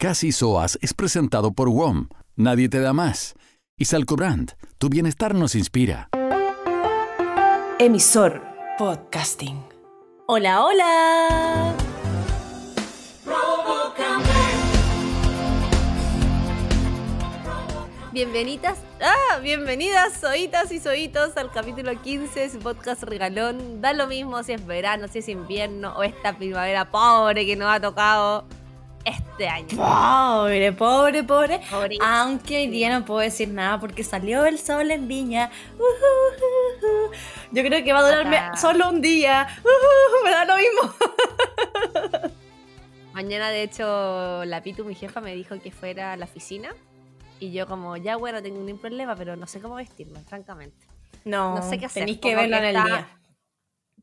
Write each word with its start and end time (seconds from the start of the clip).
Casi 0.00 0.30
Soas 0.30 0.78
es 0.80 0.94
presentado 0.94 1.50
por 1.50 1.68
WOM. 1.70 2.06
Nadie 2.36 2.68
te 2.68 2.78
da 2.78 2.92
más. 2.92 3.34
Y 3.76 3.86
Salcobrand, 3.86 4.52
tu 4.78 4.88
bienestar 4.88 5.34
nos 5.34 5.56
inspira. 5.56 6.08
Emisor 7.80 8.40
Podcasting. 8.78 9.60
Hola, 10.28 10.62
hola. 10.64 11.74
Bienvenidas, 18.12 18.78
ah, 19.00 19.38
bienvenidas, 19.42 20.20
soitas 20.20 20.70
y 20.70 20.78
soitos 20.78 21.36
al 21.36 21.50
capítulo 21.50 22.00
15 22.00 22.38
de 22.38 22.50
su 22.50 22.60
podcast 22.60 23.02
regalón. 23.02 23.80
Da 23.80 23.92
lo 23.94 24.06
mismo 24.06 24.44
si 24.44 24.52
es 24.52 24.64
verano, 24.64 25.08
si 25.08 25.18
es 25.18 25.28
invierno 25.28 25.92
o 25.96 26.04
esta 26.04 26.38
primavera 26.38 26.88
pobre 26.88 27.44
que 27.46 27.56
nos 27.56 27.68
ha 27.68 27.80
tocado 27.80 28.46
este 29.08 29.48
año. 29.48 29.68
Pobre, 29.76 30.72
pobre, 30.72 31.24
pobre. 31.24 31.60
Pobre. 31.70 31.96
Aunque 32.02 32.58
hoy 32.58 32.66
día 32.68 32.96
no 32.96 33.04
puedo 33.04 33.20
decir 33.20 33.48
nada 33.48 33.80
porque 33.80 34.04
salió 34.04 34.44
el 34.46 34.58
sol 34.58 34.90
en 34.90 35.08
Viña. 35.08 35.50
Ujujuju. 35.74 37.12
Yo 37.52 37.62
creo 37.64 37.84
que 37.84 37.92
va 37.92 38.00
a 38.00 38.02
durarme 38.04 38.36
Acá. 38.38 38.56
solo 38.56 38.88
un 38.88 39.00
día. 39.00 39.48
Me 40.24 40.30
da 40.30 40.44
lo 40.44 40.56
mismo. 40.56 40.94
Mañana, 43.12 43.50
de 43.50 43.62
hecho, 43.62 44.44
la 44.44 44.62
Pitu, 44.62 44.84
mi 44.84 44.94
jefa, 44.94 45.20
me 45.20 45.34
dijo 45.34 45.58
que 45.60 45.72
fuera 45.72 46.12
a 46.12 46.16
la 46.16 46.24
oficina. 46.26 46.70
Y 47.40 47.52
yo 47.52 47.66
como, 47.66 47.96
ya 47.96 48.16
bueno, 48.16 48.42
tengo 48.42 48.60
ningún 48.60 48.80
problema, 48.80 49.16
pero 49.16 49.36
no 49.36 49.46
sé 49.46 49.60
cómo 49.60 49.76
vestirme, 49.76 50.20
francamente. 50.20 50.86
No, 51.24 51.56
No 51.56 51.62
sé 51.68 51.78
qué 51.78 51.86
hacer, 51.86 52.02
Tenéis 52.02 52.18
que 52.20 52.34
verlo 52.36 52.56
en 52.56 52.64
el 52.64 52.72
día. 52.84 53.08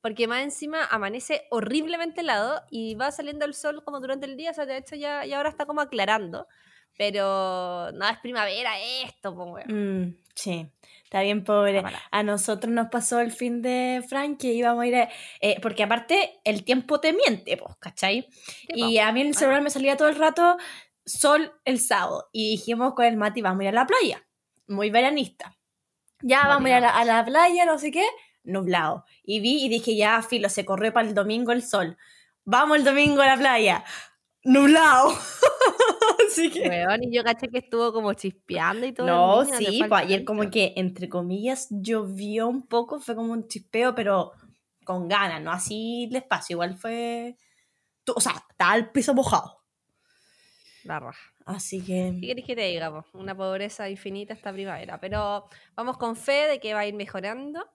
Porque 0.05 0.27
más 0.27 0.44
encima 0.44 0.86
amanece 0.86 1.48
horriblemente 1.50 2.22
helado 2.22 2.62
y 2.70 2.94
va 2.94 3.09
saliendo 3.12 3.44
el 3.44 3.55
sol 3.55 3.84
como 3.84 4.00
durante 4.00 4.27
el 4.27 4.38
día. 4.38 4.52
O 4.52 4.54
sea, 4.54 4.68
de 4.68 4.77
hecho 4.77 4.96
ya, 4.96 5.26
ya 5.26 5.38
ahora 5.38 5.50
está 5.50 5.66
como 5.66 5.82
aclarando. 5.82 6.48
Pero 6.96 7.91
no 7.91 8.08
es 8.08 8.20
primavera 8.20 8.80
esto, 9.04 9.34
pues, 9.36 9.66
weón. 9.68 10.04
Mm, 10.04 10.18
sí, 10.35 10.70
está 11.05 11.21
bien 11.24 11.44
pobre. 11.44 11.82
A 12.12 12.21
nosotros 12.21 12.71
nos 12.71 12.90
pasó 12.90 13.20
el 13.20 13.32
fin 13.32 13.63
de 13.63 14.05
Frank 14.07 14.40
que 14.40 14.54
íbamos 14.54 14.84
a 14.84 14.88
ir 14.88 14.96
a- 14.96 15.10
eh, 15.41 15.60
porque 15.60 15.82
aparte 15.82 16.40
el 16.44 16.63
tiempo 16.63 16.99
te 16.99 17.12
miente, 17.12 17.57
pues, 17.57 17.76
¿cachai? 17.79 18.27
Y 18.68 18.99
a 18.99 19.12
mí 19.12 19.22
en 19.22 19.27
el 19.29 19.35
celular 19.35 19.63
me 19.63 19.72
salía 19.72 19.98
todo 19.98 20.10
el 20.10 20.18
rato 20.18 20.55
sol 21.04 21.51
el 21.66 21.79
sábado. 21.79 22.29
Y 22.32 22.51
dijimos 22.51 22.94
con 22.94 23.05
el 23.05 23.18
Mati, 23.18 23.41
vamos 23.41 23.62
a 23.62 23.63
ir 23.63 23.70
a 23.70 23.72
la 23.72 23.88
playa. 23.88 24.24
Muy 24.68 24.91
veranista. 24.91 25.57
Ya 26.22 26.48
vamos 26.48 26.66
a 26.68 26.70
ir 26.70 26.76
a 26.76 26.79
la, 26.79 26.90
a 26.90 27.05
la 27.05 27.26
playa, 27.26 27.66
no 27.66 27.77
sé 27.77 27.90
qué, 27.91 28.05
nublado. 28.46 29.05
Y 29.24 29.40
vi 29.40 29.65
y 29.65 29.70
dije, 29.70 29.96
ya, 29.96 30.21
filo, 30.21 30.49
se 30.49 30.65
corrió 30.65 30.93
para 30.93 31.07
el 31.07 31.13
domingo 31.13 31.51
el 31.51 31.63
sol. 31.63 31.98
Vamos 32.43 32.77
el 32.77 32.84
domingo 32.84 33.21
a 33.21 33.27
la 33.27 33.38
playa. 33.38 33.84
Nublado. 34.43 35.10
Así 36.27 36.49
que... 36.51 36.68
Weón, 36.70 37.04
y 37.04 37.16
yo 37.16 37.23
caché 37.23 37.48
que 37.48 37.60
estuvo 37.60 37.91
como 37.91 38.13
chispeando 38.13 38.85
y 38.85 38.93
todo. 38.93 39.07
No, 39.07 39.41
el 39.41 39.54
sí, 39.55 39.84
pues 39.88 40.04
ayer 40.04 40.23
como 40.23 40.49
que, 40.49 40.73
entre 40.76 41.10
comillas, 41.10 41.68
llovió 41.70 42.48
un 42.48 42.68
poco, 42.68 42.99
fue 42.99 43.16
como 43.16 43.34
un 43.34 43.48
chispeo, 43.48 43.96
pero 43.96 44.32
con 44.84 45.07
ganas, 45.07 45.41
no 45.41 45.51
así 45.51 46.07
despacio, 46.12 46.55
igual 46.55 46.76
fue... 46.76 47.38
O 48.13 48.21
sea, 48.21 48.34
estaba 48.51 48.76
el 48.76 48.91
piso 48.91 49.13
mojado. 49.13 49.63
La 50.84 50.99
raja. 50.99 51.34
Así 51.46 51.79
¿Qué 51.79 52.18
que... 52.20 52.27
querés 52.27 52.46
que 52.46 52.55
te 52.55 52.62
diga? 52.63 53.05
Una 53.13 53.35
pobreza 53.35 53.90
infinita 53.90 54.34
esta 54.34 54.51
primavera. 54.51 54.99
Pero 54.99 55.48
vamos 55.76 55.98
con 55.98 56.16
fe 56.16 56.48
de 56.48 56.60
que 56.60 56.73
va 56.73 56.82
a 56.82 56.88
ir 56.88 56.96
mejorando. 56.96 57.68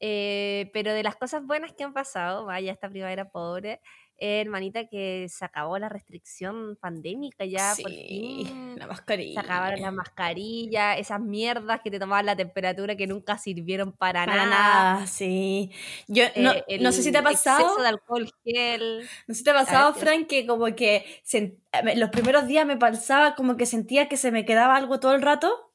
Eh, 0.00 0.70
pero 0.72 0.92
de 0.94 1.02
las 1.02 1.16
cosas 1.16 1.44
buenas 1.46 1.72
que 1.74 1.84
han 1.84 1.92
pasado, 1.92 2.46
vaya 2.46 2.72
esta 2.72 2.88
primavera 2.88 3.30
pobre, 3.30 3.80
eh, 4.16 4.40
hermanita, 4.40 4.86
que 4.88 5.26
se 5.28 5.44
acabó 5.44 5.78
la 5.78 5.88
restricción 5.90 6.76
pandémica 6.80 7.44
ya 7.44 7.78
por 7.82 7.90
sí, 7.92 8.04
fin. 8.06 8.76
la 8.78 8.86
Se 8.86 8.88
mascarilla. 8.88 9.40
acabaron 9.40 9.80
las 9.82 9.92
mascarillas, 9.92 10.98
esas 10.98 11.20
mierdas 11.20 11.80
que 11.82 11.90
te 11.90 11.98
tomaban 11.98 12.26
la 12.26 12.36
temperatura 12.36 12.96
que 12.96 13.06
nunca 13.06 13.38
sirvieron 13.38 13.92
para, 13.92 14.26
Para 14.26 14.46
nada. 14.46 14.94
nada, 14.94 15.06
sí. 15.06 15.70
Yo 16.08 16.24
no, 16.36 16.52
Eh, 16.66 16.78
no 16.80 16.92
sé 16.92 17.02
si 17.02 17.12
te 17.12 17.18
ha 17.18 17.22
pasado, 17.22 17.60
Exceso 17.66 17.82
de 17.82 17.88
alcohol 17.88 18.30
gel. 18.44 19.10
no 19.26 19.34
sé 19.34 19.38
si 19.38 19.44
te 19.44 19.50
ha 19.50 19.54
pasado, 19.54 19.94
Frank, 19.94 20.26
que 20.28 20.46
como 20.46 20.66
que 20.74 21.04
sen- 21.24 21.58
me- 21.84 21.96
los 21.96 22.10
primeros 22.10 22.46
días 22.46 22.66
me 22.66 22.76
pasaba 22.76 23.34
como 23.34 23.56
que 23.56 23.66
sentía 23.66 24.08
que 24.08 24.16
se 24.16 24.30
me 24.32 24.44
quedaba 24.44 24.76
algo 24.76 25.00
todo 25.00 25.14
el 25.14 25.22
rato. 25.22 25.69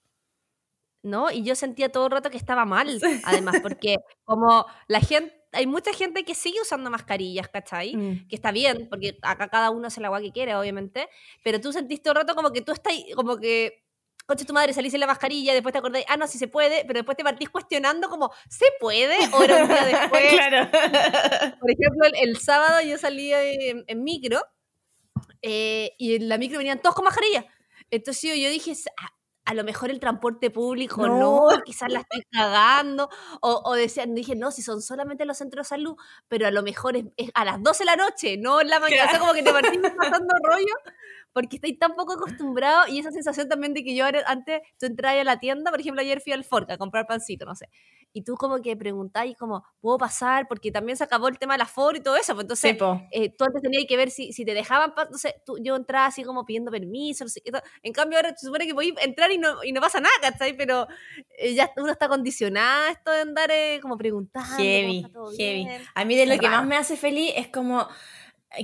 ¿No? 1.05 1.29
Y 1.31 1.43
yo 1.43 1.55
sentía 1.55 1.91
todo 1.91 2.05
el 2.05 2.11
rato 2.11 2.29
que 2.29 2.38
estaba 2.38 2.66
mal, 2.66 2.99
además, 3.23 3.57
porque 3.61 3.97
como 4.23 4.66
la 4.88 4.99
gente, 4.99 5.33
hay 5.51 5.67
mucha 5.67 5.93
gente 5.93 6.25
que 6.25 6.33
sigue 6.35 6.59
usando 6.61 6.89
mascarillas, 6.89 7.47
¿cachai? 7.47 7.95
Mm. 7.95 8.27
Que 8.27 8.35
está 8.35 8.51
bien, 8.51 8.88
porque 8.89 9.17
acá 9.21 9.47
cada 9.47 9.69
uno 9.69 9.88
hace 9.88 10.01
la 10.01 10.07
agua 10.07 10.19
que 10.19 10.31
quiere, 10.31 10.55
obviamente, 10.55 11.07
pero 11.44 11.61
tú 11.61 11.71
sentís 11.71 12.01
todo 12.01 12.13
el 12.13 12.19
rato 12.21 12.35
como 12.35 12.51
que 12.51 12.61
tú 12.61 12.71
estás, 12.71 12.94
como 13.15 13.38
que, 13.38 13.83
coche 14.25 14.45
tu 14.45 14.53
madre, 14.53 14.73
salís 14.73 14.95
en 14.95 15.01
la 15.01 15.07
mascarilla, 15.07 15.53
después 15.53 15.73
te 15.73 15.77
acordás, 15.77 16.03
ah, 16.07 16.17
no, 16.17 16.25
sí 16.25 16.39
se 16.39 16.47
puede, 16.47 16.83
pero 16.85 16.97
después 16.97 17.15
te 17.15 17.23
partís 17.23 17.49
cuestionando 17.49 18.09
como, 18.09 18.31
¿se 18.49 18.65
puede? 18.79 19.15
O 19.31 19.44
era 19.44 19.61
un 19.61 19.67
día 19.69 19.85
después. 19.85 20.33
claro. 20.33 20.69
Por 21.59 21.71
ejemplo, 21.71 22.05
el, 22.07 22.29
el 22.29 22.38
sábado 22.38 22.81
yo 22.81 22.97
salí 22.97 23.31
en, 23.31 23.83
en 23.85 24.03
micro 24.03 24.41
eh, 25.44 25.91
y 25.99 26.15
en 26.15 26.29
la 26.29 26.39
micro 26.39 26.57
venían 26.57 26.81
todos 26.81 26.95
con 26.95 27.05
mascarilla. 27.05 27.45
Entonces 27.91 28.23
yo, 28.23 28.35
yo 28.35 28.49
dije, 28.49 28.73
a, 28.97 29.14
a 29.45 29.53
lo 29.53 29.63
mejor 29.63 29.91
el 29.91 30.00
transporte 30.00 30.50
público 30.50 31.07
no, 31.07 31.50
No. 31.50 31.61
quizás 31.63 31.91
la 31.91 32.00
estoy 32.00 32.23
cagando. 32.31 33.09
O, 33.41 33.61
o 33.66 33.73
decían, 33.75 34.13
dije, 34.16 34.35
no, 34.35 34.51
si 34.51 34.61
son 34.61 34.81
solamente 34.81 35.25
los 35.25 35.38
centros 35.38 35.67
de 35.67 35.69
salud, 35.69 35.95
pero 36.28 36.47
a 36.47 36.51
lo 36.51 36.63
mejor 36.63 36.97
es, 36.97 37.06
es 37.17 37.29
a 37.35 37.45
las 37.45 37.61
12 37.61 37.79
de 37.83 37.85
la 37.85 37.95
noche, 37.95 38.38
no 38.38 38.61
en 38.61 38.69
la 38.69 38.79
mañana. 38.79 39.06
O 39.06 39.09
sea, 39.09 39.19
como 39.19 39.33
que 39.33 39.44
te 39.44 39.51
partís 39.51 39.79
pasando 39.97 40.33
rollo 40.44 40.73
porque 41.35 41.57
estáis 41.57 41.78
tan 41.78 41.96
poco 41.96 42.13
acostumbrado 42.13 42.88
y 42.88 43.00
esa 43.00 43.12
sensación 43.12 43.50
también 43.50 43.73
de 43.73 43.84
que 43.84 43.94
yo 43.94 44.06
antes 44.25 44.62
tú 44.79 44.85
entrabas 44.85 45.19
a 45.19 45.23
la 45.25 45.38
tienda, 45.38 45.69
por 45.69 45.81
ejemplo, 45.81 46.01
ayer 46.01 46.22
fui 46.22 46.31
al 46.31 46.46
Forca 46.46 46.75
a 46.75 46.78
comprar 46.78 47.06
pancito, 47.07 47.44
no 47.46 47.56
sé, 47.56 47.68
y 48.13 48.23
tú 48.23 48.35
como 48.35 48.62
que 48.62 48.78
preguntáis 48.78 49.35
como, 49.38 49.66
¿puedo 49.81 49.97
pasar? 49.97 50.47
Porque 50.47 50.72
también 50.72 50.95
se 50.95 51.03
acabó 51.03 51.28
el 51.28 51.38
tema 51.38 51.56
de 51.56 51.57
la 51.57 51.63
aforo 51.66 51.97
y 51.97 52.01
todo 52.01 52.16
eso, 52.16 52.34
pues 52.35 52.45
entonces 52.45 52.72
Sí, 52.72 52.78
po. 52.78 53.01
eh, 53.12 53.35
tú 53.38 53.44
antes 53.44 53.62
tenías 53.62 53.84
que 53.85 53.97
ver 53.97 54.12
si, 54.12 54.31
si 54.31 54.45
te 54.45 54.53
dejaban, 54.53 54.94
entonces 54.97 55.34
tú, 55.45 55.57
yo 55.62 55.75
entraba 55.75 56.06
así 56.06 56.24
como 56.24 56.45
pidiendo 56.45 56.72
permiso, 56.72 57.25
no 57.25 57.29
sé 57.29 57.41
qué 57.41 57.51
en 57.84 57.91
cambio 57.91 58.18
ahora 58.18 58.34
se 58.38 58.45
supone 58.45 58.66
que 58.66 58.74
podéis 58.74 58.94
entrar 59.01 59.29
y 59.29 59.38
no, 59.38 59.62
y 59.62 59.74
no 59.74 59.81
pasa 59.81 60.00
nada, 60.00 60.16
¿cachai? 60.22 60.56
Pero 60.56 60.88
eh, 61.38 61.53
ya 61.53 61.69
uno 61.75 61.91
está 61.91 62.07
condicionada 62.07 62.88
a 62.88 62.91
esto 62.91 63.12
de 63.12 63.19
andar 63.22 63.51
eh, 63.51 63.79
como 63.81 63.97
preguntando. 63.97 64.56
Heavy, 64.56 65.06
heavy. 65.38 65.66
bien. 65.66 65.81
A 65.94 66.06
mí 66.06 66.16
de 66.16 66.25
lo 66.28 66.34
Es 66.34 66.40
que 66.40 66.47
más 66.47 66.66
me 66.66 66.78
hace 66.78 66.95
feliz 66.95 67.34
es 67.35 67.50
como 67.50 67.88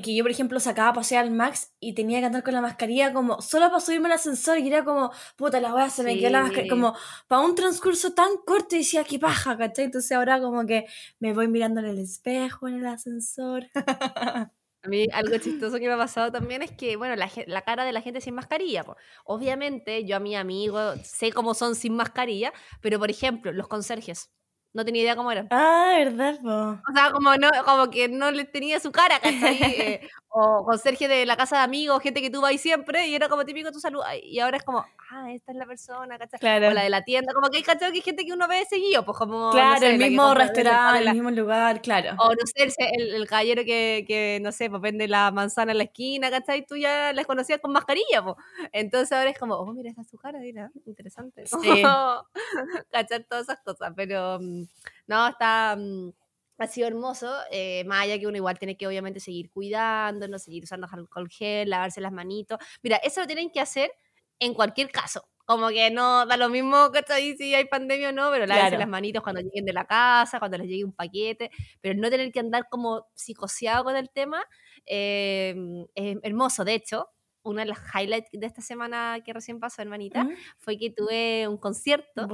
que 0.04 0.16
yo, 0.16 0.24
por 0.24 0.32
ejemplo, 0.32 0.60
sacaba 0.60 0.90
a 0.90 0.94
pasear 0.94 1.26
al 1.26 1.32
Max 1.32 1.74
y 1.80 1.94
tenía 1.94 2.20
que 2.20 2.26
andar 2.28 2.44
con 2.44 2.54
la 2.54 2.62
mascarilla 2.62 3.14
como 3.14 3.42
solo 3.42 3.68
para 3.68 3.80
subirme 3.82 4.08
al 4.08 4.14
ascensor 4.14 4.58
y 4.60 4.68
era 4.68 4.84
como, 4.84 5.12
puta, 5.36 5.60
la 5.60 5.74
weá 5.74 5.90
se 5.90 6.04
me 6.04 6.18
quedó 6.18 6.30
la 6.32 6.42
mascarilla, 6.44 6.64
Sí. 6.64 6.70
como 6.70 6.96
para 7.28 7.42
un 7.42 7.56
transcurso 7.56 8.14
tan 8.14 8.30
corto 8.46 8.76
y 8.76 8.80
decía, 8.80 9.04
qué 9.04 9.20
paja, 9.20 9.58
¿cachai? 9.58 9.86
Entonces 9.86 10.12
ahora 10.12 10.40
como 10.40 10.66
que 10.66 10.86
me 11.20 11.34
voy 11.34 11.48
mirando 11.48 11.80
en 11.82 11.88
el 11.88 12.00
espejo, 12.00 12.68
en 12.68 12.76
el 12.76 12.86
ascensor. 12.88 13.66
A 14.84 14.88
mí 14.90 15.06
algo 15.14 15.38
chistoso 15.38 15.78
que 15.78 15.88
me 15.88 15.94
ha 15.94 15.98
pasado 15.98 16.32
también 16.32 16.64
es 16.64 16.72
que, 16.72 16.96
bueno, 16.96 17.16
la, 17.16 17.30
la 17.46 17.62
cara 17.62 17.86
de 17.86 17.92
la 17.92 18.02
gente 18.02 18.20
sin 18.20 18.34
mascarilla. 18.34 18.84
po. 18.84 18.98
Obviamente, 19.26 20.06
yo 20.06 20.16
a 20.16 20.20
mi 20.20 20.36
amigo 20.36 20.80
sé 21.04 21.32
cómo 21.32 21.54
son 21.54 21.76
sin 21.76 21.94
mascarilla, 21.96 22.52
pero 22.82 22.98
por 22.98 23.12
ejemplo, 23.12 23.52
los 23.52 23.68
conserjes. 23.68 24.32
No 24.74 24.86
tenía 24.86 25.02
idea 25.02 25.16
cómo 25.16 25.32
eran. 25.32 25.48
ah, 25.52 25.96
¿verdad, 25.98 26.40
po? 26.42 26.82
O 26.90 26.94
sea, 26.94 27.12
como, 27.12 27.36
no, 27.36 27.50
como 27.66 27.90
que 27.90 28.08
no 28.08 28.32
le 28.32 28.46
tenía 28.46 28.80
su 28.80 28.92
cara, 28.92 29.20
¿cachai? 29.20 29.32
Eh, 29.82 30.08
o 30.34 30.64
conserje 30.64 31.10
de 31.10 31.26
la 31.26 31.36
casa 31.36 31.58
de 31.58 31.64
amigos, 31.64 32.02
gente 32.02 32.22
que 32.22 32.30
tú 32.30 32.40
vas 32.40 32.60
siempre, 32.62 33.08
y 33.08 33.16
era 33.16 33.28
como 33.28 33.44
típico 33.44 33.70
tu 33.72 33.82
salud. 33.82 34.02
Y 34.24 34.40
ahora 34.40 34.58
es 34.58 34.64
como, 34.64 34.86
ah, 35.12 35.32
esta 35.34 35.52
es 35.52 35.58
la 35.58 35.66
persona, 35.66 36.18
¿cachai? 36.18 36.40
Claro. 36.40 36.70
O 36.70 36.72
la 36.72 36.84
de 36.84 36.90
la 36.90 37.04
tienda, 37.04 37.34
como 37.34 37.50
que 37.50 37.58
hay, 37.58 37.64
¿cachai? 37.64 37.92
Que 37.92 37.98
hay 37.98 38.02
gente 38.02 38.26
que 38.26 38.32
uno 38.32 38.48
ve 38.48 38.64
seguido, 38.70 39.04
pues 39.04 39.18
como. 39.18 39.48
no 39.48 39.52
Claro, 39.52 39.80
sé, 39.80 39.92
el 39.92 39.98
mismo 39.98 40.34
restaurante, 40.34 41.04
el 41.04 41.14
mismo 41.14 41.32
lugar, 41.32 41.82
claro. 41.82 42.16
O 42.20 42.30
no 42.30 42.46
sé, 42.46 42.72
el, 42.98 43.14
el, 43.16 43.28
caballero 43.28 43.66
que, 43.66 44.06
que, 44.08 44.40
no 44.42 44.54
sé, 44.54 44.70
pues 44.70 44.82
vende 44.82 45.10
la 45.10 45.32
manzana 45.32 45.74
en 45.74 45.80
la 45.80 45.84
esquina, 45.84 46.30
¿cachai? 46.30 46.66
Tú 46.66 46.78
ya 46.78 47.12
las 47.12 47.26
conocías 47.26 47.60
con 47.60 47.74
mascarilla, 47.74 48.24
pues. 48.24 48.36
Entonces 48.72 49.12
ahora 49.12 49.32
es 49.32 49.38
como, 49.38 49.56
oh, 49.56 49.74
mira, 49.74 49.90
esta 49.90 50.02
es 50.02 50.10
su 50.10 50.18
cara, 50.18 50.40
mira, 50.40 50.72
interesante. 50.86 51.46
Sí. 51.46 51.58
Cachar 52.92 53.26
todas 53.28 53.44
esas 53.44 53.60
cosas, 53.66 53.92
pero 53.96 54.40
mm, 54.40 54.61
no, 55.08 55.28
está. 55.30 55.76
mm, 55.78 56.10
ha 56.58 56.68
sido 56.68 56.88
hermoso, 56.88 57.34
eh, 57.52 57.84
más 57.86 58.04
allá 58.04 58.20
que 58.20 58.28
uno 58.28 58.38
igual 58.38 58.60
tiene 58.60 58.78
que 58.78 58.86
obviamente 58.86 59.20
seguir 59.20 59.50
cuidándonos, 59.50 60.44
seguir 60.44 60.64
usando 60.64 60.88
alcohol 60.92 61.28
gel, 61.30 61.70
lavarse 61.72 62.02
las 62.02 62.12
manitos. 62.12 62.60
Mira, 62.84 62.98
eso 62.98 63.22
lo 63.22 63.26
tienen 63.28 63.50
que 63.52 63.60
hacer 63.60 63.92
en 64.40 64.54
cualquier 64.54 64.92
caso. 64.92 65.28
Como 65.46 65.70
que 65.70 65.90
no 65.90 66.26
da 66.28 66.38
lo 66.38 66.50
mismo, 66.50 66.92
¿cachai? 66.94 67.36
Si 67.36 67.56
hay 67.56 67.66
pandemia 67.66 68.10
o 68.10 68.12
no, 68.12 68.30
pero 68.32 68.46
lávense 68.46 68.76
Claro. 68.76 68.78
las 68.78 68.88
manitos 68.88 69.24
cuando 69.24 69.42
lleguen 69.42 69.66
de 69.66 69.74
la 69.74 69.86
casa, 69.86 70.38
cuando 70.40 70.58
les 70.60 70.68
llegue 70.68 70.86
un 70.86 70.94
paquete, 70.94 71.50
pero 71.82 72.00
no 72.00 72.10
tener 72.12 72.32
que 72.32 72.40
andar 72.40 72.68
como 72.70 73.08
psicoseado 73.16 73.84
con 73.84 73.96
el 73.96 74.10
tema, 74.12 74.44
eh, 74.86 75.56
es 75.96 76.18
hermoso. 76.24 76.64
De 76.64 76.76
hecho, 76.76 77.10
una 77.44 77.64
de 77.64 77.70
las 77.70 77.80
highlights 77.96 78.30
de 78.32 78.46
esta 78.48 78.62
semana 78.62 79.20
que 79.26 79.34
recién 79.34 79.60
pasó, 79.60 79.82
hermanita, 79.82 80.26
Mm, 80.26 80.36
fue 80.60 80.78
que 80.78 80.90
tuve 80.92 81.48
un 81.48 81.58
concierto. 81.58 82.34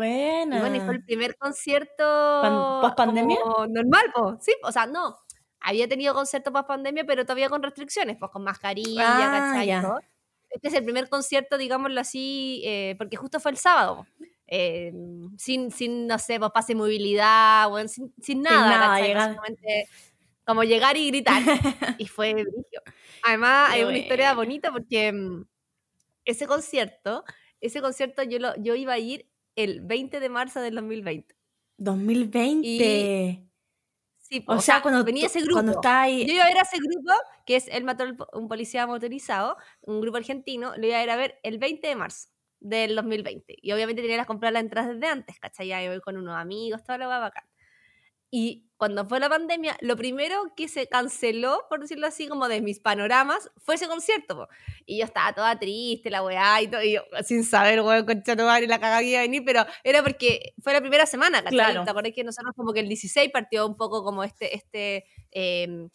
Y 0.50 0.60
Buena. 0.60 0.60
bueno, 0.60 0.76
y 0.78 0.82
fue 0.82 0.96
el 0.96 1.04
primer 1.04 1.36
concierto 1.38 2.04
¿post-pandemia? 2.82 3.38
como 3.44 3.68
normal, 3.68 4.06
pues, 4.14 4.44
sí, 4.44 4.54
o 4.64 4.72
sea, 4.72 4.86
no. 4.86 5.18
Había 5.60 5.88
tenido 5.88 6.14
concierto 6.14 6.52
post 6.54 6.68
pandemia, 6.68 7.06
pero 7.06 7.24
todavía 7.26 7.50
con 7.50 7.64
restricciones, 7.64 8.18
pues 8.20 8.32
con 8.32 8.44
mascarilla, 8.44 9.28
Ah, 9.28 9.30
¿cachai? 9.30 9.68
ya. 9.68 9.82
Este 10.50 10.70
es 10.70 10.74
el 10.76 10.84
primer 10.86 11.10
concierto, 11.10 11.58
digámoslo 11.58 12.00
así, 12.02 12.62
eh, 12.66 12.96
porque 12.98 13.18
justo 13.18 13.40
fue 13.40 13.52
el 13.52 13.58
sábado. 13.58 14.06
eh, 14.50 14.94
sin, 15.38 15.72
sin, 15.72 16.08
no 16.08 16.18
sé, 16.20 16.40
pues 16.40 16.52
pase 16.54 16.74
movilidad, 16.74 17.70
bueno, 17.70 17.90
sin, 17.90 18.14
sin 18.22 18.42
nada. 18.44 18.70
nada, 18.70 19.02
llegar. 19.02 19.30
Básicamente, 19.30 19.90
como 20.48 20.64
llegar 20.64 20.96
y 20.96 21.08
gritar. 21.08 21.44
y 22.00 22.08
fue 22.08 22.34
brillo. 22.34 22.82
Además, 23.24 23.70
hay 23.72 23.84
una 23.84 23.98
historia 23.98 24.34
bonita 24.34 24.72
porque 24.72 25.12
mm, 25.12 25.46
ese 26.24 26.48
concierto, 26.48 27.26
ese 27.60 27.82
concierto 27.82 28.24
yo, 28.24 28.40
lo, 28.40 28.56
yo 28.56 28.74
iba 28.74 28.94
a 28.94 28.98
ir 28.98 29.30
el 29.56 29.82
20 29.82 30.22
de 30.22 30.30
marzo 30.30 30.62
del 30.62 30.76
2020. 30.76 31.36
2020. 31.78 33.44
Sí, 34.20 34.44
o, 34.48 34.60
sea, 34.60 34.82
cuando, 34.82 35.04
venía 35.04 35.28
ese 35.28 35.40
grupo. 35.40 35.56
cuando 35.56 35.72
está 35.74 36.02
ahí. 36.02 36.26
Yo 36.26 36.34
iba 36.34 36.44
a 36.44 36.48
ver 36.48 36.58
a 36.58 36.62
ese 36.62 36.78
grupo, 36.78 37.14
que 37.46 37.56
es 37.56 37.68
El 37.70 37.84
Mató 37.84 38.06
un 38.34 38.48
policía 38.48 38.88
motorizado, 38.88 39.58
un 39.82 40.02
grupo 40.02 40.18
argentino, 40.18 40.74
lo 40.78 40.86
iba 40.86 40.98
a 40.98 41.04
ir 41.04 41.10
a 41.10 41.16
ver 41.16 41.40
el 41.44 41.60
20 41.60 41.88
de 41.88 41.96
marzo 41.96 42.30
del 42.60 42.96
2020. 42.96 43.56
Y 43.62 43.72
obviamente 43.72 44.02
tenía 44.02 44.20
que 44.20 44.26
comprar 44.26 44.54
las 44.54 44.64
entradas 44.64 44.94
desde 44.94 45.08
antes, 45.08 45.40
¿cachai? 45.40 45.68
Ya 45.68 45.82
ir 45.82 46.02
con 46.02 46.18
unos 46.18 46.36
amigos, 46.36 46.84
toda 46.84 46.98
la 46.98 47.08
bacán. 47.08 47.46
Y 48.30 48.67
cuando 48.78 49.06
fue 49.08 49.20
la 49.20 49.28
pandemia, 49.28 49.76
lo 49.82 49.96
primero 49.98 50.54
que 50.56 50.68
se 50.68 50.88
canceló, 50.88 51.66
por 51.68 51.80
decirlo 51.80 52.08
así, 52.08 52.28
como 52.28 52.48
de 52.48 52.62
mis 52.62 52.80
panoramas, 52.80 53.50
fue 53.58 53.76
ese 53.76 53.88
concierto. 53.88 54.36
po. 54.36 54.48
Y 54.86 55.00
yo 55.00 55.06
estaba 55.06 55.34
toda 55.34 55.58
triste, 55.58 56.10
la 56.10 56.24
weá, 56.24 56.62
y 56.62 56.68
todo, 56.68 56.84
y 56.84 56.94
yo 56.94 57.02
sin 57.24 57.44
saber, 57.44 57.82
weón, 57.82 58.06
concha 58.06 58.36
tu 58.36 58.44
madre, 58.44 58.68
la 58.68 58.80
cagada 58.80 59.02
que 59.02 59.08
iba 59.10 59.20
a 59.20 59.24
venir, 59.24 59.44
pero 59.46 59.66
era 59.84 60.04
porque 60.04 60.54
fue 60.62 60.74
la 60.74 60.82
primera 60.82 61.06
semana, 61.06 61.40
¿cachai? 61.40 61.58
Claro. 61.58 61.84
¿Te 61.84 61.90
acordás 61.90 62.14
que 62.14 62.24
nosotros 62.24 62.54
como 62.56 62.72
que 62.72 62.82
el 62.82 62.88
16 62.88 63.32
partió 63.32 63.66
un 63.66 63.76
poco 63.76 64.04
como 64.04 64.24
este, 64.24 64.56
este, 64.56 65.06
eh, 65.32 65.88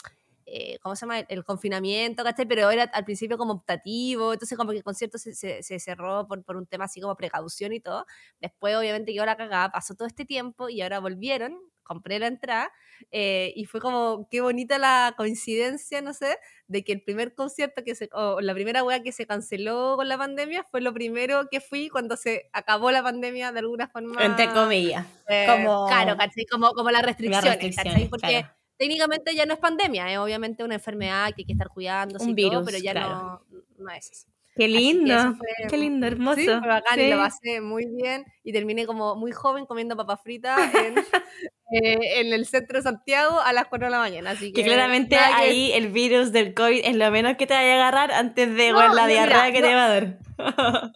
eh, 0.55 0.79
¿cómo 0.83 0.95
se 0.95 1.01
llama? 1.07 1.19
El, 1.21 1.27
el 1.31 1.45
confinamiento, 1.45 2.23
¿cachai? 2.25 2.47
Pero 2.47 2.71
era 2.71 2.85
al 2.85 3.05
principio 3.05 3.39
como 3.39 3.55
optativo, 3.55 4.33
entonces 4.35 4.57
como 4.59 4.71
que 4.73 4.79
el 4.79 4.85
concierto 4.85 5.17
se, 5.19 5.35
se, 5.35 5.63
se 5.63 5.79
cerró 5.81 6.27
por, 6.29 6.45
por 6.45 6.57
un 6.57 6.67
tema 6.67 6.85
así 6.85 7.01
como 7.01 7.17
precaución 7.17 7.73
y 7.73 7.81
todo. 7.81 8.05
Después 8.41 8.77
obviamente 8.77 9.13
quedó 9.13 9.25
la 9.27 9.37
cagada, 9.37 9.71
pasó 9.73 9.95
todo 9.95 10.07
este 10.07 10.25
tiempo 10.27 10.69
y 10.69 10.83
ahora 10.83 10.99
volvieron, 11.01 11.59
compré 11.83 12.19
la 12.19 12.27
entrada 12.29 12.71
eh, 13.11 13.53
y 13.57 13.65
fue 13.65 13.81
como, 13.81 14.29
qué 14.31 14.41
bonita 14.41 14.79
la 14.79 15.15
coincidencia, 15.17 16.01
no 16.03 16.15
sé, 16.15 16.39
de 16.69 16.85
que 16.85 16.93
el 16.93 17.03
primer 17.03 17.35
concierto 17.35 17.83
que 17.85 17.95
se, 17.95 18.09
o 18.13 18.41
la 18.41 18.55
primera 18.55 18.85
wea 18.85 19.03
que 19.03 19.11
se 19.13 19.27
canceló 19.27 19.97
con 19.97 20.09
la 20.09 20.17
pandemia 20.17 20.65
fue 20.71 20.81
lo 20.81 20.93
primero 20.93 21.49
que 21.51 21.61
fui 21.61 21.89
cuando 21.89 22.17
se 22.17 22.49
acabó 22.53 22.91
la 22.91 23.03
pandemia 23.03 23.53
de 23.53 23.59
alguna 23.59 23.89
forma. 23.89 24.25
Entre 24.25 24.49
comillas. 24.53 25.07
eh, 25.29 25.47
como- 25.49 25.87
Claro, 25.89 26.17
¿cachai? 26.17 26.47
Como, 26.47 26.73
como 26.73 26.91
las 26.91 27.03
restricciones, 27.03 27.51
restricciones, 27.51 27.91
¿cachai? 27.93 28.09
Porque 28.09 28.27
claro. 28.41 28.55
Técnicamente 28.79 29.35
ya 29.35 29.47
no 29.47 29.55
es 29.55 29.61
pandemia, 29.61 30.11
es 30.13 30.19
obviamente 30.19 30.65
una 30.65 30.75
enfermedad 30.75 31.29
que 31.29 31.43
hay 31.43 31.45
que 31.47 31.53
estar 31.53 31.69
cuidándose 31.69 32.25
Un 32.25 32.31
y 32.39 32.43
todo, 32.43 32.51
virus, 32.51 32.65
pero 32.67 32.79
ya 32.79 32.93
claro. 32.93 33.43
no, 33.51 33.65
no 33.79 33.91
es 33.91 34.11
eso. 34.11 34.27
Qué 34.55 34.69
lindo. 34.69 35.35
fue- 35.37 35.69
Qué 35.71 35.77
lindo, 35.79 36.07
hermoso. 36.07 36.37
Sí, 36.41 36.47
bacán 36.47 36.99
y 37.01 37.05
Sí. 37.05 37.11
lo 37.11 37.17
pasé 37.17 37.61
muy 37.63 37.87
bien 37.87 38.25
y 38.45 38.53
terminé 38.53 38.85
como 38.85 39.17
muy 39.17 39.33
joven 39.33 39.65
comiendo 39.65 39.97
papas 39.97 40.21
fritas 40.23 40.59
en, 40.75 40.95
eh, 41.73 42.21
en 42.21 42.33
el 42.35 42.45
centro 42.45 42.77
de 42.79 42.83
Santiago 42.83 43.41
a 43.41 43.51
las 43.55 43.67
4 43.69 43.87
de 43.87 43.93
la 43.93 43.99
mañana. 43.99 44.33
Así 44.33 44.53
que, 44.53 44.61
Que 44.63 44.69
claramente 44.69 45.17
nada 45.17 45.39
que 45.39 45.43
ahí 45.45 45.73
el 45.73 45.89
virus 45.89 46.33
del 46.33 46.53
COVID 46.53 46.83
es 46.85 46.95
lo 46.97 47.11
menos 47.11 47.39
que 47.39 47.47
te 47.47 47.55
vaya 47.55 47.73
a 47.73 47.75
agarrar 47.89 48.13
antes 48.13 48.55
de 48.55 48.69
No, 48.69 48.75
bueno, 48.75 48.93
la 48.95 49.03
no, 49.03 49.09
mira, 49.09 49.25
diarrea 49.27 49.53
que 49.53 49.61
no. 49.63 49.67
te 49.69 49.75
va 49.75 49.85
a 49.87 49.89
dar. 49.89 50.19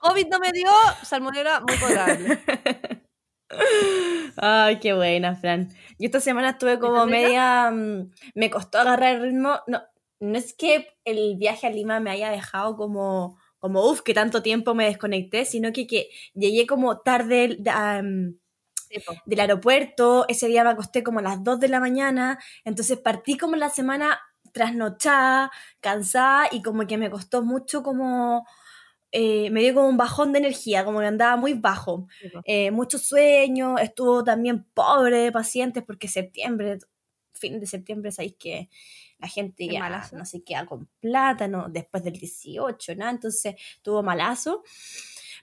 COVID 0.02 0.26
no 0.30 0.38
me 0.38 0.52
dio, 0.52 0.68
salmonera 1.02 1.60
muy 1.60 1.76
potable. 1.78 2.38
Ay, 4.36 4.80
qué 4.80 4.92
buena, 4.92 5.34
Fran. 5.36 5.68
Yo 5.98 6.06
esta 6.06 6.20
semana 6.20 6.50
estuve 6.50 6.78
como 6.78 7.06
media. 7.06 7.70
mm, 7.70 8.10
me 8.34 8.50
costó 8.50 8.78
agarrar 8.78 9.16
el 9.16 9.22
ritmo. 9.22 9.60
No, 9.66 9.82
no 10.20 10.38
es 10.38 10.54
que 10.54 10.88
el 11.04 11.36
viaje 11.36 11.66
a 11.66 11.70
Lima 11.70 12.00
me 12.00 12.10
haya 12.10 12.30
dejado 12.30 12.76
como. 12.76 13.38
Como, 13.58 13.88
uff, 13.90 14.02
que 14.02 14.14
tanto 14.14 14.42
tiempo 14.42 14.74
me 14.74 14.84
desconecté, 14.84 15.44
sino 15.44 15.72
que, 15.72 15.86
que 15.86 16.10
llegué 16.34 16.66
como 16.66 17.00
tarde 17.00 17.56
po. 19.06 19.14
del 19.24 19.40
aeropuerto. 19.40 20.26
Ese 20.28 20.46
día 20.46 20.62
me 20.62 20.70
acosté 20.70 21.02
como 21.02 21.18
a 21.20 21.22
las 21.22 21.42
2 21.42 21.58
de 21.58 21.68
la 21.68 21.80
mañana. 21.80 22.38
Entonces 22.64 22.98
partí 22.98 23.36
como 23.36 23.56
la 23.56 23.70
semana 23.70 24.20
trasnochada, 24.52 25.50
cansada 25.80 26.48
y 26.52 26.62
como 26.62 26.86
que 26.86 26.98
me 26.98 27.10
costó 27.10 27.42
mucho 27.42 27.82
como. 27.82 28.46
Eh, 29.12 29.50
me 29.50 29.60
dio 29.60 29.74
como 29.74 29.88
un 29.88 29.96
bajón 29.96 30.32
de 30.32 30.38
energía, 30.40 30.84
como 30.84 31.00
que 31.00 31.06
andaba 31.06 31.36
muy 31.36 31.54
bajo 31.54 32.06
Sí, 32.20 32.28
po. 32.28 32.44
eh, 32.44 32.70
mucho 32.70 32.98
sueño, 32.98 33.78
estuvo 33.78 34.24
también 34.24 34.64
pobre 34.74 35.18
de 35.18 35.32
pacientes 35.32 35.82
porque 35.84 36.08
septiembre, 36.08 36.78
fin 37.34 37.60
de 37.60 37.66
septiembre, 37.66 38.12
sabéis 38.12 38.36
que 38.38 38.68
la 39.18 39.28
gente 39.28 39.68
ya 39.68 39.80
malazo. 39.80 40.16
no 40.16 40.24
se 40.26 40.42
queda 40.44 40.66
con 40.66 40.88
plata, 41.00 41.48
¿no? 41.48 41.68
después 41.68 42.02
del 42.04 42.14
18, 42.14 42.94
nada, 42.96 43.10
entonces 43.12 43.54
tuvo 43.82 44.02
malazo. 44.02 44.62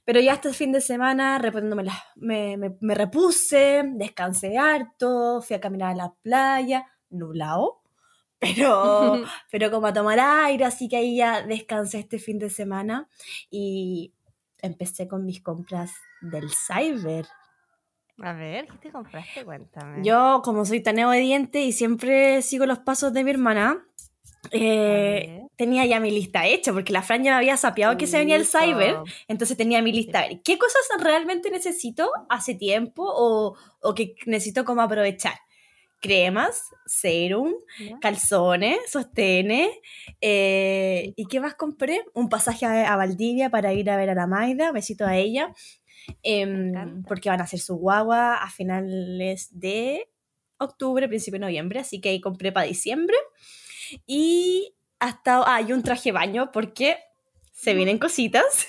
Pero 0.05 0.19
ya 0.19 0.33
este 0.33 0.53
fin 0.53 0.71
de 0.71 0.81
semana 0.81 1.37
reponiéndome 1.39 1.85
me, 2.15 2.57
me, 2.57 2.75
me 2.81 2.95
repuse, 2.95 3.83
descansé 3.95 4.57
harto, 4.57 5.41
fui 5.41 5.55
a 5.55 5.61
caminar 5.61 5.91
a 5.93 5.95
la 5.95 6.13
playa, 6.21 6.87
nublado, 7.09 7.82
pero, 8.43 9.23
pero 9.51 9.71
como 9.71 9.87
a 9.87 9.93
tomar 9.93 10.19
aire, 10.19 10.65
así 10.65 10.89
que 10.89 10.97
ahí 10.97 11.17
ya 11.17 11.41
descansé 11.41 11.99
este 11.99 12.19
fin 12.19 12.39
de 12.39 12.49
semana 12.49 13.07
y 13.49 14.13
empecé 14.61 15.07
con 15.07 15.25
mis 15.25 15.41
compras 15.41 15.91
del 16.21 16.49
cyber. 16.49 17.25
A 18.19 18.33
ver, 18.33 18.67
¿qué 18.67 18.77
te 18.77 18.91
compraste? 18.91 19.43
Cuéntame. 19.43 20.05
Yo, 20.05 20.41
como 20.43 20.65
soy 20.65 20.81
tan 20.81 20.99
obediente 20.99 21.61
y 21.61 21.71
siempre 21.71 22.41
sigo 22.41 22.65
los 22.65 22.79
pasos 22.79 23.11
de 23.13 23.23
mi 23.23 23.31
hermana, 23.31 23.85
eh, 24.51 25.41
tenía 25.55 25.85
ya 25.85 25.99
mi 25.99 26.11
lista 26.11 26.45
hecha, 26.45 26.73
porque 26.73 26.93
la 26.93 27.01
Fran 27.01 27.23
ya 27.23 27.31
me 27.31 27.37
había 27.37 27.57
sapeado 27.57 27.97
que 27.97 28.07
se 28.07 28.17
venía 28.17 28.35
el 28.35 28.45
cyber, 28.45 28.97
entonces 29.27 29.57
tenía 29.57 29.81
mi 29.81 29.91
lista. 29.91 30.19
A 30.19 30.27
ver, 30.27 30.41
¿qué 30.43 30.57
cosas 30.57 30.81
realmente 30.99 31.49
necesito 31.49 32.09
hace 32.29 32.55
tiempo 32.55 33.03
o, 33.05 33.55
o 33.81 33.95
que 33.95 34.15
necesito 34.25 34.63
como 34.63 34.81
aprovechar? 34.81 35.35
Cremas, 36.03 36.69
serum, 36.85 37.53
calzones, 38.01 38.77
sostenes. 38.91 39.69
eh, 40.21 41.13
¿Y 41.15 41.25
qué 41.27 41.39
más 41.39 41.55
compré? 41.55 42.01
Un 42.13 42.27
pasaje 42.27 42.65
a, 42.65 42.91
a 42.93 42.97
Valdivia 42.97 43.49
para 43.49 43.71
ir 43.73 43.89
a 43.89 43.95
ver 43.97 44.09
a 44.09 44.15
la 44.15 44.27
Maida. 44.27 44.73
Besito 44.73 45.05
a 45.05 45.15
ella. 45.15 45.53
em, 46.23 47.03
porque 47.07 47.29
van 47.29 47.41
a 47.41 47.45
hacer 47.45 47.59
su 47.61 47.75
guagua 47.77 48.35
a 48.35 48.49
finales 48.49 49.49
de 49.59 50.09
octubre, 50.57 51.07
principio 51.07 51.39
de 51.39 51.45
noviembre. 51.47 51.79
Así 51.79 52.01
que 52.01 52.09
ahí 52.09 52.21
compré 52.21 52.51
para 52.51 52.67
diciembre. 52.67 53.15
Y 54.07 54.75
hasta. 54.99 55.43
Ah, 55.45 55.61
y 55.61 55.71
un 55.73 55.83
traje 55.83 56.11
baño 56.11 56.51
porque 56.51 56.97
se 57.51 57.73
vienen 57.73 57.97
cositas. 57.99 58.67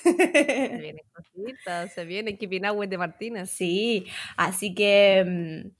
Se 0.69 0.77
vienen 0.77 1.03
cositas, 1.13 1.93
se 1.93 2.05
viene 2.05 2.37
Keeping 2.37 2.65
Up 2.67 2.77
with 2.77 2.89
de 2.89 2.97
Martínez. 2.97 3.49
Sí, 3.51 4.05
así 4.37 4.73
que... 4.75 5.71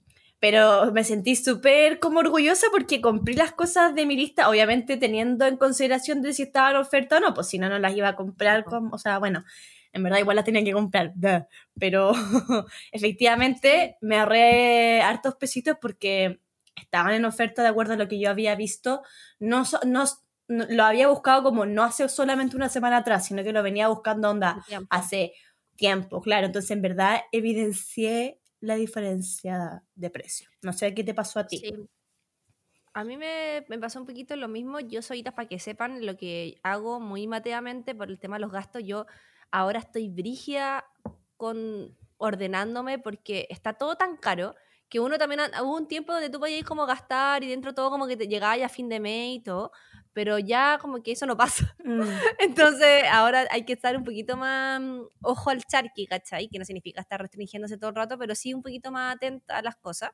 Pero 0.48 0.92
me 0.92 1.02
sentí 1.02 1.34
súper 1.34 1.98
como 1.98 2.20
orgullosa 2.20 2.68
porque 2.70 3.00
compré 3.00 3.34
las 3.34 3.50
cosas 3.52 3.94
de 3.96 4.06
mi 4.06 4.14
lista, 4.14 4.48
obviamente 4.48 4.96
teniendo 4.96 5.44
en 5.44 5.56
consideración 5.56 6.22
de 6.22 6.32
si 6.32 6.44
estaban 6.44 6.70
en 6.76 6.80
oferta 6.82 7.16
o 7.16 7.20
no, 7.20 7.34
pues 7.34 7.48
si 7.48 7.58
no, 7.58 7.68
no 7.68 7.80
las 7.80 7.96
iba 7.96 8.08
a 8.10 8.14
comprar, 8.14 8.62
con, 8.62 8.90
o 8.92 8.98
sea, 8.98 9.18
bueno, 9.18 9.44
en 9.92 10.04
verdad 10.04 10.18
igual 10.20 10.36
las 10.36 10.44
tenía 10.44 10.62
que 10.62 10.72
comprar, 10.72 11.14
pero 11.80 12.12
efectivamente 12.92 13.96
me 14.00 14.18
ahorré 14.20 15.00
hartos 15.02 15.34
pesitos 15.34 15.76
porque 15.80 16.40
estaban 16.80 17.14
en 17.14 17.24
oferta 17.24 17.62
de 17.62 17.68
acuerdo 17.68 17.94
a 17.94 17.96
lo 17.96 18.06
que 18.06 18.20
yo 18.20 18.30
había 18.30 18.54
visto, 18.54 19.02
no, 19.40 19.64
so- 19.64 19.80
no, 19.84 20.04
no- 20.48 20.66
lo 20.68 20.84
había 20.84 21.08
buscado 21.08 21.42
como 21.42 21.66
no 21.66 21.82
hace 21.82 22.08
solamente 22.08 22.54
una 22.56 22.68
semana 22.68 22.98
atrás, 22.98 23.26
sino 23.26 23.42
que 23.42 23.52
lo 23.52 23.62
venía 23.64 23.88
buscando 23.88 24.30
onda 24.30 24.62
Tiempo. 24.68 24.86
hace 24.90 25.32
tiempo, 25.74 26.20
claro. 26.20 26.46
Entonces, 26.46 26.70
en 26.70 26.82
verdad, 26.82 27.20
evidencié 27.32 28.38
la 28.66 28.76
diferencia 28.76 29.82
de 29.94 30.10
precio. 30.10 30.50
No 30.62 30.72
sé 30.72 30.94
qué 30.94 31.04
te 31.04 31.14
pasó 31.14 31.38
a 31.40 31.46
ti. 31.46 31.62
A 32.94 33.04
mí 33.04 33.16
me, 33.18 33.64
me 33.68 33.78
pasó 33.78 34.00
un 34.00 34.06
poquito 34.06 34.36
lo 34.36 34.48
mismo. 34.48 34.80
Yo 34.80 35.02
soy, 35.02 35.22
para 35.22 35.46
que 35.48 35.58
sepan, 35.58 36.06
lo 36.06 36.16
que 36.16 36.58
hago 36.62 36.98
muy 36.98 37.26
mateamente 37.26 37.94
por 37.94 38.08
el 38.08 38.18
tema 38.18 38.36
de 38.36 38.40
los 38.40 38.52
gastos. 38.52 38.82
Yo 38.84 39.06
ahora 39.50 39.80
estoy 39.80 40.08
brígida 40.08 40.84
con 41.36 41.96
ordenándome 42.16 42.98
porque 42.98 43.46
está 43.50 43.74
todo 43.74 43.96
tan 43.96 44.16
caro 44.16 44.54
que 44.88 45.00
uno 45.00 45.18
también 45.18 45.40
ha- 45.40 45.62
hubo 45.62 45.76
un 45.76 45.88
tiempo 45.88 46.12
donde 46.12 46.30
tú 46.30 46.40
podías 46.40 46.64
como 46.64 46.86
gastar 46.86 47.44
y 47.44 47.48
dentro 47.48 47.74
todo 47.74 47.90
como 47.90 48.06
que 48.06 48.16
te 48.16 48.28
llegaba 48.28 48.56
ya 48.56 48.66
a 48.66 48.68
fin 48.70 48.88
de 48.88 49.00
mes 49.00 49.36
y 49.36 49.40
todo, 49.42 49.72
pero 50.16 50.38
ya 50.38 50.78
como 50.80 51.02
que 51.02 51.12
eso 51.12 51.26
no 51.26 51.36
pasa. 51.36 51.76
Mm, 51.86 52.00
Entonces, 52.40 53.04
ahora 53.12 53.46
hay 53.50 53.64
que 53.64 53.74
estar 53.74 53.96
un 53.96 54.02
poquito 54.02 54.36
más 54.36 54.80
mm, 54.80 55.02
ojo 55.22 55.50
al 55.50 55.62
charqui, 55.64 56.06
¿cachai? 56.06 56.48
Que 56.48 56.58
no 56.58 56.64
significa 56.64 57.00
estar 57.00 57.20
restringiéndose 57.20 57.76
todo 57.78 57.90
el 57.90 57.96
rato, 57.96 58.18
pero 58.18 58.34
sí 58.34 58.52
un 58.52 58.62
poquito 58.62 58.90
más 58.90 59.14
atenta 59.14 59.58
a 59.58 59.62
las 59.62 59.76
cosas. 59.76 60.10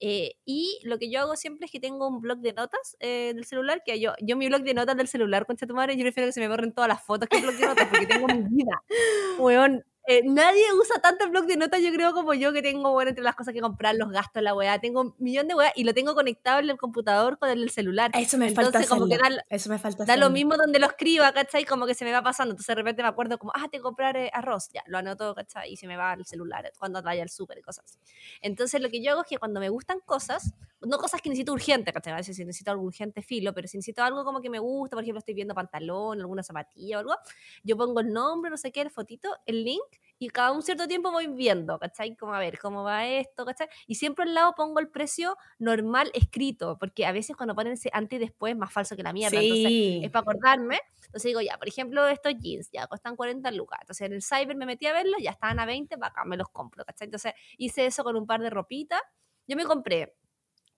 Eh, 0.00 0.34
y 0.44 0.80
lo 0.82 0.98
que 0.98 1.10
yo 1.10 1.20
hago 1.20 1.36
siempre 1.36 1.66
es 1.66 1.72
que 1.72 1.80
tengo 1.80 2.08
un 2.08 2.20
blog 2.20 2.40
de 2.40 2.52
notas 2.52 2.96
eh, 3.00 3.32
del 3.34 3.44
celular, 3.44 3.82
que 3.86 3.98
yo, 4.00 4.12
yo 4.20 4.36
mi 4.36 4.48
blog 4.48 4.62
de 4.62 4.74
notas 4.74 4.96
del 4.96 5.08
celular, 5.08 5.46
concha 5.46 5.66
tu 5.66 5.74
madre, 5.74 5.96
yo 5.96 6.02
prefiero 6.02 6.28
que 6.28 6.32
se 6.32 6.40
me 6.40 6.48
borren 6.48 6.72
todas 6.72 6.88
las 6.88 7.02
fotos 7.02 7.28
que 7.28 7.38
el 7.38 7.44
blog 7.44 7.56
de 7.56 7.66
notas, 7.66 7.88
porque 7.88 8.06
tengo 8.06 8.26
mi 8.26 8.42
vida. 8.42 8.82
Weón, 9.38 9.84
Eh, 10.10 10.22
nadie 10.24 10.64
usa 10.72 11.02
tanto 11.02 11.26
el 11.26 11.30
blog 11.30 11.44
de 11.44 11.58
notas, 11.58 11.82
yo 11.82 11.92
creo, 11.92 12.14
como 12.14 12.32
yo, 12.32 12.50
que 12.54 12.62
tengo, 12.62 12.92
bueno, 12.92 13.10
entre 13.10 13.22
las 13.22 13.34
cosas 13.36 13.52
que 13.52 13.60
comprar, 13.60 13.94
los 13.94 14.08
gastos, 14.10 14.42
la 14.42 14.54
weá. 14.54 14.80
Tengo 14.80 15.02
un 15.02 15.14
millón 15.18 15.48
de 15.48 15.54
weá 15.54 15.70
y 15.76 15.84
lo 15.84 15.92
tengo 15.92 16.14
conectado 16.14 16.60
en 16.60 16.70
el 16.70 16.78
computador 16.78 17.38
con 17.38 17.50
el 17.50 17.68
celular. 17.68 18.10
Eso 18.14 18.38
me 18.38 18.48
Entonces, 18.48 18.72
falta 18.72 18.88
como 18.88 19.06
que 19.06 19.18
da, 19.18 19.28
Eso 19.50 19.68
me 19.68 19.78
falta 19.78 20.06
da 20.06 20.16
lo 20.16 20.26
hacerlo. 20.26 20.30
mismo 20.30 20.56
donde 20.56 20.78
lo 20.78 20.86
escriba, 20.86 21.30
¿cachai? 21.34 21.66
Como 21.66 21.84
que 21.84 21.92
se 21.92 22.06
me 22.06 22.12
va 22.12 22.22
pasando. 22.22 22.52
Entonces, 22.52 22.68
de 22.68 22.74
repente 22.76 23.02
me 23.02 23.08
acuerdo 23.08 23.38
como, 23.38 23.52
ah, 23.54 23.68
tengo 23.70 23.82
que 23.82 23.82
comprar 23.82 24.16
eh, 24.16 24.30
arroz. 24.32 24.70
Ya, 24.72 24.82
lo 24.86 24.96
anoto, 24.96 25.34
¿cachai? 25.34 25.72
Y 25.74 25.76
se 25.76 25.86
me 25.86 25.98
va 25.98 26.12
al 26.12 26.24
celular 26.24 26.72
cuando 26.78 27.02
vaya 27.02 27.22
al 27.22 27.28
súper 27.28 27.58
y 27.58 27.62
cosas 27.62 27.84
así. 27.84 27.98
Entonces, 28.40 28.80
lo 28.80 28.88
que 28.88 29.02
yo 29.02 29.12
hago 29.12 29.20
es 29.20 29.28
que 29.28 29.36
cuando 29.36 29.60
me 29.60 29.68
gustan 29.68 30.00
cosas, 30.06 30.54
no 30.80 30.96
cosas 30.96 31.20
que 31.20 31.28
necesito 31.28 31.52
urgente, 31.52 31.92
¿cachai? 31.92 32.14
A 32.14 32.16
veces 32.16 32.34
si 32.34 32.46
necesito 32.46 32.70
algo 32.70 32.84
urgente, 32.84 33.20
filo, 33.20 33.52
pero 33.52 33.68
si 33.68 33.76
necesito 33.76 34.02
algo 34.02 34.24
como 34.24 34.40
que 34.40 34.48
me 34.48 34.58
gusta, 34.58 34.96
por 34.96 35.02
ejemplo, 35.02 35.18
estoy 35.18 35.34
viendo 35.34 35.54
pantalón, 35.54 36.18
alguna 36.18 36.42
zapatilla 36.42 36.96
o 36.96 37.00
algo, 37.00 37.14
yo 37.62 37.76
pongo 37.76 38.00
el 38.00 38.10
nombre, 38.12 38.50
no 38.50 38.56
sé 38.56 38.72
qué, 38.72 38.80
el 38.80 38.90
fotito, 38.90 39.28
el 39.44 39.64
link, 39.64 39.82
y 40.18 40.28
cada 40.28 40.52
un 40.52 40.62
cierto 40.62 40.86
tiempo 40.88 41.10
voy 41.10 41.26
viendo, 41.28 41.78
¿cachai? 41.78 42.16
Como 42.16 42.34
a 42.34 42.38
ver 42.40 42.58
cómo 42.58 42.82
va 42.84 43.06
esto, 43.06 43.44
¿cachai? 43.44 43.68
Y 43.86 43.96
siempre 43.96 44.24
al 44.24 44.34
lado 44.34 44.54
pongo 44.56 44.80
el 44.80 44.88
precio 44.90 45.36
normal 45.58 46.10
escrito, 46.14 46.76
porque 46.78 47.06
a 47.06 47.12
veces 47.12 47.36
cuando 47.36 47.54
ponen 47.54 47.74
ese 47.74 47.90
antes 47.92 48.16
y 48.18 48.20
después 48.20 48.52
es 48.52 48.58
más 48.58 48.72
falso 48.72 48.96
que 48.96 49.02
la 49.02 49.12
mierda. 49.12 49.40
Entonces, 49.40 49.72
Sí. 49.72 50.00
es 50.00 50.10
para 50.10 50.22
acordarme. 50.22 50.80
Entonces 51.06 51.24
digo, 51.30 51.40
ya, 51.40 51.56
por 51.58 51.68
ejemplo, 51.68 52.06
estos 52.08 52.34
jeans 52.38 52.70
ya 52.72 52.86
cuestan 52.86 53.16
40 53.16 53.50
lucas. 53.50 53.78
Entonces 53.82 54.06
en 54.06 54.12
el 54.14 54.22
cyber 54.22 54.56
me 54.56 54.66
metí 54.66 54.86
a 54.86 54.92
verlos, 54.92 55.16
ya 55.22 55.30
estaban 55.30 55.58
a 55.60 55.66
20, 55.66 55.96
para 55.98 56.10
acá 56.12 56.24
me 56.24 56.36
los 56.36 56.48
compro, 56.50 56.84
¿cachai? 56.84 57.06
Entonces 57.06 57.32
hice 57.56 57.86
eso 57.86 58.04
con 58.04 58.16
un 58.16 58.26
par 58.26 58.40
de 58.42 58.50
ropitas. 58.50 59.00
Yo 59.46 59.56
me 59.56 59.64
compré. 59.64 60.14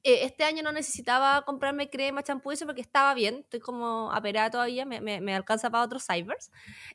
Eh, 0.03 0.25
este 0.25 0.45
año 0.45 0.63
no 0.63 0.73
necesitaba 0.73 1.43
comprarme 1.45 1.91
crema, 1.91 2.23
champú, 2.23 2.51
y 2.51 2.55
eso 2.55 2.67
porque 2.67 2.81
estaba 2.81 3.15
bien. 3.15 3.37
Estoy 3.41 3.61
como 3.61 4.13
aperada 4.13 4.51
todavía, 4.51 4.85
me, 4.87 5.01
me, 5.01 5.21
me 5.21 5.35
alcanza 5.35 5.71
para 5.71 5.85
otros 5.85 6.05
cybers. 6.07 6.51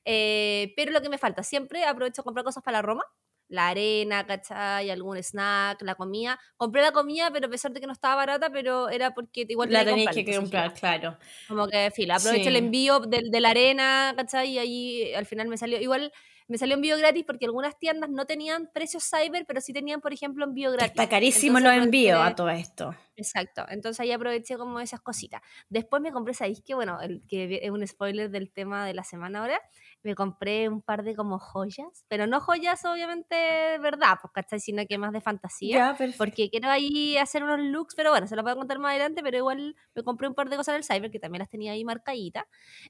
Eh, 0.06 0.74
pero 0.76 0.92
lo 0.92 1.02
que 1.02 1.10
me 1.10 1.18
falta, 1.18 1.44
siempre 1.44 1.86
aprovecho 1.86 2.22
a 2.22 2.24
comprar 2.26 2.44
cosas 2.46 2.64
para 2.64 2.78
la 2.80 2.82
Roma. 2.84 3.04
La 3.48 3.68
arena, 3.70 4.26
¿cachai? 4.26 4.90
Algún 4.90 5.18
snack, 5.18 5.82
la 5.84 5.96
comida. 5.96 6.40
Compré 6.58 6.82
la 6.82 6.92
comida, 6.92 7.30
pero 7.32 7.48
a 7.48 7.50
pesar 7.50 7.72
de 7.74 7.80
que 7.80 7.86
no 7.88 7.94
estaba 7.94 8.16
barata, 8.16 8.50
pero 8.52 8.90
era 8.90 9.14
porque 9.14 9.46
igual 9.48 9.70
La 9.70 9.84
tenía 9.86 10.10
que 10.10 10.24
comprarla, 10.24 10.32
entonces 10.32 10.40
comprar, 10.40 10.74
claro. 10.74 11.18
como 11.48 11.68
que, 11.68 11.92
fila, 11.92 12.16
aprovecho 12.18 12.50
el 12.50 12.56
Sí. 12.56 12.58
envío 12.58 13.00
de, 13.02 13.22
de 13.30 13.40
la 13.42 13.50
arena, 13.52 14.14
¿cachai? 14.18 14.50
Y 14.52 14.58
ahí 14.60 15.14
al 15.14 15.26
final 15.28 15.48
me 15.48 15.58
salió, 15.58 15.80
igual 15.80 16.12
me 16.48 16.58
salió 16.58 16.76
envío 16.76 16.98
gratis 16.98 17.24
porque 17.26 17.46
algunas 17.46 17.78
tiendas 17.80 18.10
no 18.10 18.26
tenían 18.26 18.70
precios 18.74 19.10
cyber, 19.10 19.46
pero 19.48 19.62
sí 19.62 19.74
tenían, 19.74 20.02
por 20.02 20.14
ejemplo, 20.14 20.46
envío 20.46 20.72
gratis. 20.72 20.92
Está 20.92 21.10
carísimo 21.10 21.58
Entonces 21.58 21.78
los 21.78 21.86
envíos 21.86 22.20
a 22.22 22.36
todo 22.36 22.50
esto. 22.50 22.96
Exacto, 23.18 23.66
entonces 23.70 24.02
ahí 24.02 24.12
aproveché 24.12 24.58
como 24.58 24.82
esas 24.82 25.00
cositas. 25.00 25.42
Después 25.70 26.02
me 26.02 26.12
compré, 26.12 26.34
¿sabéis 26.34 26.62
que 26.66 26.76
Bueno, 26.76 27.00
el 27.00 27.24
que 27.30 27.62
es 27.64 27.72
un 27.72 27.86
spoiler 27.88 28.30
del 28.30 28.52
tema 28.52 28.86
de 28.86 28.94
la 28.94 29.06
semana 29.06 29.40
ahora, 29.40 29.62
me 30.04 30.16
compré 30.16 30.68
un 30.68 30.82
par 30.82 31.04
de 31.04 31.16
como 31.16 31.40
joyas, 31.40 32.04
pero 32.10 32.28
no 32.28 32.42
joyas 32.42 32.84
obviamente 32.84 33.78
verdad, 33.80 34.18
pues, 34.22 34.34
¿cachai? 34.34 34.60
Sino 34.60 34.86
que 34.86 34.98
más 34.98 35.14
de 35.14 35.22
fantasía 35.22 35.86
porque 36.18 36.50
quiero 36.50 36.70
ahí 36.70 37.18
hacer 37.18 37.44
unos 37.44 37.60
looks, 37.60 37.96
pero 37.96 38.10
bueno, 38.12 38.28
se 38.28 38.36
lo 38.36 38.44
voy 38.44 38.52
a 38.52 38.56
contar 38.56 38.80
más 38.80 38.92
adelante, 38.92 39.22
pero 39.24 39.38
igual 39.38 39.76
me 39.94 40.04
compré 40.04 40.28
un 40.28 40.36
par 40.36 40.50
de 40.50 40.58
cosas 40.58 40.76
en 40.76 40.78
el 40.80 40.84
cyber 40.86 41.12
que 41.12 41.20
también 41.20 41.40
las 41.40 41.50
tenía 41.50 41.72
ahí 41.74 41.84
marcaditas. 41.86 42.46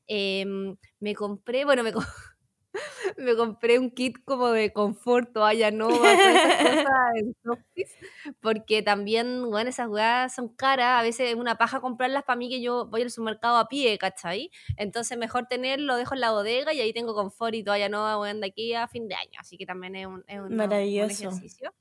Em, 0.07 0.75
me 0.99 1.15
compré, 1.15 1.65
bueno, 1.65 1.83
me, 1.83 1.91
co- 1.93 2.01
me 3.17 3.35
compré 3.35 3.79
un 3.79 3.89
kit 3.91 4.17
como 4.25 4.49
de 4.49 4.71
confort, 4.73 5.31
toalla 5.33 5.71
nova, 5.71 5.95
todas 5.97 6.35
esas 6.35 6.55
cosas 6.85 7.15
en 7.15 7.35
Softies, 7.43 7.95
porque 8.41 8.81
también, 8.81 9.49
bueno, 9.49 9.69
esas 9.69 9.87
weas 9.87 10.33
son 10.35 10.49
caras, 10.49 10.99
a 10.99 11.03
veces 11.03 11.29
es 11.29 11.35
una 11.35 11.57
paja 11.57 11.79
comprarlas 11.81 12.23
para 12.23 12.37
mí 12.37 12.49
que 12.49 12.61
yo 12.61 12.85
voy 12.87 13.01
al 13.03 13.09
supermercado 13.11 13.57
a 13.57 13.67
pie, 13.67 13.97
¿cachai? 13.97 14.51
Entonces 14.77 15.17
mejor 15.17 15.47
tenerlo, 15.47 15.95
dejo 15.95 16.13
en 16.15 16.21
la 16.21 16.31
bodega 16.31 16.73
y 16.73 16.81
ahí 16.81 16.93
tengo 16.93 17.13
confort 17.15 17.53
y 17.55 17.63
toalla 17.63 17.89
nueva, 17.89 18.19
weón, 18.19 18.41
de 18.41 18.47
aquí 18.47 18.73
a 18.73 18.87
fin 18.87 19.07
de 19.07 19.15
año, 19.15 19.39
así 19.39 19.57
que 19.57 19.65
también 19.65 19.95
es 19.95 20.07
un, 20.07 20.23
es 20.27 20.37
un- 20.39 20.45
un 20.45 20.55
Maravilloso. 20.57 21.29
ejercicio. 21.29 21.73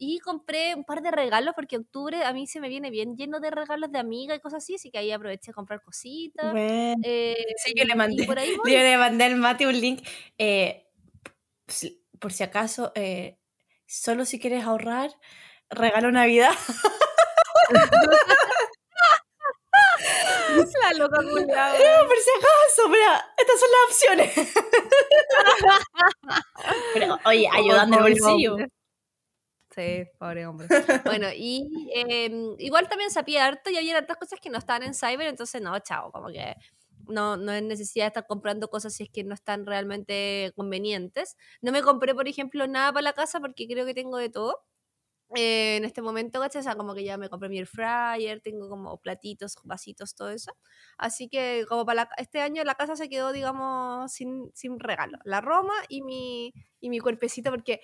Y 0.00 0.20
compré 0.20 0.74
un 0.76 0.84
par 0.84 1.02
de 1.02 1.10
regalos 1.10 1.54
porque 1.56 1.76
octubre 1.76 2.22
a 2.24 2.32
mí 2.32 2.46
se 2.46 2.60
me 2.60 2.68
viene 2.68 2.88
bien 2.90 3.16
lleno 3.16 3.40
de 3.40 3.50
regalos 3.50 3.90
de 3.90 3.98
amiga 3.98 4.34
y 4.34 4.40
cosas 4.40 4.62
así, 4.62 4.76
así 4.76 4.90
que 4.92 4.98
ahí 4.98 5.10
aproveché 5.10 5.50
a 5.50 5.54
comprar 5.54 5.82
cositas. 5.82 6.52
Bueno. 6.52 7.00
eh, 7.04 7.36
Sí, 7.64 7.72
yo 7.76 7.84
le 7.84 7.94
mandé, 7.96 8.24
por 8.24 8.38
ahí 8.38 8.54
voy. 8.64 8.72
yo 8.72 8.78
le 8.78 8.96
mandé 8.96 9.24
al 9.24 9.36
Mati 9.36 9.66
un 9.66 9.80
link. 9.80 10.06
eh, 10.38 10.84
por 12.20 12.32
si 12.32 12.42
acaso, 12.42 12.92
eh, 12.94 13.38
solo 13.86 14.24
si 14.24 14.38
quieres 14.38 14.64
ahorrar, 14.64 15.10
regalo 15.70 16.10
Navidad. 16.12 16.50
La 20.82 20.98
loca. 20.98 21.20
No, 21.22 21.30
por 21.30 22.16
si 22.16 22.30
acaso, 22.38 22.88
mira, 22.88 23.34
estas 23.36 23.60
son 23.60 23.68
las 23.72 23.82
opciones. 23.88 24.54
Pero, 26.94 27.18
oye, 27.24 27.48
ayudando 27.52 27.98
Pobre 27.98 28.14
bolsillo. 28.20 28.52
hombre. 28.52 28.68
Sí, 29.78 30.04
pobre 30.18 30.46
hombre. 30.46 30.68
Bueno, 31.04 31.28
y 31.34 31.90
em, 31.94 32.54
igual 32.58 32.88
también 32.88 33.10
sabía 33.10 33.46
harto 33.46 33.70
y 33.70 33.76
había 33.76 33.96
hartas 33.96 34.16
cosas 34.18 34.40
que 34.40 34.50
no 34.50 34.58
estaban 34.58 34.82
en 34.82 34.94
Cyber, 34.94 35.26
entonces 35.28 35.62
no, 35.62 35.78
chao, 35.80 36.10
como 36.12 36.28
que 36.28 36.56
no, 37.06 37.36
no 37.36 37.52
es 37.52 37.62
necesidad 37.62 38.04
de 38.04 38.08
estar 38.08 38.26
comprando 38.26 38.68
cosas 38.68 38.94
si 38.94 39.04
es 39.04 39.10
que 39.10 39.24
no 39.24 39.34
están 39.34 39.64
realmente 39.66 40.52
convenientes. 40.56 41.36
No 41.62 41.72
me 41.72 41.82
compré, 41.82 42.14
por 42.14 42.28
ejemplo, 42.28 42.66
nada 42.66 42.92
para 42.92 43.02
la 43.04 43.12
casa 43.14 43.40
porque 43.40 43.66
creo 43.66 43.86
que 43.86 43.94
tengo 43.94 44.18
de 44.18 44.28
todo. 44.30 44.64
eh, 45.36 45.76
en 45.78 45.84
este 45.84 46.02
momento, 46.02 46.40
¿cachai? 46.40 46.60
O 46.60 46.64
sea, 46.64 46.76
como 46.76 46.94
que 46.94 47.04
ya 47.04 47.18
me 47.18 47.28
compré 47.30 47.48
mi 47.50 47.58
air 47.58 47.66
fryer, 47.66 48.40
tengo 48.42 48.68
como 48.70 48.98
platitos, 49.00 49.56
vasitos, 49.64 50.14
todo 50.14 50.30
eso. 50.30 50.52
Así 50.98 51.28
que 51.28 51.66
como 51.68 51.84
para 51.86 52.04
la- 52.04 52.10
este 52.18 52.40
año 52.40 52.64
la 52.64 52.74
casa 52.76 52.96
se 52.96 53.08
quedó, 53.10 53.32
digamos, 53.32 54.12
sin, 54.12 54.50
sin 54.54 54.80
regalo. 54.80 55.18
La 55.24 55.40
Roma 55.42 55.74
y 55.88 56.02
mi, 56.02 56.54
y 56.80 56.90
mi 56.90 56.98
cuerpecito, 57.00 57.50
porque 57.50 57.80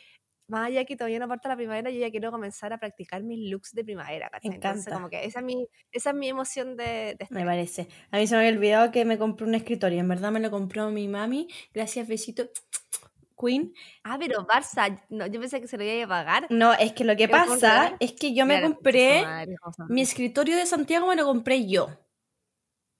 más 0.46 0.68
allá 0.68 0.84
que 0.84 0.96
todavía 0.96 1.18
no 1.18 1.28
parte 1.28 1.48
la 1.48 1.56
primavera, 1.56 1.90
yo 1.90 1.98
ya 2.00 2.10
quiero 2.10 2.30
comenzar 2.30 2.72
a 2.72 2.78
practicar 2.78 3.22
mis 3.22 3.50
looks 3.50 3.72
de 3.72 3.84
primavera, 3.84 4.28
¿cachai? 4.30 4.56
Entonces, 4.56 4.86
encanta. 4.86 4.94
como 4.94 5.08
que 5.10 5.24
esa 5.24 5.40
es 5.40 5.44
mi, 5.44 5.68
esa 5.92 6.10
es 6.10 6.16
mi 6.16 6.28
emoción 6.28 6.76
de, 6.76 6.84
de 6.84 7.16
este 7.20 7.34
Me 7.34 7.44
parece. 7.44 7.88
A 8.10 8.18
mí 8.18 8.26
se 8.26 8.34
me 8.36 8.40
había 8.46 8.56
olvidado 8.56 8.90
que 8.92 9.04
me 9.04 9.18
compré 9.18 9.46
un 9.46 9.54
escritorio. 9.54 10.00
En 10.00 10.08
verdad 10.08 10.30
me 10.32 10.40
lo 10.40 10.50
compró 10.50 10.90
mi 10.90 11.08
mami. 11.08 11.48
Gracias, 11.72 12.06
besito. 12.08 12.44
Queen. 13.40 13.74
Ah, 14.04 14.16
pero 14.18 14.46
Barça, 14.46 15.02
no, 15.08 15.26
yo 15.26 15.40
pensé 15.40 15.60
que 15.60 15.66
se 15.66 15.76
lo 15.76 15.82
iba 15.82 16.04
a 16.04 16.08
pagar. 16.08 16.46
No, 16.50 16.72
es 16.72 16.92
que 16.92 17.04
lo 17.04 17.16
que 17.16 17.26
¿Qué 17.26 17.32
me 17.32 17.32
pasa 17.32 17.96
es 17.98 18.12
que 18.12 18.32
yo 18.34 18.46
me 18.46 18.62
compré. 18.62 19.22
madre. 19.22 19.56
Mi 19.88 20.02
escritorio 20.02 20.56
de 20.56 20.66
Santiago 20.66 21.08
me 21.08 21.16
lo 21.16 21.24
compré 21.24 21.66
yo. 21.66 21.88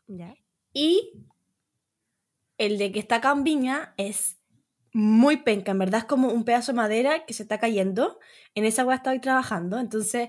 ¿Ya? 0.08 0.34
Y 0.74 1.12
el 2.58 2.78
de 2.78 2.92
que 2.92 2.98
está 2.98 3.16
acá 3.16 3.32
en 3.32 3.44
Viña 3.44 3.94
es 3.96 4.33
muy 4.94 5.38
penca. 5.38 5.72
En 5.72 5.78
verdad 5.78 6.00
es 6.00 6.06
como 6.06 6.28
un 6.28 6.44
pedazo 6.44 6.72
de 6.72 6.76
madera 6.76 7.26
que 7.26 7.34
se 7.34 7.42
está 7.42 7.58
cayendo. 7.58 8.18
En 8.54 8.64
esa 8.64 8.84
weá 8.84 8.96
estoy 8.96 9.18
trabajando. 9.18 9.78
Entonces 9.78 10.28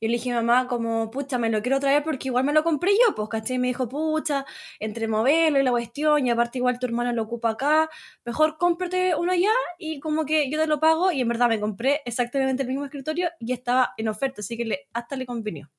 yo 0.00 0.08
le 0.08 0.14
dije 0.14 0.32
a 0.32 0.40
mi 0.40 0.46
mamá 0.46 0.66
como, 0.66 1.10
pucha, 1.10 1.38
me 1.38 1.50
lo 1.50 1.60
quiero 1.60 1.78
traer 1.78 2.02
porque 2.02 2.28
igual 2.28 2.44
me 2.44 2.54
lo 2.54 2.64
compré 2.64 2.92
yo. 2.92 3.14
Pues, 3.14 3.28
¿cachai? 3.28 3.56
Y 3.56 3.58
me 3.58 3.68
dijo, 3.68 3.86
pucha, 3.88 4.46
entre 4.80 5.08
moverlo 5.08 5.60
y 5.60 5.62
la 5.62 5.70
cuestión. 5.70 6.26
Y 6.26 6.30
aparte 6.30 6.58
igual 6.58 6.78
tu 6.78 6.86
hermano 6.86 7.12
lo 7.12 7.22
ocupa 7.24 7.50
acá. 7.50 7.90
Mejor 8.24 8.56
cómprate 8.56 9.14
uno 9.14 9.34
ya 9.34 9.52
y 9.78 10.00
como 10.00 10.24
que 10.24 10.50
yo 10.50 10.58
te 10.58 10.66
lo 10.66 10.80
pago. 10.80 11.12
Y 11.12 11.20
en 11.20 11.28
verdad 11.28 11.48
me 11.48 11.60
compré 11.60 12.00
exactamente 12.06 12.62
el 12.62 12.68
mismo 12.68 12.86
escritorio 12.86 13.28
y 13.38 13.52
estaba 13.52 13.92
en 13.98 14.08
oferta. 14.08 14.40
Así 14.40 14.56
que 14.56 14.64
le, 14.64 14.88
hasta 14.94 15.16
le 15.16 15.26
convenió. 15.26 15.70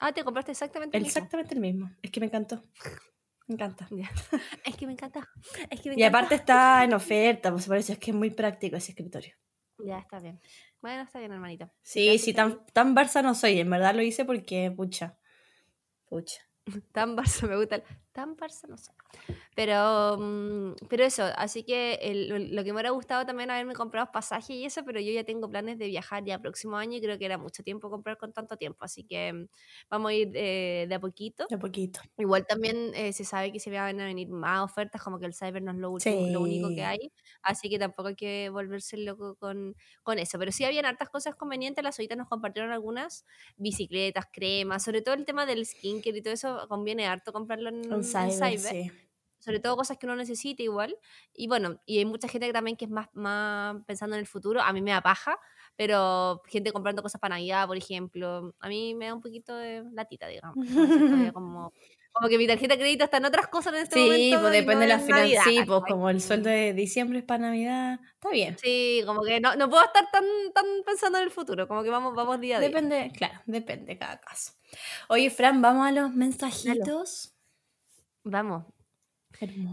Ah, 0.00 0.12
te 0.12 0.24
compraste 0.24 0.52
exactamente 0.52 0.96
el 0.96 1.02
mismo. 1.02 1.18
Exactamente 1.18 1.54
el 1.54 1.60
mismo. 1.60 1.90
Es 2.00 2.10
que 2.10 2.20
me 2.20 2.26
encantó. 2.26 2.62
Me 3.48 3.54
encanta. 3.54 3.88
Es 4.64 4.76
que 4.76 4.86
me 4.86 4.92
encanta. 4.92 5.26
Es 5.70 5.80
que 5.80 5.88
me 5.90 5.96
Y 5.96 6.02
encanta. 6.02 6.18
aparte 6.18 6.34
está 6.36 6.84
en 6.84 6.92
oferta, 6.94 7.50
pues 7.50 7.66
por 7.66 7.76
eso 7.76 7.92
es 7.92 7.98
que 7.98 8.10
es 8.10 8.16
muy 8.16 8.30
práctico 8.30 8.76
ese 8.76 8.92
escritorio. 8.92 9.34
Ya, 9.78 9.98
está 9.98 10.18
bien. 10.20 10.40
Bueno, 10.80 11.02
está 11.02 11.18
bien, 11.18 11.32
hermanito. 11.32 11.70
Sí, 11.82 12.18
sí, 12.18 12.32
tan, 12.34 12.64
tan 12.72 12.94
Barça 12.94 13.22
no 13.22 13.34
soy, 13.34 13.58
en 13.60 13.70
verdad 13.70 13.94
lo 13.94 14.02
hice 14.02 14.24
porque, 14.24 14.70
pucha, 14.70 15.16
pucha. 16.06 16.40
Tan 16.92 17.16
Barça 17.16 17.48
me 17.48 17.56
gusta. 17.56 17.76
el- 17.76 17.84
Tan 18.12 18.36
Barça 18.36 18.68
no 18.68 18.76
sé. 18.76 18.92
Pero, 19.58 20.16
mm, 20.18 20.74
pero 20.88 21.02
eso, 21.04 21.24
así 21.36 21.64
que 21.64 21.94
el- 22.02 22.54
lo- 22.54 22.62
que 22.62 22.70
me 22.72 22.74
hubiera 22.74 22.90
gustado 22.90 23.26
también 23.26 23.50
haberme 23.50 23.74
comprado 23.74 24.12
pasajes 24.12 24.50
y 24.50 24.64
eso, 24.64 24.84
pero 24.84 25.00
yo 25.00 25.10
ya 25.12 25.24
tengo 25.24 25.50
planes 25.50 25.78
de 25.78 25.88
viajar 25.88 26.24
ya 26.24 26.38
próximo 26.38 26.76
año 26.76 26.96
y 26.98 27.00
creo 27.00 27.18
que 27.18 27.24
era 27.26 27.38
mucho 27.38 27.64
tiempo 27.64 27.90
comprar 27.90 28.16
con 28.18 28.32
tanto 28.32 28.56
tiempo. 28.56 28.84
Así 28.84 29.02
que 29.04 29.32
mm, 29.32 29.46
vamos 29.90 30.10
a 30.10 30.14
ir 30.14 30.30
eh, 30.34 30.86
de 30.88 30.94
a 30.94 31.00
poquito. 31.00 31.50
De 31.50 31.56
poquito. 31.58 32.00
Igual 32.18 32.46
también 32.46 32.92
eh, 32.94 33.12
se 33.12 33.24
sabe 33.24 33.52
que 33.52 33.60
se 33.60 33.70
van 33.70 34.00
a 34.00 34.04
venir 34.06 34.28
más 34.28 34.62
ofertas, 34.64 35.02
como 35.02 35.18
que 35.20 35.26
el 35.26 35.34
cyber 35.34 35.62
no 35.62 35.72
es 35.72 35.78
lo, 35.78 35.90
último, 35.92 36.28
lo 36.28 36.40
único 36.42 36.68
Sí. 36.68 36.74
que 36.74 36.82
hay, 36.84 37.12
así 37.42 37.70
que 37.70 37.78
tampoco 37.78 38.08
hay 38.08 38.16
que 38.16 38.50
volverse 38.50 38.96
loco 38.98 39.36
con, 39.36 39.76
con 40.04 40.18
eso. 40.18 40.38
Pero 40.38 40.52
sí 40.52 40.64
habían 40.64 40.86
hartas 40.86 41.10
cosas 41.10 41.36
convenientes, 41.36 41.84
las 41.84 41.96
solitas 41.96 42.18
nos 42.18 42.28
compartieron 42.28 42.72
algunas 42.72 43.24
bicicletas, 43.56 44.26
cremas, 44.32 44.84
sobre 44.84 45.02
todo 45.02 45.14
el 45.14 45.24
tema 45.26 45.46
del 45.46 45.66
skincare 45.66 46.18
y 46.18 46.22
todo 46.22 46.34
eso 46.34 46.66
conviene 46.68 47.06
harto 47.06 47.32
comprarlo 47.32 47.70
en, 47.70 48.04
en 48.20 48.28
cyber, 48.28 48.30
cyber, 48.30 48.58
sí. 48.58 48.90
Sobre 49.48 49.60
todo 49.60 49.76
cosas 49.76 49.96
que 49.98 50.06
uno 50.06 50.16
necesita 50.16 50.62
igual. 50.62 50.96
Y 51.34 51.48
bueno, 51.48 51.80
y 51.86 51.98
hay 51.98 52.04
mucha 52.04 52.28
gente 52.28 52.46
que 52.46 52.52
también 52.52 52.76
que 52.76 52.84
es 52.84 52.90
más, 52.90 53.08
más 53.14 53.76
pensando 53.86 54.14
en 54.16 54.20
el 54.20 54.26
futuro, 54.26 54.60
a 54.60 54.72
mí 54.72 54.82
me 54.82 54.90
da 54.92 55.00
paja, 55.02 55.38
pero 55.76 56.42
gente 56.46 56.72
comprando 56.72 57.02
cosas 57.02 57.20
para 57.20 57.36
Navidad, 57.36 57.66
por 57.66 57.76
ejemplo, 57.76 58.54
a 58.60 58.68
mí 58.68 58.94
me 58.94 59.06
da 59.06 59.14
un 59.14 59.20
poquito 59.22 59.56
de 59.56 59.84
latita, 59.92 60.26
digamos. 60.28 60.58
Entonces, 61.00 61.32
como 61.32 61.72
Como 62.12 62.28
que 62.28 62.38
mi 62.38 62.46
tarjeta 62.46 62.74
de 62.74 62.80
crédito 62.80 63.04
está 63.04 63.18
en 63.18 63.26
otras 63.26 63.48
cosas 63.48 63.72
en 63.74 63.80
este 63.82 63.96
Sí, 63.96 64.00
momento. 64.00 64.40
pues 64.40 64.52
y 64.54 64.56
depende 64.56 64.74
no 64.74 64.80
de 64.80 64.86
la 64.88 64.94
en 64.94 65.00
financiación. 65.00 65.16
Navidad, 65.16 65.42
Sí, 65.44 65.62
pues 65.64 65.80
como 65.86 66.10
el 66.10 66.20
sueldo 66.20 66.48
de 66.50 66.72
diciembre 66.74 67.18
es 67.20 67.24
para 67.24 67.40
Navidad. 67.48 68.00
Está 68.14 68.30
bien. 68.30 68.56
Sí, 68.56 69.02
como 69.06 69.22
que 69.22 69.40
no, 69.40 69.54
no 69.56 69.70
puedo 69.70 69.84
estar 69.84 70.04
tan, 70.10 70.24
tan 70.54 70.64
pensando 70.84 71.18
en 71.18 71.24
el 71.24 71.30
futuro, 71.30 71.68
como 71.68 71.82
que 71.84 71.90
vamos, 71.90 72.14
vamos 72.14 72.40
día 72.40 72.56
a 72.56 72.60
día. 72.60 72.68
Depende, 72.68 73.12
claro, 73.16 73.40
depende 73.46 73.86
de 73.94 73.98
cada 73.98 74.20
caso. 74.20 74.52
Oye, 75.08 75.30
Fran, 75.30 75.62
vamos 75.62 75.86
a 75.86 75.92
los 75.92 76.12
mensajitos. 76.14 77.34
Vamos. 78.24 78.64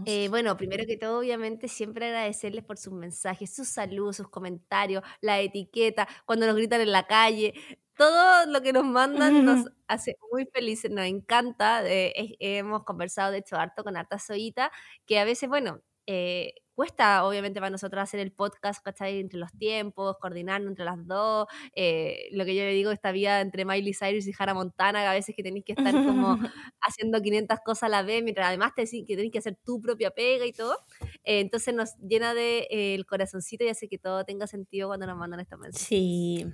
Eh, 0.04 0.28
bueno, 0.28 0.56
primero 0.56 0.84
que 0.86 0.96
todo, 0.96 1.18
obviamente, 1.20 1.68
siempre 1.68 2.06
agradecerles 2.06 2.64
por 2.64 2.78
sus 2.78 2.92
mensajes, 2.92 3.54
sus 3.54 3.68
saludos, 3.68 4.16
sus 4.16 4.28
comentarios, 4.28 5.02
la 5.20 5.40
etiqueta, 5.40 6.06
cuando 6.24 6.46
nos 6.46 6.54
gritan 6.56 6.80
en 6.80 6.92
la 6.92 7.06
calle. 7.06 7.54
Todo 7.96 8.46
lo 8.46 8.60
que 8.62 8.72
nos 8.72 8.84
mandan 8.84 9.44
nos 9.44 9.64
hace 9.88 10.16
muy 10.30 10.46
felices, 10.52 10.90
nos 10.90 11.06
encanta. 11.06 11.82
eh, 11.88 12.36
hemos 12.40 12.84
conversado, 12.84 13.32
de 13.32 13.38
hecho, 13.38 13.56
harto 13.56 13.82
con 13.84 13.96
harta 13.96 14.18
Zoita, 14.18 14.70
que 15.06 15.18
a 15.18 15.24
veces, 15.24 15.48
bueno, 15.48 15.82
eh, 16.06 16.54
cuesta 16.76 17.24
obviamente 17.26 17.58
para 17.58 17.70
nosotros 17.70 18.00
hacer 18.02 18.20
el 18.20 18.30
podcast, 18.30 18.84
¿cachai? 18.84 19.18
Entre 19.18 19.38
los 19.40 19.50
tiempos, 19.52 20.16
coordinarnos 20.20 20.68
entre 20.70 20.84
las 20.84 21.04
dos. 21.06 21.48
eh, 21.74 22.28
lo 22.32 22.44
que 22.44 22.54
yo 22.54 22.62
le 22.62 22.72
digo, 22.74 22.92
esta 22.92 23.10
vida 23.10 23.40
entre 23.40 23.64
Miley 23.64 23.94
Cyrus 23.94 24.28
y 24.28 24.32
Hannah 24.38 24.54
Montana, 24.54 25.00
que 25.00 25.06
a 25.08 25.12
veces 25.14 25.34
que 25.34 25.42
tenéis 25.42 25.64
que 25.64 25.72
estar 25.72 25.92
como 25.92 26.38
haciendo 26.80 27.20
500 27.22 27.58
cosas 27.64 27.84
a 27.84 27.88
la 27.88 28.02
vez, 28.02 28.22
mientras 28.22 28.46
además 28.48 28.72
te 28.76 28.82
decís 28.82 29.04
que 29.08 29.16
tenés 29.16 29.32
que 29.32 29.38
hacer 29.38 29.56
tu 29.64 29.80
propia 29.80 30.12
pega 30.12 30.46
y 30.46 30.52
todo. 30.52 30.76
Eh, 31.24 31.40
entonces 31.40 31.74
nos 31.74 31.96
llena 31.98 32.34
de 32.34 32.68
eh, 32.70 32.94
el 32.94 33.06
corazoncito 33.06 33.64
y 33.64 33.68
hace 33.68 33.88
que 33.88 33.98
todo 33.98 34.24
tenga 34.24 34.46
sentido 34.46 34.88
cuando 34.88 35.06
nos 35.06 35.16
mandan 35.16 35.40
estos 35.40 35.58
mensajes. 35.58 35.86
Sí, 35.88 36.46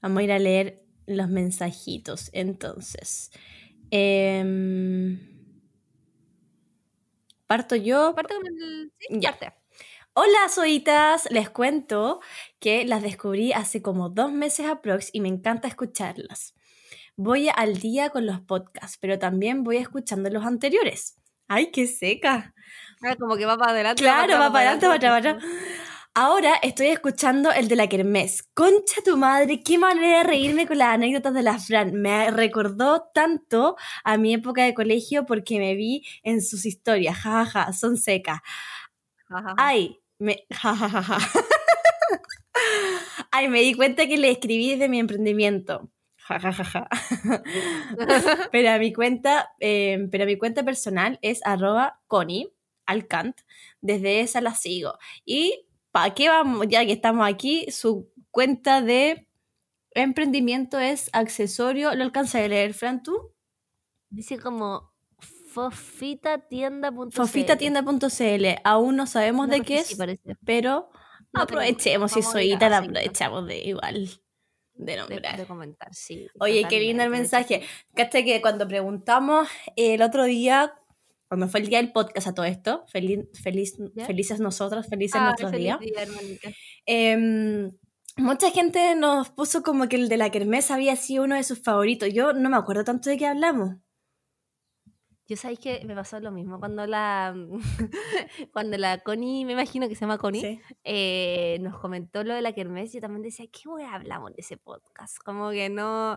vamos 0.00 0.18
a 0.20 0.22
ir 0.24 0.32
a 0.32 0.38
leer 0.38 0.84
los 1.06 1.28
mensajitos. 1.28 2.30
Entonces, 2.32 3.30
em, 3.90 5.18
parto 7.46 7.76
yo. 7.76 8.14
Parte 8.14 8.34
con 8.34 8.46
el... 8.46 8.92
Sí, 8.98 9.08
Ya. 9.20 9.30
parte. 9.32 9.61
Hola, 10.14 10.50
soitas. 10.50 11.26
Les 11.30 11.48
cuento 11.48 12.20
que 12.60 12.84
las 12.84 13.02
descubrí 13.02 13.54
hace 13.54 13.80
como 13.80 14.10
dos 14.10 14.30
meses 14.30 14.66
aprox 14.66 15.08
y 15.14 15.22
me 15.22 15.28
encanta 15.28 15.68
escucharlas. 15.68 16.54
Voy 17.16 17.48
al 17.54 17.78
día 17.78 18.10
con 18.10 18.26
los 18.26 18.40
podcasts, 18.40 18.98
pero 19.00 19.18
también 19.18 19.64
voy 19.64 19.78
escuchando 19.78 20.28
los 20.28 20.44
anteriores. 20.44 21.16
¡Ay, 21.48 21.70
qué 21.70 21.86
seca! 21.86 22.54
Ah, 23.02 23.16
como 23.18 23.36
que 23.36 23.46
va 23.46 23.56
para 23.56 23.72
adelante. 23.72 24.02
Claro, 24.02 24.34
va 24.34 24.52
para 24.52 24.72
adelante, 24.72 24.86
va 24.86 24.98
para 24.98 25.16
atrás. 25.16 25.44
Ahora 26.14 26.56
estoy 26.62 26.88
escuchando 26.88 27.50
el 27.50 27.68
de 27.68 27.76
la 27.76 27.88
Kermés. 27.88 28.42
Concha 28.52 29.00
tu 29.02 29.16
madre, 29.16 29.62
qué 29.62 29.78
manera 29.78 30.18
de 30.18 30.24
reírme 30.24 30.66
con 30.66 30.76
las 30.76 30.88
anécdotas 30.88 31.32
de 31.32 31.42
la 31.42 31.58
Fran. 31.58 31.94
Me 31.94 32.30
recordó 32.30 33.08
tanto 33.14 33.76
a 34.04 34.18
mi 34.18 34.34
época 34.34 34.62
de 34.64 34.74
colegio 34.74 35.24
porque 35.24 35.58
me 35.58 35.74
vi 35.74 36.04
en 36.22 36.42
sus 36.42 36.66
historias. 36.66 37.16
Ja, 37.16 37.46
ja, 37.46 37.64
ja, 37.64 37.72
son 37.72 37.96
secas. 37.96 38.40
Ay, 39.56 40.01
me. 40.22 40.46
Ja, 40.62 40.74
ja, 40.76 41.02
ja. 41.02 41.18
Ay, 43.30 43.48
me 43.48 43.60
di 43.60 43.74
cuenta 43.74 44.06
que 44.06 44.16
le 44.16 44.30
escribí 44.30 44.70
desde 44.70 44.88
mi 44.88 44.98
emprendimiento. 44.98 45.90
Ja, 46.16 46.38
ja, 46.38 46.52
ja, 46.52 46.64
ja. 46.64 46.88
pero 48.52 48.70
a 48.70 48.78
mi 48.78 48.92
cuenta, 48.92 49.52
eh, 49.60 50.06
pero 50.10 50.26
mi 50.26 50.36
cuenta 50.36 50.62
personal 50.64 51.18
es 51.22 51.40
arroba 51.44 52.00
Connie 52.06 52.52
Alcant. 52.86 53.40
Desde 53.80 54.20
esa 54.20 54.40
la 54.40 54.54
sigo. 54.54 54.98
Y 55.24 55.66
¿para 55.90 56.14
qué 56.14 56.28
vamos? 56.28 56.66
Ya 56.68 56.84
que 56.86 56.92
estamos 56.92 57.26
aquí, 57.26 57.70
su 57.70 58.10
cuenta 58.30 58.80
de 58.82 59.26
emprendimiento 59.90 60.78
es 60.78 61.10
accesorio. 61.12 61.94
¿Lo 61.94 62.04
alcanza 62.04 62.38
a 62.38 62.48
leer, 62.48 62.74
Fran, 62.74 63.02
tú? 63.02 63.32
Dice 64.10 64.38
como 64.38 64.91
fofitatienda.cl. 65.52 67.10
Fofitatienda.cl. 67.12 68.46
Aún 68.64 68.96
no 68.96 69.06
sabemos 69.06 69.48
No, 69.48 69.54
de 69.54 69.60
qué 69.62 69.78
es. 69.80 69.96
pero 70.44 70.90
No 71.32 71.42
aprovechemos, 71.42 72.12
Ita, 72.16 72.66
a 72.66 72.70
la 72.70 72.78
aprovechamos 72.78 73.46
de 73.46 73.58
igual 73.64 74.08
de 74.74 74.96
nombrar. 74.96 75.36
de 75.36 75.46
comentar, 75.46 75.94
sí. 75.94 76.26
Oye, 76.40 76.64
qué 76.68 76.80
lindo 76.80 77.02
el 77.02 77.10
mensaje. 77.10 77.62
Caché 77.94 78.24
que 78.24 78.40
cuando 78.40 78.66
preguntamos 78.66 79.48
eh, 79.76 79.94
el 79.94 80.02
otro 80.02 80.24
día, 80.24 80.74
cuando 81.28 81.48
fue 81.48 81.60
el 81.60 81.68
día 81.68 81.78
del 81.78 81.92
podcast 81.92 82.26
a 82.28 82.34
todo 82.34 82.46
esto, 82.46 82.84
feliz, 82.88 83.20
feliz, 83.42 83.76
felices 84.06 84.40
nosotros, 84.40 84.86
felices 84.86 85.16
Ay, 85.20 85.26
nuestros 85.26 85.50
feliz 85.50 85.64
días. 85.78 85.80
día, 85.80 86.52
em, 86.86 87.72
mucha 88.16 88.50
gente 88.50 88.94
nos 88.96 89.30
puso 89.30 89.62
como 89.62 89.88
que 89.88 89.96
el 89.96 90.08
de 90.08 90.16
la 90.16 90.30
Kermés 90.30 90.70
había 90.70 90.96
sido 90.96 91.24
uno 91.24 91.36
de 91.36 91.44
sus 91.44 91.62
favoritos. 91.62 92.12
Yo 92.12 92.32
no 92.32 92.50
me 92.50 92.56
acuerdo 92.56 92.84
tanto 92.84 93.08
de 93.10 93.16
qué 93.18 93.26
hablamos. 93.26 93.76
Yo 95.28 95.36
sabéis 95.36 95.60
que 95.60 95.84
me 95.86 95.94
pasó 95.94 96.18
lo 96.20 96.32
mismo 96.32 96.58
cuando 96.58 96.86
la 96.86 97.34
cuando 98.52 98.76
la 98.76 98.98
Connie, 98.98 99.44
me 99.44 99.52
imagino 99.52 99.88
que 99.88 99.94
se 99.94 100.00
llama 100.02 100.18
Connie, 100.18 100.40
Sí. 100.40 100.60
eh, 100.84 101.58
nos 101.60 101.78
comentó 101.78 102.24
lo 102.24 102.34
de 102.34 102.42
la 102.42 102.52
Kermés, 102.52 102.92
yo 102.92 103.00
también 103.00 103.22
decía, 103.22 103.46
¿qué 103.50 103.68
wea 103.68 103.94
hablamos 103.94 104.34
de 104.34 104.40
ese 104.42 104.56
podcast? 104.56 105.18
Como 105.24 105.50
que 105.50 105.68
no, 105.68 106.16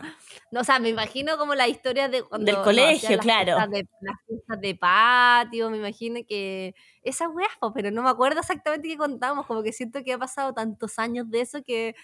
no 0.51 0.61
o 0.61 0.63
sea, 0.63 0.79
me 0.79 0.89
imagino 0.89 1.37
como 1.37 1.53
la 1.55 1.67
historia 1.67 2.09
de 2.09 2.23
cuando 2.23 2.51
Del 2.51 2.61
colegio, 2.63 3.09
las 3.17 3.19
claro. 3.25 3.55
fiestas 3.57 3.69
de, 3.71 3.87
las 4.01 4.15
fiestas 4.27 4.61
de 4.61 4.75
patio, 4.75 5.69
me 5.69 5.77
imagino 5.77 6.19
que 6.27 6.73
esas 7.03 7.29
weas, 7.33 7.51
pero 7.73 7.91
no 7.91 8.01
me 8.01 8.09
acuerdo 8.09 8.39
exactamente 8.39 8.87
qué 8.87 8.97
contamos, 8.97 9.45
como 9.45 9.61
que 9.63 9.71
siento 9.71 10.03
que 10.03 10.13
ha 10.13 10.17
pasado 10.17 10.53
tantos 10.53 10.97
años 10.99 11.29
de 11.29 11.41
eso 11.41 11.63
que 11.63 11.95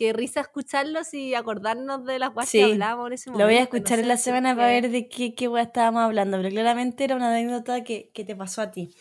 que 0.00 0.14
risa 0.14 0.40
escucharlos 0.40 1.12
y 1.12 1.34
acordarnos 1.34 2.06
de 2.06 2.18
las 2.18 2.32
Sí, 2.48 2.56
que 2.58 2.64
hablamos 2.64 3.08
en 3.08 3.12
ese 3.12 3.30
Lo 3.30 3.36
voy 3.36 3.42
a 3.42 3.46
momento, 3.48 3.60
no 3.76 3.76
escuchar 3.76 3.98
en 3.98 4.08
la 4.08 4.16
semana 4.16 4.56
para 4.56 4.68
ver 4.68 4.90
de 4.90 5.10
qué, 5.10 5.34
qué 5.34 5.46
weá 5.46 5.62
estábamos 5.64 6.02
hablando, 6.02 6.38
pero 6.38 6.48
claramente 6.48 7.04
era 7.04 7.16
una 7.16 7.28
anécdota 7.28 7.84
que, 7.84 8.10
que 8.14 8.24
te 8.24 8.34
pasó 8.34 8.62
a 8.62 8.70
ti. 8.70 8.94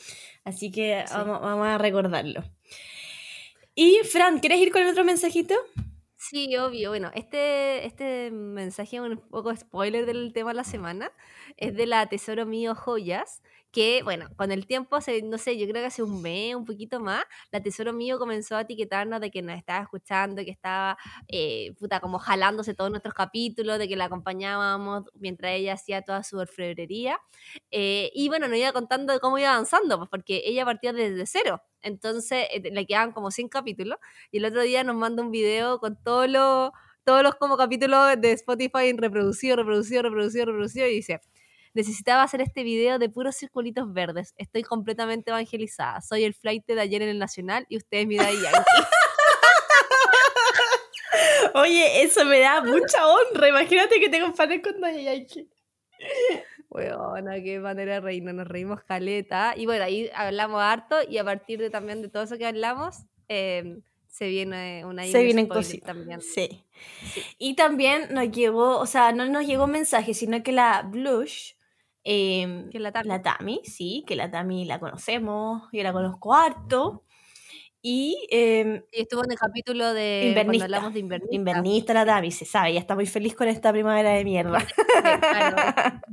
Así 0.43 0.71
que 0.71 1.05
Sí. 1.07 1.13
vamos, 1.15 1.39
vamos 1.39 1.67
a 1.67 1.77
recordarlo. 1.77 2.43
Y 3.75 3.99
Fran, 4.11 4.39
¿quieres 4.39 4.59
ir 4.59 4.73
con 4.73 4.81
el 4.81 4.89
otro 4.89 5.05
mensajito? 5.05 5.55
Sí, 6.17 6.57
obvio. 6.57 6.89
Bueno, 6.89 7.11
este, 7.15 7.85
este 7.85 8.29
mensaje 8.31 8.97
es 8.97 9.01
un 9.01 9.17
poco 9.29 9.55
spoiler 9.55 10.05
del 10.05 10.33
tema 10.33 10.49
de 10.49 10.55
la 10.55 10.65
semana. 10.65 11.13
Es 11.55 11.73
de 11.77 11.85
la 11.85 12.05
Tesoro 12.07 12.45
Mío 12.45 12.75
Joyas, 12.75 13.41
que, 13.71 14.01
bueno, 14.03 14.27
con 14.35 14.51
el 14.51 14.65
tiempo, 14.65 14.95
hace, 14.95 15.21
no 15.21 15.37
sé, 15.37 15.57
yo 15.57 15.67
creo 15.67 15.81
que 15.81 15.87
hace 15.87 16.03
un 16.03 16.21
mes, 16.21 16.55
un 16.55 16.65
poquito 16.65 16.99
más, 16.99 17.23
la 17.51 17.61
Tesoro 17.61 17.93
Mío 17.93 18.17
comenzó 18.19 18.55
a 18.55 18.61
etiquetarnos 18.61 19.21
de 19.21 19.31
que 19.31 19.41
nos 19.41 19.57
estaba 19.57 19.81
escuchando, 19.83 20.43
que 20.43 20.51
estaba, 20.51 20.97
eh, 21.27 21.73
puta, 21.79 21.99
como 21.99 22.19
jalándose 22.19 22.73
todos 22.73 22.89
nuestros 22.89 23.13
capítulos, 23.13 23.79
de 23.79 23.87
que 23.87 23.95
la 23.95 24.05
acompañábamos 24.05 25.05
mientras 25.13 25.53
ella 25.53 25.73
hacía 25.73 26.01
toda 26.01 26.23
su 26.23 26.37
orfebrería. 26.37 27.19
Eh, 27.71 28.11
y 28.13 28.27
bueno, 28.29 28.47
nos 28.47 28.57
iba 28.57 28.71
contando 28.73 29.19
cómo 29.19 29.37
iba 29.37 29.51
avanzando, 29.53 29.97
pues 29.97 30.09
porque 30.09 30.41
ella 30.45 30.65
partió 30.65 30.93
desde 30.93 31.25
cero. 31.25 31.61
Entonces, 31.81 32.47
eh, 32.51 32.61
le 32.71 32.85
quedaban 32.85 33.11
como 33.11 33.31
100 33.31 33.49
capítulos. 33.49 33.97
Y 34.31 34.37
el 34.39 34.45
otro 34.45 34.61
día 34.61 34.83
nos 34.83 34.95
manda 34.95 35.23
un 35.23 35.31
video 35.31 35.79
con 35.79 35.95
todos 36.01 36.29
los, 36.29 36.71
todos 37.03 37.23
los 37.23 37.35
como 37.35 37.57
capítulos 37.57 38.19
de 38.19 38.31
Spotify 38.33 38.93
reproducido, 38.95 39.55
reproducido, 39.57 40.03
reproducido, 40.03 40.45
reproducido. 40.45 40.87
Y 40.87 40.95
dice, 40.95 41.21
necesitaba 41.79 42.23
hacer 42.23 42.41
este 42.41 42.63
video 42.63 42.99
de 42.99 43.09
puros 43.09 43.35
circulitos 43.37 43.91
verdes. 43.93 44.33
Estoy 44.37 44.63
completamente 44.63 45.31
evangelizada. 45.31 46.01
Soy 46.01 46.23
el 46.25 46.33
flight 46.33 46.65
de 46.67 46.81
ayer 46.81 47.01
en 47.01 47.09
el 47.09 47.19
Nacional 47.19 47.65
y 47.69 47.77
usted 47.77 47.99
es 47.99 48.07
mi 48.07 48.17
Daddy 48.17 48.41
Yankee. 48.41 48.59
Oye, 51.55 52.03
eso 52.03 52.25
me 52.25 52.39
da 52.39 52.61
mucha 52.61 53.07
honra. 53.07 53.47
Imagínate 53.47 53.99
que 53.99 54.09
te 54.09 54.19
compares 54.19 54.61
con 54.61 54.79
Daddy 54.81 55.03
Yankee. 55.05 55.47
Weona, 56.69 57.41
qué 57.41 57.59
manera 57.59 57.95
de 57.95 57.99
reírnos, 58.01 58.33
nos 58.35 58.47
reímos 58.47 58.83
caleta. 58.83 59.53
Y 59.55 59.65
bueno, 59.65 59.85
ahí 59.85 60.09
hablamos 60.13 60.61
harto 60.61 60.97
y 61.07 61.17
a 61.17 61.23
partir 61.23 61.59
de 61.59 61.69
también 61.69 62.01
de 62.01 62.09
todo 62.09 62.23
eso 62.23 62.37
que 62.37 62.45
hablamos, 62.45 62.97
eh, 63.27 63.77
se 64.07 64.27
viene 64.27 64.83
una 64.85 65.03
Se 65.05 65.23
vienen 65.23 65.47
cositas. 65.47 65.87
también. 65.95 66.21
Sí. 66.21 66.63
Sí. 67.13 67.23
Y 67.37 67.55
también 67.55 68.13
nos 68.13 68.29
llegó, 68.31 68.77
o 68.79 68.85
sea, 68.85 69.11
no 69.13 69.25
nos 69.27 69.45
llegó 69.47 69.65
mensaje, 69.67 70.13
sino 70.13 70.43
que 70.43 70.51
la 70.51 70.81
Blush, 70.83 71.53
em, 72.09 72.69
Que 72.69 72.79
la 72.79 72.91
Tami. 72.91 73.09
la 73.09 73.21
Tami, 73.21 73.61
sí, 73.65 74.03
que 74.07 74.15
la 74.15 74.31
Tami 74.31 74.65
la 74.65 74.79
conocemos, 74.79 75.63
yo 75.71 75.83
la 75.83 75.93
conozco 75.93 76.33
harto. 76.35 77.03
Y 77.81 78.27
em, 78.31 78.83
Y 78.91 79.01
estuvo 79.01 79.23
en 79.25 79.31
el 79.31 79.37
capítulo 79.39 79.93
de 79.93 80.21
Invernista. 80.21 80.43
cuando 80.43 80.63
hablamos 80.65 80.93
de 80.93 80.99
invernista. 81.01 81.35
invernista 81.35 81.93
la 81.93 82.05
Tami, 82.05 82.31
se 82.31 82.45
sabe, 82.45 82.73
ya 82.73 82.79
está 82.79 82.95
muy 82.95 83.05
feliz 83.07 83.35
con 83.35 83.47
esta 83.47 83.71
primavera 83.71 84.11
de 84.11 84.23
mierda. 84.25 84.65
Claro. 85.29 85.57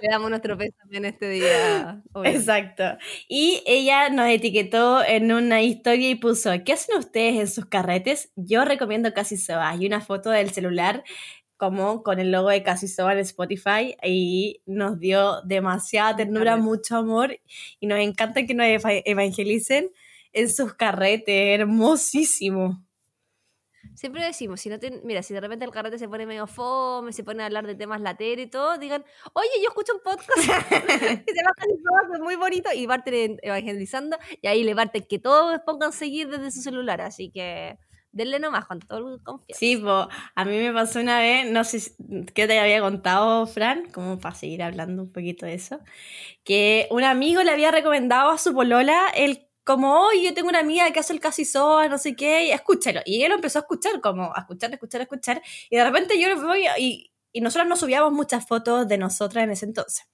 Le 0.00 0.08
damos 0.10 0.30
nuestro 0.30 0.56
peso 0.58 0.74
también 0.80 1.04
este 1.06 1.28
día. 1.30 2.02
obviamente. 2.12 2.38
Exacto. 2.38 2.84
Y 3.28 3.62
ella 3.66 4.08
nos 4.10 4.28
etiquetó 4.28 5.02
en 5.04 5.32
una 5.32 5.62
historia 5.62 6.10
y 6.10 6.14
puso, 6.16 6.50
¿qué 6.64 6.72
hacen 6.74 6.98
ustedes 6.98 7.36
en 7.40 7.48
sus 7.48 7.66
carretes? 7.66 8.32
Yo 8.36 8.64
recomiendo 8.64 9.12
Casi 9.14 9.36
Soba. 9.36 9.74
Y 9.76 9.86
una 9.86 10.00
foto 10.00 10.30
del 10.30 10.50
celular 10.50 11.04
como 11.62 12.02
con 12.02 12.18
el 12.18 12.32
logo 12.32 12.48
de 12.48 12.64
Casi 12.64 12.88
Soba 12.88 13.12
en 13.12 13.20
Spotify 13.20 13.94
y 14.02 14.62
nos 14.66 14.98
dio 14.98 15.42
demasiada 15.42 16.16
ternura, 16.16 16.56
mucho 16.56 16.96
amor 16.96 17.38
y 17.78 17.86
nos 17.86 18.00
encanta 18.00 18.44
que 18.44 18.52
nos 18.52 18.66
eva- 18.66 19.00
evangelicen 19.04 19.92
en 20.32 20.50
sus 20.50 20.74
carretes. 20.74 21.60
Hermosísimo. 21.60 22.84
Siempre 23.94 24.24
decimos, 24.24 24.60
si 24.60 24.70
no 24.70 24.80
te, 24.80 24.90
mira, 25.04 25.22
si 25.22 25.34
de 25.34 25.40
repente 25.40 25.64
el 25.64 25.70
carrete 25.70 26.00
se 26.00 26.08
pone 26.08 26.26
medio 26.26 26.48
fome, 26.48 27.12
se 27.12 27.22
pone 27.22 27.44
a 27.44 27.46
hablar 27.46 27.64
de 27.64 27.76
temas 27.76 28.00
lateros 28.00 28.44
y 28.44 28.50
todo, 28.50 28.76
digan, 28.76 29.04
oye, 29.32 29.48
yo 29.62 29.68
escucho 29.68 29.92
un 29.94 30.00
podcast 30.02 30.28
que 30.68 31.32
se 31.32 31.42
Soas, 31.44 32.12
es 32.12 32.20
muy 32.20 32.34
bonito, 32.34 32.70
y 32.74 32.88
parten 32.88 33.38
evangelizando, 33.40 34.18
y 34.40 34.48
ahí 34.48 34.64
le 34.64 34.74
parten 34.74 35.04
que 35.08 35.20
todos 35.20 35.60
pongan 35.64 35.92
seguir 35.92 36.28
desde 36.28 36.50
su 36.50 36.60
celular, 36.60 37.00
así 37.02 37.30
que 37.30 37.78
denle 38.12 38.38
nomás 38.38 38.66
con 38.66 38.80
todo 38.80 39.14
el 39.14 39.22
confianza. 39.22 39.58
Sí, 39.58 39.76
po, 39.76 40.08
a 40.34 40.44
mí 40.44 40.58
me 40.58 40.72
pasó 40.72 41.00
una 41.00 41.18
vez, 41.18 41.50
no 41.50 41.64
sé 41.64 41.92
qué 42.34 42.46
te 42.46 42.58
había 42.58 42.80
contado, 42.80 43.46
Fran, 43.46 43.90
como 43.90 44.18
para 44.18 44.34
seguir 44.34 44.62
hablando 44.62 45.02
un 45.02 45.12
poquito 45.12 45.46
de 45.46 45.54
eso, 45.54 45.80
que 46.44 46.86
un 46.90 47.04
amigo 47.04 47.42
le 47.42 47.50
había 47.50 47.70
recomendado 47.70 48.30
a 48.30 48.38
su 48.38 48.54
polola 48.54 49.08
el 49.14 49.48
como, 49.64 50.06
oye, 50.06 50.24
yo 50.24 50.34
tengo 50.34 50.48
una 50.48 50.58
amiga 50.58 50.90
que 50.90 51.00
hace 51.00 51.12
el 51.12 51.20
casi 51.20 51.44
soa, 51.44 51.88
no 51.88 51.96
sé 51.96 52.16
qué, 52.16 52.46
y 52.46 52.50
escúchalo. 52.50 53.00
Y 53.04 53.22
él 53.22 53.28
lo 53.28 53.36
empezó 53.36 53.60
a 53.60 53.62
escuchar, 53.62 54.00
como 54.00 54.34
a 54.34 54.40
escuchar, 54.40 54.70
a 54.72 54.74
escuchar, 54.74 55.00
a 55.00 55.04
escuchar, 55.04 55.42
y 55.70 55.76
de 55.76 55.84
repente 55.84 56.20
yo 56.20 56.28
lo 56.28 56.40
voy 56.44 56.66
y, 56.78 57.12
y 57.32 57.40
nosotros 57.40 57.68
nos 57.68 57.80
subíamos 57.80 58.12
muchas 58.12 58.46
fotos 58.46 58.88
de 58.88 58.98
nosotras 58.98 59.44
en 59.44 59.52
ese 59.52 59.66
entonces. 59.66 60.04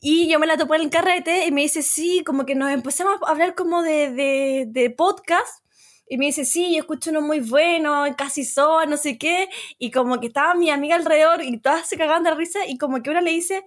Y 0.00 0.28
yo 0.28 0.38
me 0.38 0.46
la 0.46 0.56
topé 0.56 0.76
en 0.76 0.82
el 0.82 0.90
carrete 0.90 1.46
y 1.46 1.52
me 1.52 1.62
dice, 1.62 1.82
sí, 1.82 2.22
como 2.24 2.46
que 2.46 2.54
nos 2.54 2.70
empezamos 2.70 3.16
a 3.22 3.30
hablar 3.30 3.54
como 3.54 3.82
de, 3.82 4.10
de, 4.10 4.64
de 4.68 4.90
podcast. 4.90 5.65
Y 6.08 6.18
me 6.18 6.26
dice, 6.26 6.44
sí, 6.44 6.72
yo 6.72 6.80
escucho 6.80 7.10
uno 7.10 7.20
muy 7.20 7.40
bueno, 7.40 8.04
casi 8.16 8.44
soa, 8.44 8.86
no 8.86 8.96
sé 8.96 9.18
qué. 9.18 9.48
Y 9.78 9.90
como 9.90 10.20
que 10.20 10.28
estaba 10.28 10.54
mi 10.54 10.70
amiga 10.70 10.94
alrededor 10.94 11.42
y 11.42 11.58
todas 11.58 11.88
se 11.88 11.96
cagaban 11.96 12.22
de 12.22 12.34
risa. 12.34 12.60
Y 12.66 12.78
como 12.78 13.02
que 13.02 13.10
una 13.10 13.20
le 13.20 13.32
dice, 13.32 13.64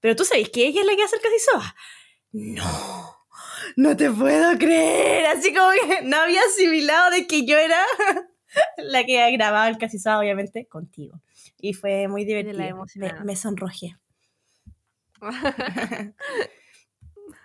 pero 0.00 0.16
tú 0.16 0.24
sabes 0.24 0.48
que 0.50 0.66
ella 0.66 0.80
es 0.80 0.86
la 0.86 0.96
que 0.96 1.02
hace 1.02 1.16
el 1.16 1.22
casi 1.22 1.38
soa. 1.38 1.76
No, 2.32 3.16
no 3.76 3.96
te 3.96 4.10
puedo 4.10 4.56
creer. 4.58 5.26
Así 5.26 5.52
como 5.52 5.70
que 5.70 6.02
no 6.04 6.16
había 6.16 6.40
asimilado 6.40 7.10
de 7.10 7.26
que 7.26 7.44
yo 7.44 7.58
era 7.58 7.82
la 8.78 9.04
que 9.04 9.30
grababa 9.32 9.68
el 9.68 9.78
casi 9.78 9.98
soa, 9.98 10.18
obviamente, 10.18 10.66
contigo. 10.66 11.20
Y 11.58 11.74
fue 11.74 12.08
muy 12.08 12.24
divertido. 12.24 12.86
Me, 12.96 13.12
me 13.24 13.36
sonrojé. 13.36 13.96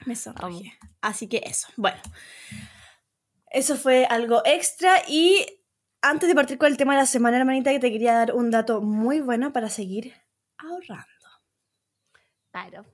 Me 0.05 0.15
sonrojé. 0.15 0.73
Así 1.01 1.27
que 1.27 1.41
eso. 1.45 1.67
Bueno. 1.77 2.01
Eso 3.51 3.75
fue 3.75 4.05
algo 4.05 4.41
extra 4.45 5.03
y 5.07 5.45
antes 6.01 6.27
de 6.27 6.35
partir 6.35 6.57
con 6.57 6.71
el 6.71 6.77
tema 6.77 6.93
de 6.93 7.01
la 7.01 7.05
semana, 7.05 7.37
hermanita, 7.37 7.71
que 7.71 7.79
te 7.79 7.91
quería 7.91 8.13
dar 8.13 8.33
un 8.33 8.49
dato 8.49 8.81
muy 8.81 9.19
bueno 9.19 9.53
para 9.53 9.69
seguir 9.69 10.13
ahorrando. 10.57 11.05
Claro. 12.51 12.85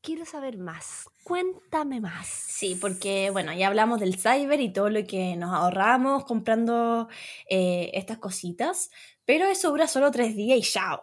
Quiero 0.00 0.24
saber 0.24 0.58
más. 0.58 1.08
Cuéntame 1.24 2.00
más. 2.00 2.28
Sí, 2.28 2.76
porque 2.80 3.30
bueno, 3.30 3.52
ya 3.52 3.66
hablamos 3.66 4.00
del 4.00 4.16
cyber 4.16 4.60
y 4.60 4.72
todo 4.72 4.90
lo 4.90 5.04
que 5.06 5.34
nos 5.36 5.52
ahorramos 5.52 6.24
comprando 6.24 7.08
eh, 7.50 7.90
estas 7.94 8.18
cositas, 8.18 8.90
pero 9.24 9.46
eso 9.46 9.70
dura 9.70 9.88
solo 9.88 10.10
tres 10.10 10.36
días 10.36 10.58
y 10.58 10.62
chao. 10.62 11.02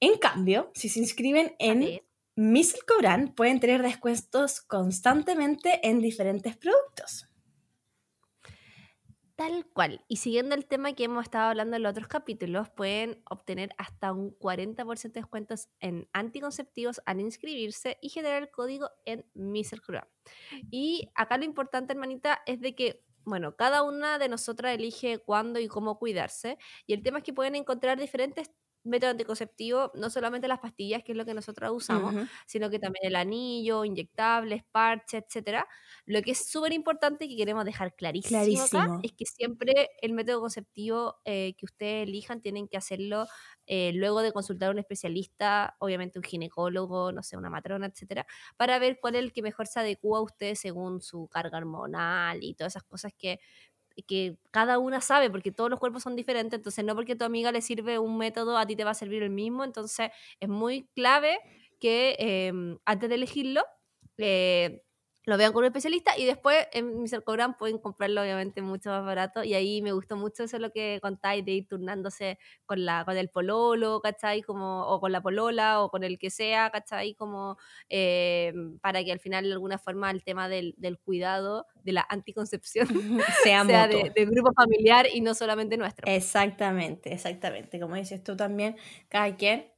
En 0.00 0.18
cambio, 0.18 0.70
si 0.74 0.88
se 0.88 1.00
inscriben 1.00 1.56
en 1.58 1.80
ver, 1.80 2.04
Missile 2.36 2.82
Cobran, 2.86 3.34
pueden 3.34 3.58
tener 3.58 3.80
descuentos 3.82 4.60
constantemente 4.60 5.80
en 5.88 6.00
diferentes 6.00 6.56
productos. 6.56 7.28
Tal 9.36 9.66
cual. 9.66 10.04
Y 10.06 10.16
siguiendo 10.16 10.54
el 10.54 10.64
tema 10.64 10.92
que 10.92 11.04
hemos 11.04 11.24
estado 11.24 11.48
hablando 11.50 11.76
en 11.76 11.82
los 11.82 11.90
otros 11.90 12.06
capítulos, 12.06 12.70
pueden 12.70 13.20
obtener 13.28 13.74
hasta 13.78 14.12
un 14.12 14.38
40% 14.38 15.12
de 15.12 15.20
descuentos 15.20 15.68
en 15.80 16.08
anticonceptivos 16.12 17.02
al 17.04 17.20
inscribirse 17.20 17.98
y 18.00 18.10
generar 18.10 18.42
el 18.42 18.50
código 18.50 18.90
en 19.04 19.26
Mr. 19.34 19.82
Cura. 19.84 20.08
Y 20.70 21.10
acá 21.16 21.36
lo 21.36 21.44
importante, 21.44 21.92
hermanita, 21.92 22.42
es 22.46 22.60
de 22.60 22.76
que, 22.76 23.02
bueno, 23.24 23.56
cada 23.56 23.82
una 23.82 24.20
de 24.20 24.28
nosotras 24.28 24.72
elige 24.72 25.18
cuándo 25.18 25.58
y 25.58 25.66
cómo 25.66 25.98
cuidarse. 25.98 26.56
Y 26.86 26.92
el 26.92 27.02
tema 27.02 27.18
es 27.18 27.24
que 27.24 27.32
pueden 27.32 27.56
encontrar 27.56 27.98
diferentes 27.98 28.52
métodos 28.84 29.12
anticonceptivos, 29.12 29.90
no 29.94 30.10
solamente 30.10 30.48
las 30.48 30.60
pastillas, 30.60 31.02
que 31.02 31.12
es 31.12 31.18
lo 31.18 31.24
que 31.24 31.34
nosotros 31.34 31.70
usamos, 31.74 32.14
sino 32.46 32.70
que 32.70 32.78
también 32.78 33.06
el 33.06 33.16
anillo, 33.16 33.84
inyectables, 33.84 34.62
parches, 34.70 35.24
etcétera. 35.26 35.66
Lo 36.06 36.22
que 36.22 36.32
es 36.32 36.50
súper 36.50 36.72
importante 36.72 37.24
y 37.24 37.28
que 37.30 37.36
queremos 37.36 37.64
dejar 37.64 37.94
clarísimo, 37.94 38.62
acá 38.62 38.92
es 39.02 39.12
que 39.12 39.24
siempre 39.26 39.90
el 40.02 40.12
método 40.12 40.40
conceptivo 40.40 41.16
eh, 41.24 41.54
que 41.56 41.66
ustedes 41.66 42.08
elijan 42.08 42.40
tienen 42.40 42.68
que 42.68 42.76
hacerlo 42.76 43.26
eh, 43.66 43.92
luego 43.94 44.20
de 44.20 44.32
consultar 44.32 44.68
a 44.68 44.72
un 44.72 44.78
especialista, 44.78 45.76
obviamente 45.78 46.18
un 46.18 46.24
ginecólogo, 46.24 47.12
no 47.12 47.22
sé, 47.22 47.36
una 47.36 47.50
matrona, 47.50 47.86
etcétera, 47.86 48.26
para 48.56 48.78
ver 48.78 48.98
cuál 49.00 49.14
es 49.14 49.22
el 49.22 49.32
que 49.32 49.42
mejor 49.42 49.66
se 49.66 49.80
adecua 49.80 50.18
a 50.18 50.22
ustedes 50.22 50.60
según 50.60 51.00
su 51.00 51.28
carga 51.28 51.58
hormonal 51.58 52.42
y 52.42 52.54
todas 52.54 52.72
esas 52.74 52.84
cosas 52.84 53.12
que 53.16 53.40
que 54.02 54.36
cada 54.50 54.78
una 54.78 55.00
sabe, 55.00 55.30
porque 55.30 55.52
todos 55.52 55.70
los 55.70 55.78
cuerpos 55.80 56.02
son 56.02 56.16
diferentes, 56.16 56.58
entonces 56.58 56.84
no 56.84 56.94
porque 56.94 57.12
a 57.12 57.16
tu 57.18 57.24
amiga 57.24 57.52
le 57.52 57.60
sirve 57.62 57.98
un 57.98 58.18
método, 58.18 58.58
a 58.58 58.66
ti 58.66 58.76
te 58.76 58.84
va 58.84 58.90
a 58.90 58.94
servir 58.94 59.22
el 59.22 59.30
mismo, 59.30 59.64
entonces 59.64 60.10
es 60.40 60.48
muy 60.48 60.88
clave 60.94 61.38
que 61.80 62.16
eh, 62.18 62.52
antes 62.84 63.08
de 63.08 63.14
elegirlo, 63.14 63.62
eh, 64.18 64.82
lo 65.26 65.38
vean 65.38 65.52
con 65.52 65.60
un 65.60 65.66
especialista 65.66 66.16
y 66.18 66.26
después 66.26 66.66
en 66.72 67.00
Mr. 67.02 67.24
Cobran 67.24 67.56
pueden 67.56 67.78
comprarlo 67.78 68.22
obviamente 68.22 68.62
mucho 68.62 68.90
más 68.90 69.04
barato 69.04 69.42
y 69.42 69.54
ahí 69.54 69.80
me 69.82 69.92
gustó 69.92 70.16
mucho 70.16 70.44
eso 70.44 70.58
lo 70.58 70.70
que 70.70 70.98
contáis 71.00 71.44
de 71.44 71.52
ir 71.52 71.66
turnándose 71.68 72.38
con, 72.66 72.84
la, 72.84 73.04
con 73.04 73.16
el 73.16 73.28
pololo, 73.30 74.00
¿cachai? 74.00 74.42
Como, 74.42 74.82
o 74.86 75.00
con 75.00 75.12
la 75.12 75.22
polola 75.22 75.80
o 75.80 75.90
con 75.90 76.04
el 76.04 76.18
que 76.18 76.30
sea, 76.30 76.70
¿cachai? 76.70 77.14
Como 77.14 77.56
eh, 77.88 78.52
para 78.80 79.02
que 79.02 79.12
al 79.12 79.20
final 79.20 79.44
de 79.44 79.52
alguna 79.52 79.78
forma 79.78 80.10
el 80.10 80.22
tema 80.24 80.48
del, 80.48 80.74
del 80.76 80.98
cuidado, 80.98 81.66
de 81.82 81.92
la 81.92 82.06
anticoncepción, 82.08 82.86
sea 83.42 83.64
sea 83.64 83.88
de, 83.88 84.12
de 84.14 84.24
grupo 84.26 84.52
familiar 84.54 85.06
y 85.12 85.20
no 85.20 85.34
solamente 85.34 85.76
nuestro. 85.76 86.06
Exactamente, 86.06 87.12
exactamente. 87.12 87.80
Como 87.80 87.94
dices 87.96 88.22
tú 88.22 88.36
también, 88.36 88.76
cada 89.08 89.36
quien 89.36 89.72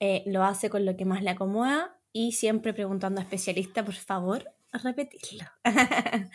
eh, 0.00 0.22
lo 0.26 0.44
hace 0.44 0.70
con 0.70 0.84
lo 0.84 0.96
que 0.96 1.04
más 1.04 1.22
le 1.22 1.30
acomoda 1.30 1.98
y 2.12 2.32
siempre 2.32 2.72
preguntando 2.74 3.20
a 3.20 3.24
especialista, 3.24 3.84
por 3.84 3.94
favor, 3.94 4.52
repetirlo. 4.72 5.44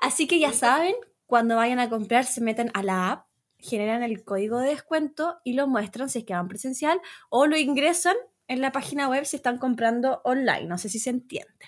Así 0.00 0.26
que 0.26 0.38
ya 0.38 0.52
saben, 0.52 0.94
cuando 1.26 1.56
vayan 1.56 1.78
a 1.78 1.88
comprar, 1.88 2.24
se 2.24 2.40
meten 2.40 2.70
a 2.74 2.82
la 2.82 3.10
app, 3.10 3.26
generan 3.58 4.02
el 4.02 4.24
código 4.24 4.58
de 4.58 4.70
descuento 4.70 5.40
y 5.44 5.54
lo 5.54 5.66
muestran 5.66 6.08
si 6.08 6.20
es 6.20 6.24
que 6.24 6.34
van 6.34 6.48
presencial 6.48 7.00
o 7.30 7.46
lo 7.46 7.56
ingresan 7.56 8.16
en 8.48 8.60
la 8.60 8.72
página 8.72 9.08
web 9.08 9.24
si 9.24 9.36
están 9.36 9.58
comprando 9.58 10.20
online. 10.24 10.66
No 10.66 10.78
sé 10.78 10.88
si 10.88 10.98
se 10.98 11.10
entiende. 11.10 11.66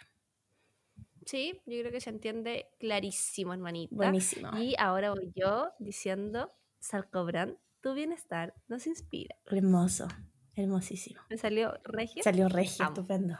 Sí, 1.25 1.61
yo 1.65 1.81
creo 1.81 1.91
que 1.91 2.01
se 2.01 2.11
entiende 2.11 2.69
clarísimo, 2.79 3.55
hermanita. 3.55 3.95
Buenísimo. 3.95 4.51
Y 4.59 4.75
ahora 4.79 5.11
voy 5.11 5.33
yo 5.35 5.71
diciendo, 5.79 6.53
Sarcobran, 6.81 7.59
tu 7.81 7.95
bienestar 7.95 8.55
nos 8.69 8.87
inspira. 8.87 9.37
Hermoso, 9.47 10.09
hermosísimo. 10.55 11.23
Me 11.31 11.39
salió 11.39 11.75
regio. 11.85 12.23
Salió 12.23 12.49
regio, 12.49 12.85
estupendo. 12.85 13.39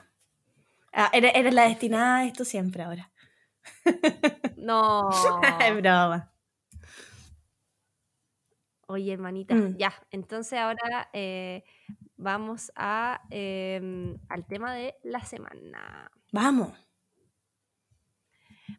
Ah, 0.95 1.11
eres, 1.13 1.33
eres 1.35 1.53
la 1.55 1.65
destinada 1.69 2.19
a 2.19 2.25
esto 2.25 2.45
siempre 2.45 2.83
ahora. 2.83 3.11
No. 4.57 5.11
Es 5.61 5.77
broma. 5.77 6.33
Oye, 8.87 9.13
hermanita, 9.13 9.55
Mm. 9.55 9.77
ya. 9.77 9.93
Entonces 10.11 10.59
ahora 10.59 11.09
eh, 11.13 11.65
vamos 12.17 12.71
a, 12.77 13.23
em, 13.31 14.19
al 14.29 14.47
tema 14.47 14.75
de 14.75 14.95
la 15.03 15.21
semana. 15.25 16.11
Vamos. 16.33 16.73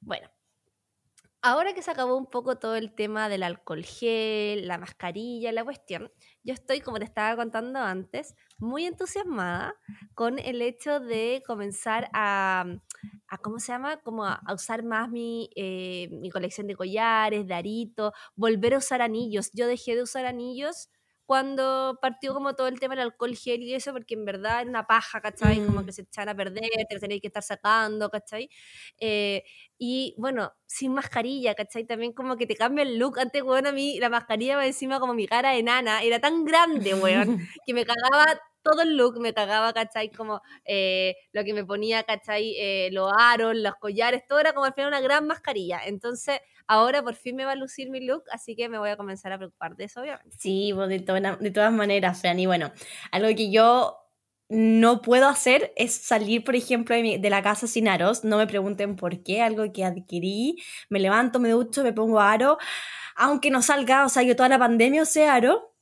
Bueno, 0.01 0.30
ahora 1.41 1.73
que 1.73 1.82
se 1.82 1.91
acabó 1.91 2.15
un 2.17 2.28
poco 2.28 2.58
todo 2.58 2.75
el 2.75 2.93
tema 2.93 3.30
del 3.30 3.43
alcohol 3.43 3.84
gel, 3.84 4.67
la 4.67 4.78
mascarilla, 4.78 5.51
la 5.51 5.63
cuestión, 5.63 6.12
yo 6.46 6.54
estoy, 6.54 6.82
como 6.82 7.00
te 7.00 7.06
estaba 7.06 7.36
contando 7.36 7.80
antes, 7.80 8.36
muy 8.60 8.86
entusiasmada 8.86 9.76
con 10.14 10.40
el 10.40 10.62
hecho 10.62 11.00
de 11.00 11.44
comenzar 11.46 12.10
a, 12.14 12.66
a 13.28 13.38
¿cómo 13.40 13.60
se 13.60 13.72
llama? 13.72 13.98
Como 13.98 14.26
a, 14.26 14.34
a 14.46 14.54
usar 14.54 14.84
más 14.84 15.10
mi, 15.10 15.50
eh, 15.56 16.08
mi 16.12 16.30
colección 16.30 16.68
de 16.68 16.76
collares, 16.76 17.48
de 17.48 17.54
aritos, 17.54 18.14
volver 18.36 18.76
a 18.76 18.78
usar 18.78 19.02
anillos. 19.02 19.52
Yo 19.54 19.68
dejé 19.68 19.96
de 19.96 20.04
usar 20.04 20.26
anillos 20.26 20.90
cuando 21.26 21.98
partió 22.02 22.34
como 22.34 22.56
todo 22.56 22.68
el 22.68 22.80
tema 22.80 22.96
del 22.96 23.06
alcohol 23.06 23.36
gel 23.36 23.64
y 23.64 23.74
eso, 23.74 23.92
porque 23.94 24.14
en 24.16 24.26
verdad 24.26 24.62
era 24.62 24.70
una 24.70 24.86
paja, 24.88 25.22
¿cachai? 25.22 25.62
Como 25.66 25.82
Mm. 25.82 25.86
que 25.86 25.92
se 25.92 26.02
echan 26.04 26.30
a 26.30 26.36
perder, 26.36 26.64
te 26.88 26.94
lo 26.96 27.00
tenéis 27.02 27.22
que 27.22 27.28
estar 27.28 27.44
sacando, 27.44 28.10
¿cachai? 28.10 28.50
Eh, 29.00 29.44
y 29.78 30.16
bueno, 30.18 30.54
sin 30.66 30.94
mascarilla, 30.94 31.56
¿cachai? 31.56 31.86
También 31.86 32.14
como 32.14 32.38
que 32.38 32.48
te 32.48 32.56
cambia 32.56 32.84
el 32.84 32.98
look. 32.98 33.20
Antes, 33.20 33.42
weón, 33.44 33.68
a 33.68 33.72
mí 33.72 34.00
la 34.00 34.10
mascarilla 34.10 34.58
va 34.58 34.66
encima 34.68 35.00
como 35.00 35.14
mi 35.14 35.28
cara 35.28 35.56
enana. 35.56 36.04
Era 36.04 36.20
tan 36.20 36.46
grande, 36.46 36.94
weón, 36.94 37.38
que 37.66 37.74
me 37.74 37.86
cagaba 37.86 38.40
todo 38.65 38.82
el 38.82 38.97
look, 38.97 39.19
me 39.21 39.34
cagaba, 39.34 39.71
¿cachai? 39.73 40.10
Como 40.10 40.41
eh, 40.65 41.15
lo 41.32 41.43
que 41.43 41.54
me 41.54 41.63
ponía, 41.63 42.04
¿cachai? 42.04 42.56
Eh, 42.58 42.89
los 42.91 43.12
aros, 43.15 43.56
los 43.56 43.75
collares, 43.75 44.25
todo 44.28 44.39
era 44.39 44.54
como 44.54 44.65
al 44.65 44.73
final 44.73 44.89
una 44.89 45.01
gran 45.01 45.28
mascarilla. 45.28 45.82
Entonces, 45.86 46.39
ahora 46.65 47.04
por 47.04 47.13
fin 47.13 47.36
me 47.36 47.45
va 47.45 47.51
a 47.51 47.56
lucir 47.56 47.91
mi 47.91 48.04
look, 48.04 48.23
así 48.32 48.56
que 48.56 48.67
me 48.67 48.80
voy 48.80 48.89
a 48.89 48.97
comenzar 48.97 49.32
a 49.32 49.38
preocupar 49.38 49.75
de 49.75 49.84
eso, 49.84 50.01
obviamente. 50.01 50.36
Sí, 50.39 50.73
de, 50.73 50.99
de 51.39 51.51
todas 51.51 51.71
maneras, 51.71 52.19
Fran. 52.19 52.39
Y 52.39 52.47
bueno, 52.47 52.71
algo 53.12 53.28
que 53.36 53.51
yo 53.51 53.99
no 54.49 55.01
puedo 55.04 55.28
hacer 55.28 55.71
es 55.75 55.93
salir, 55.93 56.43
por 56.43 56.56
ejemplo, 56.56 56.95
de, 56.95 57.19
de, 57.19 57.30
la 57.30 57.43
casa 57.43 57.67
sin 57.67 57.88
aros. 57.88 58.23
No 58.23 58.38
me 58.38 58.47
pregunten 58.47 58.95
por 58.95 59.21
qué, 59.21 59.43
algo 59.43 59.71
que 59.71 59.86
adquirí. 59.86 60.58
Me 60.89 60.99
levanto, 60.99 61.39
me 61.39 61.49
ducho, 61.49 61.84
me 61.84 61.93
pongo 61.93 62.19
aro. 62.19 62.58
Aunque 63.15 63.51
no 63.51 63.62
salga, 63.62 64.06
o 64.06 64.10
sea, 64.10 64.23
yo 64.23 64.36
toda 64.36 64.49
la 64.49 64.60
pandemia 64.60 65.04
usé 65.04 65.28
aro. 65.28 65.75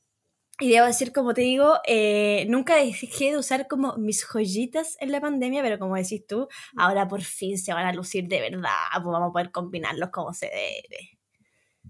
Y 0.60 0.70
debo 0.70 0.86
decir, 0.86 1.12
como 1.12 1.34
te 1.34 1.40
digo, 1.40 1.80
eh, 1.84 2.46
nunca 2.48 2.76
dejé 2.76 3.32
de 3.32 3.38
usar 3.38 3.66
como 3.66 3.96
mis 3.96 4.24
joyitas 4.24 4.96
en 5.00 5.10
la 5.10 5.20
pandemia, 5.20 5.62
pero 5.62 5.80
como 5.80 5.96
decís 5.96 6.24
tú, 6.26 6.48
mm. 6.74 6.80
ahora 6.80 7.08
por 7.08 7.22
fin 7.22 7.58
se 7.58 7.74
van 7.74 7.86
a 7.86 7.92
lucir 7.92 8.28
de 8.28 8.40
verdad, 8.40 8.70
pues 8.94 9.12
vamos 9.12 9.30
a 9.30 9.32
poder 9.32 9.50
combinarlos 9.50 10.10
como 10.10 10.32
se 10.32 10.46
debe. 10.46 11.18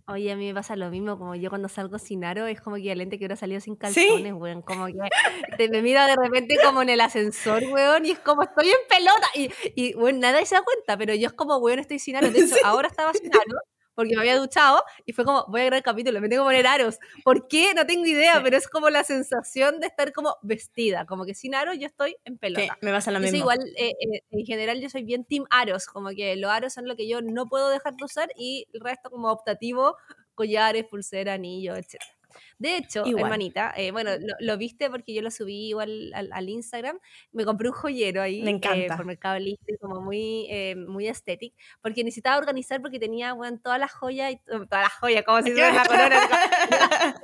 Oye, 0.07 0.33
a 0.33 0.37
mí 0.37 0.47
me 0.47 0.55
pasa 0.55 0.77
lo 0.77 0.91
mismo, 0.91 1.19
como 1.19 1.35
yo 1.35 1.49
cuando 1.51 1.69
salgo 1.69 1.99
sin 1.99 2.25
aro, 2.25 2.47
es 2.47 2.61
como 2.61 2.77
equivalente 2.77 3.19
que 3.19 3.25
hubiera 3.25 3.37
salido 3.37 3.61
sin 3.61 3.77
calzones, 3.77 4.35
weón. 4.35 4.61
Como 4.61 4.87
que 4.87 4.93
te, 5.57 5.69
me 5.71 5.81
mira 5.81 6.07
de 6.07 6.17
repente 6.17 6.57
como 6.63 6.83
en 6.83 6.91
el 6.91 7.01
ascensor, 7.01 7.63
weón, 7.71 8.05
y 8.05 8.11
es 8.11 8.19
como 8.19 8.43
estoy 8.43 8.69
en 8.69 8.87
pelota. 8.89 9.29
Y, 9.35 9.51
y 9.75 9.95
bueno, 9.95 10.19
nadie 10.19 10.45
se 10.45 10.57
da 10.57 10.63
cuenta, 10.63 10.99
pero 10.99 11.15
yo 11.15 11.29
es 11.29 11.33
como, 11.33 11.57
weón, 11.57 11.79
estoy 11.79 11.99
sin 11.99 12.17
aro. 12.17 12.31
De 12.31 12.39
hecho, 12.41 12.57
ahora 12.65 12.89
estaba 12.89 13.15
sin 13.15 13.33
aro 13.35 13.59
porque 13.95 14.15
me 14.15 14.21
había 14.21 14.39
duchado 14.39 14.83
y 15.05 15.13
fue 15.13 15.25
como, 15.25 15.45
voy 15.49 15.63
a 15.63 15.65
grabar 15.65 15.79
el 15.79 15.83
capítulo, 15.83 16.21
me 16.21 16.29
tengo 16.29 16.45
que 16.45 16.49
poner 16.49 16.67
aros. 16.67 16.99
¿Por 17.23 17.49
qué? 17.49 17.75
No 17.75 17.87
tengo 17.87 18.07
idea, 18.07 18.41
pero 18.43 18.57
es 18.57 18.69
como 18.69 18.91
la 18.91 19.05
sensación 19.05 19.81
de 19.81 19.87
estar 19.87 20.13
como 20.13 20.37
vestida, 20.43 21.07
como 21.07 21.25
que 21.25 21.35
sin 21.35 21.55
aros 21.55 21.77
yo 21.79 21.87
estoy 21.87 22.17
en 22.25 22.39
pelota. 22.39 22.77
me 22.81 22.91
pasa 22.91 23.11
lo 23.11 23.21
mismo. 23.21 23.39
igual, 23.39 23.59
eh, 23.77 23.93
eh, 24.01 24.23
en 24.31 24.47
general 24.47 24.81
yo 24.81 24.89
soy 24.91 25.05
bien 25.05 25.25
team 25.25 25.45
aros, 25.51 25.87
como 25.87 26.11
que 26.11 26.37
los 26.37 26.51
aros 26.51 26.73
son 26.73 26.89
lo 26.89 26.97
que 26.97 27.09
yo 27.09 27.21
no 27.23 27.47
puedo 27.47 27.69
dejar 27.71 27.95
de 27.95 28.05
usar 28.05 28.29
y 28.37 28.67
el 28.73 28.81
resto 28.81 29.11
como 29.11 29.31
optativo, 29.31 29.97
collares, 30.35 30.85
pulsera, 30.85 31.35
anillo, 31.35 31.77
etc. 31.77 31.97
De 32.59 32.77
hecho, 32.77 33.05
hermanita, 33.05 33.73
eh, 33.77 33.91
bueno, 33.91 34.11
lo, 34.41 34.57
viste 34.57 34.91
porque 34.91 35.13
yo 35.13 35.23
lo 35.23 35.31
subí 35.31 35.69
igual 35.69 36.13
al, 36.15 36.49
Instagram. 36.49 36.99
Me 37.33 37.45
compré 37.45 37.69
un 37.69 37.75
joyero 37.75 38.23
ahí. 38.23 38.43
Me 38.43 38.51
encanta. 38.51 38.97
por 38.97 39.07
Mercado 39.07 39.39
Libre, 39.39 39.77
como 39.81 40.01
muy, 40.01 40.47
eh, 40.51 40.77
muy 40.77 41.09
estético. 41.09 41.57
Porque 41.81 42.05
necesitaba 42.05 42.39
organizar 42.39 42.81
porque 42.81 42.99
tenía, 42.99 43.33
bueno, 43.33 43.59
todas 43.63 43.79
las 43.79 43.93
joyas, 43.93 44.33
y, 44.33 44.37
todas 44.47 44.69
las 44.71 44.93
joyas, 44.95 45.25
como 45.25 45.43
si 45.43 45.53
fuera 45.53 45.71
una 45.71 45.85
corona. 45.87 46.21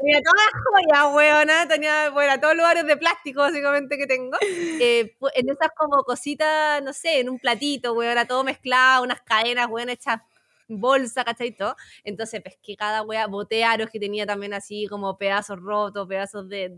tenía 0.00 0.20
todas 0.22 0.46
las 0.46 0.62
joyas, 0.64 1.14
weona. 1.14 1.68
Tenía, 1.68 2.10
bueno, 2.10 2.40
todos 2.40 2.54
los 2.54 2.62
lugares 2.62 2.86
de 2.86 2.96
plástico, 2.96 3.40
básicamente, 3.40 3.96
que 3.98 4.06
tengo. 4.06 4.36
Eh, 4.42 5.16
en 5.34 5.50
esas 5.50 5.70
como 5.76 6.02
cositas, 6.04 6.82
no 6.82 6.92
sé, 6.92 7.20
en 7.20 7.28
un 7.28 7.38
platito, 7.38 7.92
weona, 7.94 8.26
todo 8.26 8.44
mezclado, 8.44 9.04
unas 9.04 9.20
cadenas, 9.22 9.68
weona, 9.68 9.92
hechas 9.92 10.20
bolsa, 10.70 11.24
¿cachai? 11.24 11.54
Todo. 11.54 11.76
Entonces 12.04 12.40
pesqué 12.42 12.76
cada 12.76 13.02
wea, 13.02 13.26
boté 13.26 13.64
aros 13.64 13.90
que 13.90 14.00
tenía 14.00 14.26
también 14.26 14.54
así 14.54 14.86
como 14.86 15.18
pedazos 15.18 15.58
rotos, 15.60 16.06
pedazos 16.06 16.48
de, 16.48 16.68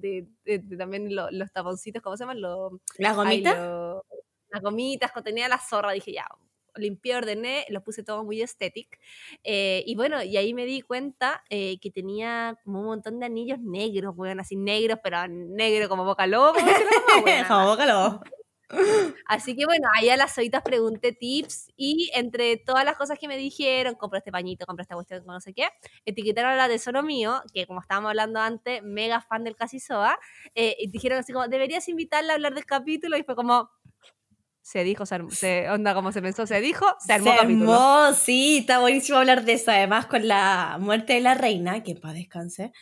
de, 0.45 0.59
también 0.77 1.15
los 1.15 1.53
taponcitos, 1.53 2.03
¿cómo 2.03 2.17
se 2.17 2.23
llaman? 2.25 2.41
Los, 2.41 2.73
¿Las 2.99 3.17
gomitas? 3.17 3.57
las 4.51 4.63
gomitas, 4.63 5.11
tenía 5.25 5.49
la 5.49 5.59
zorra, 5.59 5.93
dije 5.93 6.13
ya, 6.13 6.27
limpié, 6.77 7.17
ordené, 7.17 7.67
lo 7.69 7.83
puse 7.83 8.03
todo 8.03 8.25
muy 8.25 8.43
estético. 8.43 8.99
Eh, 9.45 9.83
y 9.87 9.95
bueno, 9.95 10.23
y 10.23 10.37
ahí 10.37 10.55
me 10.55 10.65
di 10.65 10.83
cuenta 10.83 11.43
eh, 11.51 11.79
que 11.81 11.91
tenía 11.91 12.59
como 12.65 12.81
un 12.81 12.87
montón 12.87 13.19
de 13.19 13.27
anillos 13.27 13.59
negros, 13.61 14.15
weón, 14.17 14.41
así 14.41 14.57
negros, 14.57 14.99
pero 15.03 15.27
negro 15.29 15.89
como 15.89 16.05
boca 16.05 16.27
lobo. 16.27 16.55
como 17.49 17.67
boca 17.67 17.87
lobo. 17.87 18.21
Así 19.27 19.55
que 19.55 19.67
bueno, 19.67 19.89
ahí 19.97 20.09
a 20.09 20.17
las 20.17 20.35
solitas 20.35 20.63
pregunté 20.63 21.13
tips 21.13 21.71
y 21.77 22.11
entre 22.15 22.57
todas 22.57 22.85
las 22.85 22.97
cosas 22.97 23.19
que 23.19 23.29
me 23.29 23.37
dijeron, 23.37 23.95
compra 23.95 24.19
este 24.19 24.33
pañito, 24.33 24.67
compra 24.67 24.83
esta 24.83 24.95
cuestión, 24.95 25.25
no 25.27 25.41
sé 25.41 25.53
qué, 25.53 25.69
etiquetaron 26.05 26.53
a 26.53 26.57
la 26.57 26.69
tesoro 26.69 27.03
mío, 27.03 27.43
que 27.53 27.67
como 27.67 27.81
estábamos 27.81 28.11
hablando 28.11 28.41
antes, 28.41 28.83
mega 28.83 29.21
fan 29.21 29.45
del 29.45 29.57
Casisoa, 29.57 30.19
eh, 30.55 30.77
y 30.79 30.91
dijeron 30.91 31.19
así 31.19 31.33
como, 31.33 31.49
deberías 31.49 31.89
invitarla 31.89 32.33
a 32.33 32.37
hablar 32.37 32.55
del 32.55 32.67
capítulo 32.67 33.17
y 33.17 33.23
fue 33.23 33.37
como, 33.37 33.71
se 34.63 34.85
dijo, 34.85 35.05
se, 35.07 35.69
onda 35.71 35.93
como 35.93 36.13
se 36.13 36.23
pensó, 36.23 36.47
se 36.47 36.61
dijo, 36.61 36.87
se 37.05 37.13
armó. 37.13 37.33
Se 37.33 37.39
armó, 37.41 38.13
sí, 38.15 38.59
está 38.59 38.79
buenísimo 38.79 39.19
hablar 39.19 39.45
de 39.45 39.55
eso. 39.55 39.73
Además, 39.73 40.07
con 40.07 40.29
la 40.29 40.79
muerte 40.81 41.15
de 41.15 41.21
la 41.21 41.35
reina, 41.35 41.83
que 41.83 41.97
para 41.97 42.15
descanse, 42.15 42.73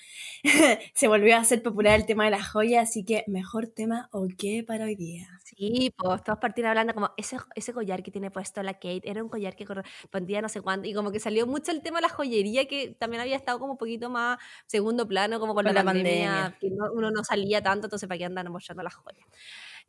se 0.94 1.09
volvió 1.09 1.37
a 1.37 1.40
hacer 1.40 1.62
popular 1.62 1.98
el 1.98 2.05
tema 2.05 2.26
de 2.26 2.33
la 2.33 2.44
joya, 2.44 2.83
así 2.83 3.03
que 3.03 3.24
mejor 3.29 3.66
tema 3.66 4.11
o 4.12 4.29
qué 4.37 4.62
para 4.62 4.85
hoy 4.85 4.94
día. 4.94 5.39
Sí, 5.60 5.92
pues 5.94 6.24
todos 6.24 6.38
partieron 6.38 6.70
hablando 6.70 6.94
como 6.94 7.10
ese, 7.18 7.36
ese 7.54 7.74
collar 7.74 8.02
que 8.02 8.10
tiene 8.10 8.30
puesto 8.30 8.62
la 8.62 8.72
Kate 8.72 9.02
era 9.04 9.22
un 9.22 9.28
collar 9.28 9.54
que 9.54 9.66
correspondía 9.66 10.40
no 10.40 10.48
sé 10.48 10.62
cuándo, 10.62 10.88
y 10.88 10.94
como 10.94 11.12
que 11.12 11.20
salió 11.20 11.46
mucho 11.46 11.70
el 11.70 11.82
tema 11.82 11.98
de 11.98 12.02
la 12.02 12.08
joyería 12.08 12.66
que 12.66 12.96
también 12.98 13.20
había 13.20 13.36
estado 13.36 13.58
como 13.58 13.72
un 13.72 13.76
poquito 13.78 14.08
más 14.08 14.38
segundo 14.64 15.06
plano, 15.06 15.38
como 15.38 15.54
con, 15.54 15.66
la, 15.66 15.84
pandemia, 15.84 16.56
que 16.58 16.68
uno 16.68 17.10
no 17.10 17.24
salía 17.24 17.62
tanto, 17.62 17.88
entonces 17.88 18.08
para 18.08 18.16
qué 18.16 18.24
andan 18.24 18.50
mostrando 18.50 18.82
las 18.82 18.94
joyas. 18.94 19.28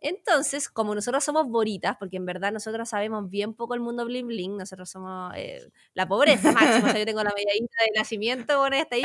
Entonces, 0.02 0.68
como 0.70 0.96
nosotros 0.96 1.24
somos 1.24 1.48
boritas, 1.48 1.96
porque 1.98 2.18
en 2.18 2.26
verdad 2.26 2.52
nosotros 2.52 2.90
sabemos 2.90 3.30
bien 3.30 3.54
poco 3.54 3.76
el 3.76 3.82
mundo 3.82 4.04
bling 4.06 4.26
bling, 4.28 4.58
nosotros 4.58 4.90
somos 4.90 5.32
eh, 5.36 5.70
la 5.94 6.08
pobreza 6.08 6.52
máxima, 6.52 6.90
o 6.90 6.92
sea, 6.92 7.00
yo 7.00 7.06
tengo 7.06 7.24
la 7.24 7.32
medallita 7.36 7.76
de 7.86 8.00
nacimiento, 8.00 8.58
bueno, 8.60 8.78
ahí 8.92 9.04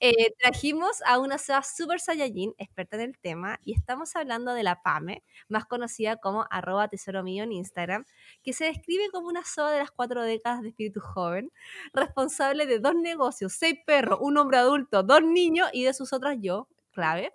eh, 0.00 0.34
trajimos 0.38 1.00
a 1.06 1.18
una 1.18 1.38
Seba 1.38 1.62
super 1.62 1.98
saiyajin, 1.98 2.54
experta 2.58 2.96
en 2.96 3.02
el 3.02 3.18
tema, 3.18 3.58
y 3.64 3.72
estamos 3.74 4.14
hablando 4.14 4.52
de 4.52 4.62
la 4.62 4.82
PAME, 4.82 5.22
más 5.48 5.64
conocida 5.64 6.16
como 6.16 6.46
arroba 6.50 6.88
tesoro 6.88 7.22
mío 7.22 7.44
en 7.44 7.52
Instagram, 7.52 8.04
que 8.42 8.52
se 8.52 8.66
describe 8.66 9.10
como 9.12 9.28
una 9.28 9.44
soa 9.44 9.72
de 9.72 9.78
las 9.78 9.90
cuatro 9.90 10.22
décadas 10.22 10.60
de 10.62 10.68
espíritu 10.68 11.00
joven, 11.00 11.50
responsable 11.94 12.66
de 12.66 12.78
dos 12.80 12.94
negocios, 12.94 13.54
seis 13.54 13.76
perros, 13.86 14.18
un 14.20 14.36
hombre 14.36 14.58
adulto, 14.58 15.02
dos 15.02 15.22
niños 15.22 15.68
y 15.72 15.84
de 15.84 15.94
sus 15.94 16.12
otras 16.12 16.36
yo, 16.40 16.68
clave. 16.92 17.32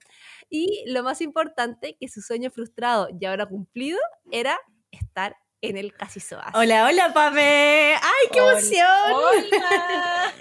Y 0.50 0.86
lo 0.88 1.04
más 1.04 1.22
importante, 1.22 1.98
que 2.00 2.08
su 2.08 2.22
sueño 2.22 2.52
frustrado 2.52 3.10
y 3.20 3.26
ahora 3.26 3.46
cumplido 3.46 4.00
era 4.32 4.58
estar 4.92 5.36
en 5.62 5.78
el 5.78 5.94
Casi 5.94 6.20
Soas. 6.20 6.54
Hola, 6.54 6.86
hola, 6.86 7.14
Pame. 7.14 7.96
¡Ay, 7.96 8.30
qué 8.32 8.40
emoción! 8.40 9.14
Hola. 9.14 10.34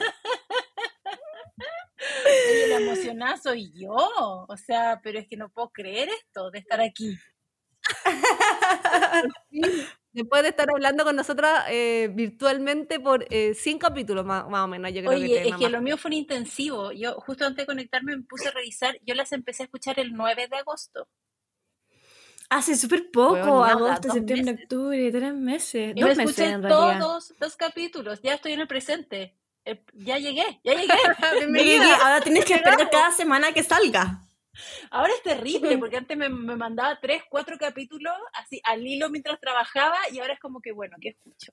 la 2.68 2.76
emocionada 2.76 3.37
soy 3.38 3.72
yo. 3.72 3.96
O 4.48 4.57
sea, 4.57 5.00
pero 5.02 5.18
es 5.18 5.26
que 5.26 5.37
no 5.37 5.48
puedo 5.48 5.70
creer 5.70 6.09
esto 6.09 6.50
de 6.50 6.59
estar 6.59 6.81
aquí. 6.81 7.18
después 10.16 10.42
de 10.42 10.48
estar 10.48 10.68
hablando 10.70 11.05
con 11.05 11.14
nosotras 11.14 11.64
eh, 11.68 12.11
virtualmente 12.12 12.98
por 12.98 13.26
eh, 13.31 13.55
cinco 13.55 13.87
capítulos 13.88 14.24
más, 14.24 14.44
o 14.44 14.66
menos. 14.66 14.92
Yo 14.92 15.02
creo 15.02 15.12
Oye, 15.12 15.48
es 15.48 15.57
que 15.57 15.68
lo 15.68 15.81
mío 15.83 15.96
fue 15.96 16.09
un 16.09 16.14
intensivo. 16.14 16.90
Yo 16.92 17.14
justo 17.20 17.44
antes 17.44 17.64
de 17.64 17.66
conectarme 17.66 18.16
me 18.16 18.22
puse 18.22 18.48
a 18.48 18.50
revisar. 18.50 18.98
Yo 19.05 19.14
las 19.14 19.33
empecé 19.33 19.62
a 19.62 19.66
escuchar 19.66 20.00
el 20.00 20.14
9 20.14 20.48
de 20.48 20.57
agosto. 20.57 21.07
Hace 22.48 22.76
súper 22.76 23.11
poco, 23.11 23.64
agosto, 23.64 24.12
septiembre, 24.12 24.59
octubre, 24.62 25.11
tres 25.11 25.35
meses. 25.35 25.92
Y 25.94 26.00
dos 26.00 26.16
meses 26.16 26.38
en 26.38 26.62
realidad. 26.62 27.00
todos 27.00 27.35
dos 27.38 27.57
capítulos. 27.57 28.20
Ya 28.22 28.35
estoy 28.35 28.52
en 28.52 28.61
el 28.61 28.68
presente. 28.68 29.37
Ya 29.94 30.16
llegué, 30.18 30.61
ya 30.64 30.74
llegué. 30.74 30.94
Ahora 32.02 32.20
tienes 32.22 32.44
que 32.44 32.55
esperar 32.55 32.88
cada 32.88 33.11
semana 33.11 33.52
que 33.52 33.62
salga. 33.62 34.25
Ahora 34.90 35.12
es 35.12 35.22
terrible, 35.22 35.78
porque 35.78 35.96
antes 35.96 36.16
me, 36.16 36.28
mandaba 36.28 36.98
tres, 37.00 37.22
cuatro 37.28 37.56
capítulos 37.58 38.14
así 38.32 38.60
al 38.64 38.86
hilo 38.86 39.10
mientras 39.10 39.40
trabajaba 39.40 39.96
y 40.12 40.18
ahora 40.20 40.34
es 40.34 40.40
como 40.40 40.60
que, 40.60 40.72
bueno, 40.72 40.96
¿qué 41.00 41.10
escucho? 41.10 41.52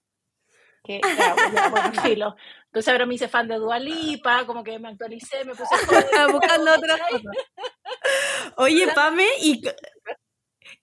Que, 0.84 1.00
bueno, 1.72 2.02
filo. 2.02 2.36
Entonces 2.66 2.92
ahora 2.92 3.06
me 3.06 3.16
hice 3.16 3.28
fan 3.28 3.48
de 3.48 3.56
Dualipa, 3.56 4.46
como 4.46 4.64
que 4.64 4.80
me 4.80 4.90
actualicé, 4.90 5.46
me 5.46 5.56
puse 5.56 5.64
buscando 6.32 6.74
otras 6.74 7.00
cosas. 7.10 7.36
Oye, 8.58 8.88
Pame, 8.94 9.28
¿y, 9.42 9.62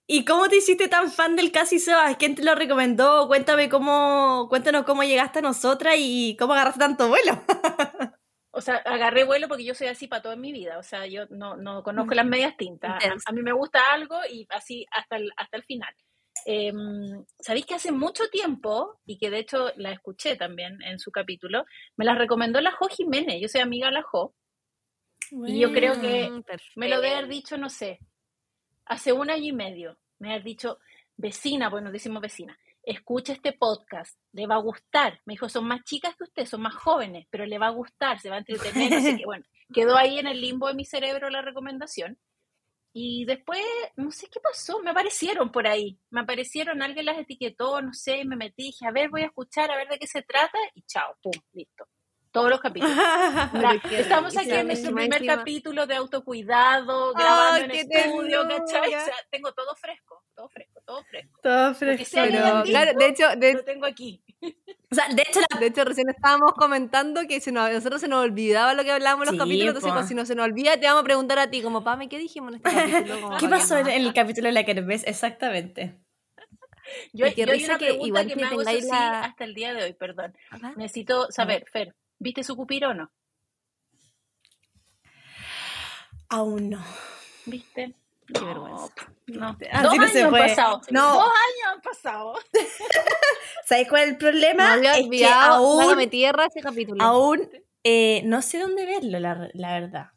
¿y 0.07 0.25
cómo 0.25 0.49
te 0.49 0.57
hiciste 0.57 0.87
tan 0.87 1.11
fan 1.11 1.35
del 1.35 1.51
Casi 1.51 1.79
Sebas? 1.79 2.17
¿Quién 2.17 2.35
te 2.35 2.43
lo 2.43 2.55
recomendó? 2.55 3.27
Cuéntame 3.27 3.69
cómo, 3.69 4.47
cuéntanos 4.49 4.85
cómo 4.85 5.03
llegaste 5.03 5.39
a 5.39 5.43
nosotras 5.43 5.95
y 5.97 6.35
cómo 6.37 6.53
agarraste 6.53 6.79
tanto 6.79 7.07
vuelo. 7.07 7.39
o 8.51 8.61
sea, 8.61 8.75
agarré 8.77 9.23
vuelo 9.23 9.47
porque 9.47 9.63
yo 9.63 9.73
soy 9.73 9.87
así 9.87 10.07
para 10.07 10.21
toda 10.21 10.35
mi 10.35 10.51
vida, 10.51 10.77
o 10.77 10.83
sea, 10.83 11.05
yo 11.05 11.25
no, 11.29 11.55
no 11.55 11.83
conozco 11.83 12.13
las 12.13 12.25
medias 12.25 12.57
tintas. 12.57 13.03
A, 13.25 13.31
mí 13.31 13.41
me 13.41 13.53
gusta 13.53 13.93
algo 13.93 14.19
y 14.29 14.45
así 14.49 14.85
hasta 14.91 15.15
el, 15.15 15.31
hasta 15.37 15.57
el 15.57 15.63
final. 15.63 15.93
Eh, 16.45 16.73
Sabéis 17.39 17.65
que 17.65 17.75
hace 17.75 17.91
mucho 17.91 18.27
tiempo, 18.29 18.99
y 19.05 19.17
que 19.17 19.29
de 19.29 19.39
hecho 19.39 19.71
la 19.77 19.91
escuché 19.91 20.35
también 20.35 20.81
en 20.81 20.99
su 20.99 21.11
capítulo, 21.11 21.65
me 21.95 22.05
la 22.05 22.15
recomendó 22.15 22.59
la 22.61 22.71
Jo 22.71 22.87
Jiménez, 22.87 23.39
yo 23.41 23.47
soy 23.47 23.61
amiga 23.61 23.87
de 23.87 23.93
la 23.93 24.03
Jo, 24.03 24.35
y 25.47 25.59
yo 25.59 25.71
creo 25.71 25.99
que 26.01 26.29
me 26.75 26.89
lo 26.89 26.99
debe 26.99 27.15
haber 27.15 27.29
dicho, 27.29 27.57
no 27.57 27.69
sé, 27.69 27.99
hace 28.85 29.13
un 29.13 29.29
año 29.29 29.45
y 29.45 29.53
medio, 29.53 29.97
me 30.19 30.33
ha 30.33 30.39
dicho, 30.39 30.79
vecina, 31.15 31.69
bueno, 31.69 31.91
decimos 31.91 32.21
vecina, 32.21 32.57
escucha 32.83 33.33
este 33.33 33.53
podcast, 33.53 34.17
le 34.31 34.47
va 34.47 34.55
a 34.55 34.61
gustar. 34.61 35.21
Me 35.25 35.33
dijo, 35.33 35.49
son 35.49 35.67
más 35.67 35.83
chicas 35.83 36.15
que 36.15 36.23
usted, 36.23 36.45
son 36.45 36.61
más 36.61 36.75
jóvenes, 36.75 37.27
pero 37.29 37.45
le 37.45 37.57
va 37.57 37.67
a 37.67 37.71
gustar, 37.71 38.19
se 38.19 38.29
va 38.29 38.35
a 38.35 38.39
entretener. 38.39 38.93
Así 38.93 39.17
que 39.17 39.25
bueno, 39.25 39.45
quedó 39.73 39.95
ahí 39.95 40.19
en 40.19 40.27
el 40.27 40.41
limbo 40.41 40.67
de 40.67 40.73
mi 40.73 40.85
cerebro 40.85 41.29
la 41.29 41.41
recomendación. 41.41 42.17
Y 42.93 43.23
después, 43.25 43.61
no 43.95 44.11
sé 44.11 44.27
qué 44.29 44.39
pasó, 44.41 44.81
me 44.81 44.91
aparecieron 44.91 45.49
por 45.49 45.65
ahí, 45.65 45.97
me 46.09 46.21
aparecieron, 46.21 46.81
alguien 46.81 47.05
las 47.05 47.17
etiquetó, 47.17 47.81
no 47.81 47.93
sé, 47.93 48.25
me 48.25 48.35
metí, 48.35 48.63
dije, 48.63 48.85
a 48.85 48.91
ver, 48.91 49.09
voy 49.09 49.21
a 49.21 49.27
escuchar, 49.27 49.71
a 49.71 49.77
ver 49.77 49.87
de 49.87 49.97
qué 49.97 50.07
se 50.07 50.23
trata, 50.23 50.57
y 50.75 50.81
chao, 50.83 51.15
pum, 51.21 51.31
listo. 51.53 51.87
Todos 52.31 52.49
los 52.49 52.61
capítulos. 52.61 52.95
estamos 53.91 54.37
aquí 54.37 54.51
en 54.51 54.67
nuestro 54.67 54.95
primer 54.95 55.25
capítulo 55.25 55.85
de 55.85 55.95
autocuidado, 55.95 57.13
grabando 57.13 57.65
en 57.65 57.71
estudio, 57.71 58.47
¿cachai? 58.47 58.95
O 58.95 58.99
sea, 58.99 59.15
tengo 59.29 59.51
todo 59.51 59.75
fresco, 59.75 60.23
todo 60.33 60.47
fresco, 60.47 60.81
todo 60.85 61.03
fresco. 61.03 61.39
Todo 61.43 61.73
fresco. 61.75 62.21
claro, 62.65 62.97
de 62.97 63.07
hecho, 63.07 63.25
lo 63.35 63.63
tengo 63.65 63.85
aquí. 63.85 64.23
O 64.91 64.95
sea, 64.95 65.07
de 65.09 65.21
hecho, 65.21 65.39
de 65.59 65.65
hecho, 65.67 65.83
recién 65.83 66.09
estábamos 66.09 66.53
comentando 66.53 67.21
que 67.27 67.41
se 67.41 67.51
nos, 67.51 67.69
nosotros 67.69 67.99
se 67.99 68.07
nos 68.07 68.23
olvidaba 68.23 68.73
lo 68.73 68.83
que 68.83 68.91
hablábamos 68.91 69.27
en 69.27 69.35
los 69.35 69.45
capítulos, 69.45 69.75
entonces 69.75 69.91
pues, 69.93 70.07
si 70.07 70.15
no 70.15 70.25
se 70.25 70.35
nos 70.35 70.45
olvida, 70.45 70.77
te 70.79 70.87
vamos 70.87 71.01
a 71.01 71.05
preguntar 71.05 71.37
a 71.37 71.49
ti, 71.49 71.61
como, 71.61 71.83
Pame, 71.83 72.07
¿qué 72.07 72.17
dijimos 72.17 72.53
en 72.53 72.61
este 72.63 72.71
capítulo? 72.91 73.37
¿Qué 73.39 73.49
pasó 73.49 73.77
en 73.77 73.87
el 73.87 74.13
capítulo 74.13 74.47
de 74.47 74.53
la 74.53 74.63
Kermés? 74.63 75.03
Exactamente. 75.05 75.97
Yo, 77.13 77.27
yo 77.27 77.51
hay 77.51 77.63
una 77.63 77.77
que 77.77 77.93
igual 77.93 78.27
que, 78.27 78.35
me 78.35 78.43
hago 78.43 78.61
la... 78.63 79.21
hasta 79.21 79.43
el 79.43 79.53
día 79.53 79.73
de 79.73 79.83
hoy, 79.83 79.93
perdón. 79.93 80.33
Necesito 80.75 81.31
saber, 81.31 81.65
Fer, 81.71 81.95
¿viste 82.21 82.43
su 82.43 82.55
cupiro 82.55 82.89
o 82.89 82.93
no? 82.93 83.11
Aún 86.29 86.69
no. 86.69 86.83
¿Viste? 87.45 87.95
Qué 88.27 88.45
vergüenza. 88.45 88.93
No. 89.27 89.57
Dos 89.83 89.99
años 89.99 90.15
han 90.15 90.31
pasado. 90.31 90.81
No. 90.91 91.13
Dos 91.13 91.23
años 91.25 91.67
han 91.73 91.81
pasado. 91.81 92.33
¿Sabes 93.65 93.89
cuál 93.89 94.03
es 94.03 94.09
el 94.09 94.17
problema? 94.17 94.77
No 94.77 94.89
es 94.89 95.09
que 95.09 95.25
aún, 95.25 96.09
tierra 96.09 96.45
ese 96.45 96.61
capítulo. 96.61 97.03
Aún 97.03 97.49
eh, 97.83 98.21
no 98.23 98.41
sé 98.41 98.59
dónde 98.59 98.85
verlo, 98.85 99.19
la, 99.19 99.49
la 99.53 99.79
verdad. 99.79 100.11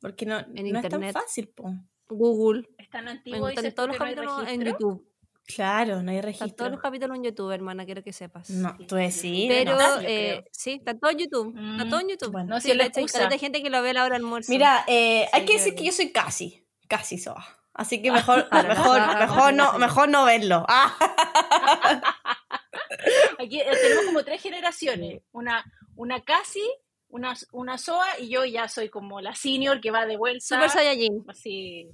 Porque 0.00 0.26
no, 0.26 0.42
no 0.42 0.80
es 0.80 0.88
tan 0.88 1.12
fácil, 1.12 1.48
po. 1.48 1.72
Google. 2.08 2.68
Están 2.76 3.08
antiguos 3.08 3.52
Están 3.52 3.72
todos 3.74 3.88
los 3.90 3.98
capítulos 3.98 4.48
en 4.48 4.64
YouTube. 4.64 5.09
Claro, 5.54 6.02
no 6.02 6.10
hay 6.10 6.20
registro. 6.20 6.46
Están 6.46 6.56
todos 6.56 6.70
los 6.72 6.80
capítulos 6.80 7.16
en 7.16 7.24
YouTube, 7.24 7.52
hermana, 7.52 7.84
quiero 7.84 8.02
que 8.02 8.12
sepas. 8.12 8.50
No, 8.50 8.76
tú 8.86 8.96
decís. 8.96 9.46
Pero, 9.48 9.78
eh, 10.02 10.44
sí, 10.52 10.72
está 10.72 10.98
todo 10.98 11.10
en 11.10 11.18
YouTube. 11.18 11.54
Está 11.72 11.88
todo 11.88 12.00
en 12.00 12.06
mm, 12.06 12.10
YouTube. 12.10 12.44
no, 12.44 12.60
si 12.60 12.74
le 12.74 12.84
hay 12.84 13.38
gente 13.38 13.62
que 13.62 13.70
lo 13.70 13.82
ve 13.82 13.90
a 13.90 13.94
la 13.94 14.04
hora 14.04 14.16
del 14.16 14.24
almuerzo. 14.24 14.50
Mira, 14.50 14.84
eh, 14.86 15.28
hay 15.32 15.44
que 15.44 15.54
decir 15.54 15.74
que 15.74 15.84
yo 15.84 15.92
soy 15.92 16.10
casi, 16.10 16.64
casi 16.88 17.18
soa. 17.18 17.60
Así 17.72 18.02
que 18.02 18.10
mejor, 18.10 18.48
mejor, 18.52 19.18
mejor, 19.18 19.54
no, 19.54 19.78
mejor 19.78 20.08
no 20.08 20.24
verlo. 20.24 20.66
Aquí 23.38 23.60
eh, 23.60 23.66
tenemos 23.80 24.04
como 24.06 24.24
tres 24.24 24.42
generaciones. 24.42 25.22
Una, 25.32 25.64
una 25.96 26.22
casi, 26.22 26.62
una, 27.08 27.34
una 27.52 27.78
SOA 27.78 28.20
y 28.20 28.28
yo 28.28 28.44
ya 28.44 28.68
soy 28.68 28.88
como 28.88 29.20
la 29.20 29.34
senior 29.34 29.80
que 29.80 29.90
va 29.90 30.06
de 30.06 30.16
vuelta. 30.16 30.44
Super 30.44 30.70
Saiyajin. 30.70 31.24
Así. 31.28 31.90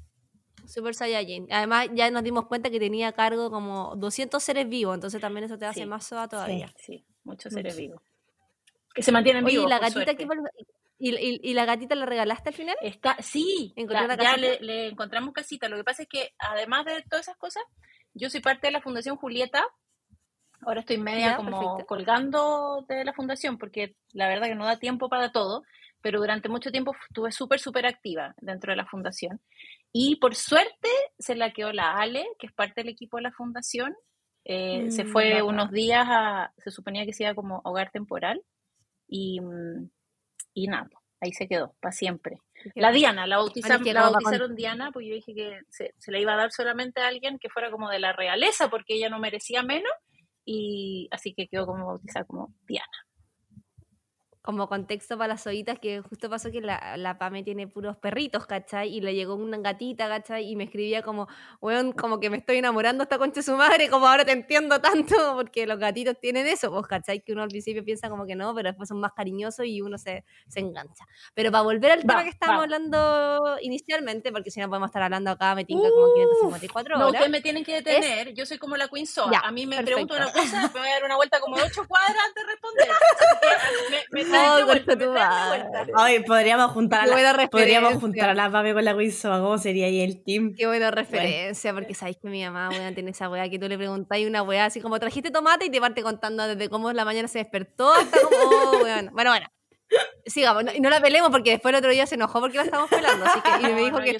Super 0.66 0.94
Saiyajin. 0.94 1.46
Además, 1.50 1.88
ya 1.92 2.10
nos 2.10 2.22
dimos 2.22 2.46
cuenta 2.46 2.70
que 2.70 2.78
tenía 2.78 3.08
a 3.08 3.12
cargo 3.12 3.50
como 3.50 3.94
200 3.96 4.42
seres 4.42 4.68
vivos, 4.68 4.94
entonces 4.94 5.20
también 5.20 5.44
eso 5.44 5.58
te 5.58 5.66
hace 5.66 5.86
más 5.86 6.06
SOA 6.06 6.28
todavía. 6.28 6.72
Sí, 6.76 7.04
muchos 7.24 7.52
seres 7.52 7.76
vivos. 7.76 8.00
Que 8.94 9.02
se 9.02 9.12
mantienen 9.12 9.44
vivos. 9.44 9.66
¿Y 9.66 9.68
la 9.68 9.78
gatita 9.78 10.14
que 10.14 10.26
¿Y, 10.98 11.50
¿Y, 11.50 11.52
la 11.52 11.66
gatita 11.66 11.94
la 11.94 12.06
regalaste 12.06 12.48
al 12.48 12.54
final? 12.54 12.76
Está, 12.80 13.16
sí, 13.20 13.74
ya 13.76 14.36
le, 14.36 14.88
encontramos 14.88 15.34
casita. 15.34 15.68
Lo 15.68 15.76
que 15.76 15.84
pasa 15.84 16.02
es 16.02 16.08
que, 16.08 16.32
además 16.38 16.86
de 16.86 17.02
todas 17.02 17.28
esas 17.28 17.36
cosas, 17.36 17.62
yo 18.14 18.30
soy 18.30 18.40
parte 18.40 18.68
de 18.68 18.72
la 18.72 18.80
Fundación 18.80 19.16
Julieta. 19.16 19.62
Ahora 20.62 20.80
estoy 20.80 20.96
media 20.96 21.36
como 21.36 21.84
colgando 21.84 22.86
de 22.88 23.04
la 23.04 23.12
fundación 23.12 23.58
porque 23.58 23.94
la 24.14 24.26
verdad 24.26 24.46
que 24.46 24.54
no 24.54 24.64
da 24.64 24.78
tiempo 24.78 25.10
para 25.10 25.30
todo, 25.30 25.64
pero 26.00 26.18
durante 26.18 26.48
mucho 26.48 26.70
tiempo 26.70 26.96
estuve 27.08 27.30
súper, 27.30 27.60
súper 27.60 27.84
activa 27.84 28.34
dentro 28.38 28.72
de 28.72 28.76
la 28.76 28.86
fundación. 28.86 29.40
Y 29.98 30.16
por 30.16 30.34
suerte 30.34 30.90
se 31.18 31.34
la 31.34 31.54
quedó 31.54 31.72
la 31.72 31.96
Ale, 31.96 32.26
que 32.38 32.48
es 32.48 32.52
parte 32.52 32.82
del 32.82 32.90
equipo 32.90 33.16
de 33.16 33.22
la 33.22 33.32
fundación. 33.32 33.96
Eh, 34.44 34.90
se 34.90 35.04
mm, 35.04 35.08
fue 35.08 35.42
unos 35.42 35.70
días 35.70 36.06
a, 36.06 36.52
se 36.58 36.70
suponía 36.70 37.06
que 37.06 37.14
se 37.14 37.22
iba 37.22 37.34
como 37.34 37.62
hogar 37.64 37.90
temporal. 37.90 38.42
Y, 39.08 39.40
y 40.52 40.66
nada, 40.66 40.90
ahí 41.18 41.32
se 41.32 41.48
quedó, 41.48 41.74
para 41.80 41.92
siempre. 41.92 42.36
La 42.74 42.92
Diana, 42.92 43.26
la, 43.26 43.38
bautizaron, 43.38 43.82
la 43.86 44.10
bautizaron 44.10 44.54
Diana, 44.54 44.90
porque 44.92 45.08
yo 45.08 45.14
dije 45.14 45.34
que 45.34 45.60
se, 45.70 45.94
se, 45.96 46.12
la 46.12 46.18
iba 46.18 46.34
a 46.34 46.36
dar 46.36 46.52
solamente 46.52 47.00
a 47.00 47.08
alguien 47.08 47.38
que 47.38 47.48
fuera 47.48 47.70
como 47.70 47.88
de 47.88 47.98
la 47.98 48.12
realeza, 48.12 48.68
porque 48.68 48.96
ella 48.96 49.08
no 49.08 49.18
merecía 49.18 49.62
menos, 49.62 49.92
y 50.44 51.08
así 51.10 51.32
que 51.32 51.48
quedó 51.48 51.64
como 51.64 51.86
bautizada 51.86 52.26
como 52.26 52.52
Diana 52.66 53.06
como 54.46 54.68
contexto 54.68 55.18
para 55.18 55.34
las 55.34 55.46
oitas 55.46 55.78
que 55.80 56.00
justo 56.00 56.30
pasó 56.30 56.52
que 56.52 56.60
la, 56.60 56.96
la, 56.96 57.18
Pame 57.18 57.42
tiene 57.42 57.66
puros 57.66 57.96
perritos, 57.96 58.46
¿cachai? 58.46 58.94
Y 58.94 59.00
le 59.00 59.12
llegó 59.12 59.34
una 59.34 59.58
gatita, 59.58 60.08
¿cachai? 60.08 60.48
Y 60.48 60.54
me 60.54 60.64
escribía 60.64 61.02
como, 61.02 61.26
weón, 61.60 61.92
como 61.92 62.20
que 62.20 62.30
me 62.30 62.36
estoy 62.36 62.58
enamorando 62.58 63.02
esta 63.02 63.18
concha 63.18 63.40
de 63.40 63.42
su 63.42 63.56
madre, 63.56 63.90
como 63.90 64.06
ahora 64.06 64.24
te 64.24 64.30
entiendo 64.30 64.80
tanto, 64.80 65.16
porque 65.34 65.66
los 65.66 65.78
gatitos 65.80 66.18
tienen 66.20 66.46
eso, 66.46 66.70
pues, 66.70 66.86
¿cachai? 66.86 67.20
Que 67.20 67.32
uno 67.32 67.42
al 67.42 67.48
principio 67.48 67.84
piensa 67.84 68.08
como 68.08 68.24
que 68.24 68.36
no, 68.36 68.54
pero 68.54 68.68
después 68.68 68.88
son 68.88 69.00
más 69.00 69.12
cariñosos 69.14 69.66
y 69.66 69.80
uno 69.80 69.98
se, 69.98 70.24
se 70.46 70.60
engancha. 70.60 71.04
Pero 71.34 71.50
para 71.50 71.64
volver 71.64 71.90
al 71.90 72.00
tema 72.02 72.22
que 72.22 72.30
estábamos 72.30 72.62
hablando 72.62 73.58
inicialmente, 73.62 74.30
porque 74.30 74.52
si 74.52 74.60
no 74.60 74.68
podemos 74.68 74.90
estar 74.90 75.02
hablando 75.02 75.32
acá, 75.32 75.56
me 75.56 75.64
tinca 75.64 75.88
como 75.90 76.14
554 76.14 76.94
horas. 76.94 77.04
No, 77.04 77.10
ustedes 77.10 77.30
me 77.30 77.40
tienen 77.40 77.64
que 77.64 77.74
detener, 77.74 78.32
yo 78.32 78.46
soy 78.46 78.58
como 78.58 78.76
la 78.76 78.86
Queen 78.86 79.08
Soa. 79.08 79.40
a 79.42 79.50
mí 79.50 79.66
me 79.66 79.82
pregunto 79.82 80.14
una 80.14 80.32
cosa, 80.32 80.70
me 80.72 80.80
voy 80.80 80.88
a 80.88 80.92
dar 80.92 81.04
una 81.04 81.16
vuelta 81.16 81.40
como 81.40 81.56
de 81.56 81.64
ocho 81.64 81.84
cuadras 81.88 82.16
antes 82.28 82.46
de 82.46 82.52
responder. 82.52 82.88
me, 84.12 84.24
me 84.24 84.35
Ay, 85.96 86.20
podríamos 86.24 86.70
juntar 86.72 87.02
a 87.02 87.06
la, 87.06 87.48
podríamos 87.48 87.94
juntar 87.94 88.30
a 88.30 88.34
la 88.34 88.50
Pame 88.50 88.74
con 88.74 88.84
la 88.84 88.94
Winsoma, 88.94 89.40
¿cómo 89.40 89.58
sería 89.58 89.86
ahí 89.86 90.00
el 90.00 90.22
team? 90.22 90.54
Qué 90.56 90.66
buena 90.66 90.90
referencia, 90.90 91.72
porque 91.72 91.94
sabéis 91.94 92.18
que 92.20 92.28
mi 92.28 92.44
mamá 92.44 92.70
weá, 92.70 92.92
tiene 92.92 93.10
esa 93.10 93.28
weá 93.28 93.48
que 93.48 93.58
tú 93.58 93.68
le 93.68 93.76
preguntáis 93.76 94.26
una 94.26 94.42
weá 94.42 94.66
así 94.66 94.80
como 94.80 94.98
trajiste 94.98 95.30
tomate 95.30 95.66
y 95.66 95.70
te 95.70 95.80
parte 95.80 96.02
contando 96.02 96.46
desde 96.46 96.68
cómo 96.68 96.92
la 96.92 97.04
mañana 97.04 97.28
se 97.28 97.38
despertó 97.38 97.92
hasta 97.92 98.20
como, 98.20 98.36
oh, 98.36 98.78
bueno, 98.80 99.10
bueno, 99.12 99.30
bueno. 99.30 99.46
Sigamos, 100.26 100.64
y 100.74 100.80
no 100.80 100.90
la 100.90 101.00
pelemos 101.00 101.30
porque 101.30 101.50
después 101.50 101.72
el 101.72 101.78
otro 101.78 101.90
día 101.90 102.06
se 102.06 102.16
enojó 102.16 102.40
porque 102.40 102.56
la 102.56 102.64
estábamos 102.64 102.90
pelando. 102.90 103.24
Así 103.24 103.40
que, 103.40 103.50
y 103.50 103.72
me 103.72 103.80
dijo 103.84 104.00
que, 104.00 104.18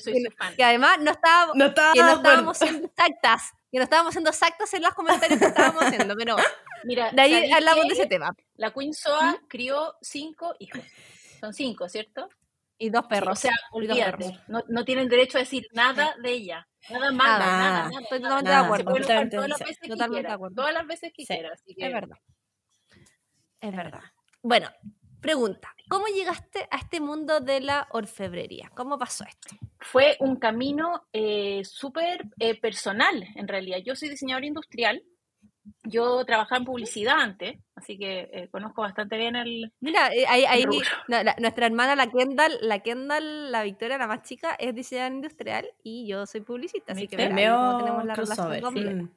que, 0.57 0.64
además 0.64 0.98
no, 1.00 1.11
estábamos, 1.11 1.57
no, 1.57 1.74
que 1.74 2.02
no 2.02 2.12
estábamos 2.12 2.57
siendo 2.57 2.87
exactas, 2.87 3.52
que 3.72 3.79
no 3.79 3.85
estábamos 3.85 4.12
siendo 4.14 4.31
exactas 4.31 4.72
en 4.74 4.83
los 4.83 4.94
comentarios 4.94 5.40
que 5.40 5.46
estábamos 5.46 5.83
haciendo, 5.83 6.14
pero 6.16 6.37
Mira, 6.85 7.11
de 7.12 7.23
ahí 7.23 7.53
hablamos 7.53 7.87
de 7.87 7.95
ese 7.95 8.07
tema. 8.07 8.35
La 8.57 8.73
Queen 8.73 8.95
Soa 8.95 9.33
¿Mm? 9.33 9.47
crió 9.49 9.95
cinco 10.01 10.55
hijos. 10.59 10.83
Son 11.41 11.53
cinco, 11.53 11.89
¿cierto? 11.89 12.29
Y 12.79 12.91
dos 12.91 13.07
perros. 13.07 13.39
o 13.39 13.41
sea, 13.41 13.53
olvídate. 13.73 14.39
No, 14.49 14.62
no, 14.69 14.85
tienen 14.85 15.09
derecho 15.09 15.39
a 15.39 15.41
decir 15.41 15.67
nada 15.73 16.15
de 16.23 16.31
ella. 16.31 16.69
Nada 16.91 17.11
más, 17.11 17.39
nada, 17.39 17.89
nada, 17.89 18.01
Estoy 18.03 18.21
totalmente 18.21 18.51
de 18.51 18.57
acuerdo. 18.57 18.85
todas 19.31 19.49
las 19.49 19.59
veces 19.59 19.79
totalmente 19.89 20.23
que 20.23 20.29
de 20.29 20.35
acuerdo. 20.35 20.55
Todas 20.55 20.75
las 20.75 20.87
veces 20.87 21.12
que 21.15 21.25
sí, 21.25 21.35
quiera. 21.35 21.53
Así 21.53 21.75
que... 21.75 21.87
Es 21.87 21.93
verdad. 21.93 22.17
Es 23.61 23.75
verdad. 23.75 24.03
Bueno, 24.43 24.71
pregunta. 25.21 25.75
¿Cómo 25.89 26.07
llegaste 26.07 26.69
a 26.71 26.77
este 26.77 27.01
mundo 27.01 27.41
de 27.41 27.61
la 27.61 27.89
orfebrería? 27.91 28.71
¿Cómo 28.75 28.99
pasó 28.99 29.25
esto? 29.25 29.57
Fue 29.81 30.17
un 30.21 30.37
camino 30.37 31.09
eh, 31.12 31.62
súper 31.65 32.27
eh, 32.39 32.61
personal, 32.61 33.27
en 33.35 33.49
realidad. 33.49 33.79
Yo 33.85 33.97
soy 33.97 34.11
diseñadora 34.11 34.47
industrial 34.47 35.03
yo 35.85 36.24
trabajaba 36.24 36.59
en 36.59 36.64
publicidad 36.64 37.20
antes, 37.20 37.59
así 37.74 37.98
que 37.98 38.29
eh, 38.33 38.48
conozco 38.50 38.83
bastante 38.83 39.16
bien 39.16 39.37
el. 39.37 39.72
Mira, 39.81 40.12
eh, 40.14 40.26
ahí, 40.29 40.44
ahí 40.44 40.64
nuestra 41.38 41.66
hermana, 41.66 41.96
la 41.96 42.11
Kendall, 42.11 42.59
la 42.62 42.81
Kendall, 42.81 43.52
la 43.52 43.62
Victoria, 43.62 43.98
la 43.98 44.07
más 44.07 44.22
chica, 44.22 44.55
es 44.59 44.74
diseñadora 44.74 45.14
industrial 45.14 45.66
y 45.83 46.07
yo 46.07 46.26
soy 46.26 46.40
publicista, 46.42 46.92
así 46.92 47.09
que 47.09 47.16
veo 47.16 47.79
tenemos 47.79 48.05
la 48.05 48.14
relación 48.14 49.11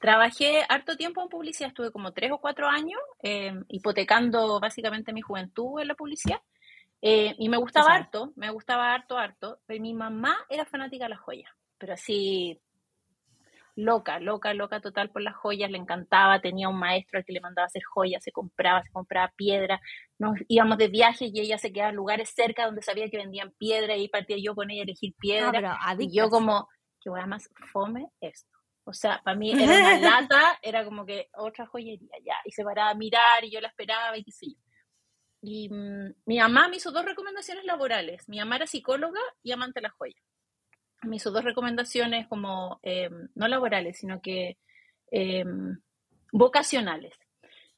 Trabajé 0.00 0.62
harto 0.68 0.96
tiempo 0.96 1.22
en 1.22 1.28
publicidad, 1.28 1.70
estuve 1.70 1.90
como 1.90 2.12
tres 2.12 2.30
o 2.30 2.38
cuatro 2.38 2.68
años 2.68 3.00
em, 3.20 3.64
hipotecando 3.68 4.60
básicamente 4.60 5.12
mi 5.12 5.22
juventud 5.22 5.80
en 5.80 5.88
la 5.88 5.94
publicidad. 5.94 6.40
Eh, 7.02 7.34
y 7.36 7.48
me 7.48 7.56
gustaba 7.56 7.94
harto, 7.94 8.32
me 8.36 8.50
gustaba 8.50 8.94
harto, 8.94 9.18
harto. 9.18 9.58
Pero 9.66 9.82
mi 9.82 9.94
mamá 9.94 10.36
era 10.48 10.64
fanática 10.64 11.06
de 11.06 11.10
las 11.10 11.20
joyas, 11.20 11.50
pero 11.78 11.94
así 11.94 12.60
loca, 13.78 14.18
loca, 14.18 14.54
loca 14.54 14.80
total 14.80 15.10
por 15.10 15.22
las 15.22 15.36
joyas, 15.36 15.70
le 15.70 15.78
encantaba, 15.78 16.40
tenía 16.40 16.68
un 16.68 16.80
maestro 16.80 17.18
al 17.18 17.24
que 17.24 17.32
le 17.32 17.40
mandaba 17.40 17.66
hacer 17.66 17.82
joyas, 17.84 18.24
se 18.24 18.32
compraba, 18.32 18.82
se 18.82 18.90
compraba 18.90 19.32
piedra, 19.36 19.80
nos 20.18 20.36
íbamos 20.48 20.78
de 20.78 20.88
viaje 20.88 21.30
y 21.32 21.40
ella 21.40 21.58
se 21.58 21.72
quedaba 21.72 21.90
en 21.90 21.96
lugares 21.96 22.30
cerca 22.34 22.66
donde 22.66 22.82
sabía 22.82 23.08
que 23.08 23.18
vendían 23.18 23.52
piedra 23.52 23.96
y 23.96 24.08
partía 24.08 24.36
yo 24.42 24.56
con 24.56 24.70
ella 24.72 24.82
a 24.82 24.84
elegir 24.84 25.14
piedra. 25.16 25.78
y 25.96 26.12
yo 26.12 26.28
como, 26.28 26.68
que 27.00 27.08
voy 27.08 27.20
a 27.20 27.26
más 27.26 27.48
fome 27.72 28.08
esto. 28.20 28.50
O 28.82 28.92
sea, 28.92 29.20
para 29.22 29.36
mí 29.36 29.52
era 29.52 29.62
una 29.62 29.98
lata, 30.26 30.58
era 30.60 30.84
como 30.84 31.06
que 31.06 31.28
otra 31.34 31.66
joyería 31.66 32.16
ya, 32.24 32.34
y 32.44 32.50
se 32.50 32.64
paraba 32.64 32.90
a 32.90 32.94
mirar 32.94 33.44
y 33.44 33.50
yo 33.52 33.60
la 33.60 33.68
esperaba 33.68 34.18
y 34.18 34.24
qué 34.24 34.32
sé 34.32 34.46
yo. 34.48 34.60
Y 35.40 35.68
mm, 35.68 36.14
mi 36.26 36.38
mamá 36.40 36.66
me 36.66 36.78
hizo 36.78 36.90
dos 36.90 37.04
recomendaciones 37.04 37.64
laborales. 37.64 38.28
Mi 38.28 38.40
mamá 38.40 38.56
era 38.56 38.66
psicóloga 38.66 39.20
y 39.40 39.52
amante 39.52 39.78
de 39.78 39.82
las 39.82 39.92
joyas 39.92 40.20
hizo 41.12 41.30
dos 41.30 41.44
recomendaciones 41.44 42.26
como, 42.28 42.80
em, 42.82 43.28
no 43.34 43.48
laborales, 43.48 43.98
sino 43.98 44.20
que 44.20 44.58
em, 45.10 45.78
vocacionales. 46.32 47.14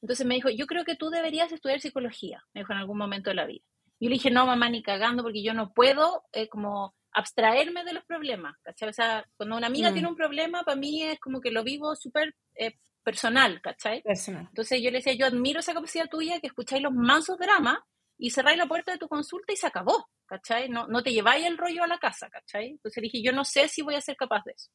Entonces 0.01 0.25
me 0.25 0.35
dijo, 0.35 0.49
yo 0.49 0.65
creo 0.65 0.83
que 0.83 0.95
tú 0.95 1.09
deberías 1.09 1.51
estudiar 1.51 1.79
psicología, 1.79 2.43
me 2.53 2.61
dijo 2.61 2.73
en 2.73 2.79
algún 2.79 2.97
momento 2.97 3.29
de 3.29 3.35
la 3.35 3.45
vida. 3.45 3.63
Yo 3.99 4.09
le 4.09 4.15
dije, 4.15 4.31
no, 4.31 4.47
mamá, 4.47 4.69
ni 4.69 4.81
cagando, 4.81 5.21
porque 5.21 5.43
yo 5.43 5.53
no 5.53 5.73
puedo 5.73 6.23
eh, 6.33 6.49
como 6.49 6.95
abstraerme 7.13 7.83
de 7.83 7.93
los 7.93 8.03
problemas. 8.05 8.55
O 8.65 8.93
sea, 8.93 9.25
cuando 9.37 9.57
una 9.57 9.67
amiga 9.67 9.91
mm. 9.91 9.93
tiene 9.93 10.07
un 10.07 10.15
problema, 10.15 10.63
para 10.63 10.77
mí 10.77 11.03
es 11.03 11.19
como 11.19 11.39
que 11.39 11.51
lo 11.51 11.63
vivo 11.63 11.95
súper 11.95 12.33
eh, 12.55 12.77
personal, 13.03 13.61
¿cachai? 13.61 14.01
Personal. 14.01 14.47
Entonces 14.47 14.81
yo 14.81 14.89
le 14.89 14.97
decía, 14.97 15.13
yo 15.13 15.27
admiro 15.27 15.59
esa 15.59 15.73
capacidad 15.73 16.09
tuya 16.09 16.39
que 16.39 16.47
escucháis 16.47 16.81
los 16.81 16.93
mansos 16.93 17.37
dramas 17.37 17.77
y 18.21 18.29
cerráis 18.29 18.57
la 18.59 18.67
puerta 18.67 18.91
de 18.91 18.99
tu 18.99 19.07
consulta 19.07 19.51
y 19.51 19.55
se 19.55 19.65
acabó, 19.65 20.07
¿cachai? 20.27 20.69
No, 20.69 20.85
no 20.85 21.01
te 21.01 21.11
lleváis 21.11 21.43
el 21.43 21.57
rollo 21.57 21.83
a 21.83 21.87
la 21.87 21.97
casa, 21.97 22.29
¿cachai? 22.29 22.67
Entonces 22.67 23.01
dije, 23.01 23.19
yo 23.23 23.31
no 23.31 23.43
sé 23.43 23.67
si 23.67 23.81
voy 23.81 23.95
a 23.95 24.01
ser 24.01 24.15
capaz 24.15 24.43
de 24.45 24.51
eso. 24.51 24.69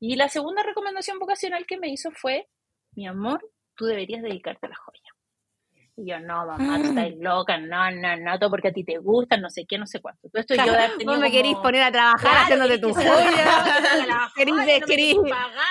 Y 0.00 0.16
la 0.16 0.28
segunda 0.28 0.64
recomendación 0.64 1.20
vocacional 1.20 1.64
que 1.64 1.78
me 1.78 1.90
hizo 1.90 2.10
fue, 2.10 2.48
mi 2.96 3.06
amor, 3.06 3.48
tú 3.76 3.84
deberías 3.84 4.20
dedicarte 4.20 4.66
a 4.66 4.70
la 4.70 4.76
joya. 4.76 5.14
Y 6.00 6.08
yo, 6.10 6.20
no, 6.20 6.46
mamá, 6.46 6.78
tú 6.78 6.90
estás 6.90 7.10
loca, 7.18 7.58
no, 7.58 7.90
no, 7.90 8.16
no, 8.18 8.38
todo 8.38 8.50
porque 8.50 8.68
a 8.68 8.72
ti 8.72 8.84
te 8.84 8.98
gusta, 8.98 9.36
no 9.36 9.50
sé 9.50 9.66
qué, 9.66 9.78
no 9.78 9.86
sé 9.86 10.00
cuánto. 10.00 10.28
Todo 10.28 10.40
esto 10.40 10.54
yo 10.54 10.62
de 10.62 10.70
haber 10.70 10.90
tenido 10.92 11.10
Vos 11.10 11.20
me 11.20 11.30
querís 11.32 11.54
como- 11.54 11.62
poner 11.64 11.82
a 11.82 11.90
trabajar 11.90 12.20
Claro, 12.20 12.38
haciéndote 12.44 12.78
tu 12.78 12.88
la 14.06 14.32
Querís, 14.86 15.16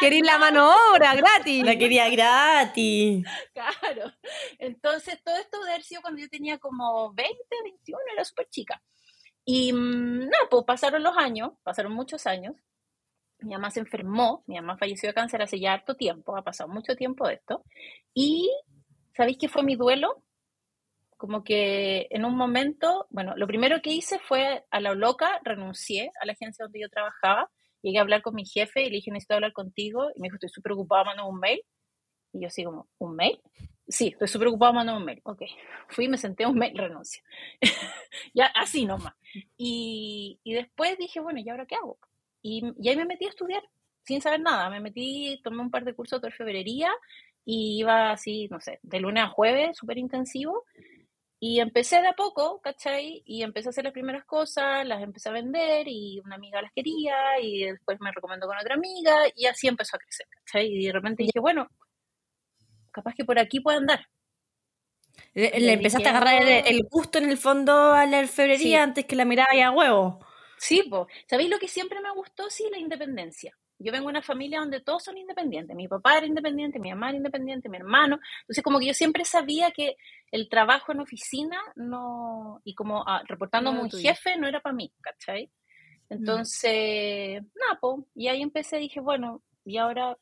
querís, 0.01 0.25
la 0.25 0.38
mano 0.38 0.69
obra 0.93 1.15
gratis. 1.15 1.63
La 1.63 1.78
quería 1.78 2.09
gratis. 2.09 3.25
Claro. 3.53 4.11
Entonces, 4.59 5.17
todo 5.23 5.38
esto 5.38 5.63
de 5.63 5.69
haber 5.71 5.84
sido 5.84 6.01
cuando 6.01 6.19
yo 6.19 6.28
tenía 6.28 6.57
como 6.57 7.13
20, 7.13 7.34
21, 7.63 7.99
era 8.13 8.25
súper 8.25 8.49
chica. 8.49 8.82
Y 9.45 9.71
mm, 9.71 10.19
nada, 10.25 10.43
pues 10.51 10.65
pasaron 10.65 11.03
los 11.03 11.15
años, 11.15 11.51
pasaron 11.63 11.93
muchos 11.93 12.28
años. 12.28 12.53
Mi 13.39 13.53
mamá 13.53 13.71
se 13.71 13.80
enfermó, 13.80 14.43
mi 14.45 14.55
mamá 14.55 14.78
falleció 14.78 15.07
de 15.07 15.13
cáncer 15.13 15.41
hace 15.41 15.57
ya 15.57 15.71
harto 15.71 15.95
tiempo, 15.95 16.36
ha 16.36 16.43
pasado 16.43 16.67
mucho 16.69 16.95
tiempo 16.97 17.25
de 17.28 17.36
esto. 17.36 17.63
Y, 18.13 18.51
¿sabéis 19.18 19.38
qué 19.39 19.49
fue 19.49 19.63
mi 19.63 19.76
duelo? 19.76 20.24
Como 21.18 21.43
que 21.43 22.07
en 22.11 22.24
un 22.24 22.38
momento, 22.38 23.07
bueno, 23.09 23.34
lo 23.36 23.47
primero 23.47 23.82
que 23.82 23.89
hice 23.89 24.20
fue 24.20 24.63
a 24.70 24.80
la 24.80 24.93
loca, 24.93 25.41
renuncié 25.43 26.11
a 26.22 26.28
la 26.28 26.34
agencia 26.34 26.63
donde 26.65 26.82
yo 26.82 26.89
trabajaba, 26.89 27.49
llegué 27.82 27.97
a 27.97 28.01
hablar 28.01 28.22
con 28.22 28.36
mi 28.36 28.45
jefe 28.45 28.82
y 28.82 28.89
le 28.89 28.97
dije, 28.97 29.09
necesito 29.09 29.34
hablar 29.34 29.53
contigo, 29.53 30.11
y 30.15 30.22
me 30.22 30.28
dijo, 30.28 30.36
estoy 30.36 30.49
súper 30.49 30.74
ocupada, 30.74 31.05
mando 31.05 31.28
un 31.28 31.39
mail. 31.39 31.59
Y 32.34 32.41
yo 32.41 32.47
así 32.47 32.63
como, 32.63 32.88
¿un 32.99 33.15
mail? 33.15 33.41
Sí, 33.88 34.09
estoy 34.09 34.28
súper 34.28 34.49
ocupada, 34.49 34.74
mando 34.74 34.95
un 34.95 35.05
mail. 35.05 35.22
Ok, 35.24 35.41
fui, 35.88 36.07
me 36.07 36.18
senté 36.18 36.45
un 36.45 36.55
mail, 36.55 36.78
renuncio. 36.78 37.24
ya, 38.36 38.45
así 38.53 38.86
nomás. 38.86 39.15
Y, 39.57 40.39
y 40.43 40.53
después 40.53 40.95
dije, 40.99 41.20
bueno, 41.20 41.39
¿y 41.39 41.49
ahora 41.49 41.65
qué 41.65 41.76
hago? 41.76 41.97
Y, 42.43 42.63
y 42.80 42.89
ahí 42.89 42.95
me 42.95 43.05
metí 43.05 43.26
a 43.26 43.30
estudiar, 43.30 43.63
sin 44.03 44.22
saber 44.22 44.41
nada. 44.41 44.70
Me 44.70 44.80
metí, 44.80 45.41
tomé 45.43 45.61
un 45.61 45.72
par 45.72 45.84
de 45.86 45.95
cursos 45.95 46.22
de 46.22 46.28
orfebrería 46.28 46.91
y 47.50 47.80
iba 47.80 48.12
así, 48.12 48.50
no 48.52 48.60
sé, 48.60 48.80
de 48.84 49.00
lunes 49.00 49.24
a 49.24 49.30
jueves, 49.30 49.78
súper 49.78 49.98
intensivo. 49.98 50.66
Y 51.39 51.62
empecé 51.62 52.02
de 52.02 52.10
a 52.10 52.14
poco, 52.14 52.60
¿cachai? 52.62 53.24
Y 53.26 53.41
empecé 53.43 53.70
a 53.70 53.72
hacer 53.72 53.86
las 53.86 53.93
primeras 53.93 54.26
cosas, 54.26 54.86
las 54.86 55.02
empecé 55.02 55.30
a 55.30 55.32
vender 55.32 55.88
y 55.88 56.20
una 56.26 56.36
amiga 56.36 56.62
las 56.62 56.74
quería 56.74 57.39
y 57.41 57.64
después 57.64 58.00
me 58.02 58.12
recomendó 58.12 58.48
con 58.48 58.58
otra 58.58 58.76
amiga 58.76 59.16
y 59.34 59.45
así 59.45 59.68
empezó 59.70 59.95
a 59.95 60.00
crecer, 60.00 60.28
¿cachai? 60.30 60.68
Y 60.68 60.88
de 60.88 60.91
repente 60.91 61.24
dije, 61.24 61.39
bueno, 61.39 61.70
capaz 62.91 63.14
que 63.16 63.24
por 63.24 63.39
aquí 63.39 63.62
puede 63.62 63.78
andar. 63.78 64.06
Le, 65.34 65.72
empezaste 65.72 66.10
a 66.10 66.12
agarrar 66.18 66.41
el, 66.43 66.68
el 66.68 66.84
gusto 66.89 67.18
en 67.18 67.30
el 67.30 67.38
fondo 67.38 67.93
a 67.93 68.06
la 68.06 68.20
orfebrería 68.20 68.58
Sí. 68.60 68.76
antes 68.76 69.06
que 69.06 69.16
la 69.16 69.24
miraba 69.24 69.54
ya 69.56 69.68
a 69.68 69.72
huevo. 69.72 70.20
Sí, 70.58 70.84
po. 70.84 71.08
¿sabéis 71.30 71.50
lo 71.50 71.60
que 71.60 71.68
siempre 71.68 72.02
me 72.02 72.12
gustó? 72.12 72.50
Sí, 72.50 72.68
la 72.72 72.78
independencia. 72.80 73.58
Yo 73.80 73.91
vengo 73.91 74.05
de 74.07 74.11
una 74.11 74.21
familia 74.23 74.59
donde 74.59 74.82
todos 74.82 75.03
son 75.03 75.17
independientes. 75.17 75.75
Mi 75.75 75.88
papá 75.88 76.17
era 76.17 76.25
independiente, 76.25 76.80
mi 76.80 76.89
mamá 76.89 77.09
era 77.09 77.17
independiente, 77.17 77.69
mi 77.69 77.78
hermano. 77.78 78.19
Entonces, 78.41 78.63
como 78.63 78.80
que 78.80 78.88
yo 78.88 78.93
siempre 78.93 79.23
sabía 79.25 79.71
que 79.71 79.95
el 80.32 80.49
trabajo 80.49 80.91
en 80.91 80.99
oficina 81.01 81.59
no. 81.75 82.61
y 82.63 82.73
como 82.73 83.03
ah, 83.07 83.21
reportando 83.28 83.71
No 83.71 83.80
a 83.80 83.82
un 83.84 83.89
jefe 83.91 84.36
no 84.38 84.47
era 84.47 84.61
para 84.61 84.75
mí, 84.75 84.91
¿cachai? 85.01 85.51
Entonces, 86.09 87.41
nada, 87.55 87.80
po. 87.80 88.07
Y 88.15 88.28
ahí 88.28 88.41
empecé, 88.41 88.78
dije, 88.78 88.99
bueno, 88.99 89.43
y 89.65 89.78
ahora. 89.78 90.17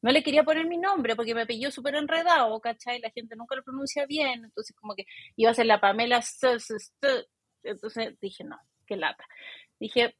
No 0.00 0.12
le 0.12 0.22
quería 0.22 0.44
poner 0.44 0.64
mi 0.68 0.78
nombre 0.78 1.16
porque 1.16 1.34
me 1.34 1.44
pilló 1.44 1.72
súper 1.72 1.96
enredado, 1.96 2.60
¿cachai? 2.60 3.00
La 3.00 3.10
gente 3.10 3.34
nunca 3.34 3.56
lo 3.56 3.64
pronuncia 3.64 4.06
bien. 4.06 4.44
Entonces, 4.44 4.76
como 4.76 4.94
que 4.94 5.04
iba 5.34 5.50
a 5.50 5.54
ser 5.54 5.66
la 5.66 5.80
Pamela. 5.80 6.18
S- 6.18 6.52
S- 6.54 6.74
S- 7.02 7.26
Entonces 7.64 8.16
dije, 8.20 8.44
no, 8.44 8.56
qué 8.86 8.96
lata. 8.96 9.26
Dije, 9.80 10.16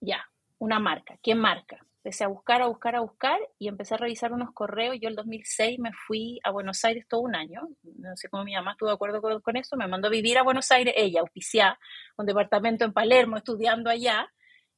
ya, 0.00 0.24
una 0.58 0.80
marca. 0.80 1.16
¿Qué 1.22 1.36
marca? 1.36 1.86
Empecé 2.02 2.24
a 2.24 2.28
buscar, 2.28 2.62
a 2.62 2.66
buscar, 2.66 2.96
a 2.96 3.00
buscar 3.00 3.38
y 3.58 3.68
empecé 3.68 3.94
a 3.94 3.98
revisar 3.98 4.32
unos 4.32 4.52
correos. 4.52 4.96
Yo 5.00 5.08
el 5.08 5.16
2006 5.16 5.78
me 5.78 5.92
fui 5.92 6.40
a 6.42 6.50
Buenos 6.50 6.82
Aires 6.84 7.06
todo 7.06 7.20
un 7.20 7.34
año. 7.34 7.68
No 7.82 8.16
sé 8.16 8.28
cómo 8.30 8.42
mi 8.42 8.54
mamá 8.54 8.72
estuvo 8.72 8.88
de 8.88 8.94
acuerdo 8.94 9.20
con, 9.20 9.40
con 9.42 9.56
eso. 9.56 9.76
Me 9.76 9.86
mandó 9.86 10.08
a 10.08 10.10
vivir 10.10 10.38
a 10.38 10.42
Buenos 10.42 10.70
Aires, 10.70 10.94
ella, 10.96 11.20
auspiciada, 11.20 11.78
un 12.16 12.24
departamento 12.24 12.86
en 12.86 12.94
Palermo, 12.94 13.36
estudiando 13.36 13.90
allá. 13.90 14.26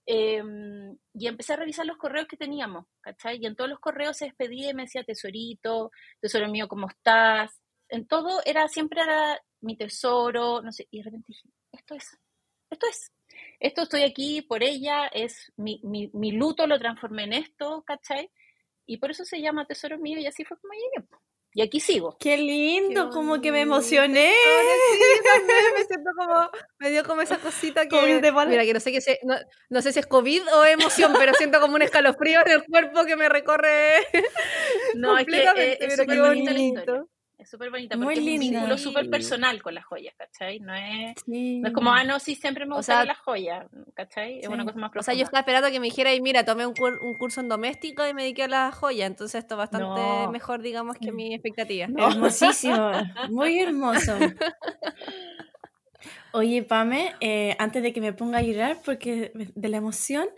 Eh, 0.04 0.42
y 1.14 1.26
empecé 1.28 1.52
a 1.52 1.56
revisar 1.56 1.86
los 1.86 1.96
correos 1.96 2.26
que 2.26 2.36
teníamos, 2.36 2.86
¿cachai? 3.00 3.38
Y 3.40 3.46
en 3.46 3.54
todos 3.54 3.70
los 3.70 3.78
correos 3.78 4.16
se 4.16 4.24
despedía 4.24 4.74
me 4.74 4.82
decía, 4.82 5.04
tesorito, 5.04 5.92
tesoro 6.20 6.48
mío, 6.48 6.66
¿cómo 6.68 6.88
estás? 6.88 7.60
En 7.88 8.06
todo 8.06 8.40
era, 8.44 8.66
siempre 8.68 9.02
era 9.02 9.40
mi 9.60 9.76
tesoro, 9.76 10.60
no 10.62 10.72
sé. 10.72 10.88
Y 10.90 10.98
de 10.98 11.04
repente 11.04 11.26
dije, 11.28 11.48
esto 11.72 11.94
es, 11.94 12.18
esto 12.70 12.86
es 12.88 13.12
esto 13.60 13.82
estoy 13.82 14.02
aquí 14.02 14.42
por 14.42 14.62
ella, 14.62 15.06
es 15.06 15.52
mi, 15.56 15.80
mi, 15.84 16.10
mi 16.12 16.32
luto 16.32 16.66
lo 16.66 16.78
transformé 16.78 17.24
en 17.24 17.32
esto, 17.34 17.82
¿cachai? 17.86 18.30
Y 18.86 18.96
por 18.98 19.10
eso 19.10 19.24
se 19.24 19.40
llama 19.40 19.66
Tesoro 19.66 19.98
Mío 19.98 20.18
y 20.18 20.26
así 20.26 20.44
fue 20.44 20.58
como 20.58 20.72
llegué. 20.74 21.06
Y 21.54 21.60
aquí 21.60 21.80
sigo. 21.80 22.16
Qué 22.18 22.38
lindo, 22.38 23.10
Qué 23.10 23.12
como 23.12 23.40
que 23.42 23.52
me 23.52 23.60
emocioné. 23.60 24.32
Sí, 24.32 25.00
también 25.22 25.64
me 25.76 25.84
siento 25.84 26.10
como, 26.16 26.50
me 26.78 26.90
dio 26.90 27.04
como 27.04 27.20
esa 27.20 27.38
cosita 27.38 27.82
que 27.82 27.90
que, 27.90 28.22
mira, 28.48 28.64
que 28.64 28.72
no 28.72 28.80
sé 28.80 28.90
qué 28.90 29.00
se- 29.02 29.20
no, 29.22 29.34
no 29.68 29.82
sé 29.82 29.92
si 29.92 29.98
es 29.98 30.06
COVID 30.06 30.42
o 30.54 30.64
emoción, 30.64 31.12
pero 31.18 31.34
siento 31.34 31.60
como 31.60 31.74
un 31.76 31.82
escalofrío 31.82 32.40
en 32.46 32.52
el 32.52 32.64
cuerpo 32.64 33.04
que 33.04 33.16
me 33.16 33.28
recorre 33.28 33.96
No, 34.94 35.18
es 35.18 35.26
que 35.26 35.42
eh, 35.62 35.72
es 35.72 35.78
pero 35.78 36.02
súper 36.02 36.20
bonito. 36.20 37.08
Es 37.42 37.50
súper 37.50 37.70
bonita 37.70 37.96
Muy 37.96 38.14
porque 38.14 38.20
es 38.20 38.26
un 38.34 38.38
vínculo 38.38 38.78
súper 38.78 39.10
personal 39.10 39.60
con 39.62 39.74
las 39.74 39.84
joyas, 39.84 40.14
¿cachai? 40.16 40.60
No 40.60 40.72
es, 40.74 41.16
Sí. 41.26 41.58
no 41.60 41.68
es 41.68 41.74
como, 41.74 41.90
ah, 41.90 42.04
no, 42.04 42.20
sí, 42.20 42.36
siempre 42.36 42.66
me 42.66 42.74
O 42.74 42.76
gustaron 42.76 43.02
sea, 43.02 43.12
las 43.12 43.18
joyas, 43.18 43.66
¿cachai? 43.94 44.38
Es 44.38 44.46
sí. 44.46 44.52
una 44.52 44.64
cosa 44.64 44.78
más 44.78 44.90
O 44.90 44.92
profunda. 44.92 45.04
sea, 45.04 45.14
yo 45.14 45.24
estaba 45.24 45.40
esperando 45.40 45.68
que 45.72 45.80
me 45.80 45.86
dijera, 45.86 46.14
y 46.14 46.20
mira, 46.20 46.44
tomé 46.44 46.66
un, 46.66 46.74
cur- 46.74 47.00
un 47.02 47.18
curso 47.18 47.40
en 47.40 47.48
doméstico 47.48 48.06
y 48.06 48.14
me 48.14 48.22
dediqué 48.22 48.44
a 48.44 48.48
la 48.48 48.70
joya, 48.70 49.06
entonces 49.06 49.40
esto 49.42 49.54
es 49.54 49.58
bastante 49.58 49.86
No. 50.00 50.30
mejor, 50.30 50.62
digamos, 50.62 50.96
que 50.98 51.10
mi 51.10 51.34
expectativa. 51.34 51.88
Hermosísimo, 51.96 52.90
muy 53.30 53.58
hermoso. 53.58 54.16
Oye, 56.32 56.62
Pame, 56.62 57.12
eh, 57.20 57.56
antes 57.58 57.82
de 57.82 57.92
que 57.92 58.00
me 58.00 58.12
ponga 58.12 58.38
a 58.38 58.42
llorar 58.42 58.78
porque 58.84 59.32
de 59.34 59.68
la 59.68 59.76
emoción, 59.78 60.28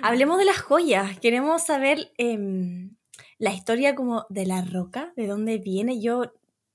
hablemos 0.00 0.38
de 0.38 0.44
las 0.44 0.60
joyas. 0.60 1.18
Queremos 1.18 1.64
saber 1.64 2.12
em, 2.16 2.94
la 3.38 3.52
historia 3.52 3.94
como 3.94 4.26
de 4.30 4.46
la 4.46 4.62
roca, 4.62 5.12
de 5.16 5.26
dónde 5.26 5.58
viene. 5.58 6.00
Yo 6.00 6.32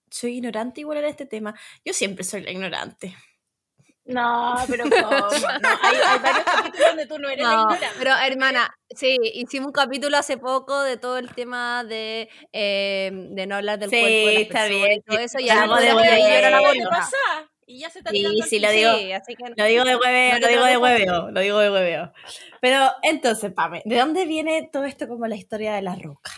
soy 0.10 0.36
ignorante 0.38 0.82
igual 0.82 1.00
en 1.00 1.06
este 1.06 1.26
tema. 1.26 1.56
Yo 1.86 1.94
siempre 1.94 2.24
soy 2.24 2.42
la 2.42 2.52
ignorante. 2.52 3.16
No, 4.06 4.56
pero 4.70 4.86
¿cómo? 4.90 5.10
No, 5.60 5.70
hay, 5.82 5.96
hay 6.08 6.20
varios 6.20 6.46
capítulos 6.46 6.88
donde 6.88 7.06
tú 7.08 7.20
no 7.20 7.30
eres 7.30 7.46
la 7.46 7.56
No, 7.56 7.62
ignorante. 7.64 7.88
pero 7.98 8.12
hermana, 8.18 8.74
sí, 8.96 9.18
hicimos 9.34 9.68
un 9.68 9.74
capítulo 9.74 10.18
hace 10.18 10.38
poco 10.38 10.82
de 10.82 10.96
todo 10.98 11.18
el 11.18 11.34
tema 11.36 11.84
de, 11.84 12.30
eh, 12.54 13.12
de 13.32 13.48
no 13.48 13.56
hablar 13.56 13.80
del 13.80 13.90
Sí, 13.90 14.00
cuerpo 14.00 14.30
las 14.32 14.42
está 14.44 14.66
bien, 14.68 14.92
y 14.94 15.02
todo 15.02 15.18
sí, 15.18 15.24
eso, 15.26 15.40
y 15.40 15.50
algo 15.50 15.76
ahí 15.76 15.88
de 15.88 16.20
yo 16.22 16.28
era 16.30 16.50
la 16.50 16.62
hueveo. 16.62 16.74
¿Qué 16.74 16.84
gorda. 16.86 17.00
pasa? 17.00 17.18
Y 17.66 17.80
ya 17.80 17.90
se 17.90 18.00
está 18.00 18.12
Sí, 18.12 18.24
sí, 18.48 18.60
lo 18.60 18.72
digo. 18.72 18.92
Sí, 18.98 19.12
así 19.12 19.36
que 19.36 19.44
Lo 19.58 19.66
digo 19.66 19.84
de 19.84 19.96
hueveo, 19.98 20.34
No 20.36 20.40
lo 20.40 20.48
digo 20.48 20.64
de 20.64 20.78
hueveo, 20.78 21.32
lo 21.32 21.40
digo 21.42 21.60
de 21.60 21.70
hueveo. 21.72 22.14
Pero 22.62 22.90
entonces, 23.04 23.52
Pame, 23.54 23.82
¿de 23.84 23.98
dónde 23.98 24.26
viene 24.26 24.70
todo 24.72 24.86
esto 24.86 25.08
como 25.10 25.28
la 25.28 25.36
historia 25.36 25.74
de 25.74 25.82
la 25.82 25.96
roca? 25.96 26.32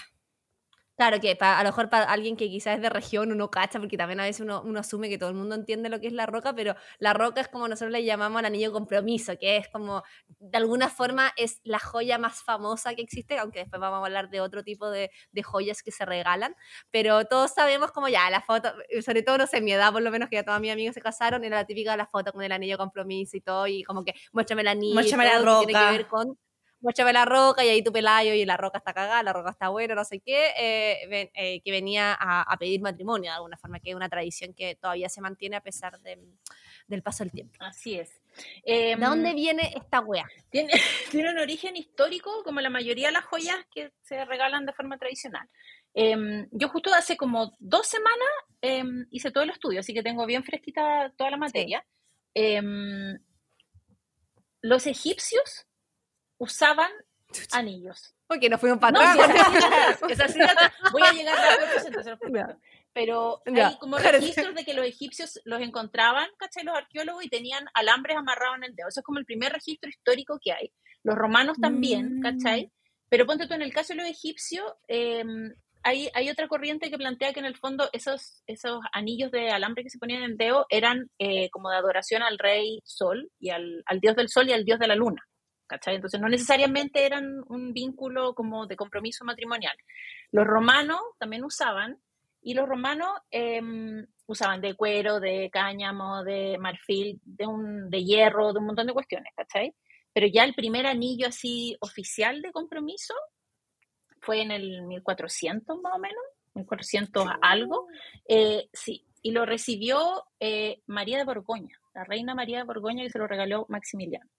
Claro 1.00 1.22
que 1.22 1.34
pa- 1.38 1.58
a 1.58 1.64
lo 1.64 1.70
mejor 1.70 1.90
para 1.90 2.04
alguien 2.12 2.36
que 2.36 2.50
quizás 2.50 2.76
es 2.76 2.82
de 2.82 2.90
región 2.90 3.32
uno 3.32 3.50
cacha, 3.50 3.80
porque 3.80 3.96
también 3.96 4.20
a 4.20 4.24
veces 4.26 4.42
uno, 4.42 4.62
uno 4.66 4.82
asume 4.82 5.08
que 5.08 5.18
todo 5.18 5.30
el 5.30 5.36
mundo 5.36 5.56
entiende 5.56 5.88
lo 5.88 6.02
que 6.02 6.08
es 6.08 6.14
la 6.14 6.26
roca, 6.26 6.54
pero 6.54 6.76
la 6.98 7.14
roca 7.14 7.40
es 7.40 7.48
como 7.48 7.70
nosotros 7.70 7.92
le 7.94 8.04
llamamos 8.04 8.38
al 8.40 8.48
anillo 8.48 8.74
compromiso, 8.74 9.38
que 9.40 9.56
es 9.56 9.70
como, 9.70 10.04
de 10.28 10.58
alguna 10.58 10.90
forma, 10.90 11.32
es 11.38 11.62
la 11.64 11.80
joya 11.80 12.18
más 12.18 12.44
famosa 12.44 12.96
que 12.96 13.02
existe, 13.02 13.38
aunque 13.38 13.60
después 13.60 13.80
vamos 13.80 14.02
a 14.02 14.06
hablar 14.08 14.30
de 14.30 14.42
otro 14.42 14.62
tipo 14.62 14.90
de, 14.90 15.10
de 15.32 15.42
joyas 15.42 15.84
que 15.84 15.92
se 15.94 16.04
regalan, 16.06 16.54
pero 16.92 17.24
todos 17.24 17.54
sabemos 17.54 17.94
como 17.94 18.10
ya, 18.10 18.30
la 18.30 18.42
foto, 18.42 18.70
sobre 19.06 19.24
todo, 19.24 19.38
no 19.38 19.48
sé, 19.48 19.62
mi 19.62 19.72
edad 19.72 19.94
por 19.94 20.02
lo 20.02 20.12
menos, 20.12 20.28
que 20.28 20.36
ya 20.36 20.44
todos 20.44 20.60
mis 20.60 20.74
amigos 20.74 20.96
se 20.96 21.02
casaron, 21.02 21.46
era 21.46 21.56
la 21.56 21.66
típica 21.66 21.92
de 21.92 21.98
la 21.98 22.08
foto 22.08 22.34
con 22.34 22.44
el 22.44 22.52
anillo 22.52 22.78
compromiso 22.78 23.38
y 23.38 23.42
todo, 23.42 23.68
y 23.68 23.84
como 23.84 24.04
que 24.04 24.16
muéstrame 24.34 24.64
el 24.64 24.68
anillo, 24.68 24.96
Muéstrame 24.96 25.24
la 25.24 25.40
todo, 25.40 25.62
que 25.62 25.68
tiene 25.68 25.80
roca. 25.80 25.92
que 25.92 25.98
ver 25.98 26.08
con 26.08 26.38
muéstrame 26.82 27.12
la 27.14 27.26
roca 27.26 27.64
y 27.66 27.70
ahí 27.70 27.84
tu 27.84 27.92
pelayo 27.92 28.34
y 28.34 28.46
la 28.46 28.58
roca 28.58 28.78
está 28.78 28.94
cagada, 28.94 29.22
la 29.24 29.34
roca 29.34 29.52
está 29.52 29.70
buena, 29.70 29.96
no 29.96 30.06
sé 30.06 30.20
qué, 30.20 30.52
eh, 30.58 31.08
ven- 31.10 31.30
eh, 31.34 31.62
que 31.62 31.72
venía 31.72 32.14
a, 32.20 32.42
a 32.44 32.58
pedir 32.58 32.82
matrimonio 32.82 33.32
de 33.32 33.36
alguna 33.36 33.58
forma, 33.58 33.80
que 33.80 33.90
es 33.90 33.96
una 33.96 34.10
tradición 34.10 34.54
que 34.54 34.76
todavía 34.76 35.10
se 35.10 35.22
mantiene 35.22 35.56
a 35.58 35.62
pesar 35.62 36.00
de- 36.00 36.20
del 36.88 37.04
paso 37.04 37.24
del 37.24 37.32
tiempo. 37.32 37.54
Así 37.60 38.00
es. 38.00 38.22
Eh, 38.64 38.96
¿De 38.96 39.06
dónde 39.06 39.34
viene 39.34 39.74
esta 39.76 40.00
wea? 40.00 40.26
tiene, 40.50 40.72
tiene 41.12 41.32
un 41.32 41.38
origen 41.40 41.76
histórico, 41.76 42.44
como 42.44 42.62
la 42.62 42.70
mayoría 42.70 43.08
de 43.08 43.14
las 43.14 43.26
joyas 43.26 43.58
que 43.74 43.92
se 44.02 44.24
regalan 44.26 44.66
de 44.66 44.74
forma 44.74 44.98
tradicional. 44.98 45.48
Em, 45.94 46.48
yo 46.52 46.70
justo 46.70 46.94
hace 46.94 47.18
como 47.18 47.52
dos 47.60 47.88
semanas 47.88 48.28
em, 48.62 49.06
hice 49.12 49.32
todo 49.32 49.44
el 49.44 49.50
estudio, 49.50 49.80
así 49.82 49.94
que 49.94 50.04
tengo 50.04 50.26
bien 50.26 50.44
fresquita 50.44 51.12
toda 51.18 51.32
la 51.32 51.38
materia. 51.38 51.86
Em, 52.34 53.18
los 54.62 54.88
egipcios 54.88 55.66
usaban 56.40 56.90
anillos. 57.52 58.16
Porque 58.28 58.50
nos 58.50 58.60
fuimos 58.60 58.80
para 58.80 58.92
No, 59.00 59.24
atrás. 59.24 60.00
es 60.10 60.20
así. 60.20 60.40
Voy 60.92 61.02
a 61.04 61.12
llegar 61.14 61.36
a 61.38 62.18
prometo. 62.18 62.58
Pero 62.94 63.42
Ya. 63.46 63.68
hay 63.70 63.78
como 63.78 63.98
registros 64.00 64.56
de 64.56 64.66
que 64.66 64.74
los 64.74 64.86
egipcios 64.86 65.40
los 65.46 65.62
encontraban, 65.62 66.28
¿cachai? 66.38 66.64
Los 66.64 66.76
arqueólogos 66.76 67.24
y 67.24 67.30
tenían 67.30 67.66
alambres 67.76 68.18
amarrados 68.18 68.58
en 68.58 68.64
el 68.66 68.76
dedo. 68.76 68.88
Eso 68.90 69.02
es 69.02 69.06
como 69.06 69.20
el 69.20 69.26
primer 69.26 69.54
registro 69.54 69.90
histórico 69.90 70.40
que 70.44 70.54
hay. 70.54 70.72
Los 71.04 71.16
romanos 71.16 71.58
también, 71.62 72.18
Mm. 72.20 72.22
¿cachai? 72.22 72.72
Pero 73.10 73.26
ponte 73.26 73.48
tú, 73.48 73.54
en 73.54 73.62
el 73.62 73.74
caso 73.74 73.94
de 73.94 73.98
los 74.02 74.08
egipcios, 74.10 74.66
eh, 74.88 75.24
hay, 75.84 76.10
hay 76.14 76.30
otra 76.30 76.48
corriente 76.48 76.90
que 76.90 76.98
plantea 76.98 77.32
que 77.34 77.40
en 77.40 77.46
el 77.46 77.56
fondo 77.58 77.90
esos, 77.94 78.44
esos 78.48 78.82
anillos 78.92 79.32
de 79.32 79.50
alambre 79.50 79.84
que 79.84 79.90
se 79.90 79.98
ponían 79.98 80.24
en 80.24 80.32
el 80.32 80.38
dedo 80.38 80.66
eran 80.70 81.10
eh, 81.20 81.50
como 81.52 81.70
de 81.70 81.78
adoración 81.78 82.22
al 82.22 82.38
rey 82.38 82.82
sol 82.84 83.32
y 83.40 83.50
al, 83.52 83.82
al 83.86 84.00
dios 84.00 84.16
del 84.16 84.30
sol 84.30 84.50
y 84.50 84.54
al 84.54 84.66
dios 84.66 84.78
de 84.80 84.88
la 84.88 84.96
luna. 84.96 85.24
¿Cachai? 85.70 85.96
Entonces 85.96 86.20
no 86.20 86.28
necesariamente 86.28 87.06
eran 87.06 87.44
un 87.48 87.72
vínculo 87.72 88.34
como 88.34 88.68
de 88.68 88.76
compromiso 88.76 89.24
matrimonial. 89.24 89.78
Los 90.32 90.46
romanos 90.46 91.00
también 91.18 91.46
usaban, 91.46 92.00
y 92.42 92.54
los 92.54 92.68
romanos 92.68 93.10
em, 93.32 94.06
usaban 94.26 94.62
de 94.62 94.74
cuero, 94.76 95.20
de 95.20 95.50
cáñamo, 95.52 96.24
de 96.24 96.58
marfil, 96.58 97.20
de, 97.24 97.46
un, 97.46 97.90
de 97.90 98.04
hierro, 98.04 98.54
de 98.54 98.60
un 98.60 98.66
montón 98.66 98.88
de 98.88 98.94
cuestiones, 98.94 99.32
¿cachai? 99.36 99.74
Pero 100.14 100.28
ya 100.28 100.44
el 100.44 100.54
primer 100.54 100.88
anillo 100.88 101.28
así 101.28 101.78
oficial 101.82 102.42
de 102.42 102.52
compromiso 102.52 103.14
fue 104.22 104.42
en 104.42 104.52
el 104.52 104.84
1400 104.84 105.82
más 105.82 105.94
o 105.96 106.00
menos, 106.00 106.24
1400 106.56 107.28
algo, 107.42 107.88
eh, 108.28 108.70
sí, 108.74 109.06
y 109.22 109.32
lo 109.32 109.46
recibió 109.46 110.26
eh, 110.40 110.82
María 110.88 111.18
de 111.18 111.26
Borgoña, 111.26 111.78
la 111.94 112.04
reina 112.04 112.34
María 112.34 112.60
de 112.60 112.64
Borgoña 112.64 113.04
que 113.04 113.12
se 113.12 113.20
lo 113.20 113.28
regaló 113.28 113.66
Maximiliano. 113.70 114.30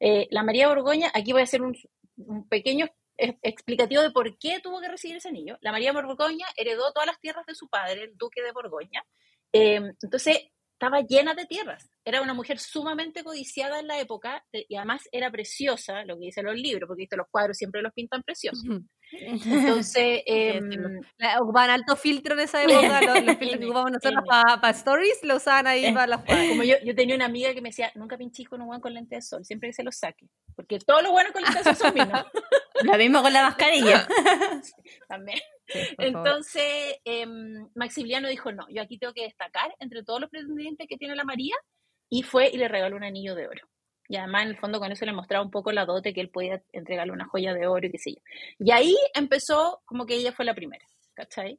Eh, 0.00 0.28
la 0.30 0.42
María 0.42 0.68
Borgoña, 0.68 1.10
aquí 1.14 1.32
voy 1.32 1.40
a 1.40 1.44
hacer 1.44 1.62
un, 1.62 1.76
pequeño 2.48 2.88
explicativo 3.18 4.02
de 4.02 4.10
por 4.10 4.38
qué 4.38 4.60
tuvo 4.60 4.80
que 4.80 4.88
recibir 4.88 5.16
ese 5.16 5.28
anillo. 5.28 5.58
La 5.60 5.72
María 5.72 5.92
Borgoña 5.92 6.46
heredó 6.56 6.92
todas 6.92 7.06
las 7.06 7.20
tierras 7.20 7.46
de 7.46 7.54
su 7.54 7.68
padre, 7.68 8.04
el 8.04 8.16
duque 8.16 8.42
de 8.42 8.52
Borgoña. 8.52 9.04
Eh, 9.52 9.80
entonces, 10.02 10.38
estaba 10.78 11.00
llena 11.00 11.34
de 11.34 11.46
tierras. 11.46 11.90
Era 12.04 12.20
una 12.20 12.34
mujer 12.34 12.58
sumamente 12.58 13.24
codiciada 13.24 13.80
en 13.80 13.86
la 13.86 13.98
época 13.98 14.44
eh, 14.52 14.66
y 14.68 14.76
además 14.76 15.02
era 15.10 15.30
preciosa, 15.30 16.04
lo 16.04 16.18
que 16.18 16.26
dicen 16.26 16.44
los 16.44 16.54
libros, 16.54 16.86
porque 16.86 17.02
¿viste? 17.02 17.16
los 17.16 17.26
cuadros 17.30 17.56
siempre 17.56 17.80
los 17.80 17.92
pintan 17.94 18.22
preciosos. 18.22 18.62
Entonces, 19.10 20.22
eh, 20.26 20.60
La- 21.18 21.40
Ocupaban 21.40 21.70
alto 21.70 21.96
filtro 21.96 22.34
en 22.34 22.40
esa 22.40 22.62
época, 22.62 23.00
los, 23.00 23.24
los 23.24 23.36
filtros 23.38 23.58
que 23.58 23.64
ocupamos 23.64 23.90
nosotros 23.92 24.24
para 24.28 24.70
stories 24.70 25.18
lo 25.22 25.36
usaban 25.36 25.66
ahí 25.66 25.92
para 25.92 26.06
las 26.08 26.20
fotos. 26.20 26.48
como 26.50 26.62
yo, 26.62 26.76
yo 26.84 26.94
tenía 26.94 27.14
una 27.16 27.24
amiga 27.24 27.54
que 27.54 27.62
me 27.62 27.70
decía, 27.70 27.90
nunca 27.94 28.18
pinches 28.18 28.46
con 28.48 28.60
un 28.60 28.66
guan 28.66 28.80
con 28.80 28.92
lente 28.92 29.16
de 29.16 29.22
sol, 29.22 29.44
siempre 29.44 29.70
que 29.70 29.72
se 29.72 29.82
los 29.82 29.96
saque. 29.96 30.26
Porque 30.54 30.78
todos 30.80 31.02
los 31.02 31.10
buenos 31.12 31.32
con 31.32 31.42
lente 31.42 31.58
de 31.58 31.64
sol 31.64 31.76
son 31.76 31.94
minos. 31.94 32.24
Lo 32.82 32.98
mismo 32.98 33.22
con 33.22 33.32
la 33.32 33.42
mascarilla. 33.44 34.06
También. 35.08 35.40
Entonces, 35.98 36.96
em, 37.04 37.68
Maximiliano 37.74 38.28
dijo, 38.28 38.52
no, 38.52 38.66
yo 38.68 38.82
aquí 38.82 38.98
tengo 38.98 39.12
que 39.12 39.24
destacar 39.24 39.74
entre 39.80 40.02
todos 40.02 40.20
los 40.20 40.30
pretendientes 40.30 40.86
que 40.88 40.96
tiene 40.96 41.16
la 41.16 41.24
María, 41.24 41.54
y 42.08 42.22
fue 42.22 42.50
y 42.52 42.56
le 42.56 42.68
regaló 42.68 42.96
un 42.96 43.04
anillo 43.04 43.34
de 43.34 43.48
oro. 43.48 43.68
Y 44.08 44.16
además, 44.16 44.44
en 44.44 44.48
el 44.50 44.58
fondo, 44.58 44.78
con 44.78 44.92
eso 44.92 45.04
le 45.04 45.12
mostraba 45.12 45.44
un 45.44 45.50
poco 45.50 45.72
la 45.72 45.84
dote 45.84 46.14
que 46.14 46.20
él 46.20 46.30
podía 46.30 46.62
entregarle 46.72 47.12
una 47.12 47.26
joya 47.26 47.52
de 47.52 47.66
oro 47.66 47.86
y 47.86 47.90
qué 47.90 47.98
sé 47.98 48.12
yo. 48.12 48.20
Y 48.60 48.70
ahí 48.70 48.96
empezó 49.14 49.82
como 49.84 50.06
que 50.06 50.14
ella 50.14 50.32
fue 50.32 50.44
la 50.44 50.54
primera, 50.54 50.86
¿cachai? 51.14 51.58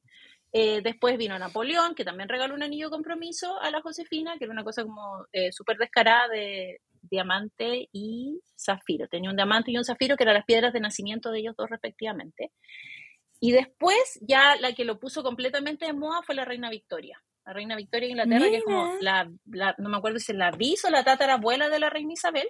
Eh, 0.54 0.82
después 0.82 1.18
vino 1.18 1.38
Napoleón, 1.38 1.94
que 1.94 2.06
también 2.06 2.30
regaló 2.30 2.56
un 2.56 2.64
anillo 2.64 2.88
de 2.88 2.92
compromiso 2.92 3.60
a 3.60 3.70
la 3.70 3.82
Josefina, 3.82 4.38
que 4.38 4.46
era 4.46 4.54
una 4.54 4.64
cosa 4.64 4.84
como 4.84 5.26
eh, 5.34 5.52
súper 5.52 5.78
descarada 5.78 6.30
de 6.30 6.80
diamante 7.02 7.90
y 7.92 8.40
zafiro. 8.58 9.08
Tenía 9.08 9.30
un 9.30 9.36
diamante 9.36 9.72
y 9.72 9.78
un 9.78 9.84
zafiro, 9.84 10.16
que 10.16 10.24
eran 10.24 10.36
las 10.36 10.46
piedras 10.46 10.72
de 10.72 10.80
nacimiento 10.80 11.32
de 11.32 11.40
ellos 11.40 11.56
dos 11.58 11.70
respectivamente. 11.70 12.52
Y 13.40 13.52
después, 13.52 14.20
ya 14.22 14.56
la 14.58 14.74
que 14.74 14.84
lo 14.86 15.00
puso 15.00 15.24
completamente 15.24 15.86
de 15.86 15.94
moda 15.94 16.22
fue 16.24 16.36
la 16.36 16.46
reina 16.46 16.70
Victoria. 16.70 17.22
La 17.46 17.54
reina 17.54 17.76
Victoria 17.76 18.08
de 18.08 18.12
Inglaterra, 18.12 18.50
que 18.50 18.58
es 18.58 18.64
como 18.64 18.96
la, 19.00 19.32
la- 19.46 19.76
no 19.78 19.90
me 19.90 19.98
acuerdo 19.98 20.20
si 20.20 20.32
es 20.32 20.38
la 20.38 20.52
bis 20.52 20.84
o 20.86 20.90
la 20.90 21.04
tatarabuela 21.04 21.70
de 21.70 21.80
la 21.80 21.90
reina 21.90 22.14
Isabel. 22.14 22.50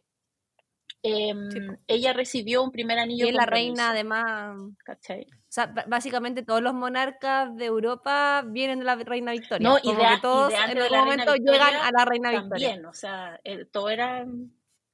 Em, 1.03 1.51
Sí, 1.51 1.59
ella 1.87 2.13
recibió 2.13 2.63
un 2.63 2.71
primer 2.71 2.97
anillo 2.97 3.25
Y 3.25 3.29
es 3.29 3.35
la 3.35 3.45
reina, 3.45 3.91
además. 3.91 4.57
¿cachai? 4.83 5.27
O 5.31 5.49
sea, 5.49 5.67
básicamente 5.87 6.43
todos 6.43 6.61
los 6.61 6.73
monarcas 6.73 7.55
de 7.55 7.65
Europa 7.65 8.43
vienen 8.45 8.79
de 8.79 8.85
la 8.85 8.95
reina 8.95 9.31
Victoria. 9.33 9.69
No, 9.69 9.77
y 9.77 9.81
Como 9.83 10.01
de 10.01 10.07
que 10.07 10.13
y 10.15 10.21
todos 10.21 10.49
de 10.49 10.55
en 10.55 10.61
algún 10.61 10.97
momento 10.97 11.33
Victoria 11.33 11.65
llegan 11.65 11.75
a 11.75 11.91
la 11.91 12.05
reina 12.05 12.31
Victoria. 12.31 12.67
También, 12.69 12.85
o 12.85 12.93
sea, 12.93 13.39
eh, 13.43 13.65
todo 13.65 13.89
era 13.89 14.25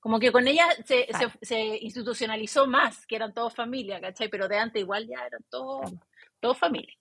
como 0.03 0.19
que 0.19 0.33
con 0.33 0.45
ella 0.49 0.65
se, 0.85 1.05
Claro. 1.07 1.31
se, 1.41 1.45
se 1.45 1.77
institucionalizó 1.77 2.67
más, 2.67 3.07
que 3.07 3.15
eran 3.15 3.33
todos 3.33 3.55
familia, 3.55 4.01
¿cachai? 4.01 4.27
Pero 4.27 4.49
de 4.49 4.57
antes 4.57 4.81
igual 4.81 5.07
ya 5.07 5.25
eran 5.25 5.41
todos, 5.49 5.89
Claro. 5.91 6.05
todos 6.41 6.57
familia. 6.57 6.93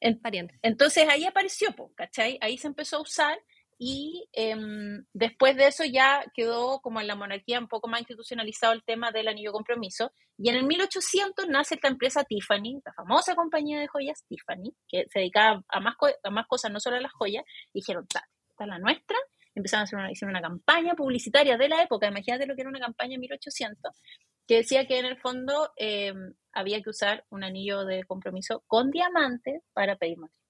En-. 0.00 0.20
Entonces 0.60 1.08
ahí 1.08 1.24
apareció, 1.24 1.72
po, 1.72 1.90
¿cachai? 1.94 2.36
Ahí 2.42 2.58
se 2.58 2.66
empezó 2.66 2.98
a 2.98 3.00
usar 3.00 3.38
y 3.78 4.28
em, 4.34 5.06
después 5.14 5.56
de 5.56 5.68
eso 5.68 5.84
ya 5.86 6.22
quedó 6.34 6.80
como 6.82 7.00
en 7.00 7.06
la 7.06 7.14
monarquía 7.14 7.58
un 7.58 7.66
poco 7.66 7.88
más 7.88 8.00
institucionalizado 8.02 8.74
el 8.74 8.84
tema 8.84 9.10
del 9.10 9.28
anillo 9.28 9.52
compromiso. 9.52 10.12
Y 10.36 10.50
en 10.50 10.56
el 10.56 10.64
1800 10.64 11.48
nace 11.48 11.76
esta 11.76 11.88
empresa 11.88 12.24
Tiffany, 12.24 12.82
la 12.84 12.92
famosa 12.92 13.34
compañía 13.34 13.80
de 13.80 13.86
joyas 13.88 14.22
Tiffany, 14.28 14.74
que 14.86 15.06
se 15.08 15.20
dedicaba 15.20 15.62
a 15.66 15.80
más, 15.80 15.94
a 16.22 16.30
más 16.30 16.46
cosas, 16.46 16.70
no 16.70 16.78
solo 16.78 16.96
a 16.96 17.00
las 17.00 17.12
joyas, 17.12 17.42
y 17.72 17.80
dijeron, 17.80 18.06
"Ta, 18.06 18.22
esta 18.50 18.64
es 18.64 18.68
la 18.68 18.78
nuestra. 18.78 19.16
Empezaron 19.54 19.80
a 19.80 19.84
hacer 19.84 19.98
una, 19.98 20.12
hicieron 20.12 20.30
una 20.30 20.42
campaña 20.42 20.94
publicitaria 20.94 21.56
de 21.56 21.68
la 21.68 21.82
época, 21.82 22.08
imagínate 22.08 22.46
lo 22.46 22.54
que 22.54 22.62
era 22.62 22.70
una 22.70 22.80
campaña 22.80 23.14
en 23.14 23.20
1800, 23.20 24.00
que 24.46 24.56
decía 24.56 24.86
que 24.86 24.98
en 24.98 25.06
el 25.06 25.16
fondo 25.16 25.70
em, 25.76 26.34
había 26.52 26.82
que 26.82 26.90
usar 26.90 27.24
un 27.30 27.44
anillo 27.44 27.84
de 27.84 28.04
compromiso 28.04 28.62
con 28.66 28.90
diamantes 28.90 29.62
para 29.72 29.96
pedir 29.96 30.18
matrimonio. 30.18 30.40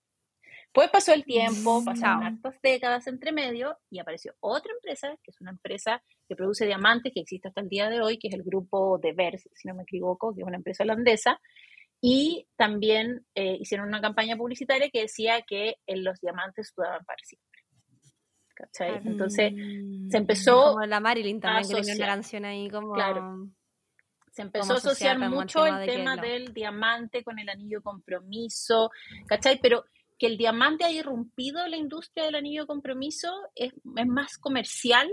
Pues 0.73 0.89
pasó 0.89 1.13
el 1.13 1.25
tiempo, 1.25 1.85
pasaron 1.85 2.21
Chao. 2.21 2.29
hartas 2.29 2.63
décadas 2.63 3.07
entre 3.09 3.33
medio 3.33 3.77
y 3.91 3.99
apareció 3.99 4.35
otra 4.39 4.73
empresa, 4.73 5.09
que 5.23 5.33
es 5.33 5.41
una 5.41 5.51
empresa 5.51 6.03
que 6.29 6.37
produce 6.37 6.65
diamantes, 6.65 7.13
que 7.13 7.21
existe 7.21 7.49
hasta 7.49 7.61
el 7.61 7.69
día 7.69 7.91
de 7.91 8.01
hoy, 8.01 8.19
que 8.19 8.29
es 8.29 8.35
el 8.35 8.45
grupo 8.45 8.99
de 8.99 9.13
Vers, 9.13 9.49
si 9.53 9.67
no 9.67 9.75
me 9.75 9.83
equivoco, 9.83 10.33
que 10.33 10.43
es 10.43 10.47
una 10.47 10.59
empresa 10.59 10.85
holandesa, 10.85 11.41
y 12.01 12.47
también 12.57 13.27
eh, 13.35 13.57
hicieron 13.61 13.89
una 13.89 14.01
campaña 14.01 14.37
publicitaria 14.37 14.91
que 14.91 15.03
decía 15.03 15.43
que 15.43 15.77
eh, 15.87 15.97
los 15.97 16.21
diamantes 16.21 16.73
duraban 16.77 17.05
para 17.05 17.19
siempre. 17.25 17.50
¿Cachai? 18.61 19.01
Entonces 19.05 19.53
Mm. 19.55 20.11
se 20.11 20.17
empezó, 20.19 20.73
Como 20.75 20.87
la 20.87 21.01
Marilyn 21.01 21.41
también, 21.41 21.69
que 21.69 21.81
tenía 21.83 21.95
una 21.97 22.07
canción 22.07 22.45
ahí 22.45 22.69
como... 22.69 22.93
Claro. 22.93 23.49
se 24.33 24.43
empezó 24.43 24.75
a 24.75 24.77
asociar 24.77 25.21
el 25.21 25.29
mucho 25.31 25.65
tema 25.65 25.83
el 25.85 25.91
tema 25.91 26.17
del 26.17 26.55
diamante 26.55 27.25
con 27.25 27.39
el 27.41 27.49
anillo 27.49 27.79
de 27.79 27.83
compromiso, 27.83 28.91
¿cachai? 29.27 29.59
Pero 29.61 29.85
que 30.19 30.27
el 30.29 30.37
diamante 30.39 30.85
haya 30.85 31.01
irrumpido 31.01 31.67
la 31.67 31.77
industria 31.77 32.27
del 32.27 32.37
anillo 32.37 32.63
de 32.63 32.67
compromiso 32.69 33.33
es, 33.57 33.73
es 33.97 34.07
más 34.07 34.39
comercial 34.39 35.09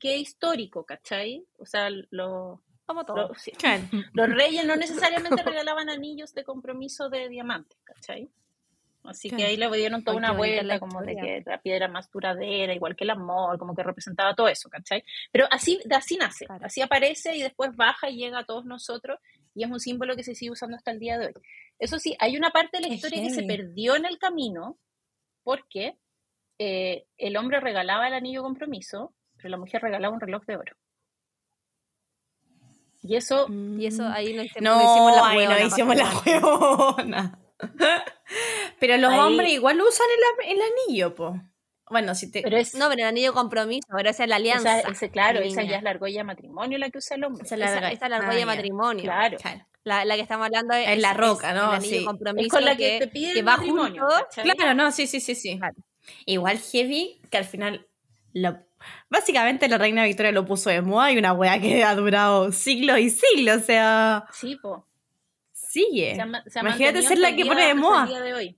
que 0.00 0.16
histórico, 0.16 0.84
¿cachai? 0.84 1.44
O 1.58 1.66
sea, 1.66 1.90
lo- 2.10 2.62
Como 2.86 3.04
todo. 3.04 3.28
lo- 3.28 3.34
sí. 3.34 3.52
Claro. 3.52 3.84
los 4.14 4.28
reyes 4.30 4.64
no 4.66 4.74
necesariamente 4.76 5.42
regalaban 5.44 5.88
anillos 5.88 6.32
de 6.34 6.42
compromiso 6.42 7.08
de 7.08 7.28
diamante, 7.28 7.76
¿cachai? 7.84 8.30
Así 9.04 9.30
que 9.30 9.44
ahí 9.44 9.56
le 9.56 9.68
dieron 9.76 10.04
toda 10.04 10.14
Ay, 10.14 10.18
una 10.18 10.32
vuelta 10.32 10.78
como 10.78 11.00
de 11.00 11.16
que 11.16 11.42
la 11.46 11.60
piedra 11.60 11.88
más 11.88 12.10
duradera, 12.10 12.74
igual 12.74 12.94
que 12.94 13.04
el 13.04 13.10
amor, 13.10 13.58
como 13.58 13.74
que 13.74 13.82
representaba 13.82 14.34
todo 14.34 14.46
eso, 14.48 14.68
¿cachai? 14.68 15.02
Pero 15.32 15.46
así, 15.50 15.80
de 15.86 15.94
así 15.94 16.16
nace, 16.16 16.44
Claro. 16.46 16.66
así 16.66 16.82
aparece 16.82 17.34
y 17.34 17.42
después 17.42 17.74
baja 17.76 18.10
y 18.10 18.16
llega 18.16 18.40
a 18.40 18.44
todos 18.44 18.66
nosotros 18.66 19.18
y 19.54 19.64
es 19.64 19.70
un 19.70 19.80
símbolo 19.80 20.14
que 20.16 20.22
se 20.22 20.34
sigue 20.34 20.50
usando 20.52 20.76
hasta 20.76 20.90
el 20.90 20.98
día 20.98 21.18
de 21.18 21.26
hoy. 21.28 21.32
Eso 21.78 21.98
sí, 21.98 22.14
hay 22.20 22.36
una 22.36 22.50
parte 22.50 22.76
de 22.76 22.82
la 22.82 22.88
Qué 22.88 22.94
historia 22.96 23.22
que 23.22 23.30
se 23.30 23.42
perdió 23.44 23.96
en 23.96 24.04
el 24.04 24.18
camino 24.18 24.76
porque 25.42 25.96
eh, 26.58 27.06
el 27.16 27.36
hombre 27.38 27.58
regalaba 27.60 28.06
el 28.06 28.12
anillo 28.14 28.40
de 28.42 28.44
compromiso, 28.48 29.14
pero 29.38 29.48
la 29.48 29.56
mujer 29.56 29.80
regalaba 29.80 30.12
un 30.14 30.20
reloj 30.20 30.44
de 30.44 30.56
oro. 30.56 30.76
Y 33.02 33.16
eso 33.16 33.46
Y 33.48 33.86
eso 33.86 34.06
ahí 34.06 34.34
no, 34.34 34.42
hicimos- 34.42 34.62
No, 34.62 34.76
hicimos 34.82 35.16
la 35.16 35.22
huevona, 35.34 35.58
no 35.58 35.66
hicimos 35.66 35.96
la 35.96 36.10
huevona. 36.26 37.38
Pero 38.78 38.96
los 38.96 39.12
Ahí- 39.12 39.18
hombres 39.20 39.50
igual 39.52 39.80
usan 39.80 40.06
el, 40.46 40.52
el 40.52 40.58
anillo, 40.62 41.14
po. 41.14 41.40
Bueno, 41.90 42.14
si 42.14 42.30
te... 42.30 42.40
pero 42.42 42.56
es 42.56 42.74
No, 42.76 42.88
pero 42.88 43.02
el 43.02 43.08
anillo 43.08 43.30
de 43.30 43.34
compromiso, 43.34 43.88
pero 43.94 44.08
esa 44.08 44.22
es 44.22 44.28
la 44.28 44.36
alianza. 44.36 44.78
Esa, 44.78 44.88
ese, 44.90 45.10
claro, 45.10 45.40
esa 45.40 45.64
ya 45.64 45.76
es 45.76 45.82
la 45.82 45.90
argolla 45.90 46.18
de 46.20 46.24
matrimonio 46.24 46.78
la 46.78 46.88
que 46.88 46.98
usa 46.98 47.16
el 47.16 47.24
hombre. 47.24 47.44
Esa 47.44 47.56
es 47.56 47.58
la 47.58 47.66
Esa, 47.66 47.90
esa 47.90 48.04
es 48.06 48.10
la 48.10 48.16
Ah, 48.16 48.18
argolla 48.20 48.34
de 48.34 48.40
ya. 48.40 48.46
matrimonio. 48.46 49.02
Claro. 49.02 49.38
Claro. 49.38 49.66
La, 49.82 50.04
la 50.04 50.14
que 50.14 50.20
estamos 50.22 50.46
hablando 50.46 50.74
es, 50.74 50.88
Es 50.88 50.98
la 51.00 51.14
roca, 51.14 51.52
¿no? 51.52 51.70
El 51.70 51.76
anillo 51.78 51.90
Sí. 51.90 51.98
de 51.98 52.04
compromiso 52.04 52.46
Es 52.46 52.52
con 52.52 52.64
la 52.64 52.76
que 52.76 52.98
que, 53.00 53.06
te 53.06 53.08
piden 53.08 53.32
que 53.32 53.38
el 53.40 53.48
va 53.48 53.56
matrimonio, 53.56 54.02
junto. 54.08 54.54
Claro, 54.56 54.74
no, 54.74 54.92
sí, 54.92 55.06
sí, 55.08 55.18
sí, 55.20 55.34
sí. 55.34 55.58
Claro. 55.58 55.74
Igual 56.26 56.58
heavy, 56.60 57.20
que 57.28 57.38
al 57.38 57.44
final 57.44 57.86
lo- 58.34 58.58
básicamente 59.08 59.68
la 59.68 59.78
reina 59.78 60.04
Victoria 60.04 60.30
lo 60.32 60.44
puso 60.46 60.70
de 60.70 60.82
moda 60.82 61.10
y 61.10 61.18
una 61.18 61.32
wea 61.32 61.60
que 61.60 61.82
ha 61.82 61.94
durado 61.96 62.52
siglos 62.52 62.98
y 63.00 63.10
siglos, 63.10 63.56
o 63.62 63.64
sea, 63.64 64.26
Sí, 64.32 64.54
po. 64.56 64.86
Sigue. 65.70 66.14
Se 66.14 66.20
ha 66.20 66.26
ma- 66.26 66.42
se 66.46 66.58
ha 66.58 66.62
Imagínate 66.62 67.02
ser 67.02 67.18
la 67.18 67.34
que 67.34 67.46
pone 67.46 67.66
de 67.66 67.74
moda. 67.74 68.20
de 68.20 68.34
hoy. 68.34 68.56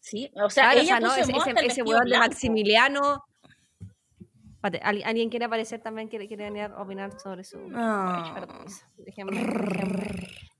Sí, 0.00 0.30
o 0.34 0.48
sea, 0.48 0.64
Claro, 0.64 0.78
o 0.78 0.82
ella 0.82 0.88
sea, 0.88 1.00
¿no? 1.00 1.08
puso 1.34 1.50
Ese, 1.50 1.66
ese, 1.66 1.82
weón 1.82 2.08
de. 2.08 2.18
Maximiliano. 2.18 3.24
¿Alguien 4.82 5.30
quiere 5.30 5.44
aparecer 5.44 5.80
también? 5.80 6.08
¿Quiere, 6.08 6.26
quiere 6.26 6.44
venir 6.44 6.64
a 6.64 6.82
opinar 6.82 7.18
sobre 7.20 7.44
su... 7.44 7.58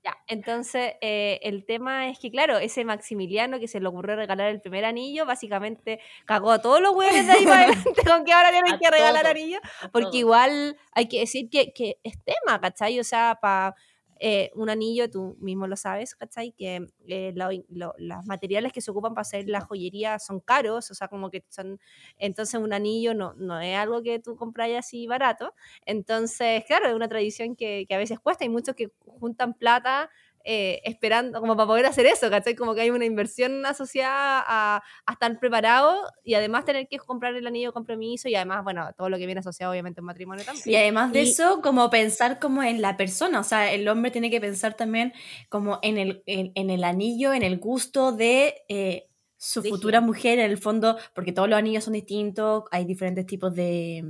Ya, 0.03 0.17
entonces 0.27 0.93
eh, 1.01 1.39
el 1.43 1.65
tema 1.65 2.07
es 2.09 2.17
que, 2.19 2.31
claro, 2.31 2.57
ese 2.57 2.85
Maximiliano 2.85 3.59
que 3.59 3.67
se 3.67 3.81
le 3.81 3.87
ocurrió 3.87 4.15
regalar 4.15 4.49
el 4.49 4.61
primer 4.61 4.85
anillo, 4.85 5.25
básicamente 5.25 5.99
cagó 6.25 6.51
a 6.51 6.61
todos 6.61 6.79
los 6.81 6.95
huevos 6.95 7.25
de 7.25 7.31
ahí 7.31 7.43
para 7.45 7.63
adelante 7.65 8.01
con 8.07 8.23
que 8.23 8.31
ahora 8.31 8.51
tienen 8.51 8.79
que 8.79 8.89
regalar 8.89 9.27
anillo, 9.27 9.59
porque 9.91 10.17
igual 10.19 10.77
hay 10.93 11.07
que 11.09 11.19
decir 11.19 11.49
que, 11.49 11.73
que 11.73 11.97
es 12.03 12.13
tema, 12.23 12.61
¿cachai? 12.61 12.97
O 12.99 13.03
sea, 13.03 13.37
para 13.41 13.75
eh, 14.19 14.51
un 14.55 14.69
anillo, 14.69 15.09
tú 15.09 15.37
mismo 15.39 15.67
lo 15.67 15.75
sabes, 15.75 16.15
¿cachai? 16.15 16.51
Que 16.53 16.87
eh, 17.07 17.33
los 17.35 18.25
materiales 18.25 18.73
que 18.73 18.81
se 18.81 18.91
ocupan 18.91 19.13
para 19.13 19.21
hacer 19.21 19.47
la 19.49 19.61
joyería 19.61 20.19
son 20.19 20.39
caros, 20.39 20.91
o 20.91 20.93
sea, 20.95 21.07
como 21.07 21.29
que 21.31 21.43
son, 21.49 21.79
entonces 22.17 22.59
un 22.59 22.73
anillo 22.73 23.13
no, 23.13 23.33
no 23.35 23.59
es 23.59 23.75
algo 23.77 24.01
que 24.03 24.19
tú 24.19 24.35
compras 24.35 24.69
así 24.77 25.07
barato, 25.07 25.53
entonces, 25.85 26.63
claro, 26.65 26.87
es 26.87 26.93
una 26.95 27.07
tradición 27.07 27.55
que, 27.55 27.85
que 27.87 27.95
a 27.95 27.97
veces 27.97 28.19
cuesta, 28.19 28.43
hay 28.43 28.49
muchos 28.49 28.75
que 28.75 28.91
juntan 29.05 29.53
plata 29.53 30.09
eh, 30.51 30.81
esperando, 30.83 31.41
como 31.41 31.55
para 31.55 31.67
poder 31.67 31.85
hacer 31.85 32.07
eso, 32.07 32.27
¿cachai? 32.27 32.55
Como 32.55 32.73
que 32.73 32.81
hay 32.81 32.89
una 32.89 33.05
inversión 33.05 33.63
asociada 33.67 34.43
a, 34.47 34.83
estar 35.07 35.39
preparado 35.39 35.95
y 36.23 36.33
además 36.33 36.65
tener 36.65 36.87
que 36.87 36.97
comprar 36.97 37.35
el 37.35 37.45
anillo 37.45 37.67
de 37.67 37.73
compromiso 37.73 38.27
y 38.27 38.33
además, 38.33 38.63
bueno, 38.63 38.89
todo 38.97 39.09
lo 39.09 39.19
que 39.19 39.27
viene 39.27 39.41
asociado 39.41 39.71
obviamente 39.71 39.99
en 39.99 40.05
matrimonio 40.05 40.43
también. 40.43 40.67
Y 40.67 40.75
además 40.75 41.13
de 41.13 41.21
eso, 41.21 41.61
como 41.61 41.87
pensar 41.91 42.39
como 42.39 42.63
en 42.63 42.81
la 42.81 42.97
persona, 42.97 43.41
o 43.41 43.43
sea, 43.43 43.71
el 43.71 43.87
hombre 43.87 44.09
tiene 44.09 44.31
que 44.31 44.41
pensar 44.41 44.73
también 44.73 45.13
como 45.49 45.77
en 45.83 45.99
el, 45.99 46.23
en, 46.25 46.71
el 46.71 46.83
anillo, 46.83 47.31
en 47.33 47.43
el 47.43 47.59
gusto 47.59 48.11
de... 48.11 48.55
Eh, 48.69 49.05
su 49.41 49.63
futura 49.63 50.01
mujer, 50.01 50.39
en 50.39 50.51
el 50.51 50.57
fondo, 50.57 50.97
porque 51.15 51.31
todos 51.31 51.47
los 51.47 51.57
anillos 51.57 51.85
son 51.85 51.93
distintos, 51.93 52.63
hay 52.71 52.83
diferentes 52.83 53.25
tipos 53.25 53.55
de, 53.55 54.03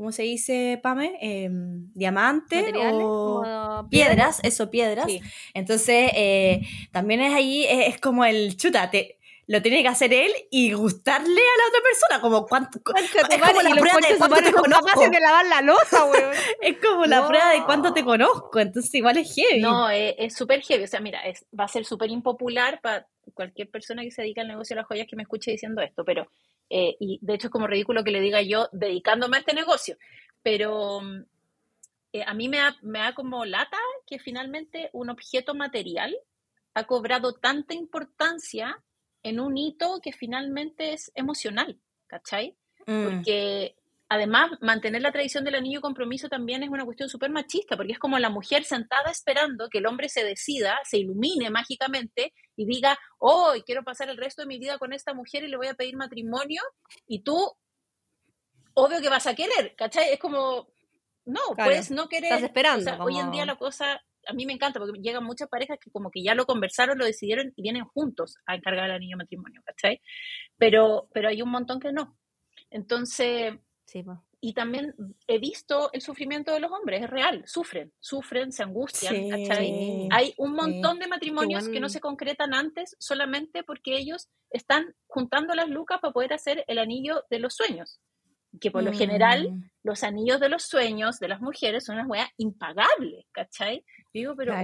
¿cómo 0.00 0.12
se 0.12 0.22
dice, 0.22 0.80
Pame? 0.82 1.18
Eh, 1.20 1.50
diamante 1.92 2.72
o 2.90 3.86
piedras, 3.90 4.40
eso, 4.42 4.70
piedras. 4.70 5.06
Entonces, 5.52 6.10
eh, 6.14 6.62
también 6.90 7.20
es 7.20 7.34
ahí, 7.34 7.66
es, 7.68 8.00
como 8.00 8.24
el 8.24 8.56
chútate. 8.56 9.18
Lo 9.46 9.60
tiene 9.60 9.82
que 9.82 9.88
hacer 9.88 10.14
él 10.14 10.32
y 10.50 10.72
gustarle 10.72 11.28
a 11.28 11.58
la 11.58 11.68
otra 11.68 11.80
persona, 11.82 12.20
como 12.22 12.46
cuánto. 12.46 12.78
es 12.96 13.42
como 13.42 13.60
la 13.60 13.74
prueba 13.74 14.08
de 14.08 14.16
cuánto 14.16 14.36
te 14.36 14.52
conozco. 14.52 15.10
De 15.10 15.20
lavar 15.20 15.44
la 15.44 15.60
losa, 15.60 16.06
es 16.62 16.78
como 16.78 17.04
la 17.04 17.28
prueba 17.28 17.50
de 17.50 17.64
cuánto 17.64 17.92
te 17.92 18.02
conozco, 18.02 18.58
entonces 18.58 18.94
igual 18.94 19.18
es 19.18 19.34
heavy. 19.34 19.60
No, 19.60 19.90
es 19.90 20.34
súper 20.34 20.62
heavy. 20.62 20.84
O 20.84 20.88
sea, 20.88 21.00
mira, 21.00 21.20
es, 21.26 21.44
va 21.58 21.64
a 21.64 21.68
ser 21.68 21.84
súper 21.84 22.08
impopular 22.08 22.80
para 22.80 23.06
cualquier 23.34 23.68
persona 23.68 24.02
que 24.02 24.10
se 24.10 24.22
dedica 24.22 24.40
al 24.40 24.48
negocio 24.48 24.74
de 24.74 24.80
las 24.80 24.86
joyas 24.86 25.06
que 25.06 25.16
me 25.16 25.24
escuche 25.24 25.50
diciendo 25.50 25.82
esto, 25.82 26.06
pero 26.06 26.26
eh, 26.70 26.96
y 27.00 27.18
de 27.20 27.34
hecho 27.34 27.48
es 27.48 27.52
como 27.52 27.66
ridículo 27.66 28.04
que 28.04 28.12
le 28.12 28.20
diga 28.20 28.40
yo 28.42 28.68
dedicándome 28.72 29.36
a 29.36 29.40
este 29.40 29.54
negocio, 29.54 29.96
pero 30.42 31.00
mm, 31.00 31.24
eh, 32.12 32.24
a 32.26 32.32
mí 32.34 32.48
me 32.48 32.58
da, 32.58 32.76
me 32.82 33.00
da 33.00 33.14
como 33.14 33.44
lata 33.44 33.76
que 34.06 34.18
finalmente 34.18 34.88
un 34.92 35.10
objeto 35.10 35.54
material 35.54 36.16
ha 36.74 36.84
cobrado 36.84 37.34
tanta 37.34 37.74
importancia 37.74 38.80
en 39.22 39.40
un 39.40 39.58
hito 39.58 40.00
que 40.02 40.12
finalmente 40.12 40.92
es 40.92 41.10
emocional, 41.14 41.78
¿cachai? 42.06 42.56
Mm. 42.86 43.04
Porque 43.04 43.76
además, 44.08 44.50
mantener 44.60 45.02
la 45.02 45.12
tradición 45.12 45.44
del 45.44 45.54
anillo 45.54 45.80
compromiso 45.80 46.28
también 46.28 46.62
es 46.62 46.68
una 46.68 46.84
cuestión 46.84 47.08
súper 47.08 47.30
machista, 47.30 47.76
porque 47.76 47.92
es 47.92 47.98
como 47.98 48.18
la 48.18 48.30
mujer 48.30 48.64
sentada 48.64 49.10
esperando 49.10 49.68
que 49.68 49.78
el 49.78 49.86
hombre 49.86 50.08
se 50.08 50.24
decida, 50.24 50.78
se 50.84 50.98
ilumine 50.98 51.50
mágicamente 51.50 52.32
y 52.60 52.66
diga, 52.66 52.98
oh, 53.18 53.54
quiero 53.64 53.82
pasar 53.82 54.10
el 54.10 54.18
resto 54.18 54.42
de 54.42 54.48
mi 54.48 54.58
vida 54.58 54.78
con 54.78 54.92
esta 54.92 55.14
mujer 55.14 55.44
y 55.44 55.48
le 55.48 55.56
voy 55.56 55.68
a 55.68 55.74
pedir 55.74 55.96
matrimonio, 55.96 56.60
y 57.06 57.20
tú, 57.20 57.50
obvio 58.74 59.00
que 59.00 59.08
vas 59.08 59.26
a 59.26 59.34
querer, 59.34 59.74
¿cachai? 59.76 60.12
Es 60.12 60.18
como, 60.18 60.68
no, 61.24 61.40
puedes 61.56 61.90
no 61.90 62.06
querer. 62.06 62.32
Estás 62.32 62.42
esperando. 62.42 63.02
Hoy 63.02 63.18
en 63.18 63.30
día 63.30 63.46
la 63.46 63.56
cosa, 63.56 64.02
a 64.26 64.32
mí 64.34 64.44
me 64.44 64.52
encanta, 64.52 64.78
porque 64.78 65.00
llegan 65.00 65.24
muchas 65.24 65.48
parejas 65.48 65.78
que 65.82 65.90
como 65.90 66.10
que 66.10 66.22
ya 66.22 66.34
lo 66.34 66.44
conversaron, 66.44 66.98
lo 66.98 67.06
decidieron 67.06 67.50
y 67.56 67.62
vienen 67.62 67.86
juntos 67.86 68.36
a 68.44 68.56
encargar 68.56 68.84
el 68.84 68.96
anillo 68.96 69.16
matrimonio, 69.16 69.62
¿cachai? 69.64 70.02
Pero, 70.58 71.08
pero 71.14 71.30
hay 71.30 71.40
un 71.40 71.50
montón 71.50 71.80
que 71.80 71.92
no. 71.92 72.18
Entonces, 72.68 73.54
y 74.40 74.54
también 74.54 74.94
he 75.26 75.38
visto 75.38 75.90
el 75.92 76.00
sufrimiento 76.00 76.52
de 76.52 76.60
los 76.60 76.72
hombres, 76.72 77.02
es 77.02 77.10
real, 77.10 77.42
sufren, 77.46 77.92
sufren, 78.00 78.52
se 78.52 78.62
angustian. 78.62 79.14
Hay 80.10 80.34
un 80.38 80.52
montón 80.52 80.98
de 80.98 81.06
matrimonios 81.06 81.68
que 81.68 81.80
no 81.80 81.90
se 81.90 82.00
concretan 82.00 82.54
antes 82.54 82.96
solamente 82.98 83.62
porque 83.62 83.98
ellos 83.98 84.28
están 84.50 84.94
juntando 85.06 85.54
las 85.54 85.68
lucas 85.68 86.00
para 86.00 86.12
poder 86.12 86.32
hacer 86.32 86.64
el 86.68 86.78
anillo 86.78 87.24
de 87.28 87.38
los 87.38 87.54
sueños. 87.54 88.00
Que 88.60 88.70
por 88.70 88.82
lo 88.82 88.92
general, 88.92 89.52
mm. 89.52 89.70
los 89.84 90.02
anillos 90.02 90.40
de 90.40 90.48
los 90.48 90.64
sueños 90.64 91.20
de 91.20 91.28
las 91.28 91.40
mujeres 91.40 91.84
son 91.84 91.96
unas 91.96 92.08
weas 92.08 92.30
impagables, 92.36 93.26
¿cachai? 93.30 93.84
Digo, 94.12 94.34
pero 94.34 94.54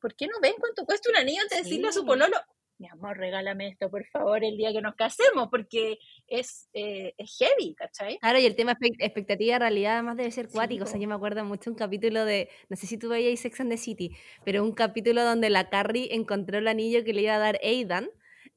¿por 0.00 0.14
qué 0.14 0.26
no 0.28 0.40
ven 0.40 0.54
cuánto 0.58 0.86
cuesta 0.86 1.10
un 1.10 1.16
anillo 1.16 1.42
antes 1.42 1.58
de 1.58 1.64
decirle 1.64 1.88
a 1.88 1.92
su 1.92 2.06
pololo? 2.06 2.36
Mi 2.78 2.88
amor, 2.88 3.16
regálame 3.16 3.68
esto, 3.68 3.90
por 3.90 4.04
favor, 4.06 4.44
el 4.44 4.56
día 4.56 4.72
que 4.72 4.82
nos 4.82 4.94
casemos, 4.94 5.48
porque 5.50 5.98
es, 6.26 6.68
eh, 6.72 7.14
es 7.16 7.36
heavy, 7.38 7.74
¿cachai? 7.74 8.18
Claro, 8.18 8.38
y 8.38 8.46
el 8.46 8.56
tema 8.56 8.76
expectativa 8.98 9.58
realidad 9.58 9.94
además 9.94 10.16
debe 10.16 10.30
ser 10.30 10.48
cuático. 10.48 10.84
o 10.84 10.86
sea, 10.86 10.98
yo 11.00 11.08
me 11.08 11.14
acuerdo 11.14 11.44
mucho 11.44 11.70
un 11.70 11.76
capítulo 11.76 12.24
de, 12.24 12.48
no 12.68 12.76
sé 12.76 12.86
si 12.86 12.98
tú 12.98 13.08
veías 13.08 13.38
Sex 13.40 13.60
and 13.60 13.70
the 13.70 13.76
City, 13.76 14.16
pero 14.44 14.64
un 14.64 14.72
capítulo 14.72 15.24
donde 15.24 15.50
la 15.50 15.70
Carrie 15.70 16.14
encontró 16.14 16.58
el 16.58 16.68
anillo 16.68 17.04
que 17.04 17.12
le 17.12 17.22
iba 17.22 17.34
a 17.34 17.38
dar 17.38 17.58
Aidan 17.62 18.10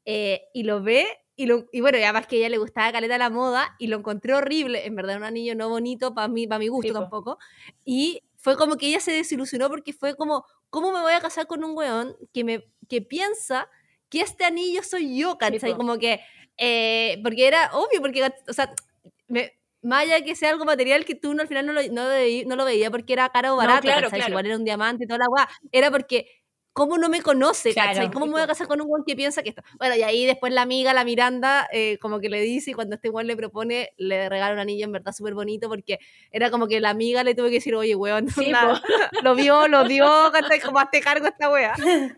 eh, 0.06 0.48
y 0.54 0.64
lo 0.64 0.82
ve 0.82 1.06
y, 1.36 1.46
lo, 1.46 1.66
y 1.72 1.82
bueno, 1.82 2.00
además 2.00 2.26
que 2.26 2.38
a 2.38 2.40
ella 2.40 2.50
le 2.50 2.58
gustaba 2.58 2.92
caleta 2.92 3.18
la 3.20 3.30
moda 3.30 3.76
y 3.78 3.88
lo 3.88 3.98
encontró 3.98 4.38
horrible, 4.38 4.88
en 4.88 4.96
verdad 4.96 5.18
un 5.18 5.24
anillo 5.24 5.54
no 5.54 5.70
bonito 5.70 6.16
para 6.16 6.28
mí, 6.28 6.48
para 6.48 6.58
mi 6.58 6.68
gusto 6.68 6.92
tampoco. 6.94 7.38
Y 7.86 8.24
fue 8.38 8.58
como 8.58 8.78
que 8.78 8.88
ella 8.88 9.00
se 9.00 9.12
desilusionó 9.12 9.70
porque 9.70 9.94
fue 9.94 10.16
como, 10.16 10.46
¿cómo 10.72 10.92
me 10.92 11.02
voy 11.02 11.14
a 11.14 11.20
casar 11.20 11.46
con 11.46 11.64
un 11.64 11.78
weón 11.78 12.16
que, 12.34 12.44
me, 12.44 12.66
que 12.90 13.04
piensa 13.04 13.70
que 14.10 14.22
este 14.22 14.46
anillo 14.46 14.84
soy 14.84 15.18
yo, 15.18 15.38
¿cachai? 15.38 15.76
como 15.76 15.98
que, 15.98 16.20
eh, 16.58 17.20
porque 17.24 17.48
era 17.48 17.72
obvio, 17.74 18.02
porque, 18.02 18.32
o 18.48 18.54
sea, 18.54 18.74
me, 19.28 19.54
más 19.82 20.04
allá 20.04 20.16
de 20.16 20.24
que 20.24 20.36
sea 20.36 20.50
algo 20.50 20.66
material 20.66 21.06
que 21.06 21.16
tú 21.16 21.34
no, 21.34 21.42
al 21.42 21.48
final 21.48 21.66
no 21.66 21.74
lo, 21.74 21.82
no, 21.92 22.04
no 22.46 22.56
lo 22.56 22.66
veía 22.66 22.92
porque 22.92 23.14
era 23.14 23.30
caro 23.30 23.54
o 23.54 23.58
barato, 23.58 23.82
claro, 23.82 24.10
igual 24.28 24.46
era 24.46 24.56
un 24.56 24.66
diamante 24.66 25.06
y 25.06 25.08
toda 25.08 25.20
la 25.20 25.28
guay, 25.28 25.46
era 25.72 25.92
porque 25.92 26.28
¿cómo 26.78 27.00
no 27.00 27.10
me 27.10 27.24
conoce? 27.24 27.74
¿Cómo 28.14 28.28
me 28.28 28.34
voy 28.34 28.42
a 28.42 28.46
casar 28.46 28.68
con 28.68 28.80
un 28.80 28.88
guan 28.88 29.04
que 29.04 29.16
piensa 29.16 29.42
que 29.42 29.50
esto? 29.50 29.64
Bueno, 29.80 29.96
y 29.96 30.04
ahí 30.04 30.28
después 30.28 30.54
la 30.54 30.62
amiga, 30.62 30.94
la 30.94 31.04
Miranda, 31.04 31.68
eh, 31.74 31.98
como 31.98 32.20
que 32.20 32.30
le 32.30 32.40
dice, 32.40 32.70
y 32.70 32.74
cuando 32.76 32.94
este 32.94 33.10
guan 33.10 33.26
le 33.26 33.36
propone, 33.36 33.94
le 33.98 34.30
regala 34.30 34.54
un 34.54 34.60
anillo 34.60 34.86
en 34.86 34.92
verdad 34.92 35.12
súper 35.12 35.34
bonito, 35.34 35.70
porque 35.70 35.98
era 36.32 36.52
como 36.52 36.68
que 36.68 36.80
la 36.80 36.92
amiga 36.92 37.24
le 37.24 37.34
tuvo 37.34 37.48
que 37.48 37.54
decir, 37.54 37.74
oye, 37.74 37.96
weón, 37.96 38.28
lo 39.24 39.34
vio, 39.34 39.68
lo 39.68 39.86
dio, 39.86 40.06
como 40.64 40.78
hazte 40.78 41.02
cargo 41.02 41.26
esta 41.26 41.50
wea. 41.50 41.74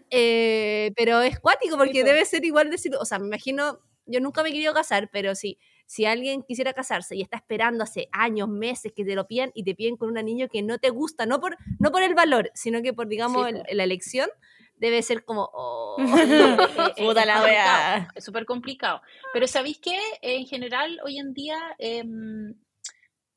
Eh, 0.09 0.91
pero 0.97 1.21
es 1.21 1.39
cuático, 1.39 1.77
porque 1.77 2.03
debe 2.03 2.25
ser 2.25 2.43
igual 2.43 2.69
decir, 2.69 2.91
o 2.99 3.05
sea, 3.05 3.17
me 3.17 3.27
imagino, 3.27 3.79
yo 4.07 4.19
nunca 4.19 4.43
me 4.43 4.49
he 4.49 4.51
querido 4.51 4.73
casar, 4.73 5.09
pero 5.09 5.35
sí 5.35 5.57
si 5.89 6.05
alguien 6.05 6.43
quisiera 6.43 6.71
casarse 6.71 7.15
y 7.15 7.23
está 7.23 7.37
esperando 7.37 7.83
hace 7.83 8.09
años, 8.11 8.47
meses 8.47 8.93
que 8.95 9.03
te 9.03 9.15
lo 9.15 9.25
pidan 9.25 9.49
y 9.55 9.63
te 9.63 9.73
piden 9.73 9.97
con 9.97 10.07
un 10.07 10.19
anillo 10.19 10.47
que 10.47 10.61
no 10.61 10.77
te 10.77 10.91
gusta, 10.91 11.25
no 11.25 11.39
por, 11.39 11.57
no 11.79 11.91
por 11.91 12.03
el 12.03 12.13
valor, 12.13 12.51
sino 12.53 12.83
que 12.83 12.93
por, 12.93 13.07
digamos, 13.07 13.47
la 13.71 13.83
elección, 13.83 14.29
debe 14.75 15.01
ser 15.01 15.25
como, 15.25 15.49
oh, 15.51 15.97
puta 16.95 17.25
la 17.25 17.41
wea. 17.41 18.07
Es 18.13 18.23
súper 18.23 18.45
complicado. 18.45 19.01
Pero 19.33 19.47
¿sabéis 19.47 19.79
qué? 19.79 19.97
En 20.21 20.45
general, 20.45 20.99
hoy 21.03 21.17
en 21.17 21.33
día, 21.33 21.57
em, 21.79 22.53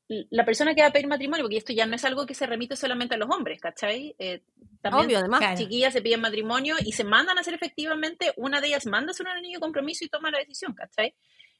la 0.07 0.45
persona 0.45 0.75
que 0.75 0.83
va 0.83 0.89
a 0.89 0.91
pedir 0.91 1.07
matrimonio, 1.07 1.45
porque 1.45 1.57
esto 1.57 1.73
ya 1.73 1.87
no 1.87 1.95
es 1.95 2.05
algo 2.05 2.27
que 2.27 2.35
se 2.35 2.45
remite 2.45 2.75
solamente 2.75 3.15
a 3.15 3.17
los 3.17 3.31
hombres, 3.31 3.59
¿cachai? 3.59 4.15
Eh, 4.19 4.43
también 4.79 5.07
Obvio, 5.07 5.17
además. 5.17 5.57
chiquillas 5.57 5.91
se 5.91 6.03
piden 6.03 6.21
matrimonio 6.21 6.75
y 6.85 6.91
se 6.91 7.03
mandan 7.03 7.35
a 7.35 7.41
hacer 7.41 7.55
efectivamente, 7.55 8.31
una 8.37 8.61
de 8.61 8.67
ellas 8.67 8.85
manda 8.85 9.09
a 9.09 9.13
hacer 9.13 9.25
un 9.25 9.31
anillo 9.31 9.57
de 9.57 9.61
compromiso 9.61 10.05
y 10.05 10.09
toma 10.09 10.29
la 10.29 10.37
decisión, 10.37 10.75
¿cachai? 10.75 11.15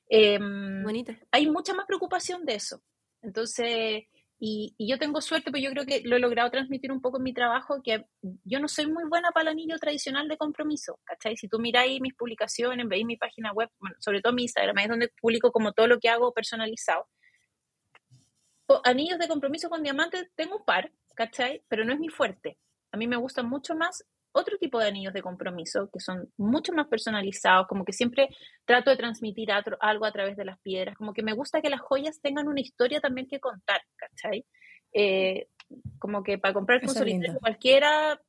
Bonito. 0.09 1.13
Hay 1.31 1.49
mucha 1.49 1.73
más 1.73 1.85
preocupación 1.85 2.45
de 2.45 2.55
eso. 2.55 2.81
Entonces, 3.21 4.03
y, 4.45 4.75
yo 4.77 4.99
tengo 4.99 5.21
suerte, 5.21 5.51
pues 5.51 5.63
yo 5.63 5.69
creo 5.71 5.85
que 5.85 6.01
lo 6.03 6.17
he 6.17 6.19
logrado 6.19 6.51
transmitir 6.51 6.91
un 6.91 6.99
poco 6.99 7.15
en 7.15 7.23
mi 7.23 7.33
trabajo, 7.33 7.81
que 7.81 8.05
yo 8.43 8.59
no 8.59 8.67
soy 8.67 8.87
muy 8.87 9.05
buena 9.05 9.31
para 9.31 9.43
el 9.43 9.47
anillo 9.49 9.77
tradicional 9.77 10.27
de 10.27 10.35
compromiso, 10.35 10.99
¿cachai? 11.05 11.37
Si 11.37 11.47
tú 11.47 11.59
miráis 11.59 12.01
mis 12.01 12.13
publicaciones, 12.13 12.85
veis 12.89 13.05
mi 13.05 13.15
página 13.15 13.53
web, 13.53 13.69
bueno, 13.79 13.95
sobre 13.99 14.21
todo 14.21 14.33
mi 14.33 14.41
Instagram, 14.43 14.77
es 14.79 14.89
donde 14.89 15.09
publico 15.21 15.53
como 15.53 15.71
todo 15.71 15.87
lo 15.87 15.97
que 15.97 16.09
hago 16.09 16.33
personalizado. 16.33 17.07
Anillos 18.83 19.17
de 19.17 19.29
compromiso 19.29 19.69
con 19.69 19.81
diamantes 19.81 20.29
tengo 20.35 20.57
un 20.57 20.65
par, 20.65 20.91
¿cachai? 21.15 21.63
Pero 21.69 21.85
no 21.85 21.93
es 21.93 21.99
mi 21.99 22.09
fuerte. 22.09 22.57
A 22.91 22.97
mí 22.97 23.07
me 23.07 23.15
gustan 23.15 23.47
mucho 23.47 23.75
más 23.75 24.03
otro 24.33 24.57
tipo 24.57 24.79
de 24.79 24.87
anillos 24.87 25.13
de 25.13 25.21
compromiso 25.21 25.89
que 25.91 25.99
son 25.99 26.31
mucho 26.37 26.73
más 26.73 26.87
personalizados, 26.87 27.67
como 27.67 27.85
que 27.85 27.93
siempre 27.93 28.29
trato 28.65 28.89
de 28.89 28.97
transmitir 28.97 29.49
algo 29.51 30.05
a 30.05 30.11
través 30.11 30.35
de 30.35 30.45
las 30.45 30.59
piedras, 30.59 30.97
como 30.97 31.13
que 31.13 31.23
me 31.23 31.33
gusta 31.33 31.61
que 31.61 31.69
las 31.69 31.81
joyas 31.81 32.19
tengan 32.21 32.47
una 32.47 32.61
historia 32.61 32.99
también 32.99 33.27
que 33.27 33.39
contar, 33.39 33.81
¿cachai? 33.95 34.45
Eh, 34.91 35.47
como 35.99 36.23
que 36.23 36.37
para 36.37 36.53
comprar 36.53 36.87
solitario 36.87 37.39
cualquiera, 37.39 38.19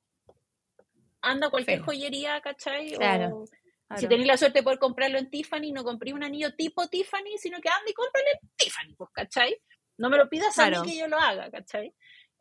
anda 1.21 1.49
a 1.49 1.51
cualquier 1.51 1.81
joyería, 1.81 2.41
¿cachai? 2.41 2.93
Claro. 2.93 3.45
Si 3.97 4.09
tenéis 4.09 4.27
la 4.27 4.37
suerte 4.37 4.61
de 4.61 4.63
poder 4.63 4.79
comprarlo 4.79 5.19
en 5.19 5.31
Tiffany, 5.31 5.73
no 5.73 5.85
compré 5.85 6.13
un 6.13 6.25
anillo 6.25 6.55
tipo 6.55 6.89
Tiffany, 6.89 7.39
sino 7.39 7.61
que 7.61 7.69
anda 7.69 7.91
y 7.91 7.93
cómprale 7.93 8.31
en 8.41 8.49
Tiffany, 8.57 8.95
pues, 8.97 9.11
¿cachai? 9.13 9.57
No 9.99 10.11
me 10.11 10.17
lo 10.17 10.29
pidas 10.29 10.59
a 10.59 10.71
mí 10.71 10.77
que 10.85 10.99
yo 10.99 11.07
lo 11.07 11.19
haga, 11.19 11.51
¿cachai? 11.51 11.95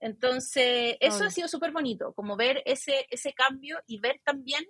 Entonces, 0.04 0.98
eso 1.00 1.24
ha 1.24 1.30
sido 1.30 1.48
súper 1.48 1.72
bonito, 1.72 2.12
como 2.12 2.36
ver 2.36 2.62
ese, 2.66 3.08
ese 3.10 3.32
cambio 3.32 3.78
y 3.88 4.02
ver 4.02 4.20
también 4.26 4.66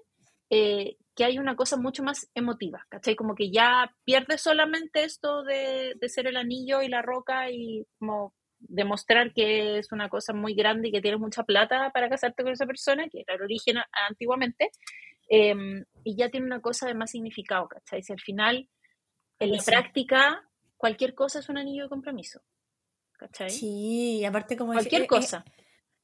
eh, 0.52 0.98
que 1.16 1.26
hay 1.26 1.40
una 1.40 1.56
cosa 1.56 1.76
mucho 1.76 2.04
más 2.04 2.30
emotiva, 2.36 2.86
¿cachai? 2.88 3.16
Como 3.16 3.34
que 3.34 3.50
ya 3.50 3.92
pierdes 4.04 4.42
solamente 4.42 5.04
esto 5.04 5.42
de, 5.42 5.96
de, 6.00 6.10
ser 6.10 6.28
el 6.28 6.38
anillo 6.38 6.84
y 6.84 6.88
la 6.88 7.02
roca 7.02 7.50
y 7.50 7.84
como 7.98 8.36
demostrar 8.60 9.34
que 9.34 9.80
es 9.80 9.92
una 9.92 10.08
cosa 10.08 10.34
muy 10.34 10.54
grande 10.54 10.90
y 10.90 10.92
que 10.92 11.02
tienes 11.02 11.20
mucha 11.20 11.42
plata 11.42 11.90
para 11.92 12.10
casarte 12.10 12.44
con 12.44 12.54
esa 12.54 12.68
persona, 12.68 13.10
que 13.10 13.22
era 13.22 13.34
el 13.34 13.42
origen 13.42 13.78
antiguamente, 14.08 14.70
em, 15.30 15.84
y 16.04 16.16
ya 16.16 16.30
tiene 16.30 16.46
una 16.46 16.62
cosa 16.62 16.86
de 16.86 16.94
más 16.94 17.10
significado, 17.10 17.68
¿cachai? 17.68 18.04
Si 18.04 18.14
al 18.14 18.22
final, 18.22 18.70
en 19.40 19.52
la 19.52 19.64
práctica, 19.64 20.48
cualquier 20.78 21.16
cosa 21.16 21.40
es 21.40 21.50
un 21.50 21.58
anillo 21.58 21.86
de 21.86 21.90
compromiso, 21.90 22.44
¿cachai? 23.24 23.50
Sí, 23.50 24.26
aparte 24.26 24.58
como... 24.58 24.74
Cualquier 24.74 25.08
cosa. 25.08 25.46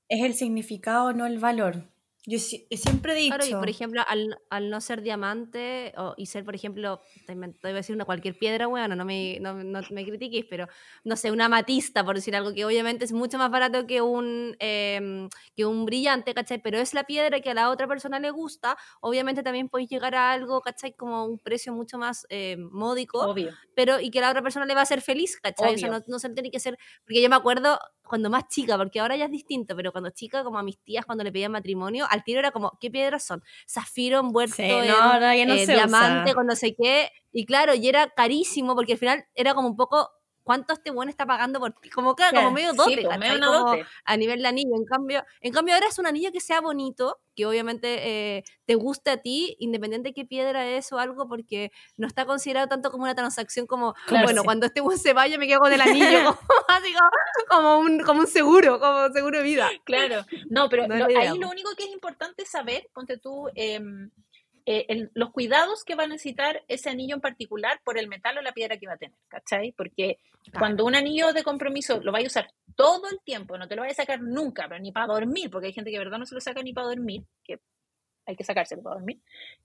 es 0.07 0.23
el 0.23 0.33
significado, 0.35 1.11
no 1.11 1.25
el 1.25 1.37
valor. 1.37 1.91
Yo 2.29 2.37
siempre 2.37 3.13
he 3.13 3.15
dicho. 3.15 3.35
Claro, 3.35 3.49
y 3.49 3.53
por 3.55 3.69
ejemplo, 3.69 4.03
al, 4.07 4.37
al 4.51 4.69
no 4.69 4.79
ser 4.81 5.01
diamante 5.01 5.93
o, 5.97 6.13
y 6.15 6.27
ser, 6.27 6.45
por 6.45 6.53
ejemplo, 6.53 7.01
te, 7.25 7.33
voy 7.33 7.55
a 7.63 7.73
decir 7.73 7.95
una 7.95 8.05
cualquier 8.05 8.37
piedra, 8.37 8.67
bueno, 8.67 8.95
no 8.95 9.03
me, 9.03 9.39
no, 9.39 9.55
no 9.55 9.81
me 9.89 10.05
critiques, 10.05 10.45
pero 10.47 10.67
no 11.03 11.15
sé, 11.15 11.31
una 11.31 11.49
matista, 11.49 12.05
por 12.05 12.15
decir 12.15 12.35
algo, 12.35 12.53
que 12.53 12.65
obviamente 12.65 13.05
es 13.05 13.13
mucho 13.13 13.39
más 13.39 13.49
barato 13.49 13.87
que 13.87 14.03
un, 14.03 14.55
eh, 14.59 15.27
que 15.55 15.65
un 15.65 15.85
brillante, 15.85 16.35
¿cachai? 16.35 16.61
Pero 16.61 16.77
es 16.77 16.93
la 16.93 17.05
piedra 17.05 17.39
que 17.39 17.49
a 17.49 17.55
la 17.55 17.71
otra 17.71 17.87
persona 17.87 18.19
le 18.19 18.29
gusta, 18.29 18.77
obviamente 19.01 19.41
también 19.41 19.67
podéis 19.67 19.89
llegar 19.89 20.13
a 20.13 20.31
algo, 20.31 20.61
¿cachai? 20.61 20.93
Como 20.93 21.25
un 21.25 21.39
precio 21.39 21.73
mucho 21.73 21.97
más 21.97 22.27
eh, 22.29 22.57
módico, 22.59 23.21
Obvio. 23.21 23.53
pero 23.75 23.99
y 23.99 24.11
que 24.11 24.19
a 24.19 24.21
la 24.21 24.29
otra 24.29 24.43
persona 24.43 24.67
le 24.67 24.75
va 24.75 24.81
a 24.81 24.83
hacer 24.83 25.01
feliz, 25.01 25.39
¿cachai? 25.41 25.73
O 25.73 25.77
sea, 25.79 25.89
no, 25.89 26.03
no 26.05 26.19
se 26.19 26.29
tiene 26.29 26.51
que 26.51 26.59
ser, 26.59 26.77
porque 27.05 27.23
yo 27.23 27.29
me 27.29 27.35
acuerdo 27.35 27.79
cuando 28.09 28.29
más 28.29 28.47
chica, 28.49 28.77
porque 28.77 28.99
ahora 28.99 29.15
ya 29.15 29.25
es 29.25 29.31
distinto, 29.31 29.75
pero 29.75 29.91
cuando 29.91 30.09
chica, 30.09 30.43
como 30.43 30.57
a 30.57 30.63
mis 30.63 30.79
tías, 30.79 31.05
cuando 31.05 31.23
le 31.23 31.31
pedían 31.31 31.51
matrimonio, 31.51 32.05
al 32.09 32.23
tiro 32.23 32.39
era 32.39 32.51
como, 32.51 32.77
¿qué 32.81 32.89
piedras 32.89 33.23
son? 33.23 33.41
Zafiro 33.69 34.19
envuelto 34.19 34.61
en 34.61 35.49
eh, 35.49 35.65
diamante, 35.65 36.33
con 36.33 36.47
no 36.47 36.55
sé 36.55 36.75
qué. 36.75 37.11
Y 37.31 37.45
claro, 37.45 37.75
y 37.75 37.87
era 37.87 38.09
carísimo, 38.09 38.75
porque 38.75 38.93
al 38.93 38.99
final 38.99 39.25
era 39.35 39.53
como 39.53 39.69
un 39.69 39.77
poco 39.77 40.09
cuánto 40.49 40.73
este 40.73 40.89
buen 40.89 41.09
está 41.09 41.27
pagando 41.27 41.59
por 41.59 41.73
ti. 41.73 41.91
Como, 41.91 42.15
claro, 42.15 42.37
como 42.37 42.49
medio 42.49 42.73
dote, 42.73 43.03
pues, 43.03 43.39
dote. 43.39 43.85
a 44.03 44.17
nivel 44.17 44.41
de 44.41 44.47
anillo. 44.47 44.75
En 44.75 44.83
cambio, 44.83 45.23
en 45.41 45.53
cambio, 45.53 45.75
ahora 45.75 45.85
es 45.87 45.99
un 45.99 46.07
anillo 46.07 46.31
que 46.31 46.41
sea 46.41 46.59
bonito, 46.59 47.19
que 47.35 47.45
obviamente 47.45 48.37
eh, 48.37 48.43
te 48.65 48.73
guste 48.73 49.11
a 49.11 49.17
ti, 49.17 49.55
independiente 49.59 50.09
de 50.09 50.13
qué 50.15 50.25
piedra 50.25 50.67
es 50.67 50.91
o 50.91 50.97
algo, 50.97 51.27
porque 51.27 51.71
no 51.97 52.07
está 52.07 52.25
considerado 52.25 52.67
tanto 52.67 52.89
como 52.89 53.03
una 53.03 53.13
transacción 53.13 53.67
como, 53.67 53.93
bueno, 54.09 54.43
cuando 54.43 54.65
este 54.65 54.81
buen 54.81 54.97
se 54.97 55.13
vaya 55.13 55.37
me 55.37 55.45
quedo 55.45 55.59
con 55.59 55.71
el 55.71 55.81
anillo, 55.81 56.25
como, 56.25 56.39
así 56.67 56.95
como, 57.47 57.77
un, 57.77 57.99
como 57.99 58.21
un 58.21 58.27
seguro, 58.27 58.79
como 58.79 59.05
un 59.05 59.13
seguro 59.13 59.37
de 59.37 59.43
vida. 59.43 59.69
Claro, 59.83 60.25
no, 60.49 60.67
pero 60.67 60.87
ahí 60.91 61.37
lo 61.37 61.47
único 61.47 61.75
que 61.75 61.83
es 61.83 61.91
importante 61.91 62.43
saber, 62.47 62.89
ponte 62.91 63.19
tú, 63.19 63.49
eh, 63.53 63.79
eh, 64.71 65.09
los 65.15 65.31
cuidados 65.31 65.83
que 65.83 65.95
va 65.95 66.03
a 66.03 66.07
necesitar 66.07 66.63
ese 66.67 66.91
anillo 66.91 67.15
en 67.15 67.21
particular 67.21 67.81
por 67.83 67.97
el 67.97 68.07
metal 68.07 68.37
o 68.37 68.41
la 68.43 68.51
piedra 68.51 68.77
que 68.77 68.85
va 68.85 68.93
a 68.93 68.97
tener, 68.97 69.17
¿cachai? 69.27 69.71
Porque 69.71 70.19
cuando 70.59 70.85
un 70.85 70.93
anillo 70.93 71.33
de 71.33 71.43
compromiso 71.43 71.99
lo 72.03 72.11
vaya 72.11 72.27
a 72.27 72.27
usar 72.27 72.53
todo 72.75 73.09
el 73.09 73.19
tiempo, 73.21 73.57
no 73.57 73.67
te 73.67 73.75
lo 73.75 73.81
vaya 73.81 73.93
a 73.93 73.95
sacar 73.95 74.21
nunca, 74.21 74.67
pero 74.69 74.79
ni 74.79 74.91
para 74.91 75.07
dormir, 75.07 75.49
porque 75.49 75.67
hay 75.67 75.73
gente 75.73 75.89
que 75.89 75.97
de 75.97 76.03
verdad 76.03 76.19
no 76.19 76.27
se 76.27 76.35
lo 76.35 76.41
saca 76.41 76.61
ni 76.61 76.71
para 76.71 76.89
dormir, 76.89 77.23
que 77.43 77.59
hay 78.27 78.35
que 78.35 78.43
sacárselo 78.43 78.83
para 78.83 78.97
dormir, 78.97 79.19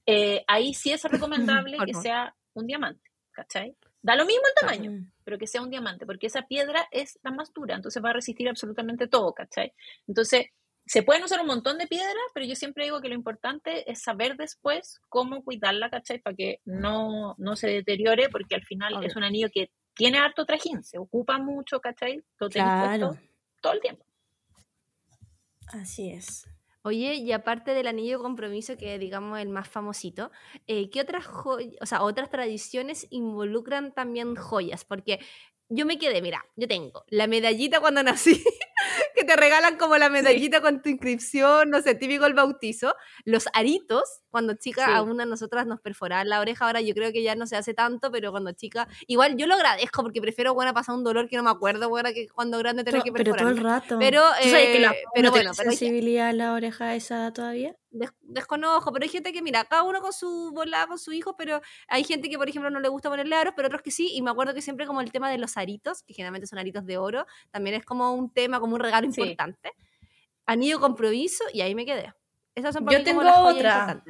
eh, 0.07 0.43
ahí 0.47 0.73
sí 0.73 0.91
es 0.91 1.05
recomendable 1.05 1.77
que 1.87 1.93
sea 1.93 2.35
un 2.55 2.67
diamante, 2.67 3.11
¿cachai? 3.31 3.77
Da 4.01 4.17
lo 4.17 4.25
mismo 4.25 4.43
el 4.47 4.67
tamaño, 4.67 5.07
pero 5.23 5.37
que 5.37 5.47
sea 5.47 5.61
un 5.61 5.69
diamante, 5.69 6.07
porque 6.07 6.29
esa 6.29 6.47
piedra 6.47 6.89
es 6.91 7.19
la 7.23 7.31
más 7.31 7.53
dura, 7.53 7.75
entonces 7.75 8.03
va 8.03 8.09
a 8.09 8.15
resistir 8.15 8.49
absolutamente 8.49 9.07
todo, 9.07 9.35
¿cachai? 9.35 9.75
Entonces, 10.07 10.47
se 10.87 11.03
pueden 11.03 11.25
usar 11.25 11.41
un 11.41 11.47
montón 11.47 11.79
de 11.79 11.87
piedras, 11.87 12.15
pero 12.35 12.47
yo 12.47 12.55
siempre 12.55 12.85
digo 12.85 13.01
que 13.01 13.09
lo 13.09 13.15
importante 13.15 13.91
es 13.91 14.03
saber 14.03 14.37
después 14.37 15.01
cómo 15.09 15.43
cuidarla, 15.43 15.91
¿cachai? 15.91 16.19
Para 16.19 16.37
que 16.37 16.61
no, 16.65 17.35
no 17.39 17.57
se 17.57 17.69
deteriore, 17.69 18.29
porque 18.29 18.55
al 18.55 18.65
final 18.65 19.03
es 19.03 19.17
un 19.17 19.25
anillo 19.25 19.49
que 19.53 19.71
tiene 19.95 20.19
harto 20.19 20.45
trajín, 20.45 20.83
se 20.83 20.99
ocupa 20.99 21.39
mucho, 21.39 21.81
¿cachai? 21.81 22.23
claro. 22.51 23.17
todo 23.63 23.73
el 23.73 23.81
tiempo. 23.81 24.05
Así 25.69 26.11
es. 26.11 26.47
Oye, 26.83 27.15
y 27.15 27.33
aparte 27.33 27.73
del 27.73 27.87
anillo 27.87 28.19
de 28.19 28.23
compromiso, 28.23 28.77
que 28.77 28.99
digamos 28.99 29.39
el 29.39 29.49
más 29.49 29.67
famosito, 29.67 30.31
eh, 30.67 30.91
¿qué 30.91 31.01
otras, 31.01 31.27
o 31.27 31.87
sea, 31.87 32.03
otras 32.03 32.29
tradiciones 32.29 33.07
involucran 33.09 33.95
también 33.95 34.37
joyas? 34.37 34.85
Porque 34.85 35.19
yo 35.71 35.87
me 35.87 35.99
quedé, 35.99 36.21
mira, 36.21 36.45
yo 36.57 36.69
tengo 36.69 37.05
la 37.09 37.27
medallita 37.27 37.81
cuando 37.81 38.03
nací, 38.03 38.45
que 39.15 39.25
te 39.25 39.37
regalan 39.37 39.77
como 39.77 39.97
la 39.97 40.09
medallita 40.09 40.61
con 40.61 40.83
tu 40.83 40.89
inscripción, 40.89 41.71
no 41.71 41.81
sé, 41.81 41.95
típico 41.95 42.27
el 42.27 42.35
bautizo, 42.35 42.95
los 43.25 43.47
aritos, 43.53 44.03
cuando 44.31 44.55
chica 44.55 44.97
a 44.97 45.03
una 45.03 45.25
nosotras 45.25 45.67
nos 45.67 45.81
perforaban 45.81 46.29
la 46.29 46.41
oreja, 46.41 46.67
ahora 46.67 46.81
yo 46.81 46.95
creo 46.95 47.13
que 47.13 47.23
ya 47.23 47.35
no 47.35 47.47
se 47.47 47.57
hace 47.57 47.75
tanto, 47.75 48.11
pero 48.11 48.31
cuando 48.33 48.53
chica, 48.53 48.89
igual 49.07 49.37
yo 49.37 49.47
lo 49.47 49.55
agradezco 49.55 50.03
porque 50.03 50.21
prefiero, 50.21 50.55
bueno, 50.55 50.75
pasar 50.75 50.97
un 50.97 51.05
dolor 51.05 51.29
que 51.29 51.37
no 51.37 51.43
me 51.43 51.51
acuerdo, 51.51 51.89
bueno, 51.89 52.11
que 52.13 52.29
cuando 52.29 52.59
grande 52.59 52.85
tener 52.85 53.03
que 53.03 53.13
perforar. 53.13 53.39
Pero 53.39 53.49
todo 53.49 53.59
el 53.59 53.65
rato. 53.65 53.99
Pero, 53.99 54.23
eh, 54.43 54.81
la, 54.81 54.95
pero 55.15 55.31
bueno, 55.31 55.55
sensibilidad 55.55 56.29
a 56.29 56.33
la 56.33 56.53
oreja 56.53 56.95
esa 56.95 57.33
todavía? 57.33 57.77
Desconozco, 58.23 58.93
pero 58.93 59.05
hay 59.05 59.09
gente 59.09 59.33
que, 59.33 59.43
mira, 59.43 59.65
cada 59.65 59.83
uno 59.83 60.01
con 60.01 60.13
su 60.13 60.51
bola, 60.53 60.87
con 60.87 60.99
su 60.99 61.13
hijo, 61.13 61.37
pero 61.37 61.61
hay 61.89 62.05
gente 62.05 62.29
que, 62.29 62.37
por 62.37 62.49
ejemplo, 62.49 62.71
no 62.71 62.81
le 62.81 62.89
gusta 62.89 63.09
ponerle 63.09 63.37
aros, 63.37 63.55
pero 63.57 63.69
otros 63.69 63.83
que 63.83 63.91
sí, 63.91 64.11
y 64.15 64.23
me 64.23 64.31
acuerdo 64.31 64.55
que 64.55 64.63
siempre 64.63 64.87
como 64.87 65.01
el 65.01 65.13
tema 65.13 65.31
de 65.31 65.39
los 65.39 65.57
aritos, 65.57 66.03
que 66.03 66.15
generalmente 66.15 66.47
son 66.47 66.59
aritos 66.59 66.85
de 66.85 66.99
oro, 66.99 67.27
también 67.51 67.77
es 67.77 67.85
como 67.85 68.13
un 68.13 68.31
tema, 68.31 68.61
como 68.61 68.75
un 68.75 68.81
regalo 68.81 69.07
importante. 69.07 69.73
Anillo 70.47 70.81
compromiso, 70.81 71.45
y 71.53 71.61
ahí 71.61 71.75
me 71.75 71.87
quedé. 71.87 72.13
Esas 72.55 72.75
son 72.75 72.87
Yo 72.89 73.03
tengo 73.03 73.23
otra. 73.23 74.03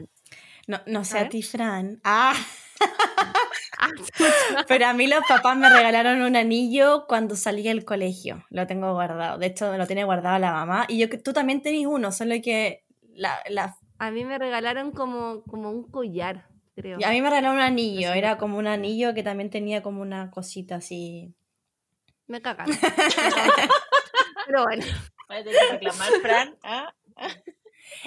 No, 0.66 0.80
no 0.86 1.04
sé 1.04 1.18
a, 1.18 1.28
ti, 1.28 1.42
Fran. 1.42 2.00
Ah. 2.04 2.34
ah 3.78 3.90
pero 4.68 4.86
a 4.86 4.94
mí 4.94 5.06
los 5.06 5.22
papás 5.28 5.56
me 5.56 5.68
regalaron 5.68 6.22
un 6.22 6.36
anillo 6.36 7.04
cuando 7.06 7.36
salí 7.36 7.62
del 7.62 7.84
colegio. 7.84 8.44
Lo 8.50 8.66
tengo 8.66 8.92
guardado. 8.92 9.38
De 9.38 9.46
hecho, 9.46 9.76
lo 9.76 9.86
tiene 9.86 10.04
guardado 10.04 10.38
la 10.38 10.52
mamá. 10.52 10.86
Y 10.88 10.98
yo, 10.98 11.08
tú 11.22 11.32
también 11.32 11.62
tenés 11.62 11.86
uno, 11.86 12.12
solo 12.12 12.34
que 12.42 12.83
la, 13.14 13.40
la... 13.48 13.76
A 13.98 14.10
mí 14.10 14.24
me 14.24 14.38
regalaron 14.38 14.92
como, 14.92 15.42
como 15.44 15.70
un 15.70 15.90
collar, 15.90 16.48
creo. 16.74 16.98
a 17.04 17.10
mí 17.10 17.22
me 17.22 17.30
regalaron 17.30 17.56
un 17.56 17.62
anillo. 17.62 18.12
Era 18.12 18.38
como 18.38 18.58
un 18.58 18.66
anillo 18.66 19.14
que 19.14 19.22
también 19.22 19.50
tenía 19.50 19.82
como 19.82 20.02
una 20.02 20.30
cosita 20.30 20.76
así. 20.76 21.34
Me 22.26 22.40
cagan. 22.40 22.68
pero 24.46 24.64
bueno. 24.64 24.84
A 25.28 25.72
reclamar, 25.72 26.10
Fran. 26.22 26.56
¿ah? 26.62 26.92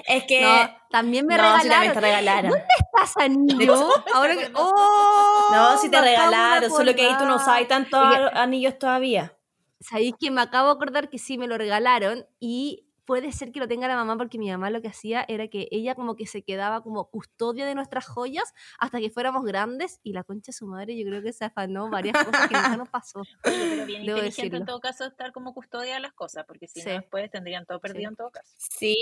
Es 0.06 0.24
que 0.24 0.44
también 0.90 1.26
me 1.26 1.36
regalaron. 1.36 2.50
¿Dónde 2.50 2.66
estás, 2.78 3.16
anillo? 3.16 3.88
Ahora 4.14 4.36
que... 4.36 4.50
¡Oh! 4.54 5.48
No, 5.52 5.78
si 5.78 5.90
te 5.90 6.00
regalaron, 6.00 6.70
solo 6.70 6.94
que 6.94 7.06
ahí 7.06 7.16
tú 7.18 7.26
no 7.26 7.38
sabes 7.38 7.68
tantos 7.68 8.00
anillos 8.32 8.78
todavía. 8.78 9.34
Sabéis 9.80 10.14
que 10.18 10.30
me 10.30 10.40
acabo 10.40 10.68
de 10.68 10.74
acordar 10.74 11.08
que 11.08 11.18
sí 11.18 11.38
me 11.38 11.46
lo 11.46 11.56
regalaron 11.56 12.26
y 12.40 12.87
puede 13.08 13.32
ser 13.32 13.52
que 13.52 13.58
lo 13.58 13.66
tenga 13.66 13.88
la 13.88 13.96
mamá 13.96 14.18
porque 14.18 14.36
mi 14.36 14.50
mamá 14.50 14.68
lo 14.68 14.82
que 14.82 14.88
hacía 14.88 15.24
era 15.28 15.48
que 15.48 15.66
ella 15.70 15.94
como 15.94 16.14
que 16.14 16.26
se 16.26 16.42
quedaba 16.42 16.82
como 16.82 17.08
custodia 17.08 17.64
de 17.64 17.74
nuestras 17.74 18.06
joyas 18.06 18.52
hasta 18.78 19.00
que 19.00 19.08
fuéramos 19.08 19.46
grandes 19.46 19.98
y 20.02 20.12
la 20.12 20.24
concha 20.24 20.48
de 20.48 20.52
su 20.52 20.66
madre 20.66 20.94
yo 20.94 21.06
creo 21.06 21.22
que 21.22 21.32
se 21.32 21.46
afanó 21.46 21.88
varias 21.88 22.22
cosas 22.22 22.48
que 22.48 22.54
nunca 22.54 22.76
nos 22.76 22.88
pasó. 22.90 23.22
pero 23.42 23.86
bien 23.86 24.04
inteligente 24.04 24.58
en 24.58 24.66
todo 24.66 24.78
caso 24.80 25.06
estar 25.06 25.32
como 25.32 25.54
custodia 25.54 25.94
de 25.94 26.00
las 26.00 26.12
cosas 26.12 26.44
porque 26.46 26.68
si 26.68 26.82
no 26.82 26.90
después 26.90 27.30
tendrían 27.30 27.64
todo 27.64 27.80
perdido 27.80 28.10
en 28.10 28.16
todo 28.16 28.30
caso. 28.30 28.54
Sí, 28.58 28.96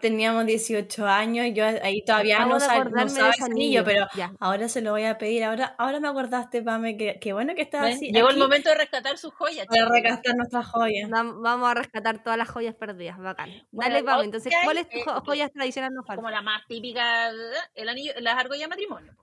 teníamos 0.00 0.44
18 0.44 1.06
años 1.06 1.46
y 1.46 1.52
yo 1.52 1.64
ahí 1.64 2.04
todavía 2.04 2.44
no, 2.44 2.58
sabía 2.58 3.04
ese 3.04 3.44
anillo, 3.44 3.84
pero 3.84 4.08
ahora 4.40 4.68
se 4.68 4.80
lo 4.80 4.90
voy 4.90 5.04
a 5.04 5.18
pedir. 5.18 5.44
Ahora 5.44 5.76
ahora 5.78 6.00
me 6.00 6.08
acordaste, 6.08 6.62
Pame, 6.62 6.96
que, 6.96 7.20
que 7.20 7.32
bueno 7.32 7.54
que 7.54 7.62
estás 7.62 7.94
así. 7.94 8.10
Llegó 8.10 8.30
el 8.30 8.38
momento 8.38 8.70
de 8.70 8.74
rescatar 8.74 9.18
sus 9.18 9.32
joyas. 9.32 9.68
De 9.68 9.84
rescatar 9.84 10.34
nuestras 10.34 10.66
joyas. 10.66 11.08
Vamos 11.08 11.70
a 11.70 11.74
rescatar 11.74 12.24
todas 12.24 12.36
las 12.36 12.48
joyas 12.48 12.74
perdidas, 12.74 13.18
bacán. 13.18 13.51
Dale, 13.70 14.02
vamos. 14.02 14.24
Entonces, 14.24 14.52
¿cuál 14.64 14.78
es 14.78 14.88
tu 14.88 14.98
eh, 14.98 15.04
joya 15.24 15.48
tradicional 15.48 15.92
no 15.92 16.02
Como 16.04 16.30
la 16.30 16.42
más 16.42 16.66
típica, 16.66 17.30
el 17.74 17.88
anillo, 17.88 18.12
las 18.20 18.36
argollas 18.36 18.62
de 18.62 18.68
matrimonio. 18.68 19.16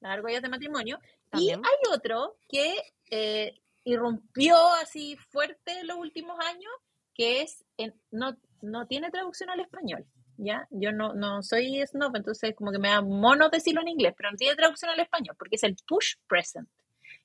Las 0.00 0.12
argollas 0.12 0.42
de 0.42 0.48
matrimonio. 0.48 1.00
Y 1.32 1.50
hay 1.50 1.92
otro 1.92 2.36
que 2.48 2.74
eh, 3.10 3.60
irrumpió 3.84 4.56
así 4.82 5.16
fuerte 5.30 5.80
en 5.80 5.86
los 5.86 5.96
últimos 5.96 6.38
años, 6.40 6.72
que 7.14 7.42
es, 7.42 7.64
no, 8.10 8.36
no 8.60 8.86
tiene 8.86 9.10
traducción 9.10 9.50
al 9.50 9.60
español. 9.60 10.06
¿Ya? 10.38 10.66
Yo 10.70 10.92
no, 10.92 11.12
no 11.14 11.42
soy 11.42 11.86
snob, 11.86 12.16
entonces 12.16 12.54
como 12.56 12.72
que 12.72 12.78
me 12.78 12.88
da 12.88 13.00
mono 13.00 13.48
decirlo 13.48 13.82
en 13.82 13.88
inglés, 13.88 14.14
pero 14.16 14.30
no 14.30 14.36
tiene 14.36 14.56
traducción 14.56 14.90
al 14.90 14.98
español, 14.98 15.36
porque 15.38 15.56
es 15.56 15.62
el 15.62 15.76
push 15.86 16.14
present, 16.26 16.68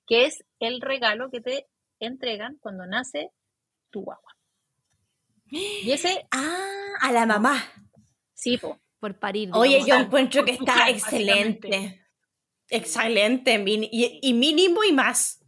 que 0.05 0.25
es 0.25 0.43
el 0.59 0.81
regalo 0.81 1.31
que 1.31 1.41
te 1.41 1.67
entregan 1.99 2.57
cuando 2.59 2.85
nace 2.85 3.31
tu 3.89 4.01
guagua. 4.01 4.36
Y 5.49 5.91
ese. 5.91 6.27
Ah, 6.31 6.93
a 7.01 7.11
la 7.11 7.25
mamá. 7.25 7.63
Sí, 8.33 8.57
po. 8.57 8.79
por 8.99 9.17
parir. 9.19 9.49
Oye, 9.53 9.83
yo 9.85 9.95
encuentro 9.95 10.45
que 10.45 10.51
está 10.51 10.89
excelente. 10.89 12.01
Excelente. 12.69 13.63
Y, 13.65 14.19
y, 14.21 14.33
mínimo 14.33 14.83
y 14.83 14.91
más. 14.91 15.39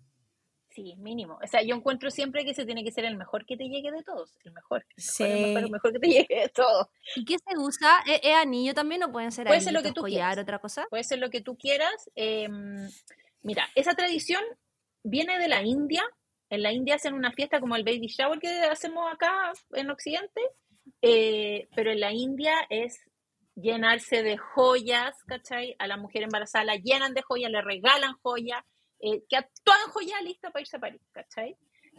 Sí, 0.70 0.95
mínimo. 0.97 1.38
O 1.43 1.47
sea, 1.47 1.62
yo 1.62 1.76
encuentro 1.76 2.10
siempre 2.10 2.45
que 2.45 2.54
se 2.54 2.66
tiene 2.66 2.84
que 2.84 2.91
ser 2.91 3.04
el 3.04 3.18
mejor 3.18 3.45
que 3.45 3.58
te 3.58 3.66
llegue 3.66 3.91
de 3.91 4.04
todos. 4.04 4.36
El 4.43 4.54
mejor. 4.54 4.86
El 5.20 5.70
mejor, 5.70 5.91
que 5.91 6.00
te 6.00 6.08
llegue 6.08 6.41
de 6.41 6.50
todos. 6.50 6.88
¿Y 7.16 7.26
qué 7.26 7.38
se 7.38 7.58
usa? 7.58 8.04
¿Es, 8.06 8.34
anillo 8.36 8.74
también 8.74 9.04
o 9.04 9.12
pueden 9.12 9.32
ser 9.32 9.47
Puede 9.47 9.62
ser 9.62 9.74
lo 9.74 9.84
que 9.84 9.91
tú 9.91 10.04
quieras. 10.04 10.38
otra 10.38 10.60
cosa? 10.60 10.88
Puede 10.89 11.04
ser 11.04 11.20
lo 11.20 11.30
que 11.30 11.41
tú 11.41 11.58
quieras. 11.58 12.10
Em, 12.16 12.89
mira, 13.41 13.68
esa 13.76 13.93
tradición 13.93 14.41
viene 15.04 15.38
de 15.38 15.47
la 15.47 15.64
India. 15.64 16.04
En 16.50 16.64
la 16.64 16.72
India 16.72 16.95
hacen 16.95 17.14
una 17.14 17.32
fiesta 17.32 17.60
como 17.60 17.76
el 17.76 17.84
baby 17.84 18.08
shower 18.08 18.39
que 18.39 18.50
hacemos 18.64 19.12
acá 19.12 19.52
en 19.74 19.89
Occidente. 19.89 20.41
Eh, 21.02 21.68
pero 21.76 21.91
en 21.91 22.00
la 22.00 22.12
India 22.12 22.54
es 22.70 23.00
llenarse 23.56 24.24
de 24.24 24.38
joyas, 24.38 25.16
¿cachai? 25.26 25.76
A 25.80 25.88
la 25.88 25.97
mujer 25.97 26.24
embarazada 26.24 26.66
la 26.66 26.76
llenan 26.76 27.14
de 27.14 27.22
joyas, 27.22 27.52
le 27.52 27.62
regalan 27.62 28.16
joyas 28.22 28.64
eh, 29.00 29.24
que 29.30 29.38
toda 29.64 29.78
joya 29.91 30.22
lista 30.22 30.52
para 30.52 30.62
irse 30.62 30.78
a 30.78 30.80
París, 30.80 31.02
¿cachai? 31.12 31.56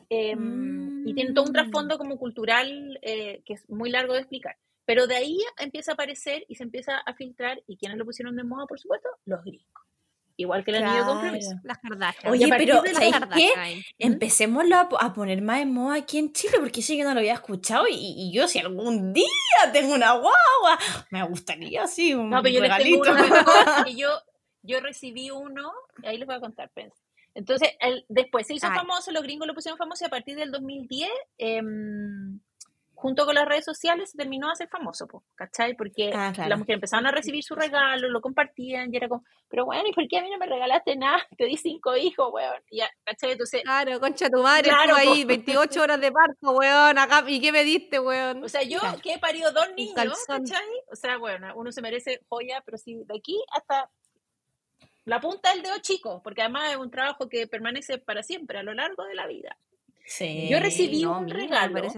Em, 0.09 1.07
y 1.07 1.15
tiene 1.15 1.33
todo 1.33 1.47
un 1.47 1.53
trasfondo 1.53 1.99
como 1.99 2.19
cultural 2.19 2.99
eh, 3.03 3.43
que 3.45 3.55
es 3.55 3.69
muy 3.69 3.91
largo 3.91 4.15
de 4.15 4.21
explicar. 4.21 4.57
Pero 4.85 5.07
de 5.07 5.17
ahí 5.17 5.39
empieza 5.59 5.93
a 5.93 5.95
aparecer 5.95 6.45
y 6.49 6.57
se 6.57 6.65
empieza 6.65 6.99
a 6.99 7.15
filtrar, 7.15 7.63
y 7.67 7.77
quienes 7.77 7.97
lo 7.97 8.05
pusieron 8.05 8.37
de 8.37 8.45
moda, 8.45 8.67
por 8.67 8.81
supuesto, 8.81 9.09
los 9.25 9.43
gringos. 9.45 9.80
Igual 10.41 10.65
que 10.65 10.71
el 10.71 10.83
anillo 10.83 11.05
compromiso. 11.05 11.51
Las 11.63 11.79
Kardashian. 11.79 12.33
Oye, 12.33 12.49
pero 12.49 12.83
qué? 13.35 13.85
Empecemos 13.99 14.65
a 14.99 15.13
poner 15.13 15.43
más 15.43 15.61
en 15.61 15.75
moda 15.75 15.97
aquí 15.97 16.19
en 16.19 16.33
Chile, 16.33 16.55
porque 16.59 16.81
sí 16.81 16.97
que 16.97 17.05
no 17.05 17.13
lo 17.13 17.21
había 17.21 17.35
escuchado 17.35 17.85
y, 17.91 18.33
yo 18.33 18.49
si 18.49 18.59
algún 18.59 19.13
día 19.13 19.27
tengo 19.73 19.95
una 19.95 20.13
guagua, 20.13 20.79
me 21.11 21.23
gustaría 21.25 21.85
así 21.85 22.15
un 22.15 22.31
no, 22.31 22.43
pero 22.43 22.55
yo 22.55 22.61
regalito. 22.63 23.03
que 23.85 23.95
yo 23.95 24.09
yo 24.63 24.81
recibí 24.81 25.31
uno, 25.31 25.73
ahí 26.05 26.17
les 26.17 26.27
voy 26.27 26.37
a 26.37 26.41
contar, 26.41 26.71
pensé. 26.71 26.97
Entonces, 27.35 27.71
el, 27.81 28.05
después 28.09 28.47
se 28.47 28.55
hizo 28.55 28.67
famoso, 28.67 29.13
los 29.13 29.23
gringos 29.23 29.47
lo 29.47 29.55
pusieron 29.55 29.79
famoso 29.79 30.05
y 30.05 30.07
a 30.07 30.11
partir 30.11 30.37
del 30.37 30.51
2010, 30.51 31.11
em, 31.39 32.41
junto 33.01 33.25
con 33.25 33.35
las 33.35 33.47
redes 33.47 33.65
sociales, 33.65 34.11
se 34.11 34.19
terminó 34.19 34.49
de 34.49 34.53
hacer 34.53 34.69
famoso, 34.69 35.07
¿cachai? 35.35 35.75
Porque 35.75 36.13
ah, 36.15 36.33
las 36.37 36.59
mujeres 36.59 36.77
empezaron 36.77 37.07
a 37.07 37.11
recibir 37.11 37.43
su 37.43 37.55
regalo, 37.55 38.11
lo 38.11 38.21
compartían 38.21 38.93
y 38.93 38.97
era 38.99 39.09
como, 39.09 39.25
pero 39.49 39.65
bueno, 39.65 39.89
¿y 39.89 39.93
por 39.95 40.07
qué 40.07 40.19
a 40.19 40.23
mí 40.23 40.31
no 40.31 40.37
me 40.37 40.47
regalaste 40.47 40.97
nada? 40.97 41.19
Te 41.39 41.47
di 41.47 41.57
cinco 41.57 41.97
hijos, 41.97 42.31
weón. 42.31 42.61
Y 42.71 42.79
ya, 42.79 42.91
¿cachai? 43.05 43.33
Entonces, 43.33 43.63
claro, 43.63 43.99
concha 44.01 44.29
tu 44.29 44.43
madre, 44.43 44.69
claro, 44.69 44.97
ahí 44.97 45.25
28 45.25 45.81
horas 45.81 46.01
de 46.01 46.13
parto, 46.13 46.53
weón, 46.53 46.99
acá, 46.99 47.25
¿y 47.27 47.41
qué 47.41 47.53
me 47.53 47.65
diste, 47.65 47.99
weón? 47.99 48.45
O 48.45 48.49
sea, 48.51 48.63
yo 48.63 48.79
que 49.03 49.15
he 49.15 49.19
parido 49.19 49.51
dos 49.51 49.73
niños, 49.75 50.19
¿cachai? 50.27 50.69
O 50.93 50.97
sea, 50.97 51.17
bueno, 51.17 51.55
uno 51.57 51.73
se 51.73 51.81
merece 51.81 52.21
joya, 52.29 52.63
pero 52.67 52.77
sí, 52.77 53.03
de 53.07 53.17
aquí 53.17 53.43
hasta 53.51 53.91
la 55.07 55.21
punta 55.21 55.55
del 55.55 55.63
dedo 55.63 55.79
chico, 55.79 56.21
porque 56.23 56.43
además 56.43 56.71
es 56.71 56.77
un 56.77 56.91
trabajo 56.91 57.31
que 57.31 57.47
permanece 57.47 57.97
para 57.97 58.23
siempre, 58.23 58.59
a 58.59 58.63
lo 58.63 58.75
largo 58.75 59.05
de 59.05 59.15
la 59.15 59.27
vida. 59.27 59.57
Sí, 60.11 60.49
yo 60.51 60.59
recibí 60.59 61.05
un 61.05 61.29
regalo 61.29 61.89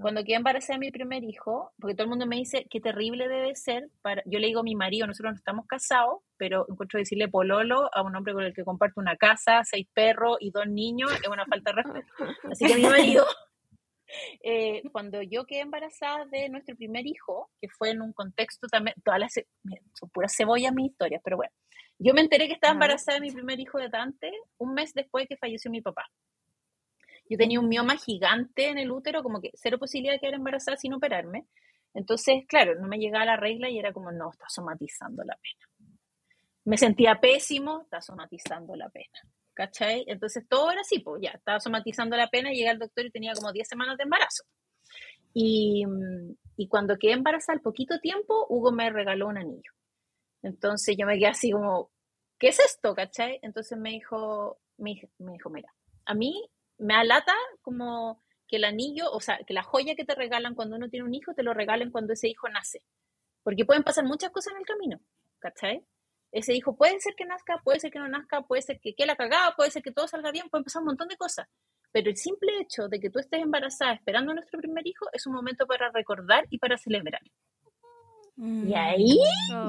cuando 0.00 0.24
quedé 0.24 0.36
embarazada 0.36 0.78
de 0.78 0.86
mi 0.86 0.90
primer 0.90 1.22
hijo, 1.24 1.72
porque 1.78 1.94
todo 1.94 2.04
el 2.04 2.08
mundo 2.08 2.26
me 2.26 2.36
dice 2.36 2.66
qué 2.70 2.80
terrible 2.80 3.28
debe 3.28 3.54
ser 3.54 3.90
para. 4.00 4.22
Yo 4.24 4.38
le 4.38 4.46
digo 4.46 4.60
a 4.60 4.62
mi 4.62 4.74
marido, 4.74 5.06
nosotros 5.06 5.34
no 5.34 5.36
estamos 5.36 5.66
casados, 5.66 6.20
pero 6.38 6.64
encuentro 6.70 6.98
decirle 6.98 7.28
pololo 7.28 7.94
a 7.94 8.00
un 8.00 8.16
hombre 8.16 8.32
con 8.32 8.44
el 8.44 8.54
que 8.54 8.64
comparte 8.64 8.98
una 8.98 9.14
casa, 9.16 9.62
seis 9.64 9.86
perros 9.92 10.38
y 10.40 10.52
dos 10.52 10.66
niños 10.68 11.12
es 11.22 11.28
una 11.28 11.44
falta 11.44 11.72
de 11.72 11.82
respeto. 11.82 12.14
Así 12.50 12.64
que 12.64 12.76
mi 12.76 12.84
marido, 12.84 13.26
eh, 14.42 14.80
cuando 14.90 15.20
yo 15.20 15.44
quedé 15.44 15.60
embarazada 15.60 16.24
de 16.32 16.48
nuestro 16.48 16.74
primer 16.76 17.06
hijo, 17.06 17.50
que 17.60 17.68
fue 17.68 17.90
en 17.90 18.00
un 18.00 18.14
contexto 18.14 18.68
también, 18.68 18.96
todas 19.04 19.20
las 19.20 19.34
son 19.34 20.08
puras 20.08 20.34
cebollas 20.34 20.72
mis 20.72 20.92
historias, 20.92 21.20
pero 21.22 21.36
bueno, 21.36 21.52
yo 21.98 22.14
me 22.14 22.22
enteré 22.22 22.46
que 22.46 22.54
estaba 22.54 22.72
embarazada 22.72 23.18
de 23.18 23.26
mi 23.26 23.30
primer 23.30 23.60
hijo 23.60 23.76
de 23.76 23.90
Dante 23.90 24.32
un 24.56 24.72
mes 24.72 24.94
después 24.94 25.24
de 25.24 25.28
que 25.28 25.36
falleció 25.36 25.70
mi 25.70 25.82
papá. 25.82 26.08
Yo 27.30 27.38
tenía 27.38 27.60
un 27.60 27.68
mioma 27.68 27.96
gigante 27.96 28.68
en 28.68 28.76
el 28.76 28.90
útero, 28.90 29.22
como 29.22 29.40
que 29.40 29.52
cero 29.54 29.78
posibilidad 29.78 30.14
de 30.14 30.20
quedar 30.20 30.34
embarazada 30.34 30.76
sin 30.76 30.92
operarme. 30.92 31.46
Entonces, 31.94 32.44
claro, 32.46 32.74
no 32.74 32.88
me 32.88 32.98
llegaba 32.98 33.24
la 33.24 33.36
regla 33.36 33.70
y 33.70 33.78
era 33.78 33.92
como, 33.92 34.12
no, 34.12 34.30
está 34.30 34.46
somatizando 34.48 35.24
la 35.24 35.36
pena. 35.36 35.94
Me 36.64 36.76
sentía 36.76 37.20
pésimo, 37.20 37.82
está 37.82 38.02
somatizando 38.02 38.74
la 38.76 38.90
pena. 38.90 39.18
¿Cachai? 39.54 40.04
Entonces 40.08 40.46
todo 40.48 40.70
era 40.70 40.80
así, 40.80 40.98
pues 40.98 41.22
ya, 41.22 41.30
estaba 41.30 41.60
somatizando 41.60 42.16
la 42.16 42.28
pena, 42.28 42.50
llegué 42.50 42.68
al 42.68 42.78
doctor 42.78 43.06
y 43.06 43.10
tenía 43.10 43.32
como 43.34 43.52
10 43.52 43.68
semanas 43.68 43.96
de 43.96 44.04
embarazo. 44.04 44.44
Y, 45.32 45.84
y 46.56 46.68
cuando 46.68 46.98
quedé 46.98 47.12
embarazada, 47.12 47.56
al 47.56 47.62
poquito 47.62 48.00
tiempo, 48.00 48.46
Hugo 48.48 48.72
me 48.72 48.90
regaló 48.90 49.28
un 49.28 49.38
anillo. 49.38 49.72
Entonces 50.42 50.96
yo 50.98 51.06
me 51.06 51.16
quedé 51.18 51.28
así 51.28 51.52
como, 51.52 51.90
¿qué 52.38 52.48
es 52.48 52.58
esto? 52.58 52.94
¿Cachai? 52.94 53.38
Entonces 53.42 53.78
me 53.78 53.90
dijo, 53.90 54.58
me, 54.78 54.94
dijo, 55.18 55.50
mira, 55.50 55.72
a 56.06 56.14
mí 56.14 56.50
me 56.80 56.94
alata 56.94 57.34
como 57.62 58.22
que 58.48 58.56
el 58.56 58.64
anillo, 58.64 59.10
o 59.12 59.20
sea, 59.20 59.38
que 59.46 59.54
la 59.54 59.62
joya 59.62 59.94
que 59.94 60.04
te 60.04 60.14
regalan 60.14 60.54
cuando 60.54 60.76
uno 60.76 60.88
tiene 60.88 61.06
un 61.06 61.14
hijo, 61.14 61.34
te 61.34 61.42
lo 61.42 61.54
regalen 61.54 61.90
cuando 61.90 62.12
ese 62.12 62.28
hijo 62.28 62.48
nace. 62.48 62.82
Porque 63.42 63.64
pueden 63.64 63.84
pasar 63.84 64.04
muchas 64.04 64.30
cosas 64.30 64.52
en 64.52 64.58
el 64.58 64.66
camino, 64.66 65.00
¿cachai? 65.38 65.84
Ese 66.32 66.54
hijo 66.54 66.76
puede 66.76 66.98
ser 67.00 67.14
que 67.16 67.24
nazca, 67.24 67.60
puede 67.62 67.80
ser 67.80 67.90
que 67.90 67.98
no 67.98 68.08
nazca, 68.08 68.42
puede 68.42 68.62
ser 68.62 68.80
que 68.80 68.94
quede 68.94 69.06
la 69.06 69.16
cagada, 69.16 69.54
puede 69.56 69.70
ser 69.70 69.82
que 69.82 69.92
todo 69.92 70.08
salga 70.08 70.30
bien, 70.30 70.48
pueden 70.48 70.64
pasar 70.64 70.80
un 70.80 70.86
montón 70.86 71.08
de 71.08 71.16
cosas. 71.16 71.48
Pero 71.92 72.08
el 72.08 72.16
simple 72.16 72.60
hecho 72.60 72.88
de 72.88 73.00
que 73.00 73.10
tú 73.10 73.18
estés 73.18 73.42
embarazada 73.42 73.94
esperando 73.94 74.32
a 74.32 74.34
nuestro 74.34 74.60
primer 74.60 74.86
hijo 74.86 75.06
es 75.12 75.26
un 75.26 75.34
momento 75.34 75.66
para 75.66 75.90
recordar 75.90 76.46
y 76.50 76.58
para 76.58 76.78
celebrar. 76.78 77.22
Y 78.40 78.72
mm. 78.72 78.74
ahí 78.74 79.18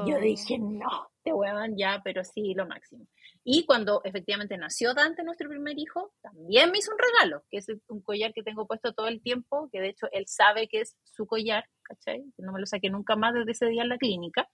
yo 0.07 0.15
oh. 0.15 0.19
dije, 0.21 0.57
no, 0.57 1.09
te 1.23 1.33
huevan 1.33 1.75
ya, 1.77 1.99
pero 2.05 2.23
sí, 2.23 2.53
lo 2.53 2.65
máximo. 2.65 3.05
Y 3.43 3.65
cuando 3.65 4.01
efectivamente 4.05 4.57
nació 4.57 4.93
Dante, 4.93 5.23
nuestro 5.23 5.49
primer 5.49 5.77
hijo, 5.77 6.13
también 6.21 6.71
me 6.71 6.77
hizo 6.77 6.91
un 6.91 6.97
regalo, 6.97 7.43
que 7.49 7.57
es 7.57 7.67
un 7.89 8.01
collar 8.01 8.31
que 8.33 8.43
tengo 8.43 8.67
puesto 8.67 8.93
todo 8.93 9.07
el 9.07 9.21
tiempo, 9.21 9.67
que 9.73 9.81
de 9.81 9.89
hecho 9.89 10.07
él 10.13 10.23
sabe 10.27 10.69
que 10.69 10.81
es 10.81 10.95
su 11.03 11.25
collar, 11.25 11.65
¿cachai? 11.83 12.23
No 12.37 12.53
me 12.53 12.61
lo 12.61 12.65
saqué 12.65 12.89
nunca 12.89 13.17
más 13.17 13.33
desde 13.33 13.51
ese 13.51 13.65
día 13.65 13.81
en 13.81 13.89
la 13.89 13.97
clínica. 13.97 14.47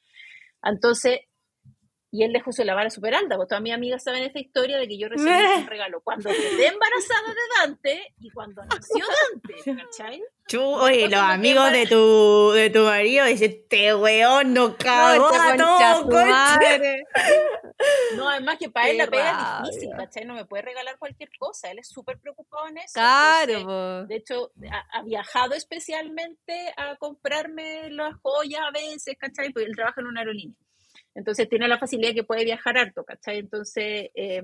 Entonces, 0.64 1.20
y 2.10 2.24
él 2.24 2.32
dejó 2.32 2.52
su 2.52 2.64
lavara 2.64 2.90
súper 2.90 3.16
alta, 3.16 3.36
porque 3.36 3.50
todas 3.50 3.62
mis 3.62 3.74
amigas 3.74 4.04
saben 4.04 4.24
esta 4.24 4.40
historia 4.40 4.78
de 4.78 4.88
que 4.88 4.98
yo 4.98 5.10
recibí 5.10 5.30
un 5.58 5.68
regalo 5.68 6.00
cuando 6.02 6.30
quedé 6.30 6.68
embarazada 6.68 7.28
de 7.28 7.42
Dante 7.60 8.14
y 8.20 8.30
cuando 8.32 8.64
nació 8.66 9.06
Dante, 9.32 9.82
¿cachai? 9.84 10.24
oye, 10.56 11.10
los 11.10 11.20
amigos 11.20 11.74
de 11.74 11.88
tu, 11.88 12.52
de 12.54 12.70
tu 12.70 12.86
marido 12.86 13.26
dicen, 13.26 13.52
este 13.52 13.94
weón 13.94 14.54
no 14.54 14.78
cagó 14.78 15.30
no. 15.58 15.78
No, 18.16 18.30
además 18.30 18.58
que 18.58 18.70
para 18.70 18.90
él 18.90 18.98
la 18.98 19.08
pega 19.08 19.62
es 19.62 19.70
difícil, 19.70 19.90
¿cachai? 19.96 20.26
No 20.26 20.34
me 20.34 20.46
puede 20.46 20.64
regalar 20.64 20.98
cualquier 20.98 21.30
cosa, 21.38 21.70
él 21.70 21.78
es 21.80 21.90
súper 21.90 22.18
preocupado 22.20 22.68
en 22.70 22.78
eso. 22.78 22.94
Claro. 22.94 24.06
de 24.06 24.16
hecho, 24.16 24.52
ha, 24.92 25.04
viajado 25.04 25.54
especialmente 25.54 26.74
a 26.78 26.96
comprarme 26.96 27.92
las 27.92 28.16
joyas 28.22 28.62
a 28.68 28.72
veces, 28.72 29.16
¿cachai? 29.20 29.52
Porque 29.52 29.68
él 29.68 29.76
trabaja 29.76 30.00
en 30.02 30.08
una 30.08 30.22
aerolínea. 30.22 30.56
Entonces 31.18 31.50
tiene 31.50 31.68
la 31.68 31.80
facilidad 31.80 32.14
que 32.14 32.24
puede 32.24 32.46
viajar 32.46 32.78
harto, 32.78 33.04
¿cachai? 33.04 33.40
Entonces, 33.40 34.12
eh, 34.14 34.44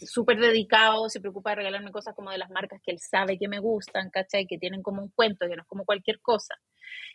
súper 0.00 0.38
dedicado, 0.38 1.10
se 1.10 1.20
preocupa 1.20 1.50
de 1.50 1.56
regalarme 1.56 1.92
cosas 1.92 2.14
como 2.14 2.30
de 2.30 2.38
las 2.38 2.48
marcas 2.48 2.80
que 2.82 2.90
él 2.90 2.98
sabe 3.00 3.38
que 3.38 3.46
me 3.46 3.58
gustan, 3.58 4.08
¿cachai? 4.08 4.46
Que 4.46 4.56
tienen 4.56 4.82
como 4.82 5.02
un 5.02 5.10
cuento, 5.10 5.46
que 5.46 5.54
no 5.54 5.60
es 5.60 5.68
como 5.68 5.84
cualquier 5.84 6.20
cosa. 6.22 6.54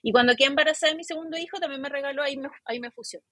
Y 0.04 0.12
cuando 0.12 0.36
quedé 0.36 0.50
embarazada 0.50 0.92
de 0.92 0.98
mi 0.98 1.04
segundo 1.04 1.36
hijo, 1.36 1.58
también 1.60 1.82
me 1.82 1.90
regaló, 1.90 2.22
ahí 2.22 2.38
me, 2.38 2.50
ahí 2.66 2.80
me 2.80 2.92
fusionó. 2.92 3.26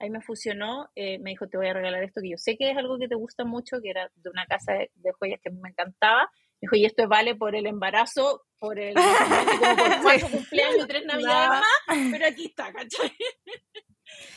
Ahí 0.00 0.10
me 0.10 0.20
fusionó, 0.20 0.90
eh, 0.96 1.20
me 1.20 1.30
dijo, 1.30 1.46
te 1.46 1.56
voy 1.56 1.68
a 1.68 1.72
regalar 1.72 2.02
esto 2.02 2.20
que 2.20 2.30
yo 2.30 2.36
sé 2.36 2.56
que 2.56 2.72
es 2.72 2.76
algo 2.76 2.98
que 2.98 3.06
te 3.06 3.14
gusta 3.14 3.44
mucho, 3.44 3.80
que 3.80 3.90
era 3.90 4.10
de 4.16 4.28
una 4.28 4.44
casa 4.44 4.72
de, 4.72 5.12
joyas 5.20 5.40
que 5.40 5.50
me 5.50 5.68
encantaba. 5.68 6.28
Me 6.60 6.66
dijo, 6.66 6.74
y 6.74 6.84
esto 6.84 7.06
vale 7.06 7.36
por 7.36 7.54
el 7.54 7.66
embarazo, 7.66 8.42
por 8.58 8.80
el 8.80 8.94
como 9.60 9.76
por 9.76 10.02
cuatro 10.02 10.28
cumpleaños, 10.30 10.88
tres 10.88 11.04
navidades 11.06 11.48
más, 11.48 12.10
pero 12.10 12.26
aquí 12.26 12.46
está, 12.46 12.72
¿cachai? 12.72 13.12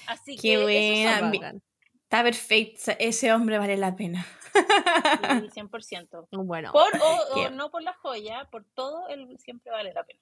Así 0.07 0.37
Qué 0.37 0.61
buena. 0.61 1.53
Está 2.03 2.23
perfecto. 2.23 2.91
Ese 2.97 3.31
hombre 3.31 3.59
vale 3.59 3.77
la 3.77 3.95
pena. 3.95 4.25
Sí, 4.51 4.59
100%. 5.61 6.27
Bueno. 6.31 6.71
Por, 6.71 6.91
o, 7.35 7.49
no 7.51 7.69
por 7.69 7.83
la 7.83 7.93
joya, 7.93 8.47
por 8.51 8.65
todo, 8.73 9.07
él 9.09 9.37
siempre 9.37 9.71
vale 9.71 9.93
la 9.93 10.03
pena. 10.03 10.19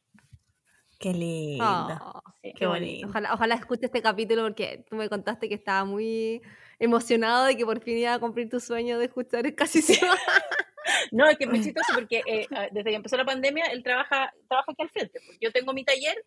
Qué 0.99 1.13
lindo. 1.13 1.65
Oh, 2.01 2.21
qué 2.55 2.65
bonito. 2.65 3.07
Ojalá, 3.07 3.33
ojalá 3.33 3.55
escuche 3.55 3.85
este 3.85 4.01
capítulo 4.01 4.43
porque 4.43 4.83
tú 4.89 4.95
me 4.95 5.07
contaste 5.07 5.47
que 5.47 5.55
estaba 5.55 5.85
muy 5.85 6.41
emocionado 6.79 7.45
de 7.45 7.55
que 7.55 7.65
por 7.65 7.79
fin 7.81 7.99
iba 7.99 8.13
a 8.13 8.19
cumplir 8.19 8.49
tu 8.49 8.59
sueño 8.59 8.97
de 8.97 9.05
escuchar 9.05 9.45
el 9.45 9.55
casi 9.55 9.81
No, 11.11 11.27
es 11.27 11.37
que 11.37 11.43
es 11.43 11.49
muy 11.49 11.61
chistoso 11.61 11.93
porque 11.93 12.21
eh, 12.25 12.47
ah, 12.51 12.67
desde 12.71 12.89
que 12.89 12.95
empezó 12.95 13.17
la 13.17 13.25
pandemia 13.25 13.65
él 13.65 13.83
trabaja, 13.83 14.33
trabaja 14.47 14.71
aquí 14.71 14.81
al 14.81 14.89
frente. 14.89 15.19
Yo 15.39 15.51
tengo 15.51 15.73
mi 15.73 15.83
taller, 15.83 16.25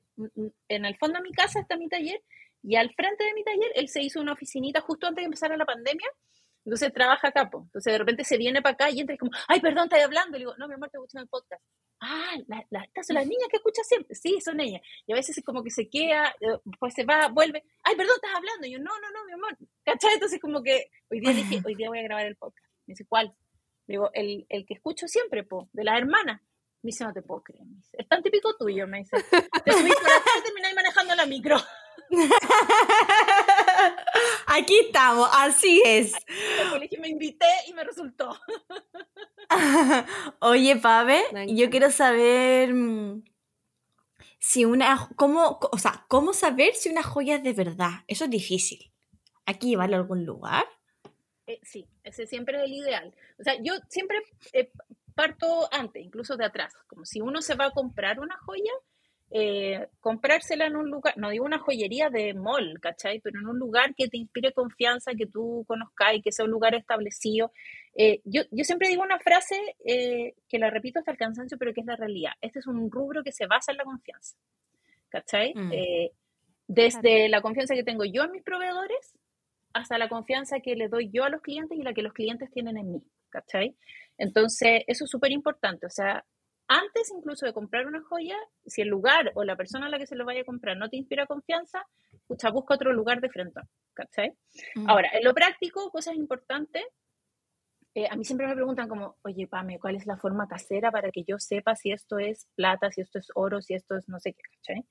en 0.68 0.84
el 0.84 0.96
fondo 0.96 1.18
de 1.18 1.22
mi 1.22 1.32
casa 1.32 1.60
está 1.60 1.76
mi 1.76 1.88
taller 1.88 2.20
y 2.62 2.76
al 2.76 2.92
frente 2.94 3.24
de 3.24 3.34
mi 3.34 3.44
taller, 3.44 3.72
él 3.74 3.88
se 3.88 4.02
hizo 4.02 4.20
una 4.20 4.32
oficinita 4.32 4.80
justo 4.80 5.06
antes 5.06 5.22
de 5.22 5.26
empezar 5.26 5.56
la 5.56 5.64
pandemia. 5.64 6.08
Entonces 6.64 6.92
trabaja 6.92 7.28
acá, 7.28 7.48
pues. 7.50 7.64
Entonces 7.64 7.92
de 7.92 7.98
repente 7.98 8.24
se 8.24 8.36
viene 8.36 8.60
para 8.60 8.74
acá 8.74 8.90
y 8.90 9.00
entra 9.00 9.14
y 9.14 9.18
como, 9.18 9.32
ay, 9.48 9.60
perdón, 9.60 9.84
estoy 9.84 10.00
hablando. 10.00 10.36
Le 10.36 10.44
digo, 10.44 10.54
no, 10.58 10.68
mi 10.68 10.74
amor, 10.74 10.90
te 10.90 10.98
escuchando 10.98 11.22
el 11.22 11.28
podcast. 11.28 11.62
Ah, 12.00 12.34
estas 12.82 13.06
son 13.06 13.14
las 13.14 13.26
niñas 13.26 13.48
que 13.50 13.56
escuchas 13.56 13.86
siempre. 13.86 14.14
Sí, 14.14 14.40
son 14.40 14.60
ellas. 14.60 14.82
Y 15.06 15.12
a 15.12 15.16
veces 15.16 15.36
es 15.38 15.44
como 15.44 15.62
que 15.62 15.70
se 15.70 15.88
queda, 15.88 16.34
eh, 16.40 16.58
pues 16.78 16.94
se 16.94 17.04
va, 17.04 17.28
vuelve. 17.28 17.62
Ay, 17.82 17.96
perdón, 17.96 18.14
estás 18.16 18.36
hablando. 18.36 18.66
Y 18.66 18.72
yo, 18.72 18.78
no, 18.78 18.90
no, 19.00 19.10
no, 19.10 19.24
mi 19.24 19.32
amor. 19.32 19.56
¿Cachai? 19.84 20.14
Entonces 20.14 20.40
como 20.40 20.62
que 20.62 20.90
hoy 21.10 21.20
día 21.20 21.32
dije, 21.32 21.60
hoy 21.64 21.74
día 21.74 21.88
voy 21.88 21.98
a 21.98 22.02
grabar 22.02 22.26
el 22.26 22.36
podcast. 22.36 22.66
Me 22.86 22.92
dice, 22.92 23.06
¿cuál? 23.06 23.34
Digo, 23.86 24.10
el, 24.12 24.46
el 24.48 24.66
que 24.66 24.74
escucho 24.74 25.08
siempre, 25.08 25.44
po, 25.44 25.68
de 25.72 25.84
las 25.84 25.98
hermanas. 25.98 26.40
Me 26.82 26.88
dice, 26.88 27.04
no 27.04 27.12
te 27.12 27.22
puedo 27.22 27.42
creer. 27.42 27.64
Me 27.64 27.76
dice, 27.76 27.96
es 27.98 28.08
tan 28.08 28.22
típico 28.22 28.56
tuyo, 28.56 28.86
me 28.86 28.98
dice. 28.98 29.16
Te 29.64 29.72
subís 29.72 29.94
por 29.94 30.10
acá 30.10 30.30
y 30.38 30.42
termináis 30.42 30.74
manejando 30.74 31.14
la 31.14 31.26
micro. 31.26 31.56
Aquí 34.46 34.78
estamos, 34.86 35.28
así 35.32 35.82
es. 35.84 36.14
Me 36.98 37.08
invité 37.08 37.46
y 37.68 37.72
me 37.72 37.84
resultó. 37.84 38.36
Oye, 40.40 40.76
Pave, 40.76 41.22
yo 41.48 41.70
quiero 41.70 41.90
saber 41.90 42.74
mm, 42.74 43.22
si 44.38 44.64
una, 44.64 45.08
cómo, 45.16 45.58
o 45.70 45.78
sea, 45.78 46.04
cómo 46.08 46.32
saber 46.32 46.74
si 46.74 46.88
una 46.88 47.02
joya 47.02 47.36
es 47.36 47.42
de 47.42 47.52
verdad. 47.52 48.04
Eso 48.06 48.24
es 48.24 48.30
difícil. 48.30 48.92
¿Hay 49.46 49.54
que 49.54 49.68
llevarlo 49.68 49.96
a 49.96 50.00
algún 50.00 50.24
lugar? 50.24 50.64
Eh, 51.46 51.60
sí, 51.62 51.88
ese 52.04 52.26
siempre 52.26 52.58
es 52.58 52.64
el 52.64 52.72
ideal. 52.72 53.14
O 53.38 53.42
sea, 53.42 53.54
yo 53.62 53.74
siempre 53.88 54.22
eh, 54.52 54.70
parto 55.14 55.68
antes, 55.72 56.02
incluso 56.02 56.36
de 56.36 56.44
atrás. 56.44 56.74
Como 56.86 57.04
si 57.04 57.20
uno 57.20 57.42
se 57.42 57.54
va 57.54 57.66
a 57.66 57.72
comprar 57.72 58.20
una 58.20 58.36
joya, 58.38 58.72
eh, 59.32 59.86
comprársela 60.00 60.66
en 60.66 60.74
un 60.74 60.90
lugar, 60.90 61.16
no 61.16 61.30
digo 61.30 61.44
una 61.44 61.58
joyería 61.58 62.10
de 62.10 62.34
mall, 62.34 62.80
¿cachai? 62.80 63.20
Pero 63.20 63.38
en 63.38 63.46
un 63.46 63.58
lugar 63.58 63.94
que 63.94 64.08
te 64.08 64.16
inspire 64.16 64.52
confianza, 64.52 65.14
que 65.14 65.26
tú 65.26 65.64
conozcas 65.68 66.14
y 66.14 66.22
que 66.22 66.32
sea 66.32 66.44
un 66.44 66.50
lugar 66.50 66.74
establecido. 66.74 67.52
Eh, 67.94 68.20
yo, 68.24 68.42
yo, 68.50 68.64
siempre 68.64 68.88
digo 68.88 69.02
una 69.02 69.20
frase 69.20 69.76
eh, 69.84 70.34
que 70.48 70.58
la 70.58 70.70
repito 70.70 70.98
hasta 70.98 71.12
el 71.12 71.18
cansancio, 71.18 71.58
pero 71.58 71.72
que 71.72 71.80
es 71.80 71.86
la 71.86 71.96
realidad. 71.96 72.32
Este 72.40 72.58
es 72.58 72.66
un 72.66 72.90
rubro 72.90 73.22
que 73.22 73.30
se 73.30 73.46
basa 73.46 73.70
en 73.70 73.78
la 73.78 73.84
confianza, 73.84 74.36
¿cachai? 75.08 75.54
Mm. 75.54 75.70
desde 76.66 77.28
la 77.28 77.40
confianza 77.40 77.74
que 77.74 77.84
tengo 77.84 78.04
yo 78.04 78.24
en 78.24 78.32
mis 78.32 78.42
proveedores 78.42 79.14
hasta 79.72 79.98
la 79.98 80.08
confianza 80.08 80.60
que 80.60 80.74
le 80.74 80.88
doy 80.88 81.10
yo 81.12 81.24
a 81.24 81.30
los 81.30 81.42
clientes 81.42 81.78
y 81.78 81.82
la 81.82 81.94
que 81.94 82.02
los 82.02 82.12
clientes 82.12 82.50
tienen 82.50 82.76
en 82.76 82.92
mí, 82.92 83.02
¿cachai? 83.28 83.76
Entonces, 84.18 84.82
eso 84.86 85.04
es 85.04 85.10
súper 85.10 85.30
importante. 85.30 85.86
O 85.86 85.90
sea, 85.90 86.24
antes 86.70 87.10
incluso 87.10 87.46
de 87.46 87.52
comprar 87.52 87.88
una 87.88 88.00
joya, 88.00 88.36
si 88.64 88.80
el 88.80 88.88
lugar 88.88 89.32
o 89.34 89.42
la 89.42 89.56
persona 89.56 89.86
a 89.86 89.88
la 89.88 89.98
que 89.98 90.06
se 90.06 90.14
lo 90.14 90.24
vaya 90.24 90.42
a 90.42 90.44
comprar 90.44 90.76
no 90.76 90.88
te 90.88 90.96
inspira 90.96 91.26
confianza, 91.26 91.84
busca 92.28 92.74
otro 92.74 92.92
lugar 92.92 93.20
de 93.20 93.28
frente, 93.28 93.60
¿cachai? 93.92 94.32
Mm. 94.76 94.88
Ahora, 94.88 95.10
en 95.12 95.24
lo 95.24 95.34
práctico, 95.34 95.90
cosas 95.90 96.14
importantes, 96.14 96.84
eh, 97.96 98.06
a 98.08 98.14
mí 98.14 98.24
siempre 98.24 98.46
me 98.46 98.54
preguntan 98.54 98.88
como, 98.88 99.16
oye, 99.22 99.48
Pame, 99.48 99.80
¿cuál 99.80 99.96
es 99.96 100.06
la 100.06 100.16
forma 100.16 100.46
casera 100.46 100.92
para 100.92 101.10
que 101.10 101.24
yo 101.24 101.40
sepa 101.40 101.74
si 101.74 101.90
esto 101.90 102.20
es 102.20 102.46
plata, 102.54 102.92
si 102.92 103.00
esto 103.00 103.18
es 103.18 103.32
oro, 103.34 103.60
si 103.60 103.74
esto 103.74 103.96
es 103.96 104.08
no 104.08 104.20
sé 104.20 104.32
qué, 104.32 104.42
¿cachai? 104.56 104.84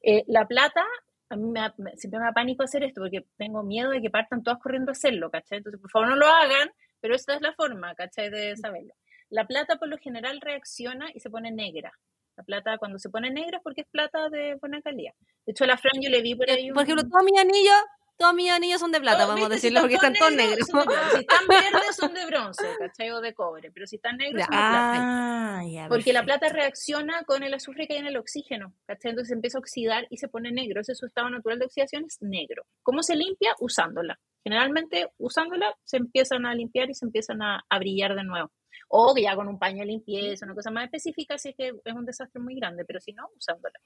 Eh, 0.00 0.24
la 0.28 0.46
plata, 0.46 0.86
a 1.28 1.36
mí 1.36 1.50
me, 1.50 1.60
siempre 1.98 2.18
me 2.18 2.24
da 2.24 2.32
pánico 2.32 2.62
hacer 2.62 2.82
esto 2.82 3.02
porque 3.02 3.26
tengo 3.36 3.62
miedo 3.62 3.90
de 3.90 4.00
que 4.00 4.08
partan 4.08 4.42
todas 4.42 4.58
corriendo 4.58 4.90
a 4.90 4.92
hacerlo, 4.92 5.30
¿cachai? 5.30 5.58
Entonces, 5.58 5.82
por 5.82 5.90
favor, 5.90 6.08
no 6.08 6.16
lo 6.16 6.28
hagan, 6.28 6.70
pero 6.98 7.14
esta 7.14 7.34
es 7.34 7.42
la 7.42 7.52
forma, 7.52 7.94
¿cachai? 7.94 8.30
De 8.30 8.56
saberlo. 8.56 8.94
La 9.30 9.46
plata 9.46 9.76
por 9.76 9.88
lo 9.88 9.98
general 9.98 10.40
reacciona 10.40 11.06
y 11.14 11.20
se 11.20 11.30
pone 11.30 11.50
negra. 11.50 11.92
La 12.36 12.44
plata 12.44 12.78
cuando 12.78 12.98
se 12.98 13.08
pone 13.08 13.30
negra 13.30 13.58
es 13.58 13.62
porque 13.62 13.80
es 13.80 13.88
plata 13.88 14.28
de 14.28 14.56
buena 14.60 14.80
calidad. 14.82 15.12
De 15.46 15.52
hecho, 15.52 15.64
la 15.64 15.76
Fran 15.76 16.00
yo 16.00 16.10
le 16.10 16.22
vi 16.22 16.34
por 16.34 16.50
ahí. 16.50 16.70
Por 16.70 16.82
ejemplo, 16.82 17.08
todos 17.08 17.24
mis 17.24 17.40
anillos, 17.40 17.82
todos 18.16 18.34
mis 18.34 18.50
anillos 18.50 18.80
son 18.80 18.92
de 18.92 19.00
plata, 19.00 19.26
vamos 19.26 19.46
a 19.46 19.48
decirlo, 19.48 19.80
porque 19.80 19.96
están 19.96 20.14
todos 20.14 20.32
negros. 20.32 20.66
Si 20.66 21.18
están 21.20 21.46
verdes 21.48 21.96
son 21.96 22.14
de 22.14 22.26
bronce, 22.26 22.64
¿cachai? 22.78 23.10
O 23.10 23.20
de 23.20 23.34
cobre. 23.34 23.70
Pero 23.70 23.86
si 23.86 23.96
están 23.96 24.16
negros 24.16 24.44
son 24.44 24.54
de 24.54 24.58
plata. 24.58 24.94
Ah, 24.96 25.86
porque 25.88 26.12
la 26.12 26.24
plata 26.24 26.48
reacciona 26.48 27.24
con 27.24 27.42
el 27.42 27.52
azufre 27.54 27.86
que 27.86 27.94
hay 27.94 28.00
en 28.00 28.06
el 28.06 28.16
oxígeno, 28.16 28.72
¿cachai? 28.86 29.10
Entonces 29.10 29.32
empieza 29.32 29.58
a 29.58 29.60
oxidar 29.60 30.06
y 30.10 30.16
se 30.16 30.28
pone 30.28 30.50
negro. 30.50 30.80
Ese 30.80 30.92
es 30.92 30.98
su 30.98 31.06
estado 31.06 31.30
natural 31.30 31.58
de 31.58 31.66
oxidación, 31.66 32.04
es 32.04 32.18
negro. 32.20 32.64
¿Cómo 32.82 33.02
se 33.02 33.16
limpia? 33.16 33.54
Usándola. 33.60 34.18
Generalmente, 34.42 35.08
usándola, 35.18 35.74
se 35.84 35.96
empiezan 35.96 36.46
a 36.46 36.54
limpiar 36.54 36.88
y 36.88 36.94
se 36.94 37.04
empiezan 37.04 37.42
a, 37.42 37.64
a 37.68 37.78
brillar 37.78 38.14
de 38.14 38.24
nuevo. 38.24 38.50
O 38.88 39.14
ya 39.16 39.34
con 39.34 39.48
un 39.48 39.58
paño 39.58 39.80
de 39.80 39.86
limpieza, 39.86 40.46
una 40.46 40.54
cosa 40.54 40.70
más 40.70 40.84
específica, 40.84 41.36
si 41.38 41.50
es 41.50 41.56
que 41.56 41.72
es 41.84 41.94
un 41.94 42.06
desastre 42.06 42.40
muy 42.40 42.54
grande, 42.54 42.84
pero 42.84 43.00
si 43.00 43.12
no, 43.12 43.28
usándola. 43.36 43.78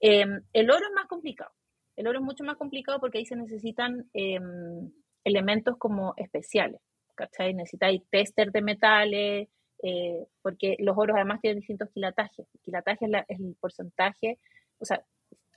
Em, 0.00 0.42
el 0.52 0.70
oro 0.70 0.84
es 0.84 0.92
más 0.94 1.06
complicado. 1.06 1.52
El 2.02 2.08
oro 2.08 2.18
es 2.18 2.24
mucho 2.24 2.42
más 2.42 2.56
complicado 2.56 2.98
porque 2.98 3.18
ahí 3.18 3.26
se 3.26 3.36
necesitan 3.36 4.10
em, 4.12 4.90
elementos 5.22 5.76
como 5.78 6.14
especiales, 6.16 6.80
¿cachai? 7.14 7.54
Necesitáis 7.54 8.02
tester 8.10 8.50
de 8.50 8.60
metales, 8.60 9.48
eh, 9.84 10.26
porque 10.42 10.74
los 10.80 10.98
oros 10.98 11.14
además 11.14 11.40
tienen 11.40 11.60
distintos 11.60 11.90
quilatajes. 11.94 12.48
El 12.52 12.60
quilataje 12.60 13.06
es, 13.28 13.38
el 13.38 13.54
porcentaje, 13.60 14.40
o 14.78 14.84
sea, 14.84 15.00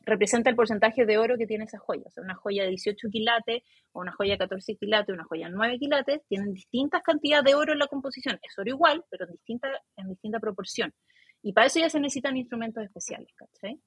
representa 0.02 0.52
el 0.52 0.56
porcentaje 0.56 1.08
de 1.08 1.18
oro 1.18 1.36
que 1.36 1.48
tiene 1.48 1.64
esa 1.64 1.80
joya. 1.80 2.04
O 2.06 2.12
sea, 2.12 2.24
una 2.24 2.36
joya 2.36 2.62
de 2.62 2.70
18 2.70 3.10
quilates 3.10 3.64
o 3.94 4.02
una 4.02 4.12
joya 4.12 4.34
de 4.34 4.38
14 4.38 4.76
quilates, 4.76 5.16
una 5.16 5.26
joya 5.26 5.48
de 5.48 5.54
9 5.56 5.80
quilates, 5.80 6.22
tienen 6.28 6.54
distintas 6.54 7.02
cantidades 7.02 7.46
de 7.46 7.56
oro 7.56 7.74
en 7.74 7.80
la 7.80 7.88
composición. 7.88 8.38
Es 8.44 8.56
oro 8.60 8.70
igual, 8.70 9.04
pero 9.10 9.26
en 9.26 9.32
distinta, 9.32 9.68
en 9.98 10.10
distinta 10.10 10.40
proporción. 10.40 10.94
Y 11.42 11.54
para 11.54 11.66
eso 11.66 11.80
ya 11.80 11.90
se 11.90 12.00
necesitan 12.00 12.38
instrumentos 12.38 12.84
especiales, 12.84 13.34
¿cachai? 13.36 13.80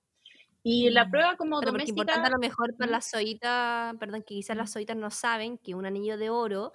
Y 0.62 0.90
la 0.90 1.06
mm. 1.06 1.10
prueba 1.10 1.36
como 1.36 1.60
pero 1.60 1.72
doméstica... 1.72 2.00
importante 2.00 2.28
a 2.28 2.30
lo 2.30 2.38
mejor 2.38 2.76
para 2.76 2.90
las 2.90 3.10
zoitas, 3.10 3.94
perdón, 3.96 4.22
que 4.22 4.34
quizás 4.34 4.56
las 4.56 4.72
zoitas 4.72 4.96
no 4.96 5.10
saben 5.10 5.58
que 5.58 5.74
un 5.74 5.86
anillo 5.86 6.18
de 6.18 6.30
oro 6.30 6.72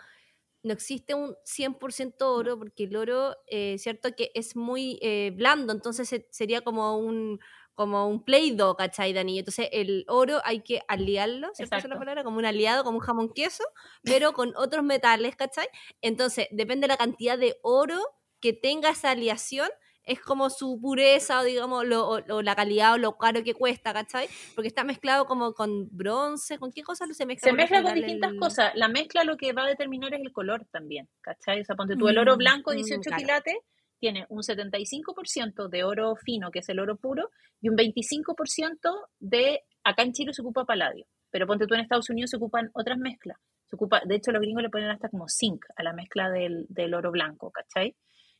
no 0.63 0.71
existe 0.71 1.13
un 1.13 1.35
100% 1.45 2.15
oro 2.21 2.57
porque 2.57 2.85
el 2.85 2.95
oro, 2.95 3.35
eh, 3.47 3.77
cierto 3.77 4.15
que 4.15 4.31
es 4.33 4.55
muy 4.55 4.97
eh, 5.01 5.31
blando, 5.35 5.73
entonces 5.73 6.25
sería 6.31 6.61
como 6.61 6.97
un, 6.97 7.39
como 7.75 8.07
un 8.07 8.23
play-doh, 8.23 8.75
¿cachai, 8.75 9.13
Dani? 9.13 9.39
Entonces 9.39 9.67
el 9.71 10.05
oro 10.07 10.39
hay 10.45 10.61
que 10.61 10.81
aliarlo, 10.87 11.49
¿cierto? 11.53 11.75
Esa 11.75 11.85
es 11.85 11.89
la 11.89 11.99
palabra, 11.99 12.23
como 12.23 12.37
un 12.37 12.45
aliado, 12.45 12.83
como 12.83 12.99
un 12.99 13.03
jamón 13.03 13.33
queso, 13.33 13.63
pero 14.03 14.33
con 14.33 14.53
otros 14.55 14.83
metales, 14.83 15.35
¿cachai? 15.35 15.67
Entonces, 16.01 16.47
depende 16.51 16.85
de 16.85 16.89
la 16.89 16.97
cantidad 16.97 17.37
de 17.37 17.57
oro 17.61 17.99
que 18.39 18.53
tenga 18.53 18.89
esa 18.89 19.11
aliación, 19.11 19.69
es 20.05 20.19
como 20.21 20.49
su 20.49 20.79
pureza 20.81 21.39
o 21.39 21.43
digamos 21.43 21.85
lo, 21.85 22.07
o, 22.07 22.41
la 22.41 22.55
calidad 22.55 22.93
o 22.93 22.97
lo 22.97 23.17
caro 23.17 23.43
que 23.43 23.53
cuesta, 23.53 23.93
¿cachai? 23.93 24.27
Porque 24.55 24.67
está 24.67 24.83
mezclado 24.83 25.25
como 25.25 25.53
con 25.53 25.87
bronce, 25.91 26.57
¿con 26.57 26.71
qué 26.71 26.83
cosas 26.83 27.15
se 27.15 27.25
mezcla? 27.25 27.51
Se 27.51 27.55
mezcla 27.55 27.81
con 27.81 27.93
distintas 27.93 28.33
cosas. 28.39 28.71
La 28.75 28.87
mezcla 28.87 29.23
lo 29.23 29.37
que 29.37 29.53
va 29.53 29.63
a 29.63 29.67
determinar 29.67 30.13
es 30.13 30.21
el 30.21 30.31
color 30.31 30.65
también, 30.71 31.07
¿cachai? 31.21 31.61
O 31.61 31.65
sea, 31.65 31.75
ponte 31.75 31.95
tú 31.95 32.07
el 32.07 32.17
oro 32.17 32.35
mm, 32.35 32.37
blanco 32.37 32.71
18 32.71 33.09
mm, 33.09 33.15
quilates 33.17 33.57
tiene 34.03 34.25
un 34.27 34.41
75% 34.41 35.69
de 35.69 35.85
oro 35.85 36.17
fino, 36.17 36.51
que 36.51 36.59
es 36.59 36.67
el 36.67 36.81
oro 36.81 36.97
puro, 36.97 37.29
y 37.61 37.69
un 37.69 37.77
25% 37.77 38.75
de, 39.21 39.61
acá 39.81 40.03
en 40.03 40.11
Chile 40.11 40.33
se 40.33 40.41
ocupa 40.41 40.65
paladio, 40.65 41.05
pero 41.31 41.47
ponte 41.47 41.67
tú 41.67 41.73
en 41.73 41.79
Estados 41.79 42.09
Unidos 42.09 42.31
se 42.31 42.35
ocupan 42.35 42.69
otras 42.73 42.97
mezclas. 42.97 43.37
Se 43.69 43.77
ocupa, 43.77 44.01
de 44.05 44.15
hecho, 44.15 44.33
los 44.33 44.41
gringos 44.41 44.61
le 44.61 44.69
ponen 44.69 44.89
hasta 44.89 45.07
como 45.07 45.29
zinc 45.29 45.63
a 45.77 45.83
la 45.83 45.93
mezcla 45.93 46.29
del, 46.29 46.65
del 46.67 46.93
oro 46.93 47.11
blanco, 47.11 47.49
¿cachai? 47.49 47.95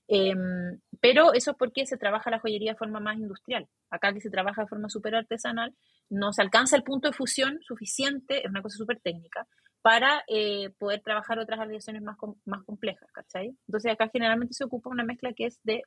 Em, 0.08 0.80
pero 1.00 1.34
eso 1.34 1.52
es 1.52 1.58
porque 1.58 1.86
se 1.86 1.98
trabaja 1.98 2.30
la 2.30 2.40
joyería 2.40 2.72
de 2.72 2.78
forma 2.78 3.00
más 3.00 3.18
industrial. 3.18 3.68
Acá 3.90 4.14
que 4.14 4.22
se 4.22 4.30
trabaja 4.30 4.64
de 4.64 4.68
forma 4.68 4.90
súper 4.90 5.16
artesanal, 5.16 5.74
no 6.10 6.34
se 6.34 6.42
alcanza 6.42 6.76
el 6.76 6.84
punto 6.84 7.08
de 7.10 7.14
fusión 7.14 7.60
suficiente, 7.62 8.44
es 8.44 8.50
una 8.50 8.62
cosa 8.62 8.78
súper 8.78 9.00
técnica, 9.00 9.48
para 9.82 10.24
eh, 10.28 10.70
poder 10.78 11.02
trabajar 11.02 11.40
otras 11.40 11.60
aleaciones 11.60 12.02
más, 12.02 12.18
más 12.46 12.64
complejas, 12.64 13.10
¿cachai? 13.12 13.56
Entonces 13.68 13.92
acá 13.92 14.10
generalmente 14.12 14.54
se 14.54 14.64
ocupa 14.64 14.90
una 14.90 15.04
mezcla 15.04 15.34
que 15.34 15.46
es 15.46 15.60
de, 15.64 15.84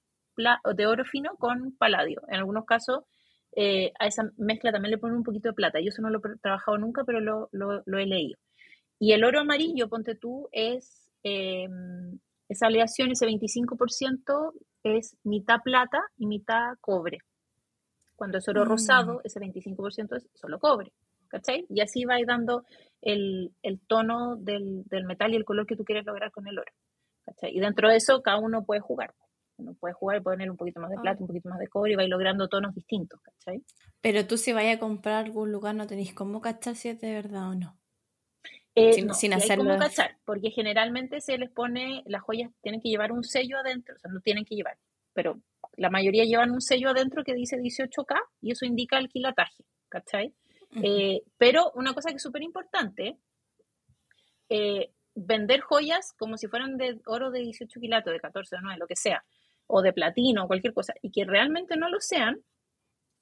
de 0.75 0.87
oro 0.87 1.05
fino 1.05 1.37
con 1.37 1.75
paladio. 1.77 2.23
En 2.29 2.37
algunos 2.37 2.67
casos 2.67 3.05
eh, 3.57 3.93
a 3.99 4.07
esa 4.07 4.31
mezcla 4.37 4.71
también 4.71 4.91
le 4.91 4.99
ponen 4.99 5.17
un 5.17 5.23
poquito 5.23 5.49
de 5.49 5.55
plata. 5.55 5.81
Yo 5.81 5.89
eso 5.89 6.03
no 6.03 6.11
lo 6.11 6.19
he 6.19 6.39
trabajado 6.43 6.77
nunca, 6.77 7.05
pero 7.05 7.21
lo, 7.21 7.49
lo, 7.53 7.99
he 7.99 8.07
leído. 8.07 8.39
Y 8.99 9.13
el 9.13 9.25
oro 9.25 9.41
amarillo, 9.41 9.89
ponte 9.89 10.15
tú, 10.15 10.49
es 10.53 11.11
em, 11.23 12.19
esa 12.49 12.67
aleación, 12.67 13.11
ese 13.11 13.27
25% 13.27 14.53
es 14.83 15.17
mitad 15.25 15.61
plata 15.63 16.01
y 16.17 16.27
mitad 16.27 16.75
cobre. 16.81 17.19
Cuando 18.15 18.39
es 18.39 18.49
oro 18.49 18.65
mm. 18.65 18.69
rosado, 18.69 19.21
ese 19.25 19.41
25% 19.41 20.17
es 20.17 20.29
solo 20.35 20.59
cobre. 20.59 20.93
¿cachai? 21.29 21.67
Y 21.69 21.81
así 21.81 22.05
va 22.05 22.17
dando 22.27 22.65
el, 23.03 23.53
tono 23.87 24.37
del, 24.37 24.85
metal 25.07 25.33
y 25.33 25.37
el 25.37 25.45
color 25.45 25.67
que 25.67 25.77
tú 25.77 25.85
quieres 25.85 26.05
lograr 26.05 26.31
con 26.31 26.47
el 26.47 26.59
oro, 26.59 26.73
¿cachai? 27.25 27.57
Y 27.57 27.61
dentro 27.61 27.89
de 27.89 27.97
eso 27.97 28.23
cada 28.23 28.39
uno 28.39 28.65
puede 28.65 28.81
jugar. 28.81 29.15
Uno 29.59 29.75
puede 29.75 29.95
jugar 29.95 30.19
y 30.19 30.21
poner 30.21 30.51
un 30.51 30.57
poquito 30.57 30.81
más 30.81 30.91
de 30.91 30.99
plata, 30.99 31.17
ah. 31.19 31.23
un 31.23 31.29
poquito 31.29 31.49
más 31.49 31.59
de 31.59 31.69
cobre 31.69 31.93
y 31.93 31.97
va 31.97 32.07
logrando 32.07 32.47
tonos 32.49 32.75
distintos, 32.75 33.21
¿cachai? 33.23 33.65
Pero 34.03 34.27
tú 34.27 34.37
si 34.37 34.53
vayas 34.53 34.77
a 34.77 34.81
comprar 34.81 35.25
algún 35.25 35.51
lugar 35.51 35.75
no 35.75 35.87
tenéis 35.87 36.13
cómo 36.13 36.41
cachar 36.41 36.77
si 36.77 36.91
es 36.91 37.01
de 37.01 37.13
verdad 37.13 37.51
o 37.51 37.55
no. 37.55 37.79
Eh, 38.79 38.93
sin, 38.93 39.07
no, 39.07 39.15
sin 39.15 39.33
hacerlo. 39.33 39.79
cachar, 39.79 40.19
porque 40.27 40.51
generalmente 40.51 41.23
se 41.23 41.39
les 41.39 41.51
pone, 41.51 42.03
las 42.05 42.23
joyas 42.23 42.51
tienen 42.61 42.83
que 42.83 42.91
llevar 42.91 43.11
un 43.11 43.25
sello 43.25 43.59
adentro, 43.59 43.97
o 43.97 43.99
sea, 43.99 44.11
no 44.11 44.21
tienen 44.21 44.45
que 44.45 44.55
llevar, 44.55 44.77
pero 45.15 45.41
la 45.77 45.89
mayoría 45.89 46.25
llevan 46.25 46.51
un 46.51 46.61
sello 46.61 46.91
adentro 46.91 47.25
que 47.25 47.33
dice 47.33 47.57
18K 47.57 48.15
y 48.43 48.51
eso 48.51 48.67
indica 48.67 48.99
el 48.99 49.09
quilataje, 49.09 49.65
¿cachai? 49.89 50.35
Eh, 50.83 51.23
pero 51.39 51.73
una 51.75 51.95
cosa 51.95 52.11
que 52.11 52.17
es 52.17 52.23
súper 52.23 52.43
importante, 52.43 53.17
eh, 54.51 54.91
vender 55.15 55.61
joyas 55.61 56.13
como 56.19 56.37
si 56.37 56.47
fueran 56.47 56.77
de 56.77 57.01
oro 57.07 57.31
de 57.31 57.41
18 57.41 57.81
quilatos, 57.81 58.13
de 58.13 58.21
14, 58.21 58.57
de 58.57 58.63
9, 58.63 58.79
lo 58.79 58.87
que 58.87 58.97
sea, 58.97 59.25
o 59.67 59.81
de 59.81 59.95
platino, 59.95 60.45
o 60.45 60.49
cualquier 60.49 60.75
cosa, 60.75 60.93
y 61.01 61.11
que 61.11 61.25
realmente 61.25 61.79
no 61.79 61.89
lo 61.89 61.99
sean, 62.01 62.43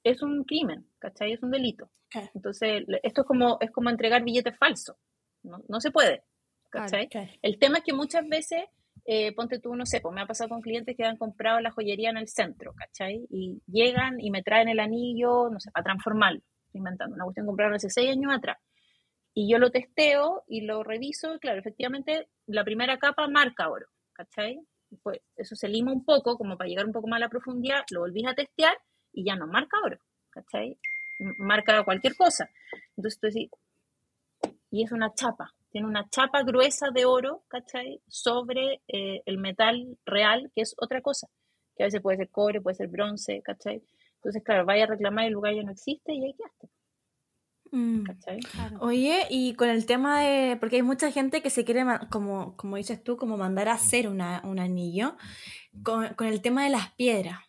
es 0.03 0.21
un 0.21 0.43
crimen, 0.43 0.85
¿cachai? 0.99 1.31
Es 1.31 1.41
un 1.41 1.51
delito. 1.51 1.89
Entonces, 2.33 2.83
esto 3.03 3.21
es 3.21 3.27
como, 3.27 3.57
es 3.61 3.71
como 3.71 3.89
entregar 3.89 4.23
billetes 4.23 4.57
falsos, 4.57 4.97
no, 5.45 5.63
no 5.67 5.79
se 5.79 5.91
puede, 5.91 6.23
¿cachai? 6.69 7.09
El 7.41 7.59
tema 7.59 7.79
es 7.79 7.83
que 7.83 7.93
muchas 7.93 8.27
veces 8.27 8.65
eh, 9.05 9.33
ponte 9.33 9.59
tú, 9.59 9.75
no 9.75 9.85
sé, 9.85 10.01
pues 10.01 10.13
me 10.15 10.21
ha 10.21 10.25
pasado 10.25 10.49
con 10.49 10.61
clientes 10.61 10.95
que 10.97 11.03
han 11.03 11.17
comprado 11.17 11.59
la 11.59 11.71
joyería 11.71 12.09
en 12.09 12.17
el 12.17 12.27
centro, 12.27 12.73
¿cachai? 12.73 13.27
Y 13.29 13.61
llegan 13.67 14.19
y 14.19 14.31
me 14.31 14.41
traen 14.41 14.67
el 14.67 14.79
anillo, 14.79 15.49
no 15.51 15.59
sé, 15.59 15.69
para 15.71 15.83
transformarlo, 15.83 16.41
inventando, 16.73 17.15
una 17.15 17.25
cuestión 17.25 17.45
compraron 17.45 17.75
hace 17.75 17.89
seis 17.89 18.11
años 18.11 18.33
atrás. 18.33 18.57
Y 19.33 19.51
yo 19.51 19.59
lo 19.59 19.69
testeo 19.69 20.43
y 20.47 20.61
lo 20.61 20.83
reviso, 20.83 21.35
y 21.35 21.39
claro, 21.39 21.59
efectivamente, 21.59 22.29
la 22.47 22.63
primera 22.63 22.97
capa 22.97 23.27
marca 23.27 23.69
oro, 23.69 23.87
¿cachai? 24.13 24.59
Pues 25.03 25.19
eso 25.35 25.55
se 25.55 25.67
lima 25.67 25.91
un 25.91 26.05
poco, 26.05 26.37
como 26.37 26.57
para 26.57 26.69
llegar 26.69 26.85
un 26.85 26.93
poco 26.93 27.07
más 27.07 27.17
a 27.17 27.25
la 27.25 27.29
profundidad, 27.29 27.83
lo 27.91 27.99
volvís 27.99 28.25
a 28.27 28.33
testear 28.33 28.75
y 29.11 29.25
ya 29.25 29.35
no 29.35 29.45
marca 29.45 29.77
oro, 29.85 29.99
¿cachai? 30.29 30.79
Marca 31.37 31.83
cualquier 31.83 32.15
cosa. 32.15 32.49
Entonces 32.95 33.19
tú 33.19 33.27
decís, 33.27 33.49
y 34.71 34.83
es 34.83 34.91
una 34.91 35.13
chapa, 35.13 35.53
tiene 35.75 35.87
una 35.87 36.09
chapa 36.09 36.43
gruesa 36.43 36.89
de 36.89 37.03
oro, 37.05 37.43
¿cachai? 37.49 38.01
Sobre 38.07 38.81
eh, 38.87 39.21
el 39.25 39.37
metal 39.37 39.97
real, 40.05 40.49
que 40.55 40.61
es 40.61 40.73
otra 40.77 41.01
cosa, 41.01 41.27
que 41.75 41.83
a 41.83 41.87
veces 41.87 42.01
puede 42.01 42.17
ser 42.17 42.29
cobre, 42.29 42.61
puede 42.61 42.75
ser 42.75 42.87
bronce, 42.87 43.41
¿cachai? 43.41 43.83
Entonces, 44.15 44.41
claro, 44.41 44.65
vaya 44.65 44.85
a 44.85 44.87
reclamar 44.87 45.25
el 45.25 45.33
lugar 45.33 45.53
ya 45.53 45.63
no 45.63 45.71
existe 45.71 46.13
y 46.13 46.23
ahí 46.23 46.33
quedaste. 46.33 46.69
Mm. 47.71 48.03
¿Cachai? 48.03 48.39
Oye, 48.79 49.27
y 49.29 49.53
con 49.55 49.67
el 49.67 49.85
tema 49.85 50.21
de, 50.21 50.55
porque 50.57 50.77
hay 50.77 50.81
mucha 50.81 51.11
gente 51.11 51.41
que 51.41 51.49
se 51.49 51.65
quiere, 51.65 51.83
como, 52.09 52.55
como 52.55 52.77
dices 52.77 53.03
tú, 53.03 53.17
como 53.17 53.35
mandar 53.35 53.67
a 53.67 53.73
hacer 53.73 54.07
una, 54.07 54.41
un 54.45 54.59
anillo, 54.59 55.17
con, 55.83 56.13
con, 56.13 56.27
el 56.27 56.41
tema 56.41 56.63
de 56.63 56.69
las 56.69 56.93
piedras, 56.93 57.39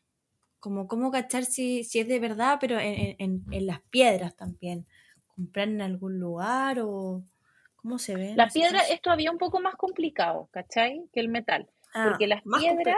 como 0.58 0.88
cómo 0.88 1.12
cachar 1.12 1.44
si, 1.44 1.84
si 1.84 2.00
es 2.00 2.08
de 2.08 2.18
verdad, 2.18 2.58
pero 2.60 2.78
en, 2.80 3.14
en, 3.20 3.44
en 3.52 3.66
las 3.66 3.82
piedras 3.82 4.34
también 4.34 4.86
comprar 5.36 5.68
en 5.68 5.82
algún 5.82 6.18
lugar 6.18 6.78
o 6.80 7.22
cómo 7.76 7.98
se 7.98 8.16
ve? 8.16 8.34
La 8.34 8.48
piedra 8.48 8.80
es 8.90 9.00
todavía 9.00 9.30
un 9.30 9.38
poco 9.38 9.60
más 9.60 9.76
complicado, 9.76 10.48
¿cachai? 10.50 11.08
Que 11.12 11.20
el 11.20 11.28
metal. 11.28 11.68
Ah, 11.94 12.08
porque 12.08 12.26
las 12.26 12.42
piedras 12.42 12.96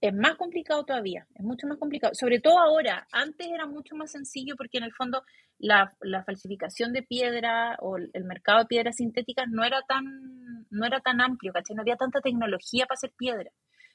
es 0.00 0.14
más 0.14 0.36
complicado 0.36 0.84
todavía, 0.84 1.26
es 1.34 1.44
mucho 1.44 1.66
más 1.66 1.78
complicado. 1.78 2.14
Sobre 2.14 2.40
todo 2.40 2.58
ahora, 2.58 3.06
antes 3.12 3.48
era 3.48 3.66
mucho 3.66 3.96
más 3.96 4.10
sencillo 4.12 4.56
porque 4.56 4.78
en 4.78 4.84
el 4.84 4.92
fondo 4.92 5.22
la, 5.58 5.94
la 6.00 6.24
falsificación 6.24 6.92
de 6.92 7.02
piedra 7.02 7.76
o 7.80 7.96
el 7.96 8.24
mercado 8.24 8.60
de 8.60 8.66
piedras 8.66 8.96
sintéticas 8.96 9.46
no 9.48 9.64
era 9.64 9.82
tan, 9.86 10.66
no 10.70 10.86
era 10.86 11.00
tan 11.00 11.20
amplio, 11.20 11.52
¿cachai? 11.52 11.76
No 11.76 11.82
había 11.82 11.96
tanta 11.96 12.20
tecnología 12.20 12.86
para 12.86 12.96
hacer 12.96 13.12
piedra. 13.16 13.50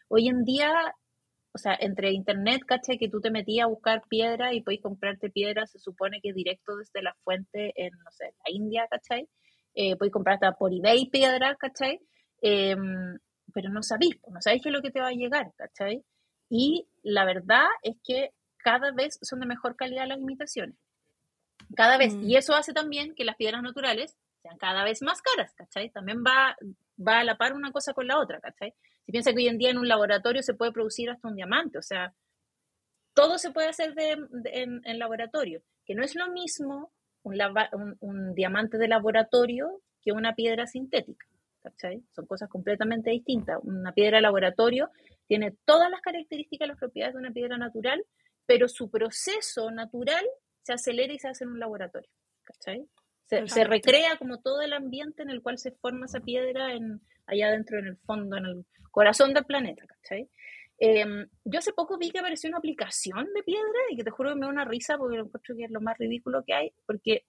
Hoy 0.07 0.27
en 0.27 0.43
día 0.43 0.71
o 1.55 1.57
sea, 1.57 1.73
entre 1.79 2.11
internet, 2.11 2.63
¿cachai? 2.67 2.97
Que 2.97 3.07
tú 3.07 3.21
te 3.21 3.31
metías 3.31 3.63
a 3.63 3.69
buscar 3.69 4.03
piedra 4.09 4.53
y 4.53 4.61
podéis 4.61 4.81
comprarte 4.81 5.29
piedra, 5.29 5.65
se 5.65 5.79
supone 5.79 6.19
que 6.21 6.33
directo 6.33 6.75
desde 6.75 7.01
la 7.01 7.15
fuente 7.23 7.71
en, 7.77 7.93
no 8.03 8.11
sé, 8.11 8.25
la 8.25 8.53
India, 8.53 8.85
¿cachai? 8.91 9.29
Eh, 9.73 9.95
podéis 9.95 10.11
comprar 10.11 10.33
hasta 10.33 10.51
por 10.51 10.73
eBay 10.73 11.09
piedra, 11.09 11.55
¿cachai? 11.55 12.01
Em, 12.41 13.17
pero 13.53 13.69
no 13.69 13.81
sabéis, 13.83 14.17
no 14.27 14.41
sabéis 14.41 14.63
qué 14.63 14.69
es 14.69 14.73
lo 14.73 14.81
que 14.81 14.91
te 14.91 14.99
va 14.99 15.07
a 15.07 15.13
llegar, 15.13 15.53
¿cachai? 15.55 16.03
Y 16.49 16.89
la 17.03 17.23
verdad 17.23 17.67
es 17.83 17.95
que 18.03 18.31
cada 18.57 18.91
vez 18.91 19.17
son 19.21 19.39
de 19.39 19.45
mejor 19.45 19.77
calidad 19.77 20.09
las 20.09 20.17
imitaciones. 20.17 20.75
Cada 21.73 21.97
vez. 21.97 22.15
Y 22.15 22.35
mm. 22.35 22.37
eso 22.37 22.53
hace 22.53 22.73
también 22.73 23.15
que 23.15 23.23
las 23.23 23.37
piedras 23.37 23.63
naturales 23.63 24.17
sean 24.45 24.57
cada 24.57 24.83
vez 24.83 25.01
más 25.01 25.21
caras, 25.23 25.53
¿cachai? 25.55 25.89
También 25.89 26.23
va, 26.23 26.55
va 26.99 27.19
a 27.19 27.23
la 27.23 27.35
par 27.35 27.53
una 27.53 27.71
cosa 27.71 27.93
con 27.93 28.05
la 28.05 28.19
otra, 28.19 28.39
¿cachai? 28.39 28.75
Si 29.03 29.11
piensa 29.11 29.31
que 29.31 29.37
hoy 29.37 29.47
en 29.47 29.57
día 29.57 29.71
en 29.71 29.79
un 29.79 29.87
laboratorio 29.87 30.43
se 30.43 30.53
puede 30.53 30.71
producir 30.71 31.09
hasta 31.09 31.27
un 31.27 31.35
diamante, 31.35 31.79
o 31.79 31.81
sea, 31.81 32.13
todo 33.15 33.39
se 33.39 33.51
puede 33.51 33.69
hacer 33.69 33.95
en, 33.97 34.99
laboratorio, 34.99 35.63
que 35.85 35.95
no 35.95 36.03
es 36.03 36.15
lo 36.15 36.29
mismo 36.29 36.91
un, 37.23 38.35
diamante 38.35 38.77
de 38.77 38.87
laboratorio 38.87 39.81
que 40.03 40.11
una 40.11 40.35
piedra 40.35 40.67
sintética. 40.67 41.25
¿cachai? 41.63 42.03
Son 42.11 42.27
cosas 42.27 42.47
completamente 42.47 43.09
distintas. 43.09 43.57
Una 43.63 43.93
piedra 43.93 44.17
de 44.17 44.21
laboratorio 44.21 44.91
tiene 45.25 45.55
todas 45.65 45.89
las 45.89 46.01
características 46.01 46.67
y 46.67 46.69
las 46.69 46.77
propiedades 46.77 47.15
de 47.15 47.21
una 47.21 47.31
piedra 47.31 47.57
natural, 47.57 48.05
pero 48.45 48.67
su 48.67 48.91
proceso 48.91 49.71
natural 49.71 50.23
se 50.61 50.73
acelera 50.73 51.11
y 51.13 51.17
se 51.17 51.29
hace 51.29 51.45
en 51.45 51.49
un 51.49 51.59
laboratorio. 51.59 52.09
¿cachai? 52.43 52.87
Se, 53.27 53.47
se, 53.47 53.63
recrea 53.63 54.17
como 54.17 54.39
todo 54.39 54.61
el 54.61 54.73
ambiente 54.73 55.23
en 55.23 55.31
el 55.31 55.41
cual 55.41 55.57
se 55.57 55.71
forma 55.71 56.05
esa 56.05 56.19
piedra 56.19 56.73
en, 56.73 57.01
allá 57.25 57.47
adentro 57.47 57.79
en 57.79 57.87
el 57.87 57.97
fondo, 57.97 58.37
en 58.37 58.45
el 58.45 58.65
corazón 58.91 59.33
del 59.33 59.45
planeta, 59.45 59.85
¿cachai? 59.87 60.29
Em, 60.77 61.27
yo 61.45 61.59
hace 61.59 61.71
poco 61.71 61.97
vi 61.97 62.11
que 62.11 62.19
apareció 62.19 62.49
una 62.49 62.57
aplicación 62.57 63.27
de 63.33 63.43
piedra 63.43 63.79
y 63.89 63.95
que 63.95 64.03
te 64.03 64.11
juro 64.11 64.29
que 64.29 64.35
me 64.35 64.45
da 64.45 64.51
una 64.51 64.65
risa 64.65 64.97
porque 64.97 65.17
lo 65.17 65.25
encuentro 65.25 65.55
que 65.55 65.63
es 65.63 65.71
lo 65.71 65.81
más 65.81 65.97
ridículo 65.97 66.43
que 66.45 66.53
hay, 66.53 66.73
porque 66.85 67.25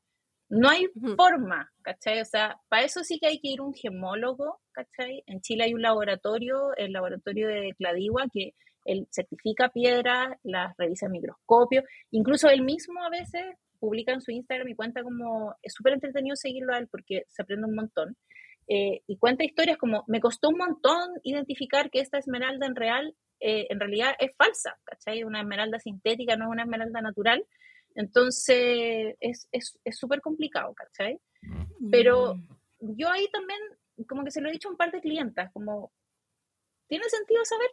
no 0.49 0.69
hay 0.69 0.87
forma, 1.17 1.73
¿cachai? 1.83 2.21
O 2.21 2.25
sea, 2.25 2.61
para 2.69 2.85
eso 2.85 3.03
sí 3.05 3.19
que 3.19 3.27
hay 3.27 3.41
que 3.41 3.49
ir 3.49 3.61
un 3.61 3.75
gemólogo, 3.75 4.61
¿cachai? 4.73 5.23
En 5.27 5.41
Chile 5.41 5.65
hay 5.65 5.75
un 5.75 5.83
laboratorio, 5.83 6.75
el 6.77 6.93
laboratorio 6.93 7.49
de 7.49 7.75
Cladigua, 7.77 8.27
que 8.33 8.55
él 8.85 9.09
certifica 9.11 9.71
piedras, 9.71 10.37
las 10.45 10.77
revisa 10.77 11.07
en 11.07 11.13
microscopio, 11.13 11.83
incluso 12.13 12.49
él 12.49 12.63
mismo 12.63 13.03
a 13.03 13.11
veces 13.11 13.45
publica 13.77 14.12
en 14.12 14.20
su 14.20 14.31
Instagram 14.31 14.68
y 14.68 14.74
cuenta 14.74 15.03
como, 15.03 15.55
es 15.62 15.72
súper 15.74 15.95
entretenido 15.95 16.37
seguirlo 16.37 16.74
a 16.74 16.79
él 16.79 16.89
porque 16.89 17.24
se 17.29 17.43
aprende 17.43 17.66
un 17.66 17.74
montón. 17.74 18.16
Eh, 18.68 19.03
y 19.07 19.16
cuenta 19.16 19.45
historias 19.45 19.79
como, 19.79 20.05
me 20.09 20.20
costó 20.20 20.49
un 20.49 20.59
montón 20.59 21.11
identificar 21.22 21.91
que 21.91 22.01
esta 22.01 22.18
esmeralda 22.18 22.66
en 22.66 22.74
real, 22.74 23.14
eh, 23.41 23.66
en 23.70 23.79
realidad 23.79 24.14
es 24.18 24.35
falsa, 24.37 24.77
¿cachai? 24.85 25.22
Una 25.22 25.41
esmeralda 25.41 25.79
sintética, 25.79 26.37
no 26.37 26.47
es 26.47 26.51
una 26.51 26.62
esmeralda 26.62 27.01
natural. 27.01 27.47
Entonces, 27.95 29.14
es 29.20 29.49
súper 29.93 30.18
es, 30.18 30.22
complicado, 30.22 30.74
¿cachai? 30.74 31.18
Pero 31.91 32.35
mm. 32.35 32.97
yo 32.97 33.09
ahí 33.11 33.29
también, 33.33 33.61
como 34.09 34.24
que 34.24 34.31
se 34.31 34.41
lo 34.41 34.49
he 34.49 34.53
dicho 34.53 34.68
a 34.68 34.72
un 34.72 34.77
par 34.77 34.91
de 34.91 35.01
clientas, 35.01 35.51
como, 35.53 35.93
¿tiene 36.89 37.05
sentido 37.09 37.45
saber? 37.45 37.70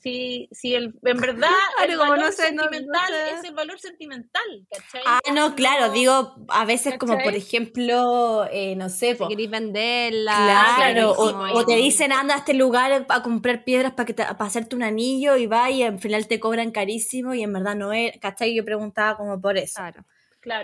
Si, 0.00 0.48
si 0.52 0.74
el, 0.74 0.94
en 1.02 1.16
verdad 1.18 1.50
el 1.88 1.98
valor 1.98 2.32
sentimental 2.32 3.12
es 3.34 3.44
el 3.44 3.54
valor 3.54 3.80
sentimental, 3.80 4.66
¿cachai? 4.70 5.02
Ah, 5.04 5.20
no, 5.34 5.54
claro, 5.54 5.90
digo, 5.92 6.36
a 6.48 6.64
veces 6.64 6.98
como 6.98 7.18
por 7.18 7.34
ejemplo, 7.34 8.46
eh, 8.52 8.76
no 8.76 8.88
sé, 8.88 9.16
si 9.16 9.28
querés 9.28 9.50
venderla. 9.50 10.74
Claro, 10.76 11.12
o, 11.16 11.66
te 11.66 11.74
dicen 11.76 12.12
anda 12.12 12.34
a 12.34 12.38
este 12.38 12.54
lugar 12.54 13.06
a 13.08 13.22
comprar 13.22 13.64
piedras 13.64 13.92
para, 13.92 14.06
que 14.06 14.14
para 14.14 14.36
hacerte 14.38 14.76
un 14.76 14.82
anillo 14.82 15.36
y 15.36 15.46
va 15.46 15.70
y 15.70 15.82
al 15.82 15.98
final 15.98 16.28
te 16.28 16.38
cobran 16.38 16.70
carísimo 16.70 17.34
y 17.34 17.42
en 17.42 17.52
verdad 17.52 17.74
no 17.74 17.92
es, 17.92 18.12
¿cachai? 18.20 18.54
Yo 18.54 18.64
preguntaba 18.64 19.16
como 19.16 19.40
por 19.40 19.58
eso. 19.58 19.76
Claro. 19.76 20.04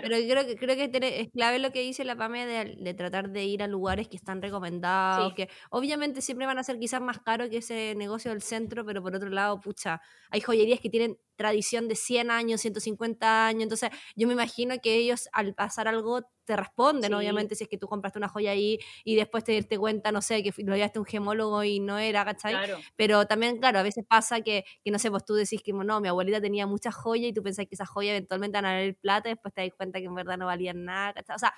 Pero 0.01 0.17
creo 0.17 0.45
que, 0.45 0.55
creo 0.55 0.75
que 0.75 1.19
es 1.21 1.31
clave 1.31 1.59
lo 1.59 1.71
que 1.71 1.81
dice 1.81 2.03
la 2.03 2.15
PAME 2.15 2.45
de, 2.45 2.93
tratar 2.93 3.29
de 3.29 3.45
ir 3.45 3.63
a 3.63 3.67
lugares 3.67 4.07
que 4.07 4.17
están 4.17 4.41
recomendados, 4.41 5.33
que 5.33 5.49
obviamente 5.69 6.21
siempre 6.21 6.45
van 6.45 6.57
a 6.57 6.63
ser 6.63 6.79
quizás 6.79 7.01
más 7.01 7.19
caros 7.19 7.49
que 7.49 7.57
ese 7.57 7.93
negocio 7.95 8.31
del 8.31 8.41
centro, 8.41 8.85
pero 8.85 9.01
por 9.01 9.15
otro 9.15 9.29
lado, 9.29 9.59
pucha, 9.59 10.01
hay 10.29 10.41
joyerías 10.41 10.79
que 10.79 10.89
tienen 10.89 11.17
tradición 11.35 11.87
de 11.87 11.95
100 11.95 12.31
años, 12.31 12.61
150 12.61 13.47
años, 13.47 13.63
entonces 13.63 13.89
yo 14.15 14.27
me 14.27 14.33
imagino 14.33 14.75
que 14.81 14.95
ellos 14.95 15.29
al 15.33 15.53
pasar 15.53 15.87
algo 15.87 16.21
te 16.45 16.55
responden, 16.55 17.13
obviamente, 17.13 17.55
si 17.55 17.63
es 17.63 17.69
que 17.69 17.77
tú 17.77 17.87
compraste 17.87 18.19
una 18.19 18.29
joya 18.29 18.51
ahí 18.51 18.77
y 19.03 19.15
después 19.15 19.43
te 19.43 19.51
diste 19.53 19.77
cuenta, 19.77 20.11
no 20.11 20.21
sé, 20.21 20.43
que 20.43 20.53
lo 20.63 20.75
llevaste 20.75 20.99
a 20.99 21.01
un 21.01 21.05
gemólogo 21.05 21.63
y 21.63 21.79
no 21.79 21.97
era, 21.97 22.23
¿cachai? 22.23 22.55
Pero 22.95 23.25
también, 23.25 23.57
claro, 23.57 23.79
a 23.79 23.83
veces 23.83 24.05
pasa 24.07 24.41
que, 24.41 24.63
que, 24.83 24.91
no 24.91 24.99
sé, 24.99 25.09
pues 25.09 25.25
tú 25.25 25.33
decís 25.33 25.61
que 25.63 25.73
no, 25.73 25.99
mi 25.99 26.07
abuelita 26.07 26.39
tenía 26.39 26.67
mucha 26.67 26.91
joya 26.91 27.27
y 27.27 27.33
tú 27.33 27.41
pensás 27.41 27.65
que 27.65 27.75
esa 27.75 27.85
joya 27.85 28.11
eventualmente 28.11 28.57
van 28.57 28.65
a 28.65 28.73
valer 28.73 28.95
plata 28.95 29.29
y 29.29 29.33
después 29.33 29.53
te 29.53 29.61
das 29.61 29.71
cuenta 29.75 29.99
que 29.99 30.05
en 30.05 30.15
verdad 30.15 30.37
no 30.37 30.45
valían 30.45 30.85
nada, 30.85 31.13
¿cachai? 31.13 31.35
O 31.35 31.39
sea, 31.39 31.53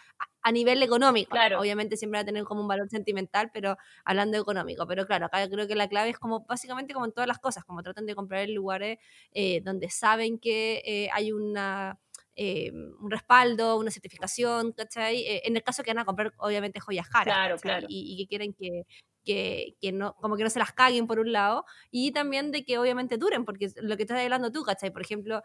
a, 0.48 0.52
nivel 0.52 0.82
económico, 0.84 1.32
claro. 1.32 1.60
obviamente 1.60 1.98
siempre 1.98 2.18
va 2.18 2.22
a 2.22 2.26
tener 2.26 2.44
como 2.44 2.62
un 2.62 2.68
valor 2.68 2.90
sentimental, 2.90 3.52
pero 3.54 3.78
hablando 4.06 4.38
económico, 4.38 4.88
pero 4.88 5.06
claro, 5.06 5.26
acá 5.28 5.48
creo 5.50 5.68
que 5.68 5.76
la 5.76 5.88
clave 5.88 6.10
es 6.10 6.20
como 6.20 6.46
básicamente 6.46 6.94
como 6.94 7.06
en 7.06 7.12
todas 7.12 7.28
las 7.28 7.40
cosas, 7.40 7.64
como 7.64 7.84
tratan 7.84 8.06
de 8.06 8.16
comprar 8.16 8.42
en 8.42 8.56
lugares 8.56 9.00
eh, 9.32 9.62
donde 9.62 9.90
saben 9.90 10.40
que 10.40 10.82
eh, 10.86 11.10
hay 11.14 11.32
una 11.32 12.00
eh, 12.40 12.72
un 12.72 13.10
respaldo, 13.10 13.78
una 13.78 13.90
certificación, 13.90 14.72
¿cachai? 14.72 15.26
En 15.44 15.56
el 15.56 15.64
caso 15.64 15.82
que 15.82 15.90
van 15.90 16.00
a 16.00 16.06
comprar, 16.06 16.34
obviamente, 16.38 16.80
joyas 16.80 17.10
caras. 17.10 17.34
Claro, 17.34 17.58
claro. 17.58 17.88
Y, 17.90 18.16
que 18.16 18.28
quieren 18.28 18.54
que, 18.54 18.84
que, 19.26 19.76
que, 19.82 19.92
no, 19.92 20.14
como 20.22 20.38
que 20.38 20.44
no 20.44 20.52
se 20.52 20.60
las 20.60 20.72
caguen 20.72 21.08
por 21.08 21.20
un 21.20 21.32
lado, 21.32 21.66
y 21.90 22.12
también 22.12 22.52
de 22.52 22.64
que 22.64 22.78
obviamente 22.78 23.18
duren, 23.18 23.44
porque 23.44 23.72
lo 23.82 23.98
que 23.98 24.04
estás 24.04 24.22
hablando 24.22 24.52
tú, 24.52 24.62
¿cachai? 24.62 24.92
Por 24.92 25.02
ejemplo, 25.02 25.42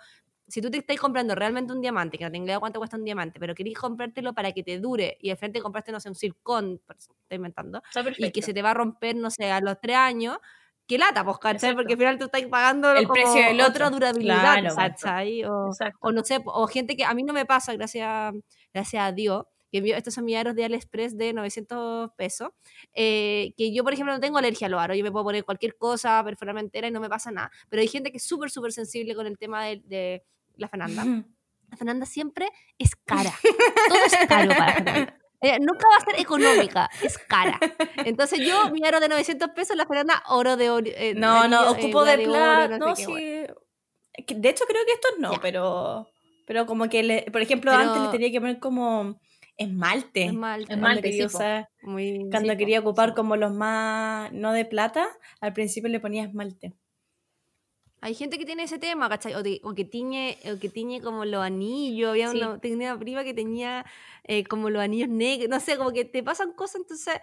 si 0.52 0.60
tú 0.60 0.70
te 0.70 0.76
estás 0.76 0.98
comprando 0.98 1.34
realmente 1.34 1.72
un 1.72 1.80
diamante, 1.80 2.18
que 2.18 2.24
no 2.24 2.30
tengo 2.30 2.44
idea 2.44 2.60
cuánto 2.60 2.78
cuesta 2.78 2.98
un 2.98 3.04
diamante, 3.04 3.40
pero 3.40 3.54
querés 3.54 3.72
comprártelo 3.72 4.34
para 4.34 4.52
que 4.52 4.62
te 4.62 4.78
dure, 4.78 5.16
y 5.18 5.30
al 5.30 5.38
frente 5.38 5.62
compraste, 5.62 5.92
no 5.92 5.98
sé, 5.98 6.10
un 6.10 6.14
circón, 6.14 6.78
estoy 6.90 7.36
inventando, 7.36 7.82
y 8.18 8.30
que 8.30 8.42
se 8.42 8.52
te 8.52 8.60
va 8.60 8.72
a 8.72 8.74
romper, 8.74 9.16
no 9.16 9.30
sé, 9.30 9.50
a 9.50 9.62
los 9.62 9.80
tres 9.80 9.96
años, 9.96 10.36
qué 10.86 10.98
lata, 10.98 11.24
pues, 11.24 11.38
¿cachai? 11.38 11.74
Porque 11.74 11.94
al 11.94 11.98
final 11.98 12.18
tú 12.18 12.26
estás 12.26 12.42
pagando 12.50 12.92
el 12.92 13.08
precio 13.08 13.42
del 13.42 13.62
otro, 13.62 13.88
durabilidad, 13.88 14.62
¿cachai? 14.76 15.42
O, 15.44 15.70
o, 16.00 16.12
no 16.12 16.22
sé, 16.22 16.38
o 16.44 16.66
gente 16.66 16.96
que 16.96 17.04
a 17.06 17.14
mí 17.14 17.22
no 17.22 17.32
me 17.32 17.46
pasa, 17.46 17.72
gracias, 17.72 18.34
gracias 18.74 19.02
a 19.02 19.10
Dios, 19.10 19.46
que 19.70 19.78
estos 19.96 20.12
son 20.12 20.26
aros 20.34 20.54
de 20.54 20.66
AliExpress 20.66 21.16
de 21.16 21.32
900 21.32 22.10
pesos, 22.14 22.50
eh, 22.92 23.54
que 23.56 23.72
yo, 23.72 23.84
por 23.84 23.94
ejemplo, 23.94 24.12
no 24.12 24.20
tengo 24.20 24.36
alergia 24.36 24.66
a 24.66 24.70
los 24.70 24.78
aros, 24.78 24.98
yo 24.98 25.02
me 25.02 25.10
puedo 25.10 25.24
poner 25.24 25.46
cualquier 25.46 25.78
cosa, 25.78 26.22
perforarme 26.22 26.60
entera 26.60 26.88
y 26.88 26.90
no 26.90 27.00
me 27.00 27.08
pasa 27.08 27.30
nada, 27.30 27.50
pero 27.70 27.80
hay 27.80 27.88
gente 27.88 28.10
que 28.10 28.18
es 28.18 28.26
súper, 28.26 28.50
súper 28.50 28.72
sensible 28.72 29.14
con 29.14 29.26
el 29.26 29.38
tema 29.38 29.64
de, 29.64 29.80
de 29.86 30.24
la 30.56 30.68
Fernanda. 30.68 31.04
La 31.70 31.76
Fernanda 31.76 32.06
siempre 32.06 32.48
es 32.78 32.94
cara, 32.96 33.32
todo 33.88 34.04
es 34.04 34.28
caro 34.28 34.48
para 34.50 34.74
Fernanda 34.74 35.18
Eh, 35.44 35.58
nunca 35.58 35.88
va 35.88 35.96
a 35.96 36.04
ser 36.04 36.20
económica, 36.20 36.88
es 37.02 37.18
cara. 37.18 37.58
Entonces 38.04 38.38
yo, 38.46 38.70
mi 38.70 38.86
aro 38.86 39.00
de 39.00 39.08
900 39.08 39.48
pesos, 39.48 39.76
la 39.76 39.86
Fernanda, 39.86 40.22
oro 40.28 40.56
de 40.56 40.70
oro. 40.70 40.86
Eh, 40.86 41.14
no, 41.16 41.48
no, 41.48 41.68
ocupo 41.72 42.04
de, 42.04 42.18
plata. 42.18 42.78
No, 42.78 42.94
sí. 42.94 43.12
De 43.12 44.48
hecho, 44.48 44.64
creo 44.68 44.84
que 44.86 44.92
estos 44.92 45.18
no, 45.18 45.32
pero 45.42 46.06
pero 46.46 46.66
como 46.66 46.88
que, 46.88 47.02
le, 47.02 47.22
por 47.32 47.40
ejemplo, 47.40 47.72
antes 47.72 48.02
le 48.02 48.08
tenía 48.08 48.30
que 48.30 48.40
poner 48.40 48.58
como 48.58 49.18
esmalte. 49.56 50.24
Esmalte. 50.26 50.78
Cuando, 50.78 51.00
quería, 51.00 51.28
Muy, 51.82 52.28
cuando 52.30 52.56
quería 52.56 52.80
ocupar 52.80 53.14
como 53.14 53.36
los 53.36 53.52
más, 53.52 54.32
no 54.32 54.52
de 54.52 54.64
plata, 54.64 55.08
al 55.40 55.52
principio 55.52 55.88
le 55.88 56.00
ponía 56.00 56.24
esmalte. 56.24 56.74
Hay 58.02 58.14
gente 58.14 58.36
que 58.36 58.44
tiene 58.44 58.64
ese 58.64 58.80
tema, 58.80 59.08
¿cachai? 59.08 59.32
O, 59.34 59.74
que 59.74 59.84
tiñe, 59.84 60.36
o 60.52 60.58
que 60.58 60.68
tiñe 60.68 61.00
como 61.00 61.24
los 61.24 61.40
anillos. 61.40 62.10
Había 62.10 62.32
una, 62.32 62.58
tenía 62.58 62.92
una 62.92 62.98
prima 62.98 63.22
que 63.22 63.32
tenía 63.32 63.86
eh, 64.24 64.42
como 64.44 64.70
los 64.70 64.82
anillos 64.82 65.08
negros. 65.08 65.48
No 65.48 65.60
sé, 65.60 65.76
como 65.76 65.92
que 65.92 66.04
te 66.04 66.20
pasan 66.24 66.52
cosas, 66.52 66.80
entonces 66.80 67.20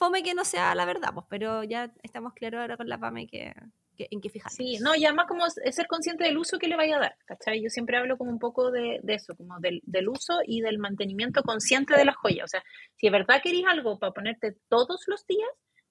fome 0.00 0.22
que 0.22 0.32
no 0.32 0.44
sea 0.44 0.74
la 0.76 0.86
verdad, 0.86 1.10
pues, 1.12 1.26
pero 1.28 1.64
ya 1.64 1.92
estamos 2.02 2.32
claros 2.32 2.60
ahora 2.60 2.76
con 2.76 2.88
la 2.88 2.98
PAME 2.98 3.26
que, 3.26 3.52
en 3.98 4.20
qué 4.20 4.30
fijarse. 4.30 4.56
Sí, 4.56 4.78
no, 4.80 4.94
y 4.94 5.04
además 5.04 5.26
como 5.28 5.44
ser 5.50 5.86
consciente 5.88 6.24
del 6.24 6.38
uso 6.38 6.58
que 6.58 6.68
le 6.68 6.76
vaya 6.76 6.96
a 6.96 7.00
dar, 7.00 7.16
¿cachai? 7.26 7.60
Yo 7.60 7.68
siempre 7.68 7.98
hablo 7.98 8.16
como 8.16 8.30
un 8.30 8.38
poco 8.38 8.70
de, 8.70 9.00
eso, 9.08 9.36
como 9.36 9.58
del, 9.58 9.82
del, 9.84 10.08
uso 10.08 10.38
y 10.46 10.62
del 10.62 10.78
mantenimiento 10.78 11.42
consciente 11.42 11.94
de 11.96 12.04
la 12.04 12.14
joya. 12.14 12.44
O 12.44 12.48
sea, 12.48 12.62
si 12.94 13.08
de 13.08 13.10
verdad 13.10 13.42
queréis 13.42 13.66
algo 13.66 13.98
para 13.98 14.12
ponerte 14.12 14.56
todos 14.68 15.04
los 15.06 15.26
días, 15.26 15.50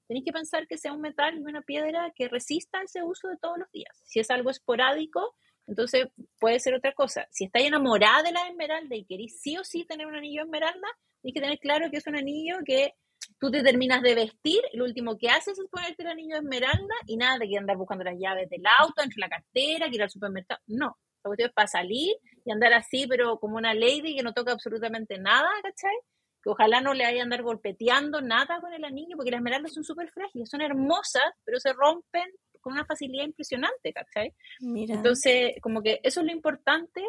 tenéis 0.10 0.26
que 0.26 0.34
pensar 0.34 0.66
que 0.68 0.80
sea 0.80 0.92
un 0.92 1.02
metal 1.02 1.38
y 1.38 1.42
una 1.44 1.62
piedra 1.62 2.12
que 2.16 2.28
resista 2.28 2.82
ese 2.82 3.04
uso 3.04 3.28
de 3.28 3.38
todos 3.38 3.60
los 3.60 3.72
días. 3.72 3.96
Si 4.06 4.20
es 4.20 4.32
algo 4.32 4.50
esporádico, 4.50 5.36
entonces 5.68 6.08
puede 6.40 6.60
ser 6.60 6.74
otra 6.74 6.94
cosa. 6.94 7.28
Si 7.30 7.46
estáis 7.46 7.68
enamorada 7.68 8.24
de 8.24 8.32
la 8.32 8.48
esmeralda 8.48 8.96
y 8.96 9.06
queréis 9.06 9.40
sí 9.40 9.56
o 9.56 9.64
sí 9.64 9.86
tener 9.86 10.08
un 10.08 10.16
anillo 10.16 10.42
esmeralda, 10.42 10.88
tenéis 11.22 11.36
que 11.36 11.42
tener 11.42 11.60
claro 11.60 11.92
que 11.92 11.98
es 11.98 12.08
un 12.08 12.16
anillo 12.16 12.58
que 12.66 12.96
tú 13.40 13.52
te 13.52 13.62
terminas 13.62 14.02
de 14.02 14.16
vestir, 14.16 14.62
lo 14.74 14.86
último 14.86 15.16
que 15.16 15.30
haces 15.30 15.60
es 15.60 15.68
ponerte 15.70 16.02
el 16.02 16.10
anillo 16.10 16.38
de 16.38 16.42
esmeralda 16.42 16.96
y 17.06 17.16
nada 17.16 17.38
de 17.38 17.48
que 17.48 17.58
andar 17.60 17.78
buscando 17.78 18.04
las 18.04 18.18
llaves 18.18 18.50
del 18.50 18.64
auto, 18.80 19.04
entre 19.04 19.20
la 19.20 19.30
cartera, 19.30 19.90
que 19.90 19.96
ir 19.96 20.02
al 20.02 20.10
supermercado. 20.10 20.60
No, 20.66 20.98
la 21.24 21.28
cuestión 21.30 21.50
es 21.50 21.54
para 21.54 21.68
salir 21.68 22.16
y 22.46 22.52
andar 22.52 22.74
así, 22.74 23.06
pero 23.08 23.40
como 23.40 23.58
una 23.58 23.76
lady 23.76 24.16
que 24.16 24.24
no 24.24 24.34
toca 24.34 24.54
absolutamente 24.54 25.20
nada, 25.20 25.50
¿cachai? 25.62 25.96
Que 26.42 26.50
ojalá 26.50 26.82
no 26.82 26.94
le 26.94 27.06
haya 27.06 27.24
andar 27.24 27.44
golpeteando 27.44 28.22
nada 28.22 28.60
con 28.62 28.74
el 28.74 28.84
anillo, 28.84 29.16
porque 29.16 29.32
las 29.32 29.40
esmeraldas 29.40 29.74
son 29.74 29.84
súper 29.84 30.10
frágiles, 30.10 30.50
son 30.50 30.62
hermosas, 30.62 31.24
pero 31.44 31.60
se 31.60 31.74
rompen 31.74 32.30
con 32.62 32.74
una 32.74 32.86
facilidad 32.86 33.26
impresionante, 33.26 33.94
¿cachai? 33.94 34.34
Entonces, 34.60 35.54
como 35.62 35.82
que 35.82 36.00
eso 36.04 36.20
es 36.20 36.26
lo 36.26 36.32
importante 36.32 37.04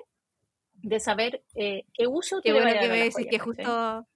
de 0.75 1.01
saber 1.01 1.43
eh, 1.55 1.85
qué 1.93 2.07
uso 2.07 2.41
Qué 2.43 2.53
bueno 2.53 2.73
que 2.73 2.89
me 2.89 3.05
decís 3.05 3.27
que 3.29 3.39
justo, 3.39 4.07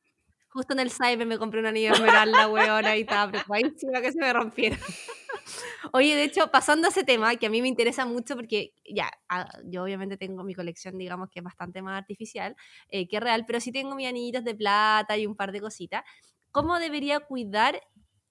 justo 0.54 0.72
en 0.72 0.78
el 0.78 0.90
cyber 0.92 1.26
me 1.26 1.36
compré 1.36 1.58
un 1.58 1.66
anillo 1.66 1.88
de 1.88 1.96
esmeralda, 1.96 2.46
weón, 2.48 2.84
y 2.96 3.00
estaba 3.00 3.32
preocupadísima 3.32 4.00
que 4.00 4.12
se 4.12 4.20
me 4.20 4.32
rompiera. 4.32 4.78
Oye, 5.92 6.14
de 6.14 6.22
hecho, 6.22 6.48
pasando 6.52 6.86
a 6.86 6.90
ese 6.90 7.02
tema, 7.02 7.34
que 7.34 7.46
a 7.46 7.50
mí 7.50 7.60
me 7.60 7.66
interesa 7.66 8.06
mucho 8.06 8.36
porque 8.36 8.72
ya, 8.88 9.10
ah, 9.28 9.48
yo 9.64 9.82
obviamente 9.82 10.16
tengo 10.16 10.44
mi 10.44 10.54
colección, 10.54 10.96
digamos, 10.96 11.28
que 11.28 11.40
es 11.40 11.44
bastante 11.44 11.82
más 11.82 11.98
artificial 11.98 12.54
eh, 12.88 13.08
que 13.08 13.18
real, 13.18 13.44
pero 13.46 13.60
sí 13.60 13.72
tengo 13.72 13.96
mis 13.96 14.06
anillitos 14.06 14.44
de 14.44 14.54
plata 14.54 15.16
y 15.18 15.26
un 15.26 15.34
par 15.34 15.50
de 15.50 15.60
cositas. 15.60 16.04
¿Cómo 16.52 16.78
debería 16.78 17.18
cuidar, 17.18 17.82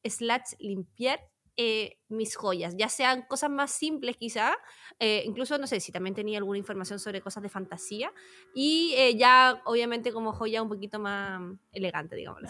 slash, 0.05 0.53
limpiar 0.59 1.19
eh, 1.57 1.97
mis 2.07 2.35
joyas? 2.35 2.75
Ya 2.77 2.89
sean 2.89 3.23
cosas 3.23 3.49
más 3.49 3.71
simples 3.71 4.17
quizá, 4.17 4.53
eh, 4.99 5.23
incluso 5.25 5.57
no 5.57 5.67
sé 5.67 5.79
si 5.79 5.91
también 5.91 6.15
tenía 6.15 6.37
alguna 6.37 6.57
información 6.57 6.99
sobre 6.99 7.21
cosas 7.21 7.43
de 7.43 7.49
fantasía, 7.49 8.11
y 8.53 8.95
ya 9.17 9.61
obviamente 9.65 10.11
como 10.11 10.33
joya 10.33 10.61
un 10.61 10.69
poquito 10.69 10.99
más 10.99 11.41
elegante, 11.71 12.15
digamos. 12.15 12.41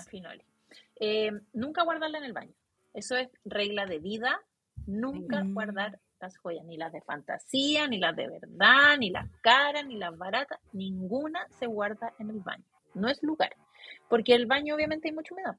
nunca 1.54 1.84
guardarla 1.84 2.18
en 2.20 2.24
el 2.24 2.34
baño. 2.34 2.54
Eso 2.94 3.16
es 3.18 3.30
regla 3.44 3.86
de 3.86 4.00
vida 4.00 4.40
Nunca 4.88 5.44
guardar 5.46 6.00
las 6.20 6.38
joyas, 6.38 6.66
ni 6.66 6.78
las 6.78 6.92
de 6.92 7.02
fantasía, 7.02 7.88
ni 7.88 8.00
las 8.00 8.16
de 8.16 8.28
verdad, 8.28 8.98
ni 8.98 9.10
las 9.10 9.30
caras, 9.42 9.86
ni 9.86 9.98
las 9.98 10.18
baratas, 10.18 10.60
ninguna 10.72 11.48
se 11.50 11.68
guarda 11.68 12.14
en 12.20 12.30
el 12.30 12.40
baño. 12.40 12.64
No 12.94 13.10
es 13.10 13.22
lugar, 13.24 13.56
porque 14.10 14.34
el 14.36 14.46
baño 14.46 14.76
obviamente 14.76 15.08
hay 15.08 15.14
mucha 15.14 15.34
humedad. 15.34 15.56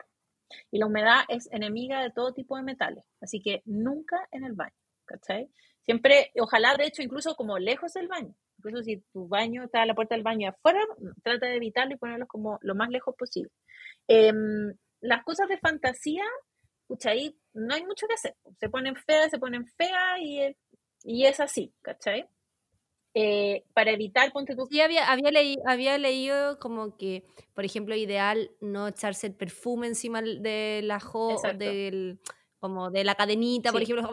Y 0.71 0.79
la 0.79 0.87
humedad 0.87 1.23
es 1.29 1.49
enemiga 1.53 2.03
de 2.03 2.11
todo 2.11 2.33
tipo 2.33 2.57
de 2.57 2.63
metales, 2.63 3.05
así 3.21 3.41
que 3.41 3.63
nunca 3.65 4.29
en 4.31 4.45
el 4.45 4.53
baño, 4.53 4.75
¿cachai? 5.05 5.51
Siempre, 5.85 6.31
ojalá 6.41 6.77
de 6.77 6.87
hecho 6.87 7.03
incluso 7.03 7.35
como 7.35 7.59
lejos 7.59 7.93
del 7.93 8.09
baño, 8.09 8.35
incluso 8.59 8.83
si 8.83 9.03
tu 9.13 9.29
baño 9.29 9.65
está 9.65 9.83
a 9.83 9.87
la 9.87 9.95
puerta 9.95 10.15
del 10.15 10.25
baño 10.25 10.49
afuera, 10.49 10.81
trata 11.23 11.47
de 11.47 11.57
evitarlo 11.57 11.95
y 11.95 11.99
ponerlos 11.99 12.29
como 12.29 12.59
lo 12.63 12.75
más 12.75 12.89
lejos 12.89 13.15
posible. 13.17 13.51
Em, 14.09 14.75
las 15.01 15.23
cosas 15.25 15.49
de 15.49 15.59
fantasía 15.59 16.25
pucha, 16.87 17.11
ahí 17.11 17.37
no 17.53 17.75
hay 17.75 17.85
mucho 17.85 18.07
que 18.07 18.15
hacer. 18.15 18.37
Se 18.59 18.69
ponen 18.69 18.97
feas, 18.97 19.31
se 19.31 19.39
ponen 19.39 19.67
feas 19.67 20.19
y, 20.21 20.57
y 21.05 21.27
es 21.27 21.41
así, 21.41 21.73
¿cachai? 21.83 22.29
Eh, 23.15 23.63
para 23.75 23.93
evitar, 23.93 24.33
ponte 24.33 24.55
Sí, 24.69 24.81
había, 24.81 25.11
había, 25.11 25.31
había 25.67 25.99
leído 25.99 26.59
como 26.59 26.97
que, 26.97 27.25
por 27.55 27.65
ejemplo, 27.65 27.95
ideal 27.95 28.51
no 28.61 28.89
echarse 28.89 29.29
el 29.29 29.35
perfume 29.35 29.87
encima 29.87 30.21
de 30.21 30.81
la 30.83 30.99
jo, 30.99 31.41
del 31.57 32.19
como 32.59 32.91
de 32.91 33.05
la 33.05 33.15
cadenita, 33.15 33.71
por 33.71 33.83
ejemplo. 33.83 34.11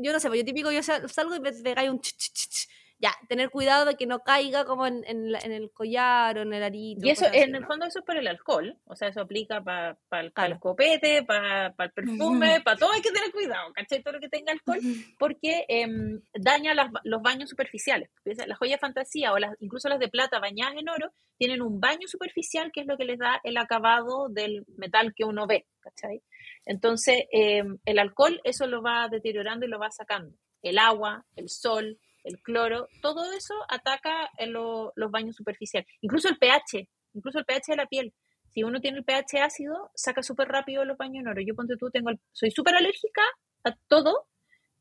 Yo 0.00 0.12
no 0.12 0.20
sé, 0.20 0.28
pues 0.28 0.40
yo 0.40 0.44
típico, 0.44 0.70
yo 0.70 0.82
salgo 0.82 1.34
y 1.34 1.40
me 1.40 1.52
pegáis 1.52 1.90
un 1.90 2.00
ch, 2.00 2.16
ch, 2.16 2.32
ch, 2.32 2.68
ya, 2.98 3.12
tener 3.28 3.50
cuidado 3.50 3.84
de 3.84 3.96
que 3.96 4.06
no 4.06 4.20
caiga 4.20 4.64
como 4.64 4.86
en, 4.86 5.04
en, 5.04 5.34
el 5.34 5.70
collar 5.72 6.38
o 6.38 6.42
en 6.42 6.52
el 6.52 6.62
arito. 6.62 7.06
Y 7.06 7.10
eso, 7.10 7.26
en 7.32 7.54
el 7.54 7.66
fondo 7.66 7.86
eso 7.86 7.98
es 7.98 8.04
para 8.04 8.20
el 8.20 8.28
alcohol, 8.28 8.78
o 8.84 8.94
sea, 8.94 9.08
eso 9.08 9.20
aplica 9.20 9.62
para 9.62 9.98
el, 10.12 10.52
escopete, 10.52 11.22
para 11.24 11.74
el 11.78 11.90
perfume, 11.90 12.60
para 12.62 12.76
todo 12.78 12.92
hay 12.92 13.02
que 13.02 13.10
tener 13.10 13.30
cuidado, 13.32 13.72
¿cachai? 13.72 14.02
Todo 14.02 14.14
lo 14.14 14.20
que 14.20 14.28
tenga 14.28 14.52
alcohol, 14.52 14.78
porque 15.18 15.64
em, 15.68 16.20
daña 16.34 16.72
los 17.04 17.22
baños 17.22 17.50
superficiales. 17.50 18.10
Las 18.24 18.58
joyas 18.58 18.80
fantasía 18.80 19.32
o 19.32 19.38
las, 19.38 19.54
incluso 19.60 19.88
las 19.88 19.98
de 19.98 20.08
plata 20.08 20.38
bañadas 20.38 20.76
en 20.76 20.88
oro 20.88 21.12
tienen 21.36 21.62
un 21.62 21.80
baño 21.80 22.06
superficial 22.06 22.70
que 22.72 22.82
es 22.82 22.86
lo 22.86 22.96
que 22.96 23.04
les 23.04 23.18
da 23.18 23.40
el 23.42 23.56
acabado 23.56 24.28
del 24.30 24.64
metal 24.76 25.12
que 25.14 25.24
uno 25.24 25.46
ve, 25.46 25.66
¿cachai? 25.80 26.22
Entonces, 26.64 27.24
em, 27.32 27.78
el 27.84 27.98
alcohol 27.98 28.40
eso 28.44 28.66
lo 28.66 28.82
va 28.82 29.08
deteriorando 29.10 29.66
y 29.66 29.68
lo 29.68 29.78
va 29.78 29.90
sacando. 29.90 30.36
El 30.62 30.78
agua, 30.78 31.26
el 31.36 31.50
sol, 31.50 31.98
el 32.24 32.40
cloro, 32.40 32.88
todo 33.02 33.32
eso 33.32 33.54
ataca 33.68 34.30
los 34.46 35.10
baños 35.10 35.36
superficiales. 35.36 35.88
Incluso 36.00 36.28
el 36.28 36.38
pH, 36.38 36.88
incluso 37.12 37.38
el 37.38 37.44
pH 37.44 37.72
de 37.72 37.76
la 37.76 37.86
piel. 37.86 38.14
Si 38.48 38.62
uno 38.62 38.80
tiene 38.80 38.98
el 38.98 39.04
pH 39.04 39.42
ácido, 39.42 39.90
saca 39.94 40.22
súper 40.22 40.48
rápido 40.48 40.84
los 40.84 40.96
baños 40.96 41.22
en 41.22 41.28
oro. 41.28 41.40
Yo 41.40 41.54
ponte 41.54 41.76
tú, 41.76 41.90
tengo 41.90 42.10
soy 42.32 42.50
súper 42.50 42.74
alérgica 42.76 43.22
a 43.64 43.76
todo 43.88 44.28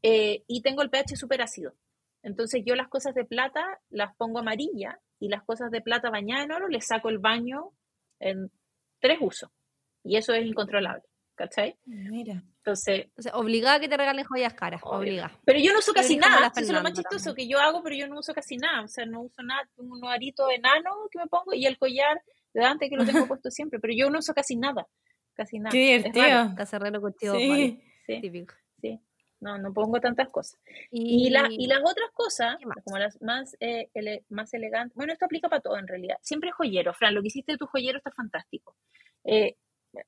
eh, 0.02 0.44
y 0.48 0.62
tengo 0.62 0.82
el 0.82 0.90
pH 0.90 1.16
súper 1.16 1.42
ácido. 1.42 1.74
Entonces 2.22 2.64
yo 2.66 2.76
las 2.76 2.88
cosas 2.88 3.14
de 3.14 3.26
plata 3.26 3.82
las 3.90 4.16
pongo 4.16 4.40
amarilla 4.40 5.00
y 5.20 5.28
las 5.28 5.44
cosas 5.44 5.72
de 5.72 5.82
plata 5.82 6.10
bañadas 6.10 6.46
en 6.46 6.52
oro 6.54 6.68
les 6.70 6.88
saco 6.88 7.10
el 7.10 7.20
baño 7.20 7.72
en 8.20 8.52
tres 9.00 9.18
usos. 9.22 9.50
Y 10.04 10.18
eso 10.18 10.34
es 10.34 10.46
incontrolable. 10.46 11.04
¿Cachai? 11.36 11.76
Mira. 11.86 12.44
Entonces, 12.58 13.08
obligada 13.34 13.76
a 13.76 13.80
que 13.80 13.90
te 13.90 13.98
regalen 13.98 14.24
joyas 14.24 14.54
caras, 14.54 14.82
obliga. 14.84 15.32
Pero 15.44 15.60
yo 15.60 15.74
no 15.74 15.80
uso 15.80 15.94
casi 15.94 16.16
nada, 16.16 16.48
eso 16.48 16.62
es 16.62 16.70
lo 16.70 16.82
más 16.82 16.94
chistoso 16.94 17.34
que 17.34 17.48
yo 17.48 17.60
hago, 17.60 17.84
pero 17.84 17.96
yo 17.96 18.08
no 18.08 18.20
uso 18.20 18.34
casi 18.34 18.56
nada, 18.56 18.84
o 18.84 18.88
sea, 18.88 19.06
no 19.06 19.22
uso 19.22 19.44
nada, 19.44 19.68
tengo 19.76 19.96
un 19.96 20.06
arito 20.06 20.50
enano 20.50 20.92
que 21.12 21.20
me 21.20 21.28
pongo 21.28 21.54
y 21.54 21.66
el 21.66 21.78
collar 21.78 22.22
de 22.54 22.62
Dante 22.62 22.90
que 22.90 22.96
lo 22.96 23.06
tengo 23.06 23.28
puesto 23.28 23.52
siempre, 23.52 23.80
pero 23.80 23.94
yo 23.94 24.10
no 24.10 24.20
uso 24.20 24.34
casi 24.34 24.56
nada, 24.56 24.88
casi 25.34 25.60
nada. 25.60 25.72
Qué 25.72 25.98
divertido. 25.98 26.56
Cacerrero 26.56 27.02
contigo, 27.02 27.36
sí. 27.36 27.82
sí. 28.06 28.22
Típico. 28.22 28.54
Sí. 28.80 29.00
No, 29.42 29.58
no 29.58 29.74
pongo 29.74 30.00
tantas 30.00 30.30
cosas. 30.30 30.58
Y, 30.90 31.30
la, 31.30 31.50
y 31.52 31.68
las 31.68 31.80
otras 31.80 32.12
cosas, 32.14 32.56
como 32.86 32.98
las 32.98 33.22
más, 33.22 33.58
eh, 33.60 33.90
más 34.30 34.54
elegantes, 34.54 34.96
bueno, 34.96 35.12
esto 35.12 35.26
aplica 35.26 35.50
para 35.50 35.62
todo 35.62 35.78
en 35.78 35.88
realidad. 35.88 36.16
Siempre 36.22 36.52
joyero, 36.52 36.94
Fran, 36.94 37.14
lo 37.14 37.22
que 37.22 37.28
hiciste 37.28 37.52
de 37.52 37.58
tu 37.58 37.68
joyero 37.68 37.98
está 37.98 38.12
fantástico. 38.12 38.78
Eh, 39.26 39.58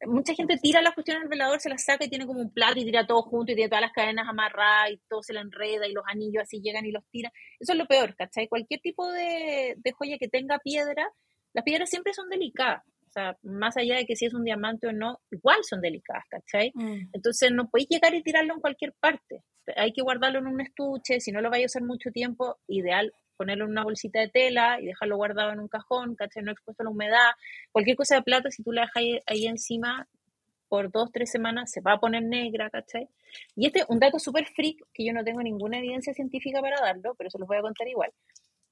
mucha 0.08 0.34
gente 0.34 0.58
tira 0.58 0.82
las 0.82 0.94
cuestiones 0.94 1.24
al 1.24 1.30
velador, 1.30 1.60
se 1.60 1.70
las 1.70 1.84
saca 1.84 2.06
y 2.06 2.10
tiene 2.10 2.26
como 2.26 2.40
un 2.40 2.52
plato 2.52 2.80
y 2.80 2.86
tira 2.86 3.06
todo 3.06 3.22
junto 3.22 3.52
y 3.52 3.56
tiene 3.56 3.70
todas 3.70 3.82
las 3.82 3.92
cadenas 3.92 4.28
amarradas 4.28 4.92
y 4.92 5.00
todo 5.08 5.22
se 5.22 5.34
le 5.34 5.42
enreda 5.42 5.88
y 5.88 5.94
los 5.94 6.04
anillos 6.08 6.44
así 6.44 6.62
llegan 6.62 6.86
y 6.86 6.92
los 6.92 7.04
tiran. 7.12 7.32
Eso 7.60 7.74
es 7.74 7.78
lo 7.78 7.86
peor, 7.86 8.16
¿cachai? 8.16 8.48
Cualquier 8.48 8.80
tipo 8.82 9.12
de, 9.12 9.76
joya 9.98 10.18
que 10.18 10.28
tenga 10.28 10.60
piedra, 10.60 11.08
las 11.54 11.64
piedras 11.64 11.90
siempre 11.90 12.14
son 12.14 12.30
delicadas. 12.30 12.84
O 13.08 13.12
sea, 13.16 13.38
más 13.44 13.78
allá 13.78 13.96
de 13.96 14.06
que 14.06 14.16
si 14.16 14.26
es 14.26 14.34
un 14.34 14.44
diamante 14.44 14.88
o 14.88 14.92
no, 14.92 15.22
igual 15.32 15.60
son 15.64 15.82
delicadas, 15.82 16.26
¿cachai? 16.30 16.72
Mm. 16.74 17.10
Entonces 17.14 17.52
no 17.52 17.70
podéis 17.70 17.88
llegar 17.90 18.14
y 18.14 18.24
tirarlo 18.24 18.54
en 18.56 18.60
cualquier 18.60 18.94
parte. 19.00 19.44
Hay 19.78 19.94
que 19.94 20.02
guardarlo 20.02 20.40
en 20.40 20.48
un 20.48 20.62
estuche, 20.62 21.22
si 21.22 21.32
no 21.32 21.42
lo 21.42 21.50
vais 21.50 21.64
a 21.64 21.68
usar 21.68 21.84
mucho 21.84 22.12
tiempo, 22.12 22.58
ideal 22.68 23.14
ponerlo 23.36 23.66
en 23.66 23.72
una 23.72 23.84
bolsita 23.84 24.20
de 24.20 24.30
tela 24.30 24.80
y 24.82 24.86
dejarlo 24.86 25.18
guardado 25.18 25.52
en 25.52 25.60
un 25.60 25.68
cajón, 25.68 26.16
¿cachai? 26.16 26.44
No 26.44 26.52
expuesto 26.52 26.84
a 26.84 26.86
la 26.86 26.90
humedad. 26.92 27.32
Cualquier 27.72 27.98
cosa 27.98 28.16
de 28.16 28.24
plata, 28.24 28.52
si 28.52 28.64
tú 28.64 28.72
la 28.72 28.82
dejas 28.82 29.22
ahí, 29.28 29.48
encima 29.48 30.08
por 30.68 30.92
dos, 30.92 31.12
tres 31.12 31.32
semanas, 31.32 31.72
se 31.72 31.82
va 31.82 31.94
a 31.94 32.00
poner 32.00 32.24
negra, 32.24 32.70
¿cachai? 32.70 33.08
Y 33.56 33.68
este 33.68 33.84
un 33.88 34.00
dato 34.00 34.20
súper 34.20 34.48
freak 34.48 34.78
que 34.94 35.06
yo 35.06 35.14
no 35.14 35.24
tengo 35.24 35.42
ninguna 35.42 35.78
evidencia 35.80 36.14
científica 36.14 36.62
para 36.62 36.82
darlo, 36.82 37.16
pero 37.16 37.30
se 37.30 37.40
los 37.40 37.48
voy 37.48 37.58
a 37.58 37.62
contar 37.62 37.88
igual. 37.88 38.12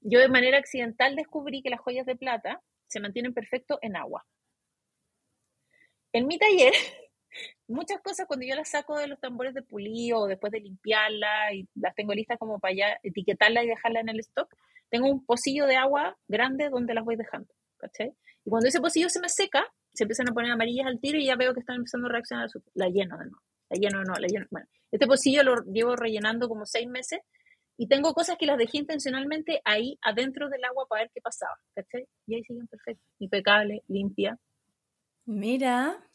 Yo 0.01 0.19
de 0.19 0.27
manera 0.29 0.57
accidental 0.57 1.15
descubrí 1.15 1.61
que 1.61 1.69
las 1.69 1.79
joyas 1.79 2.05
de 2.05 2.15
plata 2.15 2.61
se 2.87 2.99
mantienen 2.99 3.33
perfecto 3.33 3.79
en 3.81 3.95
agua. 3.95 4.25
en 6.13 6.27
mi 6.27 6.37
taller, 6.37 6.73
muchas 7.67 8.01
cosas 8.01 8.27
cuando 8.27 8.45
yo 8.45 8.55
las 8.55 8.69
saco 8.69 8.97
de 8.97 9.07
los 9.07 9.19
tambores 9.19 9.53
de 9.53 9.61
pulido 9.61 10.19
o 10.19 10.27
después 10.27 10.51
de 10.51 10.59
limpiarla 10.59 11.53
y 11.53 11.67
las 11.75 11.95
tengo 11.95 12.13
listas 12.13 12.37
como 12.37 12.59
para 12.59 12.73
ya 12.73 12.99
etiquetarla 13.03 13.63
y 13.63 13.67
dejarla 13.67 14.01
en 14.01 14.09
el 14.09 14.19
stock, 14.19 14.53
tengo 14.89 15.09
un 15.09 15.25
pocillo 15.25 15.65
de 15.65 15.75
agua 15.75 16.17
grande 16.27 16.69
donde 16.69 16.93
las 16.93 17.03
voy 17.03 17.15
dejando, 17.15 17.53
¿cachai? 17.77 18.13
Y 18.45 18.49
cuando 18.49 18.67
ese 18.67 18.79
pocillo 18.79 19.09
se 19.09 19.19
me 19.19 19.29
seca, 19.29 19.65
se 19.93 20.03
empiezan 20.03 20.29
a 20.29 20.33
poner 20.33 20.51
amarillas 20.51 20.87
al 20.87 20.99
tiro 20.99 21.17
y 21.17 21.25
ya 21.25 21.35
veo 21.35 21.53
que 21.53 21.61
están 21.61 21.77
empezando 21.77 22.07
a 22.07 22.11
reaccionar, 22.11 22.49
la 22.73 22.89
lleno 22.89 23.17
de 23.17 23.25
nuevo, 23.25 23.41
la 23.69 23.77
lleno 23.77 24.03
nuevo, 24.03 24.19
la 24.19 24.27
lleno, 24.27 24.45
bueno, 24.51 24.67
este 24.91 25.07
pocillo 25.07 25.43
lo 25.43 25.63
llevo 25.63 25.95
rellenando 25.95 26.47
como 26.47 26.65
seis 26.65 26.87
meses 26.87 27.19
y 27.77 27.87
tengo 27.87 28.13
cosas 28.13 28.37
que 28.37 28.45
las 28.45 28.57
dejé 28.57 28.77
intencionalmente 28.77 29.61
ahí 29.65 29.97
adentro 30.01 30.49
del 30.49 30.63
agua 30.63 30.85
para 30.87 31.03
ver 31.03 31.11
qué 31.13 31.21
pasaba, 31.21 31.55
¿cachai? 31.73 32.05
Y 32.27 32.35
ahí 32.35 32.43
siguen 32.43 32.67
perfecto, 32.67 33.03
impecable, 33.19 33.81
limpia. 33.87 34.37
Mira. 35.25 36.07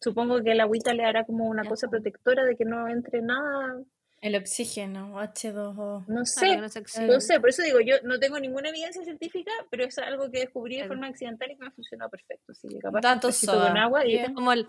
Supongo 0.00 0.42
que 0.42 0.52
el 0.52 0.60
agüita 0.60 0.94
le 0.94 1.04
hará 1.04 1.24
como 1.24 1.46
una 1.46 1.64
cosa 1.64 1.88
protectora 1.88 2.44
de 2.44 2.56
que 2.56 2.64
no 2.64 2.88
entre 2.88 3.20
nada 3.20 3.78
el 4.20 4.34
oxígeno, 4.34 5.20
H2O. 5.20 6.04
No 6.08 6.24
sé, 6.26 6.56
no, 6.56 7.20
sé, 7.20 7.38
por 7.38 7.50
eso 7.50 7.62
digo, 7.62 7.78
yo 7.80 7.96
no 8.02 8.18
tengo 8.18 8.40
ninguna 8.40 8.70
evidencia 8.70 9.04
científica, 9.04 9.52
pero 9.70 9.84
es 9.84 9.96
algo 9.98 10.28
que 10.30 10.40
descubrí 10.40 10.76
de 10.76 10.88
forma 10.88 11.06
accidental 11.06 11.48
y 11.50 11.54
que 11.54 11.60
me 11.60 11.68
ha 11.68 11.70
funcionado 11.70 12.10
perfecto. 12.10 12.50
Así 12.50 12.66
que 12.66 12.78
capaz 12.78 13.00
Tanto 13.00 13.28
con 13.46 13.76
agua 13.76 14.04
y 14.04 14.20
como 14.34 14.52
el, 14.52 14.66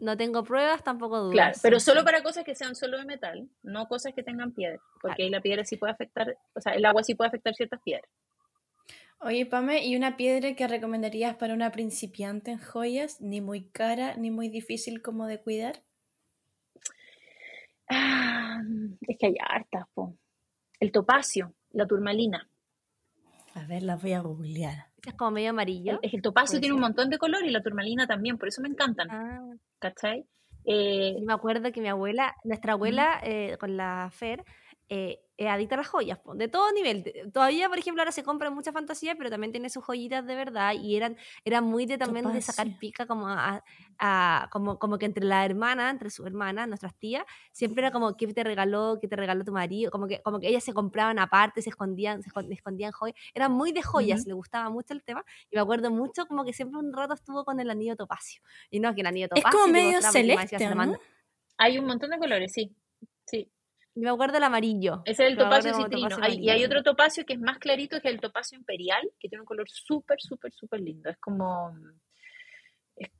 no, 0.00 0.16
tengo 0.16 0.42
pruebas, 0.42 0.82
tampoco 0.82 1.18
dudas. 1.20 1.34
Claro, 1.34 1.58
pero 1.62 1.80
solo 1.80 2.02
para 2.02 2.22
cosas 2.22 2.44
que 2.44 2.54
sean 2.54 2.74
solo 2.74 2.96
de 2.96 3.04
metal, 3.04 3.46
no 3.62 3.86
cosas 3.88 4.14
que 4.14 4.22
tengan 4.22 4.52
piedra, 4.52 4.80
porque 5.02 5.24
ahí 5.24 5.30
la 5.30 5.42
piedra 5.42 5.64
sí 5.66 5.76
puede 5.76 5.92
afectar, 5.92 6.34
o 6.54 6.60
sea, 6.62 6.72
el 6.72 6.84
agua 6.86 7.02
sí 7.02 7.14
puede 7.14 7.28
afectar 7.28 7.54
ciertas 7.54 7.80
piedras. 7.82 8.08
Oye, 9.22 9.44
Pame, 9.44 9.84
¿y 9.86 9.96
una 9.96 10.16
piedra 10.16 10.54
que 10.54 10.66
recomendarías 10.66 11.36
para 11.36 11.52
una 11.52 11.70
principiante 11.70 12.52
en 12.52 12.58
joyas? 12.58 13.20
Ni 13.20 13.42
muy 13.42 13.68
cara, 13.68 14.16
ni 14.16 14.30
muy 14.30 14.48
difícil 14.48 15.02
como 15.02 15.26
de 15.26 15.38
cuidar. 15.38 15.82
Ah, 17.90 18.62
es 19.06 19.18
que 19.18 19.26
hay 19.26 19.34
hartas, 19.46 19.84
po. 19.92 20.16
El 20.78 20.90
topacio, 20.90 21.54
la 21.72 21.86
turmalina. 21.86 22.48
A 23.54 23.66
ver, 23.66 23.82
la 23.82 23.96
voy 23.96 24.14
a 24.14 24.20
googlear. 24.20 24.86
Es 25.04 25.14
como 25.14 25.32
medio 25.32 25.50
amarillo. 25.50 25.98
El, 26.02 26.10
el 26.14 26.22
topacio 26.22 26.58
tiene 26.58 26.74
un 26.74 26.80
montón 26.80 27.10
de 27.10 27.18
color 27.18 27.44
y 27.44 27.50
la 27.50 27.62
turmalina 27.62 28.06
también, 28.06 28.38
por 28.38 28.48
eso 28.48 28.62
me 28.62 28.68
encantan. 28.68 29.10
Ah. 29.10 29.42
¿Cachai? 29.78 30.26
Eh, 30.64 31.16
me 31.26 31.32
acuerdo 31.32 31.72
que 31.72 31.80
mi 31.80 31.88
abuela, 31.88 32.34
nuestra 32.44 32.72
abuela, 32.72 33.20
eh, 33.22 33.56
con 33.58 33.76
la 33.76 34.08
Fer, 34.12 34.44
eh, 34.92 35.22
es 35.36 35.46
adicta 35.46 35.76
a 35.76 35.78
las 35.78 35.88
joyas, 35.88 36.18
de 36.34 36.48
todo 36.48 36.70
nivel. 36.72 37.04
Todavía, 37.32 37.68
por 37.68 37.78
ejemplo, 37.78 38.02
ahora 38.02 38.10
se 38.10 38.24
compra 38.24 38.50
mucha 38.50 38.72
fantasía, 38.72 39.14
pero 39.14 39.30
también 39.30 39.52
tiene 39.52 39.70
sus 39.70 39.84
joyitas 39.84 40.26
de 40.26 40.34
verdad 40.34 40.74
y 40.74 40.96
eran, 40.96 41.16
eran 41.44 41.64
muy 41.64 41.86
de 41.86 41.96
también 41.96 42.30
de 42.30 42.42
sacar 42.42 42.76
pica 42.78 43.06
como, 43.06 43.26
a, 43.28 43.62
como, 44.50 44.80
como 44.80 44.98
que 44.98 45.06
entre 45.06 45.24
la 45.24 45.44
hermana, 45.44 45.90
entre 45.90 46.10
su 46.10 46.26
hermana, 46.26 46.66
nuestras 46.66 46.94
tías, 46.96 47.24
siempre 47.52 47.82
era 47.82 47.92
como, 47.92 48.16
¿qué 48.16 48.26
te 48.34 48.42
regaló? 48.42 48.98
¿Qué 49.00 49.06
te 49.06 49.14
regaló 49.14 49.44
tu 49.44 49.52
marido? 49.52 49.92
Como 49.92 50.08
que, 50.08 50.20
como 50.22 50.40
que 50.40 50.48
ellas 50.48 50.64
se 50.64 50.74
compraban 50.74 51.20
aparte, 51.20 51.62
se 51.62 51.70
escondían, 51.70 52.22
se 52.24 52.30
escondían 52.50 52.90
joyas. 52.90 53.16
Era 53.32 53.48
muy 53.48 53.70
de 53.70 53.82
joyas, 53.82 54.26
le 54.26 54.34
gustaba 54.34 54.70
mucho 54.70 54.92
el 54.92 55.04
tema 55.04 55.24
y 55.50 55.54
me 55.54 55.62
acuerdo 55.62 55.92
mucho 55.92 56.26
como 56.26 56.44
que 56.44 56.52
siempre 56.52 56.80
un 56.80 56.92
rato 56.92 57.14
estuvo 57.14 57.44
con 57.44 57.60
el 57.60 57.70
anillo 57.70 57.94
topacio. 57.94 58.42
Y 58.70 58.80
no, 58.80 58.92
que 58.92 59.02
el 59.02 59.06
anillo 59.06 59.28
topacio... 59.28 59.48
Es 59.48 59.54
como 59.54 59.72
medio 59.72 60.02
celeste, 60.02 60.68
Hay 61.58 61.78
un 61.78 61.86
montón 61.86 62.10
de 62.10 62.18
colores, 62.18 62.52
sí. 62.52 62.74
Sí. 63.24 63.50
Me 63.94 64.10
acuerdo 64.10 64.34
del 64.34 64.44
amarillo. 64.44 65.02
Ese 65.04 65.24
es 65.24 65.32
el 65.32 65.38
topacio 65.38 65.74
citrino. 65.74 66.16
y 66.28 66.48
hay 66.48 66.64
otro 66.64 66.82
topacio 66.82 67.24
que 67.24 67.34
es 67.34 67.40
más 67.40 67.58
clarito, 67.58 68.00
que 68.00 68.08
es 68.08 68.14
el 68.14 68.20
topacio 68.20 68.56
imperial, 68.56 69.02
que 69.18 69.28
tiene 69.28 69.40
un 69.40 69.46
color 69.46 69.68
súper, 69.68 70.20
súper, 70.20 70.52
súper 70.52 70.80
lindo. 70.80 71.10
Es 71.10 71.18
como, 71.18 71.72
es 72.96 73.10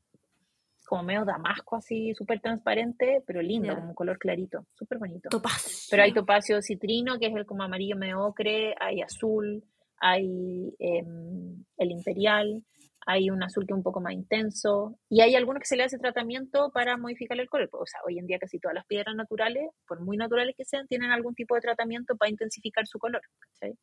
como 0.86 1.02
medio 1.02 1.24
damasco 1.24 1.76
así, 1.76 2.14
súper 2.14 2.40
transparente, 2.40 3.22
pero 3.26 3.42
lindo, 3.42 3.74
como 3.74 3.88
un 3.88 3.94
color 3.94 4.18
clarito, 4.18 4.66
súper 4.74 4.98
bonito. 4.98 5.28
Topacio. 5.28 5.88
Pero 5.90 6.02
hay 6.04 6.12
topacio 6.12 6.62
citrino, 6.62 7.18
que 7.18 7.26
es 7.26 7.34
el 7.34 7.46
como 7.46 7.64
amarillo 7.64 7.96
medio 7.96 8.20
ocre, 8.20 8.74
hay 8.80 9.02
azul, 9.02 9.64
hay 9.98 10.74
em, 10.78 11.64
el 11.76 11.90
imperial, 11.90 12.64
hay 13.06 13.30
un 13.30 13.42
azul 13.42 13.66
que 13.66 13.72
es 13.72 13.76
un 13.76 13.82
poco 13.82 14.00
más 14.00 14.12
intenso 14.12 14.98
y 15.08 15.20
hay 15.20 15.34
algunos 15.34 15.60
que 15.60 15.66
se 15.66 15.76
le 15.76 15.84
hace 15.84 15.98
tratamiento 15.98 16.70
para 16.72 16.96
modificar 16.96 17.38
el 17.40 17.48
color. 17.48 17.68
O 17.72 17.86
sea, 17.86 18.00
hoy 18.06 18.18
en 18.18 18.26
día 18.26 18.38
casi 18.38 18.58
todas 18.58 18.74
las 18.74 18.86
piedras 18.86 19.14
naturales, 19.16 19.70
por 19.86 20.00
muy 20.00 20.16
naturales 20.16 20.54
que 20.56 20.64
sean, 20.64 20.86
tienen 20.86 21.10
algún 21.10 21.34
tipo 21.34 21.54
de 21.54 21.62
tratamiento 21.62 22.16
para 22.16 22.30
intensificar 22.30 22.86
su 22.86 22.98
color, 22.98 23.22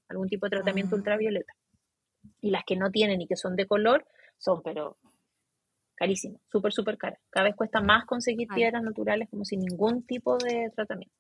algún 0.10 0.28
tipo 0.28 0.46
de 0.46 0.52
tratamiento 0.52 0.96
ah. 0.96 1.00
ultravioleta. 1.00 1.54
Y 2.42 2.52
las 2.52 2.64
que 2.66 2.76
no 2.76 2.92
tienen 2.92 3.22
y 3.22 3.28
que 3.28 3.36
son 3.36 3.56
de 3.56 3.66
color 3.66 4.06
son, 4.38 4.62
pero 4.64 4.98
carísimas, 5.96 6.42
súper, 6.48 6.72
súper 6.72 6.98
caras. 6.98 7.20
Cada 7.30 7.46
vez 7.46 7.56
cuesta 7.56 7.82
más 7.82 8.06
conseguir 8.06 8.48
piedras 8.54 8.84
naturales 8.84 9.28
como 9.30 9.44
sin 9.44 9.62
ningún 9.62 10.06
tipo 10.06 10.38
de 10.38 10.70
tratamiento. 10.76 11.16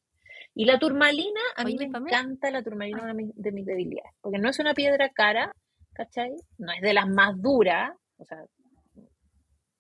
Y 0.53 0.65
la 0.65 0.80
turmalina, 0.80 1.40
a 1.56 1.64
mí 1.64 1.76
me 1.78 1.86
encanta 1.86 2.52
la 2.52 2.64
turmalina 2.64 3.14
de 3.14 3.52
mis 3.52 3.65
debilidades, 3.65 4.11
porque 4.22 4.40
no 4.40 4.49
es 4.49 4.60
una 4.60 4.74
piedra 4.74 5.10
cara, 5.10 5.52
¿cachai? 5.98 6.36
No 6.60 6.72
es 6.72 6.82
de 6.82 6.94
las 6.94 7.07
más 7.10 7.41
duras, 7.41 7.91
o 8.18 8.26
sea, 8.26 8.45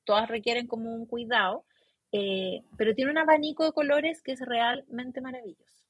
todas 0.03 0.27
requieren 0.27 0.65
como 0.65 0.91
un 0.91 1.05
cuidado, 1.05 1.63
eh, 2.11 2.63
pero 2.75 2.95
tiene 2.95 3.11
un 3.11 3.19
abanico 3.19 3.63
de 3.63 3.71
colores 3.71 4.23
que 4.23 4.31
es 4.31 4.39
realmente 4.41 5.21
maravilloso, 5.21 5.85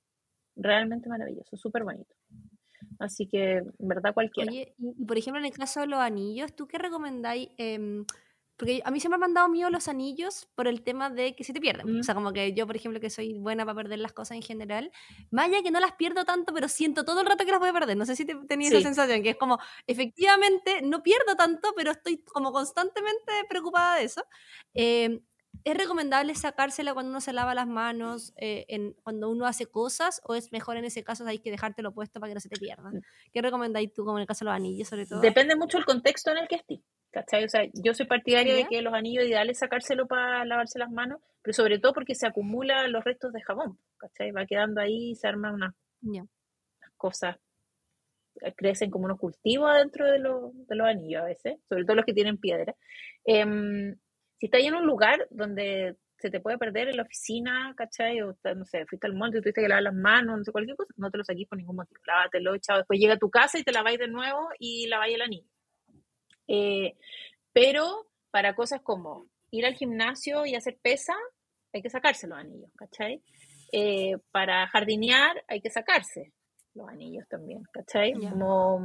realmente 0.57 1.07
maravilloso, 1.07 1.55
súper 1.55 1.85
bonito. 1.85 2.13
Así 2.99 3.27
que, 3.27 3.57
en 3.57 3.87
verdad, 3.87 4.13
cualquiera. 4.13 4.51
Y, 4.51 4.73
por 5.05 5.17
ejemplo, 5.17 5.39
en 5.39 5.45
el 5.45 5.57
caso 5.57 5.79
de 5.79 5.87
los 5.87 5.99
anillos, 5.99 6.53
¿tú 6.55 6.67
qué 6.67 6.77
recomendáis? 6.77 7.49
Em, 7.57 8.05
porque 8.57 8.81
a 8.83 8.91
mí 8.91 8.99
se 8.99 9.07
me 9.07 9.15
han 9.15 9.21
mandado 9.21 9.47
mío 9.49 9.69
los 9.69 9.87
anillos 9.87 10.47
por 10.55 10.67
el 10.67 10.81
tema 10.81 11.11
de 11.11 11.35
que 11.35 11.43
se 11.43 11.53
te 11.53 11.61
pierden. 11.61 11.99
O 11.99 12.03
sea, 12.03 12.15
como 12.15 12.33
que 12.33 12.53
yo, 12.53 12.65
por 12.65 12.75
ejemplo, 12.75 12.99
que 12.99 13.11
soy 13.11 13.37
buena 13.37 13.65
para 13.65 13.75
perder 13.75 13.99
las 13.99 14.13
cosas 14.13 14.35
en 14.35 14.41
general, 14.41 14.91
vaya 15.29 15.61
que 15.61 15.69
no 15.69 15.79
las 15.79 15.93
pierdo 15.93 16.25
tanto, 16.25 16.53
pero 16.53 16.67
siento 16.67 17.05
todo 17.05 17.21
el 17.21 17.27
rato 17.27 17.45
que 17.45 17.51
las 17.51 17.59
voy 17.59 17.69
a 17.69 17.73
perder. 17.73 17.95
No 17.95 18.05
sé 18.05 18.15
si 18.15 18.25
te, 18.25 18.35
tenías 18.47 18.73
esa 18.73 18.81
sensación, 18.81 19.21
que 19.21 19.29
es 19.31 19.35
como, 19.37 19.59
efectivamente, 19.85 20.81
no 20.81 21.03
pierdo 21.03 21.35
tanto, 21.35 21.73
pero 21.75 21.91
estoy 21.91 22.23
como 22.23 22.51
constantemente 22.51 23.31
preocupada 23.47 23.97
de 23.97 24.05
eso. 24.05 24.25
Em, 24.73 25.21
¿Es 25.63 25.75
recomendable 25.75 26.33
sacársela 26.35 26.93
cuando 26.93 27.11
uno 27.11 27.21
se 27.21 27.33
lava 27.33 27.53
las 27.53 27.67
manos, 27.67 28.33
eh, 28.37 28.65
en, 28.69 28.93
cuando 29.03 29.29
uno 29.29 29.45
hace 29.45 29.65
cosas, 29.65 30.21
o 30.23 30.33
es 30.33 30.51
mejor 30.51 30.77
en 30.77 30.85
ese 30.85 31.03
caso 31.03 31.25
hay 31.27 31.39
que 31.39 31.51
dejártelo 31.51 31.93
puesto 31.93 32.19
para 32.19 32.31
que 32.31 32.35
no 32.35 32.39
se 32.39 32.49
te 32.49 32.57
pierdan? 32.57 32.95
Mm. 32.95 33.01
¿Qué 33.33 33.41
recomendáis 33.41 33.93
tú, 33.93 34.05
como 34.05 34.17
en 34.17 34.21
el 34.21 34.27
caso 34.27 34.45
de 34.45 34.51
los 34.51 34.55
anillos, 34.55 34.87
sobre 34.87 35.05
todo? 35.05 35.19
Depende 35.19 35.55
mucho 35.55 35.77
del 35.77 35.85
contexto 35.85 36.31
en 36.31 36.37
el 36.37 36.47
que 36.47 36.55
estés. 36.55 36.79
¿Cachai? 37.17 37.45
O 37.45 37.49
sea, 37.49 37.63
yo 37.73 37.95
soy 37.95 38.05
partidaria 38.05 38.53
de 38.55 38.67
que 38.67 38.81
los 38.83 38.93
anillos 38.93 39.25
ideales 39.25 39.57
sacárselo 39.57 40.07
para 40.07 40.45
lavarse 40.45 40.77
las 40.77 40.91
manos, 40.91 41.19
pero 41.41 41.53
sobre 41.53 41.79
todo 41.79 41.93
porque 41.93 42.13
se 42.13 42.27
acumulan 42.27 42.91
los 42.91 43.03
restos 43.03 43.33
de 43.33 43.41
jabón, 43.41 43.79
¿cachai? 43.97 44.31
Va 44.31 44.45
quedando 44.45 44.81
ahí 44.81 45.11
y 45.11 45.15
se 45.15 45.27
arman 45.27 45.55
unas, 45.55 45.73
cosas, 46.95 47.37
eh, 48.41 48.53
crecen 48.55 48.91
como 48.91 49.05
unos 49.05 49.19
cultivos 49.19 49.73
dentro 49.75 50.05
de, 50.05 50.19
de, 50.19 50.75
los 50.75 50.87
anillos 50.87 51.23
a 51.23 51.25
veces, 51.25 51.57
sobre 51.67 51.85
todo 51.85 51.95
los 51.95 52.05
que 52.05 52.13
tienen 52.13 52.37
piedra. 52.37 52.75
Em, 53.25 53.95
si 54.37 54.45
estás 54.45 54.61
en 54.61 54.75
un 54.75 54.85
lugar 54.85 55.27
donde 55.31 55.95
se 56.19 56.29
te 56.29 56.39
puede 56.39 56.59
perder 56.59 56.89
en 56.89 56.97
la 56.97 57.03
oficina, 57.03 57.73
¿cachai? 57.75 58.21
O, 58.21 58.35
no 58.55 58.65
sé, 58.65 58.85
fuiste 58.85 59.07
al 59.07 59.15
monte 59.15 59.39
y 59.39 59.41
tuviste 59.41 59.61
que 59.61 59.69
lavar 59.69 59.83
las 59.83 59.95
manos, 59.95 60.37
no 60.37 60.43
sé, 60.43 60.51
cualquier 60.51 60.77
cosa, 60.77 60.93
no 60.97 61.09
te 61.09 61.17
lo 61.17 61.23
saquís 61.23 61.47
por 61.47 61.57
ningún 61.57 61.77
motivo. 61.77 61.99
Lávatelo, 62.05 62.55
chao. 62.59 62.77
Después 62.77 62.99
llega 62.99 63.15
a 63.15 63.19
tu 63.19 63.31
casa 63.31 63.57
y 63.57 63.63
te 63.63 63.71
laváis 63.71 63.97
de 63.97 64.07
nuevo 64.07 64.49
y 64.59 64.85
laváis 64.85 65.15
el 65.15 65.21
anillo. 65.23 65.49
Eh, 66.47 66.95
pero 67.53 68.07
para 68.31 68.55
cosas 68.55 68.81
como 68.81 69.27
ir 69.51 69.65
al 69.65 69.75
gimnasio 69.75 70.45
y 70.45 70.55
hacer 70.55 70.77
pesa, 70.81 71.13
hay 71.73 71.81
que 71.81 71.89
sacarse 71.89 72.27
los 72.27 72.37
anillos, 72.37 72.71
¿cachai? 72.75 73.21
Eh, 73.71 74.17
para 74.31 74.67
jardinear 74.67 75.43
hay 75.47 75.61
que 75.61 75.69
sacarse 75.69 76.33
los 76.73 76.87
anillos 76.87 77.25
también, 77.29 77.63
¿cachai? 77.71 78.13
Como 78.13 78.81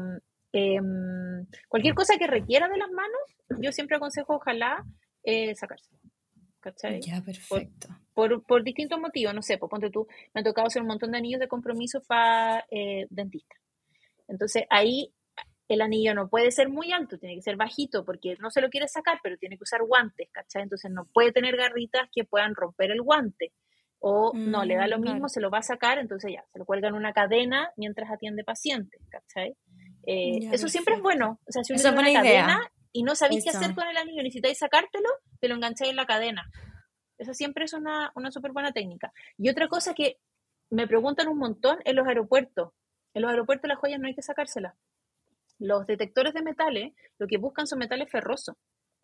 em, 0.52 1.46
cualquier 1.68 1.94
cosa 1.94 2.16
que 2.18 2.26
requiera 2.26 2.68
de 2.68 2.78
las 2.78 2.90
manos, 2.90 3.20
yo 3.60 3.72
siempre 3.72 3.96
aconsejo 3.96 4.36
ojalá 4.36 4.84
eh, 5.22 5.54
sacarse. 5.54 5.90
¿Cachai? 6.60 7.00
Ya, 7.00 7.20
perfecto. 7.20 7.88
Por, 8.14 8.44
por, 8.44 8.62
distintos 8.62 9.00
motivos, 9.00 9.34
no 9.34 9.42
sé, 9.42 9.58
pues 9.58 9.68
ponte 9.68 9.90
tú, 9.90 10.06
me 10.32 10.42
ha 10.42 10.44
tocado 10.44 10.68
hacer 10.68 10.80
un 10.80 10.88
montón 10.88 11.10
de 11.10 11.18
anillos 11.18 11.40
de 11.40 11.48
compromiso 11.48 12.00
para 12.06 12.64
dentista. 13.10 13.56
Entonces 14.28 14.62
ahí 14.70 15.12
el 15.74 15.80
anillo 15.80 16.14
no 16.14 16.28
puede 16.28 16.50
ser 16.50 16.68
muy 16.68 16.92
alto, 16.92 17.18
tiene 17.18 17.34
que 17.34 17.42
ser 17.42 17.56
bajito 17.56 18.04
porque 18.04 18.36
no 18.40 18.50
se 18.50 18.60
lo 18.60 18.68
quiere 18.68 18.88
sacar, 18.88 19.20
pero 19.22 19.36
tiene 19.36 19.56
que 19.56 19.64
usar 19.64 19.82
guantes, 19.82 20.28
¿cachai? 20.30 20.62
Entonces 20.62 20.90
no 20.90 21.06
puede 21.06 21.32
tener 21.32 21.56
garritas 21.56 22.08
que 22.12 22.24
puedan 22.24 22.54
romper 22.54 22.90
el 22.90 23.02
guante. 23.02 23.52
O 24.04 24.32
no, 24.34 24.64
le 24.64 24.74
da 24.74 24.88
lo 24.88 24.98
mm, 24.98 25.02
mismo, 25.02 25.28
se 25.28 25.40
lo 25.40 25.48
va 25.48 25.58
a 25.58 25.62
sacar, 25.62 25.98
entonces 25.98 26.32
ya, 26.32 26.44
se 26.52 26.58
lo 26.58 26.64
cuelga 26.64 26.88
en 26.88 26.94
una 26.94 27.12
cadena 27.12 27.70
mientras 27.76 28.10
atiende 28.10 28.42
pacientes, 28.42 29.00
¿cachai? 29.08 29.56
Eh, 30.04 30.48
eso 30.50 30.66
siempre 30.66 30.96
es 30.96 31.00
bueno. 31.00 31.38
O 31.46 31.52
sea, 31.52 31.62
si 31.62 31.72
uno 31.72 31.80
tiene 31.80 32.10
una 32.10 32.12
cadena 32.12 32.72
y 32.90 33.04
no 33.04 33.14
sabéis 33.14 33.44
qué 33.44 33.50
hacer 33.50 33.74
con 33.74 33.86
el 33.86 33.96
anillo, 33.96 34.24
necesitáis 34.24 34.58
sacártelo, 34.58 35.08
te 35.38 35.48
lo 35.48 35.54
engancháis 35.54 35.90
en 35.90 35.96
la 35.96 36.06
cadena. 36.06 36.50
Eso 37.16 37.32
siempre 37.32 37.64
es 37.64 37.74
una, 37.74 38.10
una 38.16 38.32
súper 38.32 38.50
buena 38.50 38.72
técnica. 38.72 39.12
Y 39.38 39.48
otra 39.48 39.68
cosa 39.68 39.94
que 39.94 40.18
me 40.68 40.88
preguntan 40.88 41.28
un 41.28 41.38
montón 41.38 41.78
en 41.84 41.94
los 41.94 42.08
aeropuertos. 42.08 42.72
En 43.14 43.22
los 43.22 43.30
aeropuertos 43.30 43.68
las 43.68 43.78
joyas 43.78 44.00
no 44.00 44.08
hay 44.08 44.14
que 44.16 44.22
sacárselas 44.22 44.74
los 45.58 45.86
detectores 45.86 46.34
de 46.34 46.42
metales 46.42 46.92
lo 47.18 47.26
que 47.26 47.38
buscan 47.38 47.66
son 47.66 47.78
metales 47.78 48.10
ferrosos. 48.10 48.56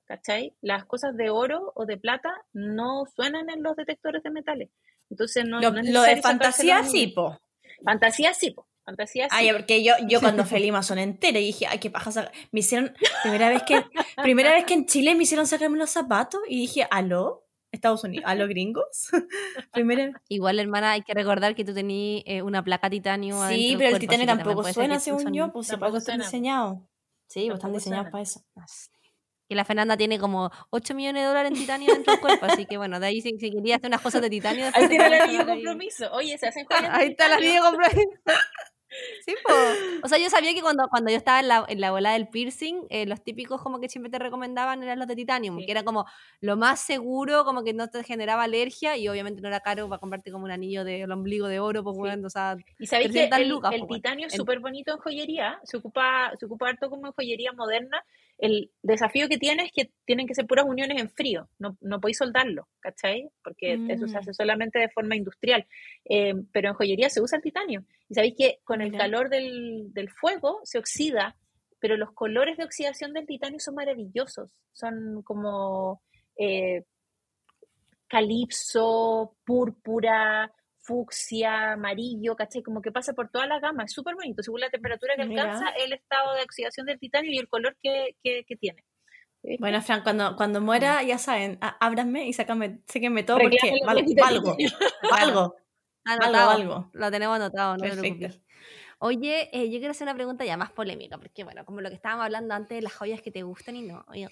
¿cachai? 0.06 0.54
Las 0.62 0.86
cosas 0.86 1.14
de 1.16 1.28
oro 1.28 1.70
o 1.74 1.84
de 1.84 1.98
plata 1.98 2.32
no 2.54 3.04
suenan 3.14 3.50
en 3.50 3.62
los 3.62 3.76
detectores 3.76 4.22
de 4.22 4.30
metales. 4.30 4.70
Entonces 5.10 5.44
no, 5.44 5.60
lo, 5.60 5.70
no 5.70 5.80
es 5.80 5.90
lo 5.90 6.02
de 6.02 6.16
fantasía 6.22 6.82
sí, 6.82 7.08
po. 7.08 7.38
Fantasía 7.84 8.32
sí, 8.32 8.50
po. 8.52 8.66
Fantasía 8.84 9.24
sí. 9.24 9.30
Ay, 9.32 9.52
porque 9.52 9.84
yo, 9.84 9.92
yo 10.08 10.20
cuando 10.20 10.44
fui 10.46 10.56
a 10.56 10.60
Lima 10.60 10.82
son 10.82 10.98
entera 10.98 11.38
y 11.38 11.44
dije, 11.44 11.66
ay, 11.66 11.78
qué 11.78 11.90
paja 11.90 12.10
sacar- 12.10 12.32
Me 12.52 12.60
hicieron, 12.60 12.94
primera 13.22 13.50
vez 13.50 13.62
que, 13.64 13.84
primera 14.22 14.52
vez 14.52 14.64
que 14.64 14.72
en 14.74 14.86
Chile 14.86 15.14
me 15.14 15.24
hicieron 15.24 15.46
sacarme 15.46 15.76
los 15.76 15.90
zapatos 15.90 16.40
y 16.48 16.58
dije, 16.58 16.86
¿aló? 16.90 17.44
Estados 17.72 18.02
Unidos, 18.04 18.24
¿aló 18.26 18.48
gringos? 18.48 19.10
primera 19.72 20.20
Igual, 20.28 20.58
hermana, 20.58 20.92
hay 20.92 21.02
que 21.02 21.14
recordar 21.14 21.54
que 21.54 21.64
tú 21.64 21.74
tenías 21.74 22.22
eh, 22.26 22.42
una 22.42 22.62
placa 22.62 22.88
titanio. 22.88 23.36
Sí, 23.48 23.74
pero 23.76 23.90
el 23.90 23.94
cuerpo, 23.94 23.98
titanio 23.98 24.26
tampoco 24.26 24.64
suena 24.72 24.98
según 24.98 25.32
yo, 25.32 25.52
pues 25.52 25.66
si 25.66 25.72
para 25.72 25.80
Tampoco 25.80 25.98
eso 25.98 26.10
están 26.10 26.20
diseñados. 26.20 26.78
Sí, 27.28 27.46
pues 27.46 27.58
están 27.58 27.72
diseñados 27.72 28.10
para 28.10 28.22
eso. 28.22 28.40
Que 29.48 29.54
la 29.54 29.64
Fernanda 29.64 29.96
tiene 29.96 30.18
como 30.18 30.50
8 30.70 30.94
millones 30.94 31.22
de 31.22 31.26
dólares 31.28 31.52
en 31.52 31.58
titanio 31.58 31.94
dentro 31.94 32.12
del 32.12 32.20
cuerpo, 32.20 32.46
así 32.46 32.66
que 32.66 32.76
bueno, 32.76 33.00
de 33.00 33.06
ahí 33.06 33.22
si, 33.22 33.30
si 33.38 33.50
quería 33.50 33.76
hacer 33.76 33.88
unas 33.88 34.02
cosas 34.02 34.20
de 34.20 34.28
titanio. 34.28 34.66
Ahí 34.74 34.88
tiene 34.88 35.06
el 35.06 35.12
ahí. 35.14 35.36
compromiso. 35.38 36.10
Oye, 36.12 36.36
se 36.36 36.48
hacen 36.48 36.66
de 36.68 36.86
Ahí 36.88 37.08
está 37.08 37.34
el 37.34 37.42
de 37.42 37.60
compromiso. 37.60 38.10
O 40.08 40.10
sea, 40.10 40.18
yo 40.18 40.30
sabía 40.30 40.54
que 40.54 40.62
cuando, 40.62 40.88
cuando 40.88 41.10
yo 41.10 41.18
estaba 41.18 41.38
en 41.40 41.48
la, 41.48 41.66
en 41.68 41.80
la 41.82 41.90
bola 41.90 42.12
del 42.12 42.28
piercing, 42.28 42.86
eh, 42.88 43.04
los 43.04 43.22
típicos 43.22 43.60
como 43.60 43.78
que 43.78 43.90
siempre 43.90 44.10
te 44.10 44.18
recomendaban 44.18 44.82
eran 44.82 44.98
los 44.98 45.06
de 45.06 45.14
titanium, 45.16 45.58
Sí. 45.58 45.66
que 45.66 45.72
era 45.72 45.82
como 45.84 46.06
lo 46.40 46.56
más 46.56 46.80
seguro, 46.80 47.44
como 47.44 47.62
que 47.62 47.74
no 47.74 47.88
te 47.88 48.02
generaba 48.04 48.44
alergia 48.44 48.96
y 48.96 49.06
obviamente 49.06 49.42
no 49.42 49.48
era 49.48 49.60
caro 49.60 49.86
para 49.86 49.98
comprarte 50.00 50.32
como 50.32 50.46
un 50.46 50.50
anillo 50.50 50.82
del 50.82 51.12
ombligo 51.12 51.46
de 51.46 51.60
oro, 51.60 51.84
pues 51.84 51.94
Sí. 51.94 51.98
bueno, 52.00 52.26
o 52.26 52.30
sea, 52.30 52.56
Y 52.78 52.86
sabéis 52.86 53.08
que 53.08 53.12
300 53.28 53.38
el, 53.40 53.48
lucas, 53.50 53.72
el 53.74 53.82
weón. 53.82 53.88
titanio 53.96 54.26
es 54.28 54.32
súper 54.32 54.60
bonito 54.60 54.92
en 54.92 54.98
joyería, 54.98 55.60
se 55.64 55.76
ocupa, 55.76 56.32
se 56.40 56.46
ocupa 56.46 56.68
harto 56.70 56.88
como 56.88 57.06
en 57.08 57.12
joyería 57.12 57.52
moderna. 57.52 58.02
El 58.38 58.70
desafío 58.82 59.28
que 59.28 59.36
tiene 59.36 59.64
es 59.64 59.72
que 59.72 59.90
tienen 60.04 60.26
que 60.28 60.34
ser 60.34 60.46
puras 60.46 60.64
uniones 60.64 61.00
en 61.00 61.10
frío, 61.10 61.48
no, 61.58 61.76
no 61.80 62.00
podéis 62.00 62.18
soldarlo, 62.18 62.68
¿cachai? 62.80 63.28
Porque 63.42 63.74
eso 63.88 64.06
se 64.06 64.14
Mm. 64.14 64.18
hace 64.18 64.32
solamente 64.34 64.78
de 64.78 64.88
forma 64.90 65.16
industrial. 65.16 65.66
Eh, 66.04 66.34
pero 66.52 66.68
en 66.68 66.74
joyería 66.74 67.10
se 67.10 67.20
usa 67.20 67.36
el 67.36 67.42
titanio. 67.42 67.84
Y 68.08 68.14
sabéis 68.14 68.34
que 68.38 68.60
con 68.64 68.80
el 68.80 68.90
Mira. 68.92 69.04
calor 69.04 69.28
del, 69.28 69.92
del 69.92 70.08
fuego 70.10 70.60
se 70.62 70.78
oxida, 70.78 71.36
pero 71.80 71.96
los 71.96 72.12
colores 72.12 72.56
de 72.56 72.64
oxidación 72.64 73.12
del 73.12 73.26
titanio 73.26 73.58
son 73.60 73.74
maravillosos. 73.74 74.50
Son 74.72 75.22
como 75.22 76.02
eh, 76.36 76.84
calipso, 78.06 79.36
púrpura, 79.44 80.50
fucsia, 80.88 81.72
amarillo, 81.72 82.34
¿cachai? 82.34 82.62
Como 82.62 82.80
que 82.80 82.90
pasa 82.90 83.12
por 83.12 83.28
toda 83.28 83.46
la 83.46 83.60
gama, 83.60 83.84
es 83.84 83.92
súper 83.92 84.14
bonito, 84.14 84.42
según 84.42 84.60
la 84.60 84.70
temperatura 84.70 85.14
que 85.16 85.26
Mira. 85.26 85.42
alcanza, 85.42 85.68
el 85.84 85.92
estado 85.92 86.34
de 86.34 86.42
oxidación 86.42 86.86
del 86.86 86.98
titanio 86.98 87.30
y 87.30 87.38
el 87.38 87.48
color 87.48 87.76
que, 87.82 88.16
que, 88.22 88.44
que 88.44 88.56
tiene. 88.56 88.82
Bueno, 89.60 89.80
Fran, 89.82 90.02
cuando, 90.02 90.34
cuando 90.34 90.60
muera, 90.60 91.02
ya 91.02 91.18
saben, 91.18 91.58
ábranme 91.60 92.26
y 92.26 92.32
sácame, 92.32 92.80
séquenme 92.86 93.22
todo 93.22 93.38
porque 93.38 93.58
valgo, 93.86 94.06
titanio. 94.06 94.42
valgo. 95.10 95.56
anotado, 96.04 96.50
algo. 96.50 96.90
lo 96.94 97.10
tenemos 97.10 97.36
anotado, 97.36 97.76
no 97.76 97.82
Perfecto. 97.82 98.40
Oye, 99.00 99.48
eh, 99.52 99.70
yo 99.70 99.78
quiero 99.78 99.92
hacer 99.92 100.06
una 100.06 100.14
pregunta 100.14 100.44
ya 100.44 100.56
más 100.56 100.72
polémica, 100.72 101.18
porque 101.18 101.44
bueno, 101.44 101.64
como 101.64 101.80
lo 101.82 101.88
que 101.88 101.94
estábamos 101.94 102.24
hablando 102.24 102.54
antes 102.54 102.76
de 102.76 102.82
las 102.82 102.94
joyas 102.94 103.22
que 103.22 103.30
te 103.30 103.42
gustan 103.42 103.76
y 103.76 103.82
no. 103.82 104.04
oye, 104.08 104.28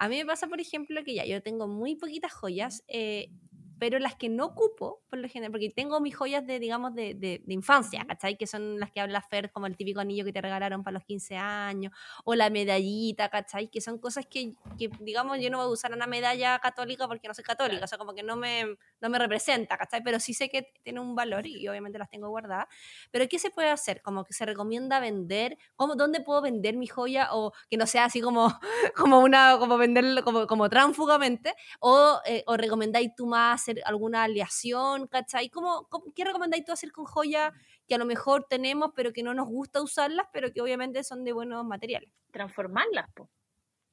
a 0.00 0.08
mí 0.08 0.16
me 0.16 0.26
pasa, 0.26 0.46
por 0.48 0.60
ejemplo, 0.60 1.02
que 1.04 1.14
ya 1.14 1.24
yo 1.24 1.42
tengo 1.42 1.68
muy 1.68 1.96
poquitas 1.96 2.32
joyas, 2.32 2.84
eh, 2.88 3.30
pero 3.78 3.98
las 3.98 4.16
que 4.16 4.28
no 4.28 4.46
ocupo, 4.46 5.02
por 5.08 5.18
lo 5.18 5.28
general, 5.28 5.52
porque 5.52 5.70
tengo 5.70 6.00
mis 6.00 6.16
joyas 6.16 6.46
de, 6.46 6.58
digamos, 6.58 6.94
de, 6.94 7.14
de, 7.14 7.42
de 7.44 7.54
infancia, 7.54 8.04
¿cachai? 8.06 8.36
Que 8.36 8.46
son 8.46 8.80
las 8.80 8.90
que 8.90 9.00
habla 9.00 9.22
Fer, 9.22 9.50
como 9.52 9.66
el 9.66 9.76
típico 9.76 10.00
anillo 10.00 10.24
que 10.24 10.32
te 10.32 10.40
regalaron 10.40 10.82
para 10.82 10.94
los 10.94 11.04
15 11.04 11.36
años, 11.36 11.92
o 12.24 12.34
la 12.34 12.50
medallita, 12.50 13.28
¿cachai? 13.28 13.68
Que 13.68 13.80
son 13.80 13.98
cosas 13.98 14.26
que, 14.26 14.54
que, 14.78 14.90
digamos, 15.00 15.38
yo 15.40 15.50
no 15.50 15.58
voy 15.58 15.66
a 15.66 15.70
usar 15.70 15.92
una 15.92 16.06
medalla 16.06 16.58
católica 16.58 17.06
porque 17.06 17.28
no 17.28 17.34
soy 17.34 17.44
católica, 17.44 17.84
o 17.84 17.88
sea, 17.88 17.98
como 17.98 18.14
que 18.14 18.22
no 18.22 18.36
me, 18.36 18.64
no 19.00 19.08
me 19.08 19.18
representa, 19.18 19.76
¿cachai? 19.76 20.02
Pero 20.02 20.20
sí 20.20 20.34
sé 20.34 20.48
que 20.48 20.72
tiene 20.82 21.00
un 21.00 21.14
valor 21.14 21.46
y 21.46 21.66
obviamente 21.68 21.98
las 21.98 22.10
tengo 22.10 22.28
guardadas. 22.28 22.66
Pero 23.10 23.28
¿qué 23.28 23.38
se 23.38 23.50
puede 23.50 23.70
hacer? 23.70 24.02
Como 24.02 24.24
que 24.24 24.32
se 24.32 24.44
recomienda 24.46 25.00
vender, 25.00 25.58
¿Cómo, 25.76 25.94
¿dónde 25.94 26.20
puedo 26.20 26.42
vender 26.42 26.76
mi 26.76 26.86
joya? 26.86 27.28
O 27.32 27.52
que 27.70 27.76
no 27.76 27.86
sea 27.86 28.04
así 28.04 28.20
como, 28.20 28.48
como 28.96 29.20
una, 29.20 29.56
como 29.58 29.78
venderlo 29.78 30.22
como, 30.24 30.46
como 30.46 30.68
tránsfugamente, 30.68 31.54
o, 31.80 32.20
eh, 32.26 32.42
o 32.46 32.56
recomendáis 32.56 33.14
tú 33.14 33.26
más 33.26 33.67
hacer 33.70 33.82
alguna 33.84 34.24
aleación, 34.24 35.06
¿cachai? 35.08 35.48
¿Cómo, 35.50 35.86
cómo- 35.88 36.12
qué 36.14 36.24
recomendáis 36.24 36.64
tú 36.64 36.72
hacer 36.72 36.90
con 36.92 37.04
joyas 37.04 37.52
que 37.86 37.94
a 37.94 37.98
lo 37.98 38.04
mejor 38.06 38.46
tenemos, 38.48 38.92
pero 38.94 39.12
que 39.12 39.22
no 39.22 39.34
nos 39.34 39.46
gusta 39.48 39.82
usarlas, 39.82 40.26
pero 40.32 40.52
que 40.52 40.60
obviamente 40.60 41.04
son 41.04 41.24
de 41.24 41.32
buenos 41.32 41.64
materiales? 41.64 42.10
Transformarlas, 42.32 43.10
po. 43.14 43.28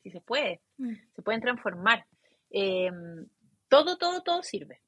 si 0.04 0.12
se 0.12 0.22
puede, 0.22 0.62
Mm. 0.78 0.94
se 1.16 1.22
pueden 1.24 1.42
transformar. 1.42 2.06
Eh, 2.52 2.92
todo, 3.70 3.98
todo, 3.98 4.22
todo 4.22 4.44
sirve, 4.44 4.80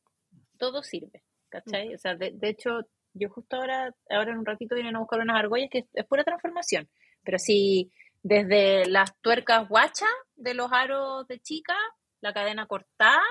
todo 0.59 0.83
sirve, 0.83 1.23
¿cachai? 1.49 1.95
O 1.95 1.97
sea, 1.97 2.13
de, 2.15 2.31
de 2.31 2.49
hecho, 2.49 2.81
yo 3.13 3.27
justo 3.29 3.55
ahora, 3.55 3.95
ahora 4.11 4.31
en 4.31 4.37
un 4.37 4.45
ratito 4.45 4.75
vienen 4.75 4.95
a 4.95 4.99
buscar 4.99 5.19
unas 5.19 5.37
argollas 5.39 5.69
que 5.71 5.79
es, 5.79 5.85
es 5.93 6.05
pura 6.05 6.23
transformación, 6.23 6.87
pero 7.23 7.39
si 7.39 7.91
desde 8.21 8.85
las 8.85 9.17
tuercas 9.21 9.67
guachas 9.67 10.09
de 10.35 10.53
los 10.53 10.71
aros 10.71 11.27
de 11.27 11.39
chica, 11.39 11.75
la 12.21 12.31
cadena 12.31 12.67
cortada, 12.67 13.23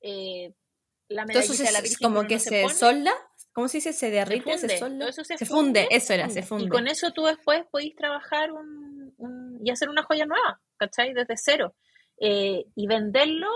eh, 0.00 0.54
la 1.08 1.22
Entonces 1.22 1.72
la 1.72 1.80
Virgen 1.80 1.98
como 2.10 2.26
que 2.26 2.38
se 2.38 2.62
pone, 2.62 2.74
solda, 2.74 3.12
¿cómo 3.52 3.68
se 3.68 3.78
dice? 3.78 3.92
Se 3.92 4.10
derrite, 4.10 4.58
se, 4.58 4.68
funde, 4.68 4.78
solda. 4.78 4.98
todo 4.98 5.08
eso 5.08 5.24
se 5.24 5.38
se 5.38 5.46
funde, 5.46 5.80
funde, 5.82 5.96
eso 5.96 6.12
era, 6.14 6.28
se 6.28 6.42
funde. 6.42 6.64
Y 6.64 6.68
con 6.68 6.88
eso 6.88 7.12
tú 7.12 7.24
después 7.26 7.64
podéis 7.70 7.94
trabajar 7.96 8.52
un, 8.52 9.14
un- 9.18 9.60
y 9.64 9.70
hacer 9.70 9.88
una 9.88 10.02
joya 10.02 10.26
nueva, 10.26 10.60
¿cachai? 10.76 11.12
Desde 11.14 11.36
cero. 11.36 11.74
Eh, 12.18 12.64
y 12.74 12.86
venderlo, 12.86 13.48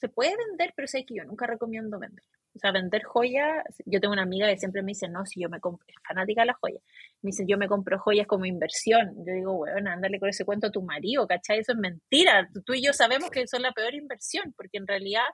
se 0.00 0.08
puede 0.08 0.34
vender, 0.48 0.72
pero 0.76 0.88
sé 0.88 1.04
que 1.04 1.14
yo 1.16 1.24
nunca 1.24 1.46
recomiendo 1.46 1.98
vender. 1.98 2.24
O 2.54 2.58
sea, 2.58 2.72
vender 2.72 3.02
joyas, 3.02 3.64
yo 3.84 4.00
tengo 4.00 4.14
una 4.14 4.22
amiga 4.22 4.48
que 4.48 4.56
siempre 4.56 4.82
me 4.82 4.92
dice, 4.92 5.08
no, 5.10 5.26
si 5.26 5.42
yo 5.42 5.50
me 5.50 5.60
compro, 5.60 5.86
es 5.88 5.94
fanática 6.08 6.40
de 6.40 6.46
las 6.46 6.56
joyas, 6.56 6.80
me 7.20 7.28
dice, 7.28 7.44
yo 7.46 7.58
me 7.58 7.68
compro 7.68 7.98
joyas 7.98 8.26
como 8.26 8.46
inversión. 8.46 9.14
Yo 9.26 9.34
digo, 9.34 9.52
bueno, 9.52 9.90
ándale 9.90 10.18
con 10.18 10.30
ese 10.30 10.46
cuento 10.46 10.68
a 10.68 10.70
tu 10.72 10.80
marido, 10.80 11.26
¿cachai? 11.26 11.58
Eso 11.58 11.72
es 11.72 11.78
mentira. 11.78 12.48
Tú 12.64 12.72
y 12.72 12.82
yo 12.82 12.94
sabemos 12.94 13.30
que 13.30 13.46
son 13.46 13.60
la 13.60 13.72
peor 13.72 13.94
inversión, 13.94 14.54
porque 14.56 14.78
en 14.78 14.86
realidad 14.86 15.24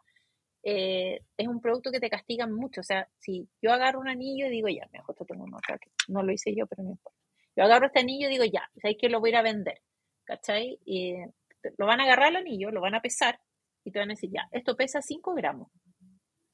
eh, 0.63 1.21
es 1.37 1.49
un 1.49 1.61
producto 1.61 1.91
que 1.91 2.01
te 2.01 2.11
castiga 2.11 2.47
mucho. 2.47 2.81
O 2.81 2.85
sea, 2.85 3.09
si 3.19 3.49
yo 3.61 3.73
agarro 3.73 4.01
un 4.01 4.09
anillo 4.09 4.47
y 4.47 4.51
digo, 4.51 4.69
ya, 4.69 4.89
me 4.93 5.01
justo 5.01 5.25
tengo 5.25 5.45
uno 5.45 5.59
acá, 5.59 5.79
que 5.79 5.91
no 6.09 6.23
lo 6.23 6.33
hice 6.33 6.55
yo, 6.55 6.67
pero 6.67 6.83
no 6.83 6.91
importa. 6.91 7.19
Yo 7.57 7.65
agarro 7.65 7.87
este 7.87 8.01
anillo 8.01 8.29
y 8.29 8.33
digo, 8.33 8.45
ya, 8.45 8.71
¿sabes 8.81 8.97
que 8.99 9.09
lo 9.09 9.21
voy 9.21 9.31
a 9.31 9.33
ir 9.33 9.37
a 9.37 9.43
vender? 9.43 9.81
¿Cachai? 10.25 10.79
Y 10.85 11.15
te- 11.61 11.75
lo 11.77 11.87
van 11.87 12.01
a 12.01 12.05
agarrar 12.05 12.31
el 12.31 12.37
anillo, 12.37 12.71
lo 12.71 12.81
van 12.81 12.95
a 12.95 13.03
pesar 13.03 13.41
y 13.85 13.91
te 13.91 13.99
van 13.99 14.11
a 14.11 14.15
decir, 14.15 14.31
ya, 14.33 14.49
esto 14.53 14.77
pesa 14.77 15.03
5 15.03 15.35
gramos. 15.35 15.69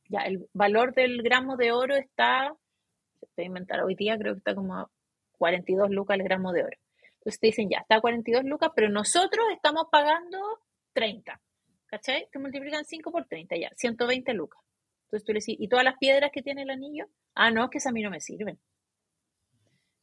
Ya, 0.09 0.21
el 0.23 0.49
valor 0.55 0.95
del 0.95 1.23
gramo 1.23 1.57
de 1.57 1.73
oro 1.73 1.95
está, 1.95 2.55
te 3.35 3.43
a 3.43 3.45
inventar, 3.45 3.83
hoy 3.83 3.95
día 3.95 4.17
creo 4.19 4.33
que 4.35 4.39
está 4.39 4.55
como 4.55 4.75
a 4.75 4.91
42 5.33 5.91
lucas 5.91 6.17
el 6.19 6.25
gramo 6.25 6.53
de 6.53 6.65
oro. 6.65 6.77
Entonces 7.19 7.41
te 7.41 7.49
dicen, 7.49 7.69
ya, 7.69 7.79
está 7.79 7.97
a 7.97 8.01
42 8.01 8.45
lucas, 8.45 8.71
pero 8.75 8.89
nosotros 8.89 9.45
estamos 9.53 9.85
pagando 9.91 10.39
30. 10.95 11.41
¿Cachai? 11.89 12.29
Te 12.31 12.39
multiplican 12.39 12.85
5 12.85 13.11
por 13.11 13.27
30, 13.27 13.57
ya, 13.57 13.71
120 13.77 14.33
lucas. 14.35 14.61
Entonces 15.05 15.25
tú 15.27 15.33
le 15.33 15.41
decís, 15.41 15.57
¿y 15.59 15.69
todas 15.69 15.85
las 15.85 15.97
piedras 15.99 16.31
que 16.33 16.43
tiene 16.43 16.63
el 16.63 16.71
anillo? 16.71 17.07
Ah, 17.35 17.51
no, 17.51 17.65
es 17.65 17.71
que 17.71 17.79
esas 17.79 17.91
a 17.91 17.95
mí 17.95 18.03
no 18.03 18.11
me 18.11 18.21
sirven. 18.21 18.59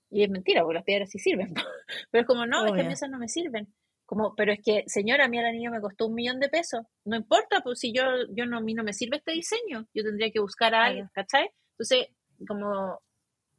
Y 0.10 0.24
es 0.24 0.30
mentira, 0.30 0.62
porque 0.62 0.76
las 0.76 0.84
piedras 0.84 1.10
sí 1.10 1.20
sirven. 1.20 1.53
Pero 2.12 2.22
es 2.22 2.28
como, 2.28 2.45
no, 2.45 2.66
es 2.66 2.74
que 2.74 2.82
a 2.82 2.84
mí 2.84 2.88
Obvio. 2.88 2.94
esas 2.94 3.10
no 3.10 3.20
me 3.20 3.28
sirven. 3.28 3.74
Como, 4.06 4.36
pero 4.36 4.53
es 4.53 4.60
que, 4.64 4.84
señora, 4.86 5.26
a 5.26 5.28
mí 5.28 5.40
el 5.40 5.45
anillo 5.45 5.72
me 5.72 5.82
costó 5.82 6.06
un 6.06 6.14
millón 6.14 6.40
de 6.40 6.48
pesos. 6.48 6.86
No 7.06 7.16
importa, 7.16 7.62
pues 7.62 7.80
si 7.80 7.91
yo, 7.91 8.03
yo 8.30 8.45
no, 8.45 8.57
a 8.57 8.62
mí 8.62 8.76
no 8.76 8.84
me 8.84 8.94
sirve 8.94 9.18
este 9.18 9.32
diseño, 9.32 9.88
yo 9.95 10.03
tendría 10.03 10.30
que 10.30 10.40
buscar 10.40 10.76
a 10.76 10.86
alguien, 10.86 11.10
¿cachai? 11.12 11.49
Entonces, 11.72 12.10
como 12.48 13.02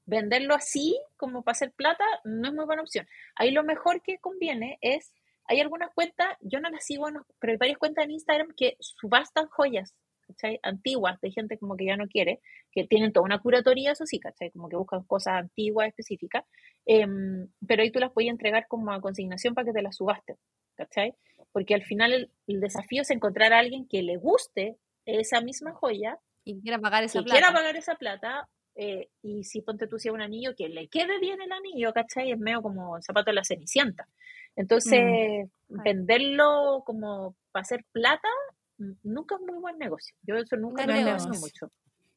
venderlo 0.04 0.54
así, 0.54 0.96
como 1.16 1.42
para 1.42 1.54
hacer 1.54 1.72
plata, 1.72 2.04
no 2.22 2.48
es 2.48 2.54
muy 2.54 2.64
buena 2.64 2.82
opción. 2.82 3.08
Ahí 3.34 3.50
lo 3.50 3.64
mejor 3.64 4.02
que 4.02 4.18
conviene 4.18 4.78
es, 4.82 5.12
hay 5.48 5.60
algunas 5.60 5.92
cuentas, 5.94 6.28
yo 6.40 6.60
no 6.60 6.70
las 6.70 6.84
sigo, 6.84 7.10
no, 7.10 7.24
pero 7.38 7.52
hay 7.52 7.56
varias 7.58 7.78
cuentas 7.78 8.04
en 8.04 8.12
Instagram 8.12 8.48
que 8.56 8.76
subastan 8.80 9.46
joyas, 9.48 9.94
¿cachai? 10.26 10.58
Antiguas, 10.62 11.20
de 11.20 11.30
gente 11.30 11.58
como 11.58 11.76
que 11.76 11.86
ya 11.86 11.96
no 11.96 12.06
quiere, 12.08 12.40
que 12.72 12.86
tienen 12.86 13.12
toda 13.12 13.24
una 13.24 13.38
curatoría, 13.40 13.92
eso 13.92 14.06
sí, 14.06 14.18
¿cachai? 14.18 14.50
Como 14.50 14.68
que 14.68 14.76
buscan 14.76 15.04
cosas 15.04 15.34
antiguas, 15.34 15.88
específicas, 15.88 16.44
em, 16.84 17.48
pero 17.66 17.82
ahí 17.82 17.90
tú 17.90 18.00
las 18.00 18.12
puedes 18.12 18.30
entregar 18.30 18.66
como 18.68 18.92
a 18.92 19.00
consignación 19.00 19.54
para 19.54 19.66
que 19.66 19.72
te 19.72 19.82
las 19.82 19.96
subasten, 19.96 20.36
¿cachai? 20.74 21.14
Porque 21.52 21.74
al 21.74 21.84
final 21.84 22.12
el, 22.12 22.30
el 22.46 22.60
desafío 22.60 23.02
es 23.02 23.10
encontrar 23.10 23.52
a 23.52 23.58
alguien 23.58 23.86
que 23.88 24.02
le 24.02 24.16
guste 24.16 24.76
esa 25.04 25.40
misma 25.40 25.72
joya, 25.72 26.18
Y 26.44 26.60
quiera 26.60 26.78
pagar 26.78 27.04
esa 27.04 27.20
que 27.20 27.24
plata. 27.24 27.38
quiera 27.38 27.52
pagar 27.52 27.76
esa 27.76 27.94
plata, 27.94 28.48
eh, 28.74 29.08
y 29.22 29.44
si 29.44 29.62
ponte 29.62 29.86
tú 29.86 29.98
si 29.98 30.10
un 30.10 30.20
anillo, 30.20 30.54
que 30.54 30.68
le 30.68 30.88
quede 30.88 31.18
bien 31.18 31.40
el 31.40 31.50
anillo, 31.52 31.92
¿cachai? 31.92 32.32
Es 32.32 32.38
medio 32.38 32.60
como 32.62 33.00
zapato 33.00 33.30
de 33.30 33.34
la 33.34 33.44
cenicienta. 33.44 34.08
Entonces, 34.56 35.48
venderlo 35.68 36.82
como 36.84 37.36
para 37.52 37.62
hacer 37.62 37.84
plata, 37.92 38.28
nunca 39.02 39.36
es 39.36 39.40
muy 39.42 39.58
buen 39.60 39.78
negocio. 39.78 40.16
Yo 40.22 40.36
eso 40.36 40.56
nunca 40.56 40.86
No 40.86 40.92
lo 40.92 40.98
recomiendo 40.98 41.30
negocio. 41.30 41.40
mucho. 41.40 41.72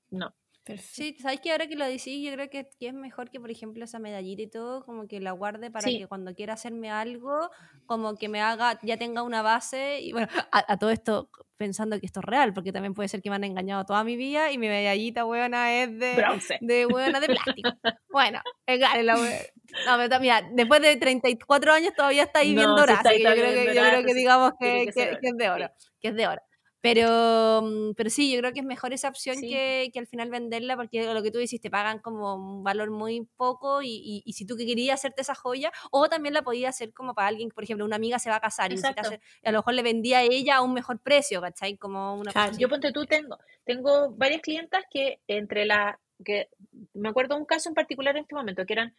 No. 0.09 0.33
Sí, 0.77 1.15
sabes 1.19 1.39
que 1.41 1.51
ahora 1.51 1.67
que 1.67 1.75
lo 1.75 1.85
decís, 1.85 2.23
yo 2.23 2.31
creo 2.33 2.49
que, 2.49 2.69
es 2.79 2.93
mejor 2.93 3.29
que, 3.29 3.39
por 3.39 3.49
ejemplo, 3.49 3.83
esa 3.83 3.99
medallita 3.99 4.41
y 4.41 4.47
todo, 4.47 4.85
como 4.85 5.07
que 5.07 5.19
la 5.19 5.31
guarde 5.31 5.71
para 5.71 5.87
que 5.87 6.07
cuando 6.07 6.35
quiera 6.35 6.53
hacerme 6.53 6.91
algo, 6.91 7.49
como 7.85 8.15
que 8.15 8.29
me 8.29 8.41
haga, 8.41 8.79
ya 8.83 8.97
tenga 8.97 9.23
una 9.23 9.41
base. 9.41 9.99
Y 10.01 10.11
bueno, 10.11 10.27
a, 10.51 10.77
todo 10.77 10.91
esto 10.91 11.29
pensando 11.57 11.99
que 11.99 12.05
esto 12.05 12.19
es 12.19 12.25
real, 12.25 12.53
porque 12.53 12.71
también 12.71 12.93
puede 12.93 13.09
ser 13.09 13.21
que 13.21 13.29
me 13.29 13.35
han 13.35 13.43
engañado 13.43 13.85
toda 13.85 14.03
mi 14.03 14.15
vida 14.15 14.51
y 14.51 14.57
mi 14.57 14.67
medallita, 14.67 15.25
huevona, 15.25 15.81
es 15.81 15.97
de. 15.97 16.15
Bronce. 16.15 16.57
De 16.61 16.85
de 16.85 17.27
plástico. 17.27 17.69
bueno, 18.09 18.41
es 18.65 18.79
la 18.79 19.15
No, 19.15 19.97
pero 19.97 20.19
mira, 20.19 20.41
después 20.53 20.81
de 20.81 20.95
34 20.97 21.73
años 21.73 21.93
todavía 21.95 22.23
está 22.23 22.39
ahí 22.39 22.53
viendo 22.53 22.75
bien 22.75 22.87
dorada, 22.87 23.11
yo 23.13 23.23
creo 23.23 23.35
que, 23.35 23.75
yo 23.75 23.81
creo 23.81 24.03
que 24.03 24.13
digamos 24.13 24.53
que, 24.59 24.89
que, 24.93 25.17
es 25.21 25.37
de 25.37 25.49
oro. 25.49 25.69
Que 25.99 26.09
es 26.09 26.15
de 26.15 26.27
oro. 26.27 26.41
Pero, 26.81 27.61
mm, 27.61 27.93
pero 27.95 28.09
sí, 28.09 28.31
yo 28.31 28.39
creo 28.39 28.53
que 28.53 28.61
es 28.61 28.65
mejor 28.65 28.93
esa 28.93 29.09
opción 29.09 29.41
que, 29.41 29.89
que, 29.91 29.99
al 29.99 30.07
final 30.07 30.29
venderla, 30.29 30.77
porque 30.77 31.13
lo 31.13 31.21
que 31.21 31.31
tú 31.31 31.37
dices, 31.37 31.59
te 31.59 31.69
pagan 31.69 31.99
como 31.99 32.35
un 32.35 32.63
valor 32.63 32.89
muy 32.89 33.27
poco 33.35 33.81
y, 33.81 34.23
y, 34.25 34.33
si 34.33 34.45
tú 34.45 34.55
que 34.55 34.65
querías 34.65 34.99
hacerte 34.99 35.21
esa 35.21 35.35
joya, 35.35 35.71
o 35.91 36.07
también 36.07 36.33
la 36.33 36.41
podías 36.41 36.75
hacer 36.75 36.93
como 36.93 37.13
para 37.13 37.27
alguien, 37.27 37.49
por 37.49 37.63
ejemplo, 37.65 37.83
una 37.83 37.97
amiga 37.97 38.17
se 38.17 38.29
va 38.29 38.37
a 38.37 38.39
casar 38.39 38.71
y, 38.71 38.77
a 38.77 39.51
lo 39.51 39.59
mejor 39.59 39.73
le 39.73 39.83
vendía 39.83 40.19
a 40.19 40.23
ella 40.23 40.57
a 40.57 40.61
un 40.61 40.73
mejor 40.73 40.99
precio, 40.99 41.41
¿cachai? 41.41 41.75
Como 41.77 42.15
una 42.15 42.31
Yo 42.57 42.69
ponte 42.69 42.93
tú, 42.93 43.05
tengo, 43.05 43.37
tengo 43.65 44.11
varias 44.11 44.41
clientas 44.41 44.85
que 44.89 45.19
entre 45.27 45.65
la, 45.65 45.99
que 46.23 46.49
me 46.93 47.09
acuerdo 47.09 47.35
de 47.35 47.41
un 47.41 47.45
caso 47.45 47.67
en 47.67 47.75
particular 47.75 48.15
en 48.15 48.21
este 48.21 48.35
momento, 48.35 48.65
que 48.65 48.73
eran, 48.73 48.95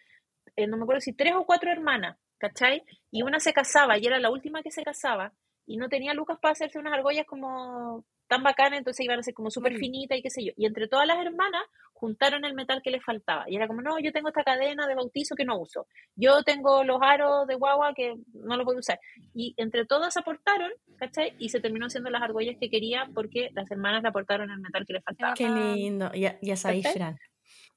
eh, 0.56 0.66
no 0.66 0.76
me 0.76 0.82
acuerdo 0.82 1.00
si 1.00 1.14
tres 1.14 1.34
o 1.34 1.46
cuatro 1.46 1.70
hermanas, 1.70 2.18
¿cachai? 2.36 2.84
Y 3.10 3.22
una 3.22 3.40
se 3.40 3.54
casaba 3.54 3.96
y 3.96 4.06
era 4.06 4.18
la 4.18 4.30
última 4.30 4.62
que 4.62 4.70
se 4.70 4.82
casaba 4.82 5.32
y 5.70 5.76
no 5.76 5.88
tenía 5.88 6.14
lucas 6.14 6.36
para 6.42 6.52
hacerse 6.52 6.80
unas 6.80 6.92
argollas 6.92 7.26
como 7.26 8.04
tan 8.26 8.42
bacanas, 8.42 8.78
entonces 8.78 9.04
iban 9.04 9.20
a 9.20 9.22
ser 9.22 9.34
como 9.34 9.50
súper 9.50 9.76
finitas 9.76 10.18
y 10.18 10.22
qué 10.22 10.30
sé 10.30 10.44
yo. 10.44 10.52
Y 10.56 10.66
entre 10.66 10.88
todas 10.88 11.06
las 11.06 11.18
hermanas 11.18 11.62
juntaron 11.92 12.44
el 12.44 12.54
metal 12.54 12.80
que 12.82 12.90
les 12.90 13.04
faltaba. 13.04 13.44
Y 13.48 13.54
era 13.54 13.68
como, 13.68 13.80
no, 13.80 13.98
yo 14.00 14.10
tengo 14.10 14.28
esta 14.28 14.42
cadena 14.42 14.88
de 14.88 14.96
bautizo 14.96 15.36
que 15.36 15.44
no 15.44 15.60
uso. 15.60 15.86
Yo 16.16 16.42
tengo 16.42 16.82
los 16.82 16.98
aros 17.00 17.46
de 17.46 17.54
guagua 17.54 17.94
que 17.94 18.14
no 18.32 18.56
los 18.56 18.64
voy 18.64 18.76
a 18.76 18.78
usar. 18.80 19.00
Y 19.32 19.54
entre 19.58 19.86
todas 19.86 20.16
aportaron, 20.16 20.72
¿cachai? 20.96 21.34
Y 21.38 21.50
se 21.50 21.60
terminó 21.60 21.86
haciendo 21.86 22.10
las 22.10 22.22
argollas 22.22 22.56
que 22.58 22.68
quería 22.68 23.08
porque 23.14 23.50
las 23.52 23.70
hermanas 23.70 24.02
le 24.02 24.08
aportaron 24.08 24.50
el 24.50 24.58
metal 24.58 24.84
que 24.86 24.94
les 24.94 25.04
faltaba. 25.04 25.34
Qué 25.34 25.48
lindo. 25.48 26.10
Ya, 26.14 26.36
ya 26.42 26.56
sabéis, 26.56 26.92
Fran. 26.92 27.16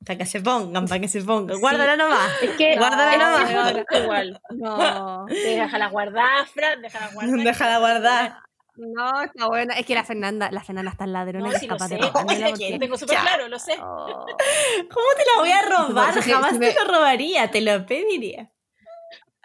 Para 0.05 0.17
que 0.17 0.25
se 0.25 0.41
pongan, 0.41 0.85
para 0.88 0.99
que 0.99 1.07
se 1.07 1.21
pongan. 1.21 1.59
Guárdala 1.59 1.95
nomás. 1.95 2.30
Es 2.41 2.51
que 2.51 2.77
guárdala 2.77 3.17
nomás. 3.17 3.85
igual. 3.91 4.41
No. 4.51 5.25
Déjala 5.27 5.88
guardar, 5.89 6.45
Fran, 6.47 6.81
déjala 6.81 7.09
guardar. 7.13 7.39
Déjala 7.43 7.80
guardar. 7.80 8.38
No, 8.75 9.21
está 9.21 9.47
buena. 9.47 9.75
Es 9.75 9.85
que 9.85 9.93
la 9.93 10.03
Fernanda, 10.03 10.49
la 10.51 10.63
Fernanda 10.63 10.91
está 10.91 11.03
en 11.03 11.13
ladrona 11.13 11.51
no, 11.51 11.59
sí, 11.59 11.67
lo 11.67 11.77
sé. 11.77 11.99
Porque... 12.11 12.77
Tengo 12.80 12.97
súper 12.97 13.19
claro, 13.19 13.47
lo 13.47 13.59
sé. 13.59 13.77
Oh. 13.80 14.25
¿Cómo 14.89 15.07
te 15.15 15.23
la 15.35 15.41
voy 15.41 15.51
a 15.51 15.61
robar? 15.61 16.21
Jamás 16.21 16.59
te 16.59 16.73
lo 16.73 16.91
robaría, 16.91 17.51
te 17.51 17.61
lo 17.61 17.85
pediría. 17.85 18.51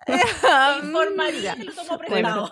Informaría, 0.83 1.57
lo 1.57 1.73
tomo 1.73 1.99
prestado. 1.99 2.51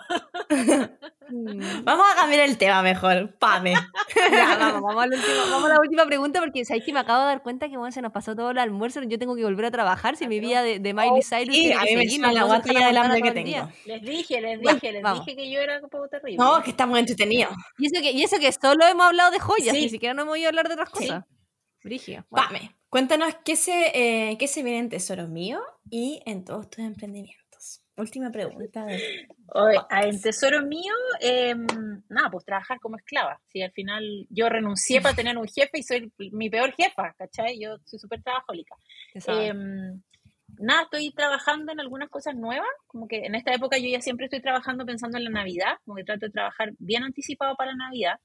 Mm. 1.29 1.83
Vamos 1.83 2.05
a 2.11 2.15
cambiar 2.15 2.47
el 2.47 2.57
tema 2.57 2.81
mejor, 2.81 3.35
pame. 3.37 3.73
vamos, 4.31 4.81
vamos, 4.81 5.03
a 5.03 5.07
la 5.07 5.15
última, 5.15 5.51
vamos 5.51 5.69
a 5.69 5.73
la 5.73 5.79
última 5.79 6.05
pregunta 6.05 6.39
porque 6.39 6.63
sabéis 6.63 6.85
que 6.85 6.93
me 6.93 6.99
acabo 6.99 7.21
de 7.21 7.25
dar 7.25 7.43
cuenta 7.43 7.67
que 7.69 7.77
bueno, 7.77 7.91
se 7.91 8.01
nos 8.01 8.11
pasó 8.11 8.35
todo 8.35 8.51
el 8.51 8.57
almuerzo, 8.57 9.01
yo 9.03 9.19
tengo 9.19 9.35
que 9.35 9.43
volver 9.43 9.65
a 9.65 9.71
trabajar 9.71 10.15
si 10.15 10.27
mi 10.27 10.39
vida 10.39 10.61
de, 10.61 10.79
de 10.79 10.93
Miley 10.93 11.21
Cyrus 11.21 11.55
sí, 11.55 11.73
a 11.73 11.81
mí 11.81 11.95
me 11.95 12.07
suena 12.07 12.31
la 12.31 12.43
guatilla 12.43 12.87
del 12.87 12.97
hambre 12.97 13.21
que 13.21 13.31
tengo. 13.31 13.69
Les 13.85 14.01
dije, 14.01 14.41
les 14.41 14.59
dije, 14.59 14.91
les 14.91 15.03
dije 15.03 15.35
que 15.35 15.51
yo 15.51 15.59
era 15.59 15.79
un 15.81 15.89
poco 15.89 16.07
terrible. 16.07 16.37
No, 16.37 16.61
que 16.63 16.71
está 16.71 16.85
muy 16.85 16.99
entretenido. 16.99 17.49
Y 17.77 17.87
eso 17.87 18.01
que, 18.01 18.11
y 18.11 18.23
eso 18.23 18.37
que 18.39 18.51
solo 18.51 18.85
hemos 18.85 19.07
hablado 19.07 19.31
de 19.31 19.39
joyas, 19.39 19.73
ni 19.73 19.89
siquiera 19.89 20.13
no 20.13 20.21
hemos 20.23 20.37
ido 20.37 20.47
a 20.47 20.49
hablar 20.49 20.67
de 20.67 20.73
otras 20.75 20.89
cosas. 20.89 21.25
Brigio. 21.83 22.25
Pame, 22.29 22.75
cuéntanos 22.89 23.35
qué 23.45 23.55
se, 23.55 23.91
eh, 23.93 24.37
qué 24.37 24.47
se 24.47 24.63
viene 24.63 24.79
en 24.79 24.89
Tesoro 24.89 25.27
Mío 25.27 25.61
y 25.89 26.21
en 26.25 26.43
todos 26.43 26.69
tus 26.69 26.83
emprendimientos. 26.83 27.46
Última 27.97 28.31
pregunta. 28.31 28.85
en 30.01 30.21
tesoro 30.21 30.61
mío, 30.61 30.93
em, 31.19 31.65
nada, 32.09 32.29
pues 32.29 32.45
trabajar 32.45 32.79
como 32.79 32.95
esclava. 32.95 33.41
Si 33.47 33.61
al 33.61 33.71
final 33.71 34.27
yo 34.29 34.49
renuncié 34.49 35.01
para 35.01 35.15
tener 35.15 35.35
un 35.35 35.47
jefe 35.47 35.79
y 35.79 35.83
soy 35.83 36.11
mi 36.31 36.49
peor 36.49 36.73
jefa, 36.73 37.13
¿cachai? 37.17 37.59
Yo 37.59 37.77
soy 37.85 37.97
súper 37.97 38.21
trabajólica. 38.21 38.75
Em, 39.27 39.99
nada, 40.59 40.83
estoy 40.83 41.11
trabajando 41.11 41.71
en 41.71 41.79
algunas 41.79 42.09
cosas 42.09 42.35
nuevas, 42.35 42.69
como 42.85 43.07
que 43.07 43.25
en 43.25 43.33
esta 43.33 43.51
época 43.51 43.79
yo 43.79 43.89
ya 43.89 43.99
siempre 43.99 44.25
estoy 44.27 44.41
trabajando 44.41 44.85
pensando 44.85 45.17
en 45.17 45.23
la 45.23 45.31
Navidad, 45.31 45.77
como 45.83 45.95
que 45.95 46.03
trato 46.03 46.27
de 46.27 46.31
trabajar 46.31 46.73
bien 46.77 47.03
anticipado 47.03 47.55
para 47.55 47.71
la 47.71 47.77
Navidad. 47.77 48.19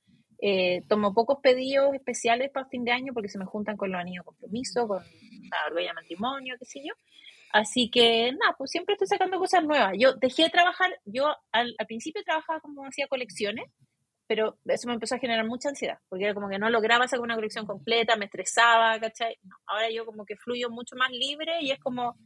Eh, 0.44 0.82
tomo 0.88 1.14
pocos 1.14 1.38
pedidos 1.42 1.94
especiales 1.94 2.50
para 2.50 2.66
fin 2.66 2.84
de 2.84 2.90
año 2.90 3.14
porque 3.14 3.28
se 3.28 3.38
me 3.38 3.46
juntan 3.46 3.76
con 3.76 3.90
los 3.90 4.00
anillos 4.00 4.24
de 4.24 4.26
compromiso, 4.26 4.86
con 4.86 4.98
la 4.98 5.80
de 5.80 5.92
matrimonio, 5.94 6.56
qué 6.58 6.64
sé 6.66 6.80
yo. 6.84 6.92
Así 7.52 7.90
que 7.90 8.32
nada, 8.32 8.54
pues 8.56 8.70
siempre 8.70 8.94
estoy 8.94 9.08
sacando 9.08 9.38
cosas 9.38 9.62
nuevas. 9.62 9.92
Yo 9.98 10.14
dejé 10.14 10.44
de 10.44 10.50
trabajar, 10.50 10.90
yo 11.04 11.26
al, 11.52 11.74
principio 11.86 12.22
trabajaba 12.24 12.60
como 12.60 12.82
hacía 12.86 13.06
colecciones, 13.08 13.66
pero 14.26 14.58
eso 14.64 14.88
me 14.88 14.94
empezó 14.94 15.16
a 15.16 15.18
generar 15.18 15.46
mucha 15.46 15.68
ansiedad, 15.68 15.98
porque 16.08 16.24
era 16.24 16.32
como 16.34 16.48
que 16.48 16.58
no 16.58 16.70
lograba 16.70 17.06
sacar 17.06 17.20
una 17.20 17.34
colección 17.34 17.66
completa, 17.66 18.16
me 18.16 18.24
estresaba, 18.24 18.98
¿cachai? 18.98 19.36
ahora 19.66 19.90
yo 19.90 20.06
como 20.06 20.24
que 20.24 20.36
fluyo 20.36 20.70
mucho 20.70 20.96
más 20.96 21.10
libre 21.10 21.60
y 21.60 21.72
es 21.72 21.78
como, 21.80 22.16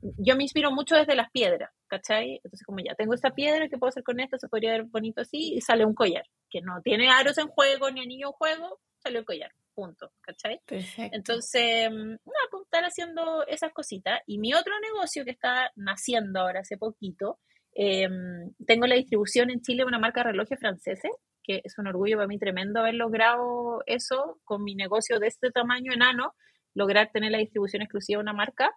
yo 0.00 0.36
me 0.36 0.44
inspiro 0.44 0.70
mucho 0.70 0.94
desde 0.94 1.16
las 1.16 1.30
piedras, 1.32 1.70
¿cachai? 1.88 2.36
Entonces 2.36 2.64
como 2.64 2.78
ya 2.78 2.94
tengo 2.94 3.14
esta 3.14 3.30
piedra, 3.30 3.68
¿qué 3.68 3.78
puedo 3.78 3.88
hacer 3.88 4.04
con 4.04 4.20
esto? 4.20 4.38
Se 4.38 4.48
podría 4.48 4.72
ver 4.72 4.84
bonito 4.84 5.22
así 5.22 5.54
y 5.54 5.60
sale 5.60 5.84
un 5.84 5.94
collar, 5.94 6.26
que 6.48 6.60
no 6.60 6.80
tiene 6.82 7.10
aros 7.10 7.38
en 7.38 7.48
juego 7.48 7.90
ni 7.90 8.02
anillo 8.02 8.28
en 8.28 8.32
juego, 8.34 8.80
sale 9.02 9.18
un 9.18 9.24
collar 9.24 9.50
punto, 9.76 10.10
¿cachai? 10.22 10.60
Perfecto. 10.66 11.16
Entonces, 11.16 11.90
mm, 11.90 12.08
nada, 12.08 12.46
pues 12.50 12.64
estar 12.64 12.84
haciendo 12.84 13.46
esas 13.46 13.72
cositas. 13.72 14.20
Y 14.26 14.38
mi 14.38 14.54
otro 14.54 14.72
negocio 14.80 15.24
que 15.24 15.30
está 15.30 15.70
naciendo 15.76 16.40
ahora 16.40 16.60
hace 16.60 16.78
poquito, 16.78 17.38
em, 17.74 18.52
tengo 18.66 18.86
la 18.86 18.96
distribución 18.96 19.50
en 19.50 19.60
Chile 19.60 19.82
de 19.82 19.88
una 19.88 19.98
marca 19.98 20.20
de 20.20 20.30
relojes 20.30 20.58
franceses, 20.58 21.12
que 21.44 21.60
es 21.62 21.78
un 21.78 21.86
orgullo 21.86 22.16
para 22.16 22.26
mí 22.26 22.38
tremendo 22.38 22.80
haber 22.80 22.94
logrado 22.94 23.82
eso 23.86 24.40
con 24.44 24.64
mi 24.64 24.74
negocio 24.74 25.20
de 25.20 25.28
este 25.28 25.50
tamaño 25.50 25.92
enano, 25.92 26.34
lograr 26.74 27.10
tener 27.12 27.30
la 27.30 27.38
distribución 27.38 27.82
exclusiva 27.82 28.18
de 28.18 28.22
una 28.22 28.32
marca. 28.32 28.70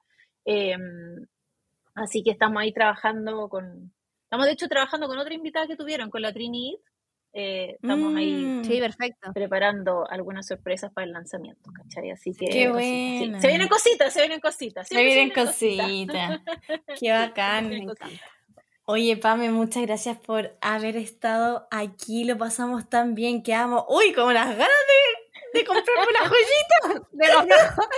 Em, 0.46 1.26
así 1.96 2.24
que 2.24 2.32
estamos 2.32 2.62
ahí 2.62 2.74
trabajando 2.74 3.50
con, 3.50 3.94
estamos 4.24 4.46
de 4.46 4.52
hecho 4.54 4.68
trabajando 4.68 5.08
con 5.08 5.18
otra 5.18 5.34
invitada 5.34 5.68
que 5.68 5.78
tuvieron, 5.78 6.10
con 6.10 6.22
la 6.22 6.34
Trini 6.34 6.78
eh, 7.34 7.77
estamos 7.81 8.15
ahí 8.15 8.34
mm. 8.34 8.64
sí, 8.65 8.80
perfecto. 8.80 9.31
preparando 9.34 10.10
algunas 10.10 10.47
sorpresas 10.47 10.91
para 10.91 11.06
el 11.06 11.14
lanzamiento, 11.14 11.72
¿cachai? 11.72 12.10
Así 12.11 12.34
que 12.34 12.47
Qué 12.47 12.69
bueno. 12.69 13.39
se 13.39 13.47
vienen 13.47 13.68
cositas, 13.68 14.14
se 14.14 14.22
vienen 14.22 14.39
cositas. 14.39 14.88
Se 14.88 15.03
vienen, 15.03 15.30
cositas. 15.31 16.41
Qué 16.99 17.11
bacán. 17.11 17.72
Oye, 18.85 19.18
Pame, 19.18 19.51
muchas 19.51 19.84
gracias 19.84 20.18
por 20.18 20.57
haber 20.61 20.97
estado 20.97 21.68
aquí. 21.69 22.23
Lo 22.23 22.39
pasamos 22.39 22.89
tan 22.89 23.14
bien. 23.14 23.43
Quedamos, 23.43 23.84
uy, 23.88 24.14
como 24.14 24.31
las 24.31 24.47
ganas 24.47 24.68
de 24.68 25.19
de 25.54 25.66
comprarme 25.66 26.06
una 26.10 26.30
joyita. 26.30 27.08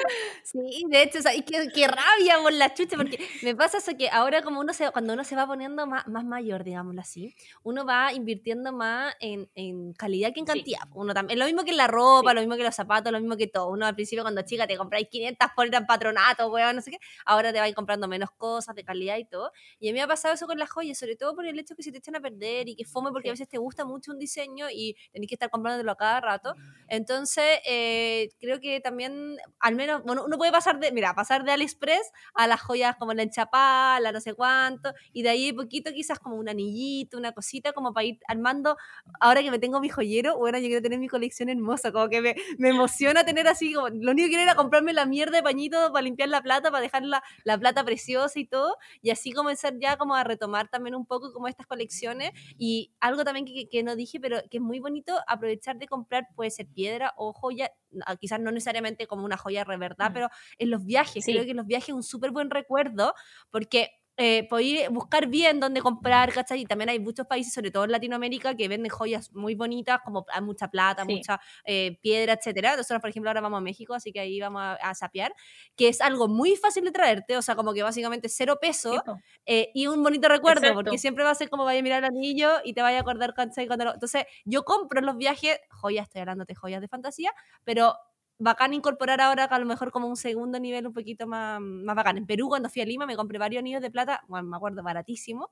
sí, 0.44 0.86
de 0.90 1.03
hecho, 1.03 1.19
o 1.19 1.45
qué, 1.45 1.69
qué, 1.73 1.88
rabia 1.88 2.38
por 2.41 2.53
la 2.53 2.73
chucha, 2.73 2.98
porque 2.98 3.19
me 3.44 3.56
pasa 3.56 3.78
eso 3.78 3.95
que 3.98 4.10
ahora 4.10 4.41
como 4.41 4.60
uno 4.60 4.73
se, 4.73 4.90
cuando 4.91 5.14
uno 5.14 5.23
se 5.23 5.36
va 5.36 5.45
poniendo 5.45 5.86
más, 5.86 6.07
más 6.07 6.26
mayor, 6.26 6.64
digámoslo 6.64 7.02
así, 7.02 7.36
uno 7.64 7.86
va 7.86 8.14
invirtiendo 8.14 8.72
más 8.72 9.15
en, 9.19 9.49
en 9.56 9.94
calidad 9.94 10.34
que 10.34 10.40
en 10.40 10.45
cantidad. 10.45 10.82
Uno 10.94 11.14
también, 11.14 11.40
lo 11.40 11.45
mismo 11.45 11.64
que 11.64 11.72
en 11.72 11.78
la 11.78 11.88
ropa, 11.88 12.34
lo 12.34 12.41
mismo 12.41 12.56
que 12.56 12.64
los 12.64 12.76
zapatos, 12.76 13.11
lo 13.11 13.19
mismo 13.19 13.38
que 13.38 13.48
todo. 13.48 13.69
Uno 13.69 13.86
al 13.86 13.95
principio 13.95 14.23
cuando 14.23 14.41
chica 14.41 14.68
te 14.68 14.78
compráis 14.78 15.07
500 15.10 15.49
por 15.56 15.68
ir 15.68 15.76
al 15.76 15.86
patronato, 15.86 16.48
weón, 16.49 16.76
no 16.76 16.82
sé 16.82 16.91
qué, 16.91 16.98
ahora 17.26 17.53
te 17.53 17.60
vais 17.60 17.76
comprando 17.76 18.07
menos 18.07 18.32
cosas 18.32 18.76
de 18.76 18.84
calidad 18.84 19.18
y 19.18 19.26
todo. 19.26 19.52
Y 19.80 19.90
a 19.90 19.91
mí 19.91 19.99
me 19.99 20.03
ha 20.03 20.07
pasado 20.07 20.34
eso 20.34 20.48
con 20.48 20.57
las 20.57 20.69
joyas, 20.69 20.98
sobre 20.98 21.15
todo 21.15 21.36
por 21.36 21.45
el 21.45 21.57
hecho 21.60 21.76
que 21.76 21.84
se 21.84 21.91
te 21.91 21.99
echan 21.99 22.15
a 22.15 22.19
perder 22.19 22.69
y 22.69 22.76
que 22.76 22.86
fome 22.86 23.11
porque 23.11 23.30
a 23.30 23.34
veces 23.34 23.48
te 23.48 23.57
gusta 23.57 23.86
mucho 23.86 24.11
un 24.11 24.19
diseño 24.19 24.68
y 24.72 24.95
tenés 25.11 25.28
que 25.28 25.36
estar 25.36 25.49
comprándolo 25.49 25.91
a 25.91 25.95
cada 25.95 26.22
rato. 26.22 26.56
Entonces, 26.88 27.40
eh, 27.65 28.30
creo 28.39 28.59
que 28.59 28.80
también, 28.80 29.38
al 29.59 29.76
menos, 29.76 30.03
bueno, 30.03 30.23
uno 30.26 30.38
puede 30.38 30.51
pasar 30.51 30.80
de, 30.80 30.91
mira, 30.91 31.13
pasar 31.13 31.43
de 31.43 31.51
AliExpress 31.51 32.11
a 32.34 32.47
las 32.47 32.61
joyas 32.61 32.95
como 32.97 33.13
la 33.13 33.23
enchapada, 33.23 33.99
la 33.99 34.11
no 34.11 34.19
sé 34.22 34.34
cuánto, 34.34 34.93
y 35.13 35.23
de 35.23 35.30
ahí 35.30 35.53
poquito 35.53 35.91
quizás 35.91 36.19
como 36.19 36.35
un 36.35 36.49
anillito, 36.49 37.18
una 37.18 37.31
cosita, 37.31 37.73
como 37.73 37.93
para 37.93 38.05
ir 38.05 38.19
armando, 38.27 38.77
ahora 39.19 39.41
que 39.41 39.51
me 39.51 39.59
tengo 39.59 39.80
mi 39.80 39.89
joyero, 39.89 40.38
bueno, 40.38 40.57
yo 40.57 40.68
quiero 40.68 40.81
tener 40.81 40.99
mi 40.99 41.07
colección 41.07 41.49
hermosa, 41.49 41.91
como 41.91 42.09
que 42.09 42.22
me, 42.22 42.35
me 42.57 42.69
emociona 42.69 43.23
tener 43.23 43.47
así, 43.47 43.73
como, 43.73 43.89
lo 43.89 44.11
único 44.11 44.26
que 44.26 44.30
quiero 44.30 44.43
era 44.43 44.55
comprarme 44.55 44.93
la 44.93 45.05
mierda 45.05 45.38
de 45.38 45.43
pañito 45.43 45.91
para 45.91 46.03
limpiar 46.03 46.30
la 46.30 46.41
plata, 46.41 46.72
para 46.72 46.81
dejar 46.81 47.03
la, 47.03 47.23
la 47.43 47.57
plata 47.57 47.84
preciosa 47.84 48.39
y 48.39 48.45
todo, 48.45 48.77
y 49.01 49.09
así 49.11 49.31
comenzar 49.31 49.77
ya 49.80 49.97
como 49.97 50.15
a 50.15 50.23
retomar 50.23 50.69
también 50.69 50.95
un 50.95 51.05
poco 51.05 51.34
como 51.34 51.47
estas 51.47 51.68
colecciones, 51.68 52.31
y 52.57 52.91
algo 52.99 53.23
también 53.23 53.45
que, 53.45 53.68
que 53.69 53.84
no 53.84 53.95
dije, 53.95 54.19
pero 54.19 54.41
que 54.49 54.57
es 54.57 54.63
muy 54.63 54.80
bonito, 54.80 55.13
aprovechar 55.27 55.77
de 55.77 55.88
comprar, 55.88 56.27
puede 56.35 56.51
ser 56.51 56.68
piedra 56.68 57.13
o 57.18 57.30
joya, 57.33 57.71
ah, 58.05 58.15
quizás 58.15 58.39
no 58.39 58.51
necesariamente 58.51 59.07
como 59.07 59.25
una 59.25 59.37
joya 59.37 59.65
de 59.65 59.77
verdad, 59.77 60.11
mm. 60.11 60.13
pero 60.13 60.29
en 60.57 60.69
los 60.69 60.85
viajes, 60.85 61.25
creo 61.25 61.43
que 61.43 61.51
en 61.51 61.57
los 61.57 61.67
viajes 61.67 61.89
es 61.89 61.95
un 61.95 62.03
súper 62.03 62.31
buen 62.31 62.49
recuerdo, 62.49 63.13
porque 63.49 64.01
eh, 64.23 64.45
podéis 64.48 64.88
buscar 64.91 65.26
bien 65.26 65.60
dónde 65.60 65.81
comprar, 65.81 66.31
¿cachai? 66.31 66.61
Y 66.61 66.65
también 66.65 66.89
hay 66.89 66.99
muchos 66.99 67.26
países, 67.26 67.52
sobre 67.52 67.72
todo 67.72 67.85
en 67.85 67.91
Latinoamérica, 67.91 68.56
que 68.56 68.68
venden 68.68 68.91
joyas 68.91 69.34
muy 69.34 69.56
bonitas, 69.56 69.99
como 70.06 70.27
hay 70.31 70.41
mucha 70.41 70.68
plata, 70.68 71.06
mucha 71.06 71.41
eh, 71.65 71.98
piedra, 72.03 72.34
etcétera. 72.34 72.77
Nosotros, 72.77 73.02
por 73.02 73.10
ejemplo, 73.10 73.31
ahora 73.31 73.41
vamos 73.41 73.57
a 73.57 73.61
México, 73.61 73.95
así 73.95 74.11
que 74.11 74.19
ahí 74.19 74.39
vamos 74.39 74.61
a, 74.61 74.93
sapear, 74.93 75.34
que 75.76 75.88
es 75.88 76.02
algo 76.02 76.27
muy 76.27 76.56
fácil 76.56 76.84
de 76.84 76.91
traerte, 76.91 77.35
o 77.35 77.41
sea, 77.41 77.56
como 77.56 77.73
que 77.73 77.81
básicamente 77.81 78.30
cero 78.30 78.60
peso 78.61 79.03
eh, 79.48 79.72
y 79.73 79.88
un 79.88 80.03
bonito 80.03 80.27
recuerdo, 80.27 80.72
porque 80.76 80.99
siempre 80.99 81.23
va 81.23 81.31
a 81.31 81.35
ser 81.35 81.49
como 81.49 81.65
vaya 81.65 81.80
a 81.80 81.81
mirar 81.84 82.03
el 82.03 82.10
anillo 82.15 82.52
y 82.64 82.73
te 82.73 82.84
vaya 82.84 82.99
a 82.99 83.02
acordar, 83.02 83.34
¿cachai? 83.34 83.65
Cuando 83.65 83.91
Entonces, 83.91 84.26
yo 84.45 84.64
compro 84.65 84.99
en 84.99 85.07
los 85.07 85.18
viajes 85.18 85.60
joyas, 85.72 86.03
estoy 86.03 86.22
hablando 86.22 86.45
de 86.45 86.53
joyas 86.53 86.80
de 86.80 86.88
fantasía, 86.88 87.34
pero 87.64 87.95
bacán 88.41 88.73
incorporar 88.73 89.22
ahora 89.22 89.45
a 89.45 89.59
lo 89.59 89.65
mejor 89.65 89.91
como 89.91 90.07
un 90.07 90.18
segundo 90.18 90.59
nivel 90.59 90.88
un 90.88 90.93
poquito 90.93 91.27
más, 91.27 91.61
más 91.61 91.95
bacán. 91.95 92.18
En 92.18 92.26
Perú, 92.26 92.49
cuando 92.49 92.69
fui 92.69 92.81
a 92.81 92.85
Lima, 92.85 93.05
me 93.05 93.15
compré 93.15 93.38
varios 93.38 93.59
anillos 93.59 93.81
de 93.81 93.91
plata, 93.91 94.23
bueno, 94.27 94.47
me 94.47 94.57
acuerdo, 94.57 94.84
baratísimo. 94.84 95.51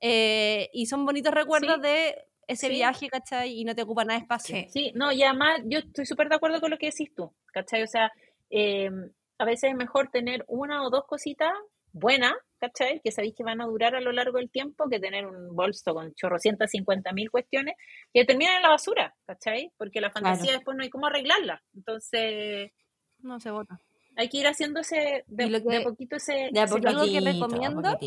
Eh, 0.00 0.70
y 0.72 0.86
son 0.86 1.04
bonitos 1.04 1.34
recuerdos 1.34 1.82
de 1.82 2.26
ese 2.46 2.68
viaje, 2.68 3.08
¿cachai? 3.08 3.60
Y 3.60 3.64
no 3.64 3.74
te 3.74 3.82
ocupa 3.82 4.04
nada 4.04 4.18
de 4.18 4.22
espacio. 4.22 4.56
Sí, 4.70 4.92
no, 4.94 5.12
y 5.12 5.22
además 5.22 5.60
yo 5.64 5.80
estoy 5.80 6.06
súper 6.06 6.28
de 6.28 6.36
acuerdo 6.36 6.60
con 6.60 6.70
lo 6.70 6.78
que 6.78 6.86
decís 6.86 7.12
tú, 7.14 7.32
¿cachai? 7.52 7.82
O 7.82 7.88
sea, 7.88 8.10
em, 8.50 9.10
a 9.38 9.44
veces 9.44 9.70
es 9.70 9.76
mejor 9.76 10.08
tener 10.10 10.44
una 10.48 10.82
o 10.84 10.90
dos 10.90 11.04
cositas 11.06 11.52
buenas, 11.98 12.34
¿cachai? 12.58 13.00
Que 13.02 13.12
sabéis 13.12 13.34
que 13.36 13.44
van 13.44 13.60
a 13.60 13.66
durar 13.66 13.94
a 13.94 14.00
lo 14.00 14.12
largo 14.12 14.38
del 14.38 14.50
tiempo, 14.50 14.88
que 14.88 15.00
tener 15.00 15.26
un 15.26 15.54
bolso 15.54 15.94
con 15.94 16.14
chorrocientas 16.14 16.70
cincuenta 16.70 17.12
mil 17.12 17.30
cuestiones 17.30 17.74
que 18.12 18.24
terminan 18.24 18.56
en 18.56 18.62
la 18.62 18.70
basura, 18.70 19.14
¿cachai? 19.26 19.72
Porque 19.76 20.00
la 20.00 20.10
fantasía 20.10 20.52
después 20.52 20.76
no 20.76 20.82
hay 20.82 20.90
cómo 20.90 21.06
arreglarla. 21.06 21.62
Entonces. 21.74 22.72
No 23.20 23.40
se 23.40 23.50
vota. 23.50 23.80
Hay 24.16 24.28
que 24.28 24.38
ir 24.38 24.46
haciéndose 24.46 25.24
de, 25.26 25.60
de 25.60 25.80
poquito 25.82 26.16
ese. 26.16 26.50
De 26.52 26.60
algo 26.60 26.76
que 26.76 27.20
recomiendo 27.20 27.98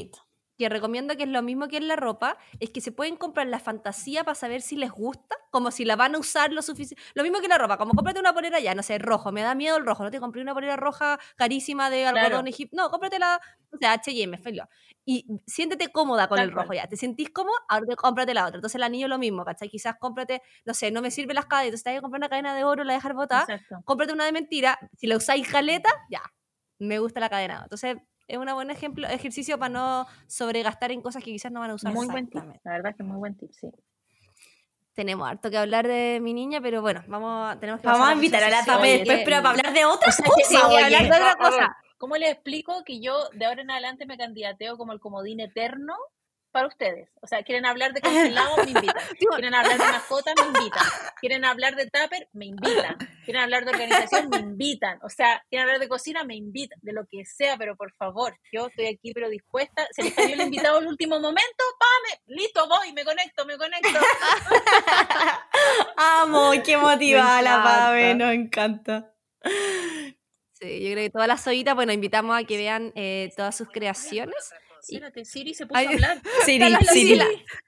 que 0.62 0.70
recomiendo 0.70 1.18
que 1.18 1.24
es 1.24 1.30
lo 1.30 1.42
mismo 1.42 1.68
que 1.68 1.78
en 1.78 1.88
la 1.88 1.96
ropa, 1.96 2.38
es 2.60 2.70
que 2.70 2.82
se 2.82 2.92
pueden 2.92 3.16
comprar 3.16 3.48
la 3.48 3.58
fantasía 3.58 4.24
para 4.24 4.36
saber 4.36 4.62
si 4.62 4.76
les 4.76 4.92
gusta, 4.92 5.36
como 5.50 5.72
si 5.72 5.86
la 5.86 5.96
van 5.96 6.14
a 6.14 6.20
usar 6.20 6.54
lo 6.54 6.62
suficiente. 6.62 7.02
Lo 7.16 7.24
mismo 7.24 7.40
que 7.40 7.48
la 7.48 7.58
ropa, 7.58 7.80
como 7.80 7.94
cómprate 7.94 8.20
una 8.20 8.32
polera 8.32 8.60
ya, 8.60 8.76
no 8.76 8.84
sé, 8.84 9.00
rojo, 9.00 9.32
me 9.32 9.42
da 9.42 9.56
miedo 9.56 9.76
el 9.78 9.86
rojo, 9.88 10.04
no 10.04 10.12
te 10.12 10.20
compré 10.20 10.40
una 10.44 10.54
polera 10.54 10.76
roja 10.76 11.20
carísima 11.36 11.90
de 11.90 12.06
algodón 12.06 12.48
egipcio, 12.48 12.78
no, 12.78 12.92
cómprate 12.92 13.18
la, 13.18 13.42
o 13.72 13.78
sea, 13.78 13.94
H&M, 13.94 14.38
feliz. 14.38 14.62
Y 15.04 15.26
siéntete 15.48 15.92
cómoda 15.92 16.28
con 16.28 16.38
el 16.38 16.52
rojo 16.52 16.74
ya, 16.76 16.86
te 16.88 16.96
sentís 16.96 17.32
cómoda, 17.32 17.58
ahora 17.68 17.88
te, 17.88 17.96
cómprate 17.96 18.36
la 18.36 18.46
otra. 18.46 18.58
Entonces 18.58 18.76
el 18.76 18.84
anillo 18.84 19.08
lo 19.08 19.18
mismo, 19.18 19.44
¿cachai? 19.44 19.68
Quizás 19.68 19.96
cómprate, 20.00 20.44
no 20.64 20.76
sé, 20.76 20.92
no 20.92 21.02
me 21.02 21.10
sirve 21.10 21.34
las 21.34 21.48
cadenas, 21.48 21.70
entonces 21.70 21.84
te 21.86 21.90
vas 21.90 21.98
a 21.98 22.02
comprar 22.02 22.20
una 22.20 22.30
cadena 22.30 22.54
de 22.54 22.64
oro, 22.66 22.84
la 22.84 22.94
dejar 22.94 23.16
botar, 23.16 23.48
cómprate 23.84 24.14
una 24.14 24.26
de 24.26 24.32
mentira, 24.32 24.78
si 24.96 25.08
la 25.08 25.18
usáis 25.18 25.48
caleta, 25.48 25.90
ya, 26.12 26.22
me 26.78 27.00
gusta 27.00 27.20
la 27.20 27.30
cadena. 27.30 27.62
Entonces 27.64 27.98
es 28.27 28.38
un 28.38 28.45
buen 28.53 28.72
ejemplo, 28.72 29.07
ejercicio 29.07 29.57
para 29.60 29.69
no 29.69 30.07
sobregastar 30.27 30.91
en 30.91 31.02
cosas 31.02 31.23
que 31.23 31.31
quizás 31.31 31.52
no 31.52 31.60
van 31.60 31.72
a 31.72 31.76
usar. 31.76 31.93
Muy 31.93 32.07
buen 32.07 32.27
tip, 32.27 32.43
la 32.64 32.72
verdad 32.72 32.95
que 32.95 33.03
muy 33.03 33.18
buen 33.18 33.35
tip, 33.35 33.52
sí. 33.52 33.69
Tenemos 34.93 35.27
harto 35.27 35.49
que 35.49 35.57
hablar 35.57 35.88
de 35.88 36.19
mi 36.22 36.34
niña, 36.34 36.60
pero 36.61 36.81
bueno, 36.81 37.02
vamos, 37.07 37.60
tenemos 37.60 37.81
que 37.81 37.88
vamos 37.88 38.07
a 38.10 38.14
invitar 38.14 38.43
a 38.43 38.49
la 38.49 38.65
Tape 38.65 38.99
después, 38.99 39.22
pero 39.23 39.38
para 39.38 39.49
hablar 39.52 39.73
de 39.73 39.85
otras 39.85 40.18
cosas. 40.18 40.64
hablar 40.64 41.03
de 41.03 41.07
otra 41.07 41.35
cosa. 41.35 41.77
¿Cómo 41.98 42.18
les 42.18 42.31
explico 42.31 42.84
que 42.84 42.99
yo 42.99 43.30
de 43.34 43.45
ahora 43.45 43.61
en 43.61 43.72
adelante 43.72 44.06
me 44.06 44.18
candidateo 44.18 44.76
como 44.77 44.91
el 44.91 44.99
comodín 44.99 45.39
eterno 45.39 45.95
para 46.52 46.68
ustedes. 46.68 47.10
O 47.22 47.28
sea, 47.28 47.44
quieren 47.44 47.65
hablar 47.65 47.94
de 47.94 48.02
congelado, 48.02 48.57
me 48.57 48.72
invitan. 48.72 49.03
Quieren 49.18 49.53
hablar 49.53 49.78
de 49.78 49.86
mascotas, 49.86 50.34
me 50.38 50.60
invitan. 50.60 50.84
Quieren 51.19 51.45
hablar 51.45 51.76
de 51.76 51.86
tupper, 51.86 52.30
me 52.34 52.45
invitan. 52.45 52.98
Quieren 53.26 53.44
hablar 53.44 53.65
de 53.65 53.72
organización, 53.72 54.30
me 54.30 54.38
invitan. 54.38 54.99
O 55.03 55.10
sea, 55.10 55.44
quieren 55.49 55.68
hablar 55.68 55.80
de 55.80 55.88
cocina, 55.88 56.23
me 56.23 56.36
invitan. 56.36 56.80
De 56.82 56.94
lo 56.94 57.06
que 57.10 57.26
sea, 57.26 57.57
pero 57.57 57.76
por 57.76 57.94
favor, 57.94 58.38
yo 58.52 58.68
estoy 58.68 58.88
aquí, 58.88 59.14
pero 59.14 59.30
dispuesta. 59.30 59.88
Se 59.91 60.03
les 60.03 60.14
cayó 60.14 60.34
el 60.34 60.41
invitado 60.41 60.80
el 60.80 60.88
último 60.88 61.19
momento, 61.19 61.64
¡pame! 61.80 62.22
Listo, 62.28 62.68
voy, 62.68 62.94
me 62.94 63.03
conecto, 63.03 63.45
me 63.45 63.57
conecto. 63.57 63.90
Amo, 65.98 66.52
qué 66.64 66.78
motivada 66.78 67.41
la 67.41 67.64
Pame, 67.64 68.15
nos 68.15 68.34
encanta. 68.34 69.14
Sí, 70.61 70.84
yo 70.84 70.91
creo 70.91 71.06
que 71.06 71.10
todas 71.10 71.28
las 71.28 71.41
solitas, 71.41 71.73
bueno, 71.73 71.91
invitamos 71.91 72.40
a 72.40 72.44
que 72.44 72.57
vean 72.57 72.91
eh, 72.95 73.32
todas 73.36 73.57
sus 73.57 73.68
creaciones. 73.69 74.53
Espérate, 74.82 75.26
Siri 75.26 75.53
se 75.53 75.66
puso 75.66 75.80
a 75.80 75.90
hablar. 75.90 76.22
Siri, 76.45 76.70
la, 76.70 76.80
Siri. 76.82 77.20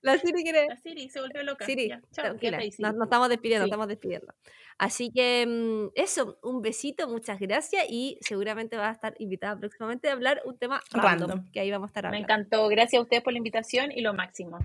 La, 0.02 0.18
Siri 0.18 0.44
quiere. 0.44 0.68
La 0.68 0.78
Siri 0.78 1.10
se 1.10 1.22
volvió 1.22 1.44
loca. 1.44 1.66
Siri, 1.66 1.90
chao, 2.12 2.34
nos, 2.34 3.04
estamos 3.04 3.30
despidiendo, 3.30 3.66
estamos 3.66 3.88
despidiendo. 3.88 4.34
Así 4.78 5.12
que 5.12 5.46
mm, 5.48 5.92
eso, 5.96 6.38
un 6.42 6.62
besito, 6.62 7.08
muchas 7.08 7.40
gracias 7.40 7.86
y 7.90 8.18
seguramente 8.22 8.76
vas 8.76 8.90
a 8.90 8.92
estar 8.92 9.16
invitada 9.20 9.58
próximamente 9.58 10.10
a 10.10 10.14
hablar 10.14 10.42
un 10.46 10.58
tema 10.58 10.82
random, 10.92 11.50
que 11.52 11.60
ahí 11.60 11.72
vamos 11.72 11.88
a 11.88 11.90
estar 11.90 12.06
hablando. 12.06 12.28
Me 12.28 12.34
encantó, 12.34 12.68
gracias 12.68 13.00
a 13.00 13.04
ustedes 13.04 13.24
por 13.24 13.34
la 13.34 13.38
invitación 13.38 13.92
y 13.92 14.02
lo 14.02 14.14
máximo. 14.14 14.58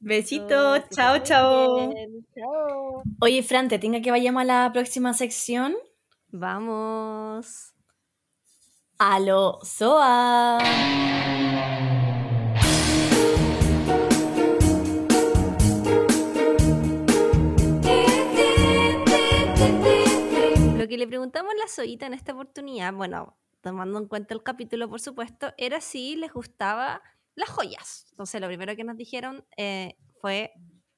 Besitos, 0.00 0.88
chao, 0.90 1.18
chao. 1.22 1.92
Oye, 3.20 3.42
Fran, 3.42 3.68
¿te 3.68 3.78
tenga 3.78 4.00
que 4.00 4.10
vayamos 4.10 4.42
a 4.42 4.44
la 4.44 4.70
próxima 4.72 5.12
sección? 5.12 5.76
Vamos. 6.32 7.74
Aló, 8.98 9.58
Soa. 9.62 10.58
Que 20.90 20.98
le 20.98 21.06
preguntamos 21.06 21.52
a 21.52 21.56
la 21.56 21.68
Zoita 21.68 22.06
en 22.06 22.14
esta 22.14 22.32
oportunidad, 22.32 22.92
bueno, 22.92 23.38
tomando 23.62 23.98
en 23.98 24.08
cuenta 24.08 24.34
el 24.34 24.42
capítulo, 24.42 24.88
por 24.90 25.00
supuesto, 25.00 25.52
era 25.56 25.80
si 25.80 26.16
les 26.16 26.32
gustaba 26.32 27.02
las 27.34 27.48
joyas. 27.48 28.06
Entonces, 28.10 28.40
lo 28.40 28.46
primero 28.48 28.76
que 28.76 28.84
nos 28.84 28.96
dijeron 28.96 29.46
eh, 29.56 29.96
fue 30.20 30.52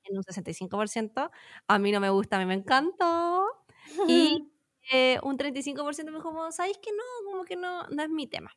en 0.05 0.17
un 0.17 0.25
65%, 0.25 1.31
a 1.69 1.79
mí 1.79 1.93
no 1.93 2.01
me 2.01 2.11
gusta, 2.11 2.37
a 2.37 2.39
mí 2.41 2.47
me 2.47 2.55
encantó. 2.55 3.47
Y 4.09 4.53
eh, 4.93 5.19
un 5.23 5.37
35% 5.37 6.05
me 6.07 6.19
dijo, 6.19 6.53
¿sabéis 6.53 6.79
que 6.79 6.91
no? 6.93 7.31
Como 7.31 7.45
que 7.45 7.57
no, 7.57 7.83
no 7.89 8.03
es 8.03 8.09
mi 8.09 8.27
tema. 8.27 8.51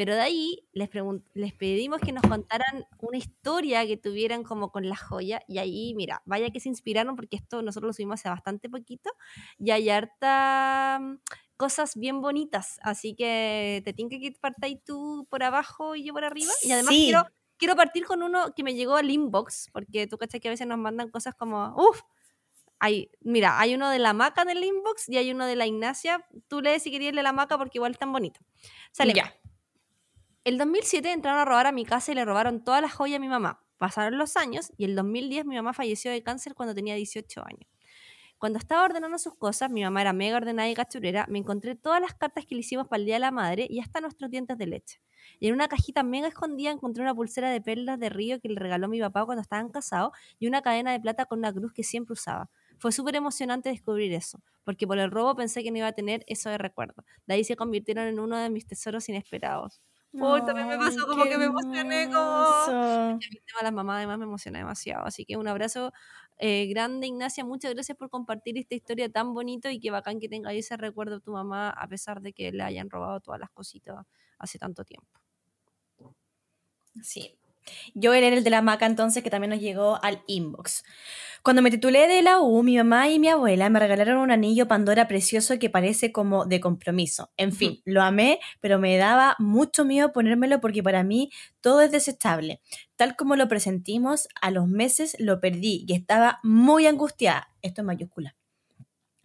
Pero 0.00 0.14
de 0.14 0.22
ahí 0.22 0.66
les, 0.72 0.88
les 1.34 1.52
pedimos 1.52 2.00
que 2.00 2.10
nos 2.12 2.22
contaran 2.22 2.86
una 3.00 3.18
historia 3.18 3.86
que 3.86 3.98
tuvieran 3.98 4.44
como 4.44 4.72
con 4.72 4.88
la 4.88 4.96
joya. 4.96 5.42
Y 5.46 5.58
ahí, 5.58 5.92
mira, 5.94 6.22
vaya 6.24 6.48
que 6.48 6.58
se 6.58 6.70
inspiraron 6.70 7.16
porque 7.16 7.36
esto 7.36 7.60
nosotros 7.60 7.88
lo 7.88 7.92
subimos 7.92 8.20
hace 8.20 8.30
bastante 8.30 8.70
poquito. 8.70 9.10
Y 9.58 9.72
hay 9.72 9.90
harta 9.90 11.00
mm, 11.02 11.18
cosas 11.58 11.96
bien 11.96 12.22
bonitas. 12.22 12.80
Así 12.82 13.14
que 13.14 13.82
te 13.84 13.92
tengo 13.92 14.08
que 14.08 14.32
partir 14.40 14.80
tú 14.86 15.26
por 15.28 15.42
abajo 15.42 15.94
y 15.94 16.04
yo 16.04 16.14
por 16.14 16.24
arriba. 16.24 16.50
Y 16.62 16.72
además 16.72 16.94
quiero, 16.94 17.26
quiero 17.58 17.76
partir 17.76 18.06
con 18.06 18.22
uno 18.22 18.54
que 18.54 18.62
me 18.62 18.74
llegó 18.74 18.96
al 18.96 19.10
inbox. 19.10 19.68
Porque 19.70 20.06
tú 20.06 20.16
cachas 20.16 20.40
que 20.40 20.48
a 20.48 20.52
veces 20.52 20.66
nos 20.66 20.78
mandan 20.78 21.10
cosas 21.10 21.34
como, 21.34 21.74
uff, 21.76 22.00
hay, 22.78 23.10
mira, 23.20 23.60
hay 23.60 23.74
uno 23.74 23.90
de 23.90 23.98
la 23.98 24.14
maca 24.14 24.40
en 24.40 24.48
el 24.48 24.64
inbox 24.64 25.10
y 25.10 25.18
hay 25.18 25.30
uno 25.30 25.44
de 25.44 25.56
la 25.56 25.66
Ignacia. 25.66 26.26
Tú 26.48 26.62
lees 26.62 26.84
si 26.84 26.90
querías 26.90 27.14
de 27.14 27.22
la 27.22 27.34
maca 27.34 27.58
porque 27.58 27.76
igual 27.76 27.92
es 27.92 27.98
tan 27.98 28.14
bonito. 28.14 28.40
Sale. 28.92 29.12
Ya. 29.12 29.36
El 30.50 30.58
2007 30.58 31.12
entraron 31.12 31.40
a 31.40 31.44
robar 31.44 31.68
a 31.68 31.70
mi 31.70 31.84
casa 31.84 32.10
y 32.10 32.16
le 32.16 32.24
robaron 32.24 32.64
todas 32.64 32.82
las 32.82 32.92
joyas 32.92 33.18
a 33.18 33.20
mi 33.20 33.28
mamá. 33.28 33.62
Pasaron 33.78 34.18
los 34.18 34.36
años 34.36 34.72
y 34.76 34.84
el 34.84 34.96
2010 34.96 35.46
mi 35.46 35.54
mamá 35.54 35.72
falleció 35.72 36.10
de 36.10 36.24
cáncer 36.24 36.56
cuando 36.56 36.74
tenía 36.74 36.96
18 36.96 37.46
años. 37.46 37.70
Cuando 38.36 38.58
estaba 38.58 38.84
ordenando 38.84 39.16
sus 39.18 39.36
cosas, 39.36 39.70
mi 39.70 39.84
mamá 39.84 40.00
era 40.00 40.12
mega 40.12 40.38
ordenada 40.38 40.68
y 40.68 40.74
cachurera, 40.74 41.24
me 41.28 41.38
encontré 41.38 41.76
todas 41.76 42.00
las 42.00 42.14
cartas 42.14 42.46
que 42.46 42.56
le 42.56 42.62
hicimos 42.62 42.88
para 42.88 42.98
el 42.98 43.06
Día 43.06 43.14
de 43.14 43.20
la 43.20 43.30
Madre 43.30 43.68
y 43.70 43.78
hasta 43.78 44.00
nuestros 44.00 44.28
dientes 44.28 44.58
de 44.58 44.66
leche. 44.66 45.00
Y 45.38 45.46
en 45.46 45.54
una 45.54 45.68
cajita 45.68 46.02
mega 46.02 46.26
escondida 46.26 46.72
encontré 46.72 47.04
una 47.04 47.14
pulsera 47.14 47.48
de 47.48 47.60
perlas 47.60 48.00
de 48.00 48.08
río 48.08 48.40
que 48.40 48.48
le 48.48 48.58
regaló 48.58 48.88
mi 48.88 48.98
papá 48.98 49.24
cuando 49.26 49.42
estaban 49.42 49.68
casados 49.68 50.10
y 50.40 50.48
una 50.48 50.62
cadena 50.62 50.90
de 50.90 50.98
plata 50.98 51.26
con 51.26 51.38
una 51.38 51.52
cruz 51.52 51.72
que 51.72 51.84
siempre 51.84 52.14
usaba. 52.14 52.50
Fue 52.80 52.90
súper 52.90 53.14
emocionante 53.14 53.68
descubrir 53.68 54.12
eso, 54.14 54.42
porque 54.64 54.88
por 54.88 54.98
el 54.98 55.12
robo 55.12 55.36
pensé 55.36 55.62
que 55.62 55.70
no 55.70 55.78
iba 55.78 55.86
a 55.86 55.92
tener 55.92 56.24
eso 56.26 56.50
de 56.50 56.58
recuerdo. 56.58 57.04
De 57.26 57.34
ahí 57.34 57.44
se 57.44 57.54
convirtieron 57.54 58.08
en 58.08 58.18
uno 58.18 58.36
de 58.36 58.50
mis 58.50 58.66
tesoros 58.66 59.08
inesperados. 59.08 59.80
Uy, 60.12 60.44
también 60.44 60.68
me 60.68 60.76
pasó 60.76 61.06
como 61.06 61.24
que 61.24 61.38
me 61.38 61.44
emocioné 61.44 62.06
como... 62.06 62.44
El 63.20 63.20
tema 63.20 63.58
de 63.60 63.64
las 63.64 63.72
mamás 63.72 63.96
además 63.98 64.18
me 64.18 64.24
emociona 64.24 64.58
demasiado. 64.58 65.04
Así 65.04 65.24
que 65.24 65.36
un 65.36 65.46
abrazo 65.46 65.92
eh, 66.38 66.66
grande, 66.66 67.06
Ignacia. 67.06 67.44
Muchas 67.44 67.72
gracias 67.74 67.96
por 67.96 68.10
compartir 68.10 68.58
esta 68.58 68.74
historia 68.74 69.10
tan 69.10 69.34
bonito 69.34 69.70
y 69.70 69.78
que 69.78 69.90
bacán 69.90 70.18
que 70.18 70.28
tenga 70.28 70.52
ese 70.52 70.76
recuerdo 70.76 71.16
de 71.16 71.20
tu 71.20 71.32
mamá 71.32 71.70
a 71.70 71.86
pesar 71.86 72.20
de 72.22 72.32
que 72.32 72.50
le 72.52 72.62
hayan 72.62 72.90
robado 72.90 73.20
todas 73.20 73.40
las 73.40 73.50
cositas 73.50 74.04
hace 74.38 74.58
tanto 74.58 74.84
tiempo. 74.84 75.20
Sí, 77.02 77.38
yo 77.94 78.14
era 78.14 78.28
el 78.28 78.44
de 78.44 78.50
la 78.50 78.62
maca 78.62 78.86
entonces 78.86 79.22
que 79.22 79.30
también 79.30 79.50
nos 79.50 79.60
llegó 79.60 79.98
al 80.02 80.22
inbox. 80.26 80.82
Cuando 81.42 81.62
me 81.62 81.70
titulé 81.70 82.06
de 82.06 82.20
la 82.20 82.40
U, 82.40 82.62
mi 82.62 82.76
mamá 82.76 83.08
y 83.08 83.18
mi 83.18 83.28
abuela 83.28 83.70
me 83.70 83.78
regalaron 83.78 84.18
un 84.18 84.30
anillo 84.30 84.68
Pandora 84.68 85.08
precioso 85.08 85.58
que 85.58 85.70
parece 85.70 86.12
como 86.12 86.44
de 86.44 86.60
compromiso. 86.60 87.30
En 87.38 87.52
fin, 87.52 87.80
lo 87.86 88.02
amé, 88.02 88.40
pero 88.60 88.78
me 88.78 88.96
daba 88.98 89.36
mucho 89.38 89.86
miedo 89.86 90.12
ponérmelo 90.12 90.60
porque 90.60 90.82
para 90.82 91.02
mí 91.02 91.30
todo 91.62 91.80
es 91.80 91.90
desechable. 91.90 92.60
Tal 92.96 93.16
como 93.16 93.36
lo 93.36 93.48
presentimos, 93.48 94.28
a 94.42 94.50
los 94.50 94.68
meses 94.68 95.16
lo 95.18 95.40
perdí 95.40 95.86
y 95.88 95.94
estaba 95.94 96.40
muy 96.42 96.86
angustiada. 96.86 97.48
Esto 97.62 97.80
en 97.80 97.86
mayúscula. 97.86 98.36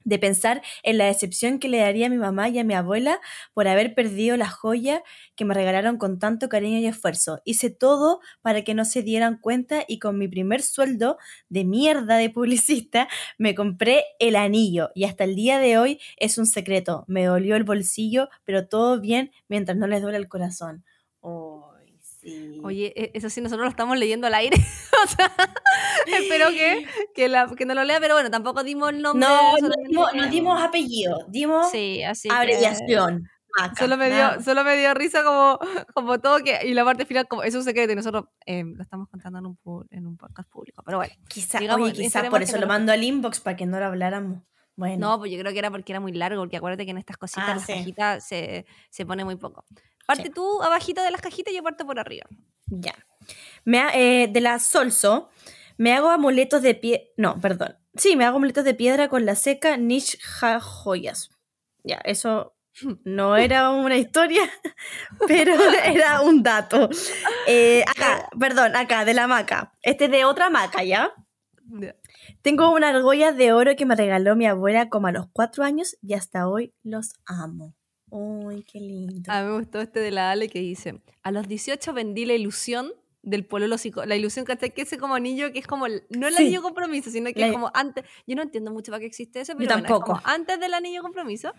De 0.06 0.20
pensar 0.20 0.62
en 0.84 0.98
la 0.98 1.06
decepción 1.06 1.60
que 1.60 1.68
le 1.68 1.80
daría 1.80 2.08
a 2.08 2.10
mi 2.10 2.18
mamá 2.18 2.48
y 2.48 2.60
a 2.60 2.64
mi 2.64 2.74
abuela 2.74 3.20
por 3.54 3.68
haber 3.68 3.94
perdido 3.94 4.38
la 4.38 4.48
joya 4.48 5.04
que 5.36 5.44
me 5.44 5.54
regalaron 5.54 5.98
con 5.98 6.20
tanto 6.20 6.48
cariño 6.48 6.80
y 6.80 6.86
esfuerzo. 6.88 7.42
Hice 7.44 7.70
todo 7.70 8.22
para 8.42 8.64
que 8.64 8.74
no 8.74 8.86
se 8.86 9.02
dieran 9.04 9.38
cuenta 9.38 9.84
y 9.88 10.00
con 10.00 10.18
mi 10.18 10.28
primer 10.28 10.62
sueldo 10.62 11.18
de 11.50 11.66
mierda 11.66 12.18
de 12.18 12.30
publicista 12.30 13.08
me 13.38 13.56
compré 13.56 14.04
el 14.20 14.36
anillo 14.36 14.92
y 14.96 15.04
hasta 15.06 15.24
el 15.26 15.36
día 15.36 15.60
de 15.60 15.78
hoy 15.78 16.00
es 16.18 16.38
un 16.38 16.46
secreto. 16.46 17.04
Me 17.08 17.26
dolió 17.26 17.56
el 17.56 17.64
bolsillo, 17.64 18.30
pero 18.46 18.68
todo 18.68 19.02
bien 19.02 19.32
mientras 19.50 19.78
no 19.78 19.88
les 19.88 20.02
duele 20.02 20.18
el 20.18 20.30
corazón. 20.30 20.86
Oh. 22.28 22.68
Oye, 22.68 22.94
e, 22.96 23.12
eso 23.14 23.30
sí, 23.30 23.42
nosotros 23.42 23.66
lo 23.66 23.70
estamos 23.70 23.98
leyendo 23.98 24.28
al 24.28 24.34
aire. 24.34 24.58
o 25.04 25.08
sea, 25.08 25.32
espero 26.08 26.50
que, 26.50 26.86
que, 27.14 27.28
la, 27.28 27.48
que, 27.56 27.66
no 27.66 27.74
lo 27.76 27.84
lea, 27.84 28.00
pero 28.00 28.16
bueno, 28.16 28.32
tampoco 28.32 28.64
dimos 28.64 28.90
el 28.90 29.02
nombre. 29.02 29.28
No, 29.28 29.58
no 29.60 29.70
dimos, 29.88 30.14
no 30.14 30.28
dimos, 30.28 30.62
apellido, 30.62 31.26
dimos 31.28 31.70
sí, 31.72 32.04
así 32.04 32.28
abreviación. 32.32 33.30
solo, 33.78 33.98
me 33.98 34.10
dio, 34.10 34.42
solo 34.42 34.64
me 34.64 34.76
dio 34.76 34.94
risa 34.94 35.24
como, 35.24 35.60
como 35.94 36.20
todo 36.20 36.44
que, 36.44 36.60
y 36.66 36.74
la 36.74 36.84
parte 36.84 37.06
final 37.06 37.28
como 37.28 37.44
es 37.44 37.54
un 37.54 37.64
secreto 37.64 37.94
y 37.94 37.96
nosotros 37.96 38.26
eh, 38.46 38.64
lo 38.66 38.82
estamos 38.82 39.08
contando 39.10 39.40
en 39.40 39.46
un, 39.46 39.88
en 39.92 40.08
un 40.08 40.18
podcast 40.18 40.50
público, 40.50 40.82
pero 40.84 40.98
bueno. 40.98 41.14
Quizás 41.28 41.62
quizá 41.94 42.30
por 42.30 42.42
eso 42.42 42.58
lo 42.58 42.68
mando 42.68 42.92
al 42.92 43.04
inbox 43.04 43.40
para 43.40 43.56
que 43.56 43.66
no 43.66 43.80
lo 43.80 43.86
habláramos. 43.86 44.42
Bueno. 44.78 45.12
No, 45.12 45.20
pues 45.20 45.32
yo 45.32 45.40
creo 45.40 45.54
que 45.54 45.60
era 45.60 45.72
porque 45.72 45.94
era 45.94 46.02
muy 46.02 46.12
largo, 46.12 46.42
porque 46.42 46.58
acuérdate 46.58 46.84
que 46.84 46.92
en 46.92 46.98
estas 46.98 47.16
cositas 47.16 47.64
ah, 47.64 47.66
cajitas 47.66 48.28
se, 48.28 48.66
se 48.90 49.06
pone 49.06 49.24
muy 49.24 49.38
poco. 49.38 49.64
Parte 50.06 50.30
tú 50.30 50.62
abajito 50.62 51.02
de 51.02 51.12
las 51.12 51.22
cajitas 51.22 51.54
y 51.54 51.58
yo 51.58 51.64
parto 51.64 51.86
por 51.86 52.00
arriba. 52.00 52.28
Ya. 52.68 52.96
Me, 53.64 53.82
eh, 53.94 54.28
de 54.28 54.42
la 54.42 54.60
Solso, 54.60 55.30
me 55.78 55.94
hago 55.94 56.10
amuletos 56.10 56.62
de 56.62 56.76
pie. 56.76 57.14
No, 57.18 57.40
perdón. 57.42 57.78
Sí, 57.96 58.16
me 58.16 58.26
hago 58.26 58.38
amuletos 58.38 58.66
de 58.66 58.74
piedra 58.74 59.10
con 59.10 59.26
la 59.26 59.36
seca 59.36 59.78
Nish 59.78 60.18
joyas. 60.62 61.30
Ya, 61.84 61.98
eso 62.04 62.56
no 63.04 63.38
era 63.38 63.70
una 63.70 63.98
historia, 63.98 64.44
pero 65.28 65.54
era 65.86 66.22
un 66.22 66.44
dato. 66.44 66.90
Eh, 67.48 67.84
acá, 67.88 68.30
perdón, 68.40 68.76
acá, 68.76 69.06
de 69.06 69.14
la 69.14 69.28
maca. 69.28 69.74
Este 69.82 70.06
es 70.06 70.12
de 70.12 70.26
otra 70.26 70.50
maca, 70.50 70.84
¿ya? 70.84 71.14
Tengo 72.42 72.72
una 72.72 72.90
argolla 72.90 73.32
de 73.32 73.54
oro 73.54 73.76
que 73.76 73.88
me 73.88 73.96
regaló 73.96 74.36
mi 74.36 74.46
abuela 74.46 74.90
como 74.90 75.08
a 75.08 75.12
los 75.12 75.26
cuatro 75.34 75.64
años 75.64 75.98
y 76.02 76.14
hasta 76.14 76.48
hoy 76.48 76.74
los 76.84 77.14
amo. 77.26 77.74
Uy, 78.18 78.64
qué 78.64 78.80
lindo. 78.80 79.30
A 79.30 79.42
mí 79.42 79.50
me 79.50 79.58
gustó 79.58 79.82
este 79.82 80.00
de 80.00 80.10
la 80.10 80.32
Ale 80.32 80.48
que 80.48 80.60
dice, 80.60 81.02
a 81.22 81.32
los 81.32 81.50
18 81.50 81.94
vendí 81.94 82.26
la 82.26 82.34
ilusión 82.34 82.94
del 83.24 83.46
pololo 83.46 83.76
la 84.06 84.16
ilusión 84.16 84.46
que 84.46 84.74
es 84.76 84.98
como 84.98 85.16
anillo 85.16 85.52
que 85.52 85.58
es 85.58 85.68
como 85.68 85.88
no 85.88 86.28
el 86.28 86.38
anillo 86.38 86.62
compromiso 86.62 87.10
sino 87.10 87.34
que 87.34 87.44
es 87.44 87.52
como 87.52 87.72
antes 87.74 88.06
yo 88.28 88.36
no 88.36 88.44
entiendo 88.44 88.72
mucho 88.72 88.92
para 88.92 89.00
qué 89.00 89.08
existe 89.08 89.42
eso 89.42 89.54
pero 89.58 89.68
tampoco. 89.68 90.22
antes 90.24 90.60
del 90.60 90.76
anillo 90.76 91.02
compromiso 91.02 91.52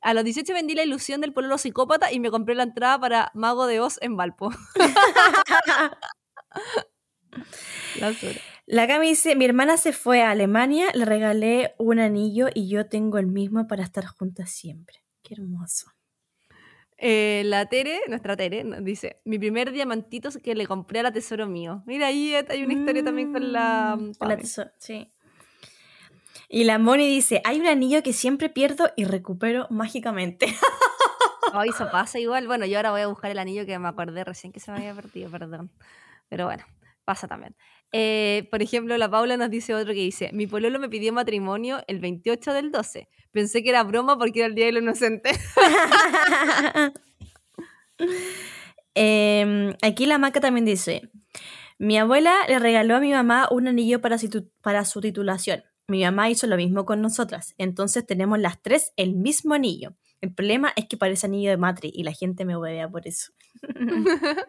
a 0.00 0.14
los 0.14 0.22
18 0.22 0.54
vendí 0.54 0.76
la 0.76 0.84
ilusión 0.84 1.20
del 1.20 1.32
pololo 1.32 1.58
psicópata 1.58 2.12
y 2.12 2.20
me 2.20 2.30
compré 2.30 2.54
la 2.54 2.62
entrada 2.62 3.00
para 3.00 3.32
Mago 3.34 3.66
de 3.66 3.80
Oz 3.80 3.98
en 4.00 4.16
Valpo 4.16 4.52
la, 7.98 8.14
la 8.66 8.86
Cami 8.86 9.08
dice, 9.08 9.34
mi 9.34 9.44
hermana 9.44 9.76
se 9.76 9.92
fue 9.92 10.22
a 10.22 10.30
Alemania, 10.30 10.86
le 10.94 11.04
regalé 11.04 11.74
un 11.78 11.98
anillo 11.98 12.46
y 12.54 12.68
yo 12.68 12.86
tengo 12.86 13.18
el 13.18 13.26
mismo 13.26 13.66
para 13.66 13.82
estar 13.82 14.06
juntas 14.06 14.50
siempre 14.50 15.01
hermoso. 15.30 15.92
Eh, 16.96 17.42
la 17.46 17.66
Tere, 17.66 18.00
nuestra 18.08 18.36
Tere, 18.36 18.64
dice, 18.80 19.20
mi 19.24 19.38
primer 19.38 19.72
diamantito 19.72 20.30
que 20.42 20.54
le 20.54 20.66
compré 20.66 21.00
a 21.00 21.04
la 21.04 21.12
Tesoro 21.12 21.46
mío. 21.48 21.82
Mira, 21.86 22.06
ahí 22.06 22.34
hay 22.34 22.62
una 22.62 22.74
historia 22.74 23.02
también 23.02 23.32
con 23.32 23.52
la... 23.52 23.96
Mm, 23.98 24.14
con 24.14 24.28
la 24.28 24.36
tesoro, 24.36 24.70
sí. 24.78 25.12
Y 26.48 26.64
la 26.64 26.78
Moni 26.78 27.08
dice, 27.08 27.40
hay 27.44 27.60
un 27.60 27.66
anillo 27.66 28.02
que 28.02 28.12
siempre 28.12 28.50
pierdo 28.50 28.90
y 28.94 29.04
recupero 29.04 29.66
mágicamente. 29.70 30.46
Ay, 31.52 31.70
eso 31.70 31.90
pasa 31.90 32.18
igual. 32.18 32.46
Bueno, 32.46 32.66
yo 32.66 32.76
ahora 32.76 32.90
voy 32.90 33.00
a 33.00 33.06
buscar 33.06 33.30
el 33.30 33.38
anillo 33.38 33.66
que 33.66 33.78
me 33.78 33.88
acordé 33.88 34.22
recién 34.22 34.52
que 34.52 34.60
se 34.60 34.70
me 34.70 34.78
había 34.78 34.94
perdido, 34.94 35.30
perdón. 35.30 35.70
Pero 36.28 36.46
bueno, 36.46 36.64
pasa 37.04 37.26
también. 37.26 37.56
Eh, 37.92 38.48
por 38.50 38.62
ejemplo, 38.62 38.96
la 38.96 39.10
Paula 39.10 39.36
nos 39.36 39.50
dice 39.50 39.74
otro 39.74 39.92
que 39.92 40.00
dice, 40.00 40.30
mi 40.32 40.46
pololo 40.46 40.78
me 40.78 40.88
pidió 40.88 41.12
matrimonio 41.12 41.82
el 41.86 42.00
28 42.00 42.54
del 42.54 42.72
12. 42.72 43.08
Pensé 43.30 43.62
que 43.62 43.68
era 43.68 43.82
broma 43.82 44.18
porque 44.18 44.40
era 44.40 44.48
el 44.48 44.54
Día 44.54 44.66
del 44.66 44.78
Inocente. 44.78 45.30
Em, 48.94 49.74
aquí 49.80 50.04
la 50.04 50.18
maca 50.18 50.40
también 50.40 50.66
dice, 50.66 51.10
mi 51.78 51.96
abuela 51.96 52.34
le 52.46 52.58
regaló 52.58 52.96
a 52.96 53.00
mi 53.00 53.10
mamá 53.10 53.48
un 53.50 53.66
anillo 53.66 54.02
para 54.02 54.16
para 54.60 54.84
su 54.84 55.00
titulación. 55.00 55.64
Mi 55.88 56.02
mamá 56.04 56.30
hizo 56.30 56.46
lo 56.46 56.56
mismo 56.56 56.84
con 56.84 57.00
nosotras. 57.00 57.54
Entonces 57.58 58.06
tenemos 58.06 58.38
las 58.38 58.60
tres 58.60 58.92
el 58.96 59.14
mismo 59.14 59.54
anillo. 59.54 59.96
El 60.22 60.32
problema 60.32 60.72
es 60.76 60.86
que 60.86 60.96
parece 60.96 61.26
anillo 61.26 61.50
de 61.50 61.56
Matri 61.56 61.90
y 61.92 62.04
la 62.04 62.12
gente 62.12 62.44
me 62.44 62.56
huevea 62.56 62.88
por 62.88 63.08
eso. 63.08 63.32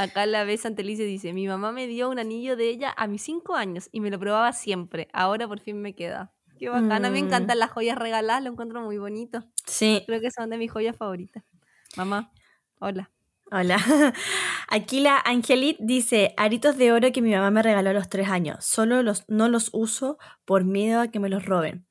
Acá 0.00 0.26
la 0.26 0.42
vez 0.42 0.66
Antelice 0.66 1.04
dice, 1.04 1.32
mi 1.32 1.46
mamá 1.46 1.70
me 1.70 1.86
dio 1.86 2.10
un 2.10 2.18
anillo 2.18 2.56
de 2.56 2.68
ella 2.68 2.92
a 2.96 3.06
mis 3.06 3.22
cinco 3.22 3.54
años 3.54 3.88
y 3.92 4.00
me 4.00 4.10
lo 4.10 4.18
probaba 4.18 4.52
siempre. 4.52 5.06
Ahora 5.12 5.46
por 5.46 5.60
fin 5.60 5.80
me 5.80 5.94
queda. 5.94 6.32
Qué 6.58 6.68
bacana, 6.68 7.08
me 7.10 7.22
mm. 7.22 7.26
encantan 7.26 7.60
las 7.60 7.70
joyas 7.70 7.96
regaladas, 7.96 8.42
lo 8.42 8.50
encuentro 8.50 8.80
muy 8.80 8.98
bonito. 8.98 9.44
Sí. 9.64 10.02
Creo 10.06 10.20
que 10.20 10.32
son 10.32 10.50
de 10.50 10.58
mis 10.58 10.72
joyas 10.72 10.96
favoritas. 10.96 11.44
Mamá, 11.96 12.32
hola. 12.80 13.10
Hola. 13.52 13.78
Aquí 14.68 14.98
la 14.98 15.22
Angelit 15.24 15.76
dice, 15.78 16.34
aritos 16.36 16.76
de 16.76 16.90
oro 16.90 17.12
que 17.12 17.22
mi 17.22 17.30
mamá 17.32 17.52
me 17.52 17.62
regaló 17.62 17.90
a 17.90 17.92
los 17.92 18.08
tres 18.08 18.28
años. 18.28 18.64
Solo 18.64 19.04
los, 19.04 19.24
no 19.28 19.48
los 19.48 19.70
uso 19.72 20.18
por 20.44 20.64
miedo 20.64 21.00
a 21.00 21.08
que 21.08 21.20
me 21.20 21.28
los 21.28 21.44
roben. 21.44 21.85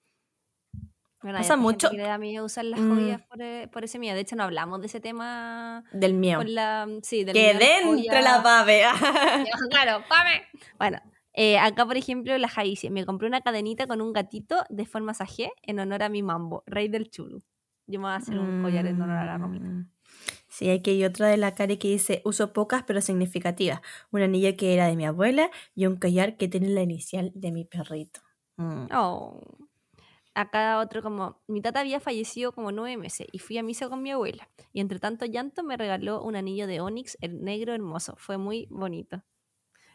Bueno, 1.25 1.39
Pasa 1.39 1.55
mucho. 1.55 1.89
Que 1.89 2.05
a 2.05 2.19
mí 2.19 2.39
usar 2.39 2.65
las 2.65 2.79
joyas 2.79 3.19
mm. 3.19 3.41
eh, 3.41 3.67
por, 3.71 3.83
ese 3.83 3.97
miedo. 3.97 4.13
De 4.13 4.21
hecho, 4.21 4.35
no 4.35 4.43
hablamos 4.43 4.79
de 4.81 4.85
ese 4.85 4.99
tema. 4.99 5.83
Del 5.91 6.13
miedo. 6.13 6.43
La, 6.43 6.87
sí, 7.01 7.23
del 7.23 7.33
que 7.33 7.55
dentro 7.55 8.21
la 8.21 8.43
pave. 8.43 8.83
claro, 9.71 10.03
pave. 10.07 10.43
Bueno, 10.77 10.99
eh, 11.33 11.57
acá, 11.57 11.83
por 11.83 11.97
ejemplo, 11.97 12.37
la 12.37 12.47
Jaicia. 12.47 12.91
Me 12.91 13.07
compré 13.07 13.27
una 13.27 13.41
cadenita 13.41 13.87
con 13.87 14.01
un 14.01 14.13
gatito 14.13 14.65
de 14.69 14.85
forma 14.85 15.13
G 15.13 15.49
en 15.63 15.79
honor 15.79 16.03
a 16.03 16.09
mi 16.09 16.21
mambo, 16.21 16.63
rey 16.67 16.89
del 16.89 17.09
chulu. 17.09 17.41
Yo 17.87 17.99
me 17.99 18.05
voy 18.05 18.13
a 18.13 18.17
hacer 18.17 18.37
un 18.37 18.61
collar 18.61 18.85
en 18.85 19.01
honor 19.01 19.17
a 19.17 19.25
la 19.25 19.39
romita. 19.39 19.65
Mm. 19.65 19.89
Sí, 20.47 20.69
aquí 20.69 20.91
hay 20.91 21.05
otra 21.05 21.25
de 21.25 21.37
la 21.37 21.55
Cari 21.55 21.77
que 21.77 21.87
dice, 21.87 22.21
uso 22.23 22.53
pocas 22.53 22.83
pero 22.83 23.01
significativas. 23.01 23.81
Una 24.11 24.25
anilla 24.25 24.55
que 24.55 24.75
era 24.75 24.85
de 24.85 24.95
mi 24.95 25.07
abuela 25.07 25.49
y 25.73 25.87
un 25.87 25.95
collar 25.95 26.37
que 26.37 26.47
tiene 26.47 26.69
la 26.69 26.83
inicial 26.83 27.31
de 27.33 27.51
mi 27.51 27.65
perrito. 27.65 28.21
Mm. 28.57 28.89
Oh 28.93 29.64
acá 30.35 30.79
otro 30.79 31.01
como, 31.01 31.41
mi 31.47 31.61
tata 31.61 31.79
había 31.79 31.99
fallecido 31.99 32.51
como 32.51 32.71
nueve 32.71 32.97
meses 32.97 33.27
y 33.31 33.39
fui 33.39 33.57
a 33.57 33.63
misa 33.63 33.89
con 33.89 34.03
mi 34.03 34.11
abuela. 34.11 34.49
Y 34.73 34.81
entre 34.81 34.99
tanto 34.99 35.25
llanto 35.25 35.63
me 35.63 35.77
regaló 35.77 36.21
un 36.21 36.35
anillo 36.35 36.67
de 36.67 36.81
onix, 36.81 37.17
el 37.21 37.43
negro 37.43 37.73
hermoso. 37.73 38.15
Fue 38.17 38.37
muy 38.37 38.67
bonito. 38.69 39.23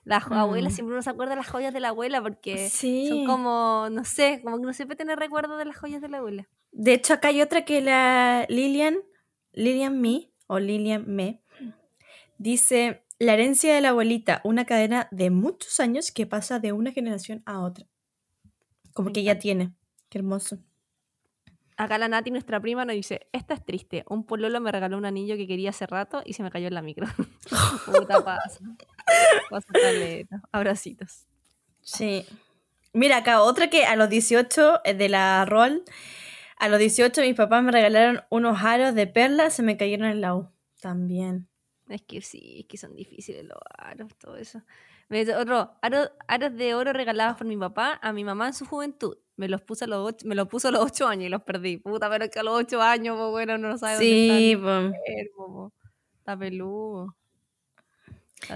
La 0.05 0.17
abuela, 0.17 0.71
mm. 0.71 0.73
siempre 0.73 0.95
uno 0.95 1.03
se 1.03 1.11
acuerda 1.11 1.33
de 1.33 1.37
las 1.37 1.51
joyas 1.51 1.75
de 1.75 1.81
la 1.81 1.89
abuela 1.89 2.23
porque 2.23 2.71
son 2.71 3.27
como, 3.27 3.89
no 3.91 4.05
sé, 4.05 4.41
como 4.43 4.57
que 4.57 4.65
no 4.65 4.73
siempre 4.73 4.97
tener 4.97 5.19
recuerdo 5.19 5.59
de 5.59 5.67
las 5.67 5.77
joyas 5.77 6.01
de 6.01 6.09
la 6.09 6.19
abuela. 6.19 6.49
De 6.73 6.95
hecho, 6.95 7.13
acá 7.13 7.29
hay 7.29 7.43
otra 7.43 7.65
que 7.67 7.83
la 7.83 8.47
Lilian, 8.49 8.97
Lilian 9.53 10.01
Me, 10.01 10.33
o 10.47 10.59
Lilian 10.59 11.05
Me, 11.07 11.43
dice, 12.39 13.05
la 13.19 13.35
herencia 13.35 13.75
de 13.75 13.83
la 13.83 13.91
abuelita, 13.91 14.41
una 14.43 14.65
cadena 14.65 15.07
de 15.11 15.29
muchos 15.29 15.79
años 15.81 16.11
que 16.11 16.27
pasa 16.27 16.59
de 16.59 16.73
una 16.73 16.93
generación 16.93 17.43
a 17.45 17.61
otra. 17.61 17.87
Como 18.95 19.13
que 19.13 19.23
ya 19.23 19.39
tiene. 19.39 19.75
Qué 20.11 20.19
hermoso. 20.19 20.59
Acá 21.77 21.97
la 21.97 22.09
Nati, 22.09 22.31
nuestra 22.31 22.61
prima, 22.61 22.85
nos 22.85 22.95
dice, 22.95 23.29
esta 23.33 23.55
es 23.55 23.65
triste. 23.65 24.05
Un 24.07 24.27
pololo 24.27 24.61
me 24.61 24.71
regaló 24.71 24.99
un 24.99 25.07
anillo 25.07 25.37
que 25.37 25.47
quería 25.47 25.71
hace 25.71 25.87
rato 25.87 26.21
y 26.27 26.35
se 26.35 26.43
me 26.43 26.51
cayó 26.51 26.67
en 26.67 26.75
la 26.75 26.83
micro. 26.83 27.07
Puta 27.87 28.23
pasa. 28.23 28.61
Abracitos. 30.53 31.27
Sí. 31.81 32.27
Mira, 32.93 33.19
acá 33.19 33.41
otra 33.41 33.71
que 33.71 33.87
a 33.87 33.97
los 33.97 34.11
18 34.11 34.81
eh, 34.85 34.95
de 34.95 35.09
la 35.09 35.47
rol, 35.47 35.85
a 36.59 36.69
los 36.69 36.79
18 36.81 37.23
mis 37.23 37.35
papás 37.35 37.63
me 37.63 37.73
regalaron 37.73 38.21
unos 38.29 38.63
aros 38.63 38.95
de 38.95 39.07
perlas, 39.07 39.55
se 39.55 39.63
me 39.63 39.79
cayeron 39.79 40.11
en 40.11 40.21
la 40.21 40.35
U. 40.35 40.51
También. 40.83 41.49
Es 41.89 42.03
que 42.03 42.21
sí, 42.21 42.59
es 42.61 42.67
que 42.67 42.77
son 42.77 42.95
difíciles 42.95 43.45
los 43.45 43.59
aros, 43.79 44.15
todo 44.19 44.37
eso. 44.37 44.61
Otro, 45.39 45.77
aros, 45.83 46.11
aros 46.29 46.57
de 46.57 46.75
oro 46.75 46.93
regalados 46.93 47.37
por 47.37 47.47
mi 47.47 47.57
papá 47.57 47.99
a 48.01 48.13
mi 48.13 48.25
mamá 48.25 48.47
en 48.49 48.55
su 48.55 48.65
juventud 48.65 49.17
me 49.41 49.49
los 49.49 49.63
puse 49.63 49.87
a 49.87 49.89
los 49.89 50.07
ocho, 50.07 50.29
me 50.29 50.35
los 50.35 50.47
puso 50.49 50.69
a 50.69 50.71
los 50.71 50.85
ocho 50.85 51.09
años 51.09 51.25
y 51.25 51.29
los 51.31 51.43
perdí. 51.43 51.79
Puta, 51.79 52.11
pero 52.11 52.27
es 52.27 52.31
que 52.31 52.41
a 52.41 52.43
los 52.43 52.55
ocho 52.55 52.83
años, 52.83 53.17
pues 53.17 53.31
bueno, 53.31 53.57
no 53.57 53.79
sabe 53.79 53.97
sí, 53.97 54.55
dónde 54.55 54.95
está. 54.99 55.71
Está 56.19 56.39
peludo. 56.39 57.17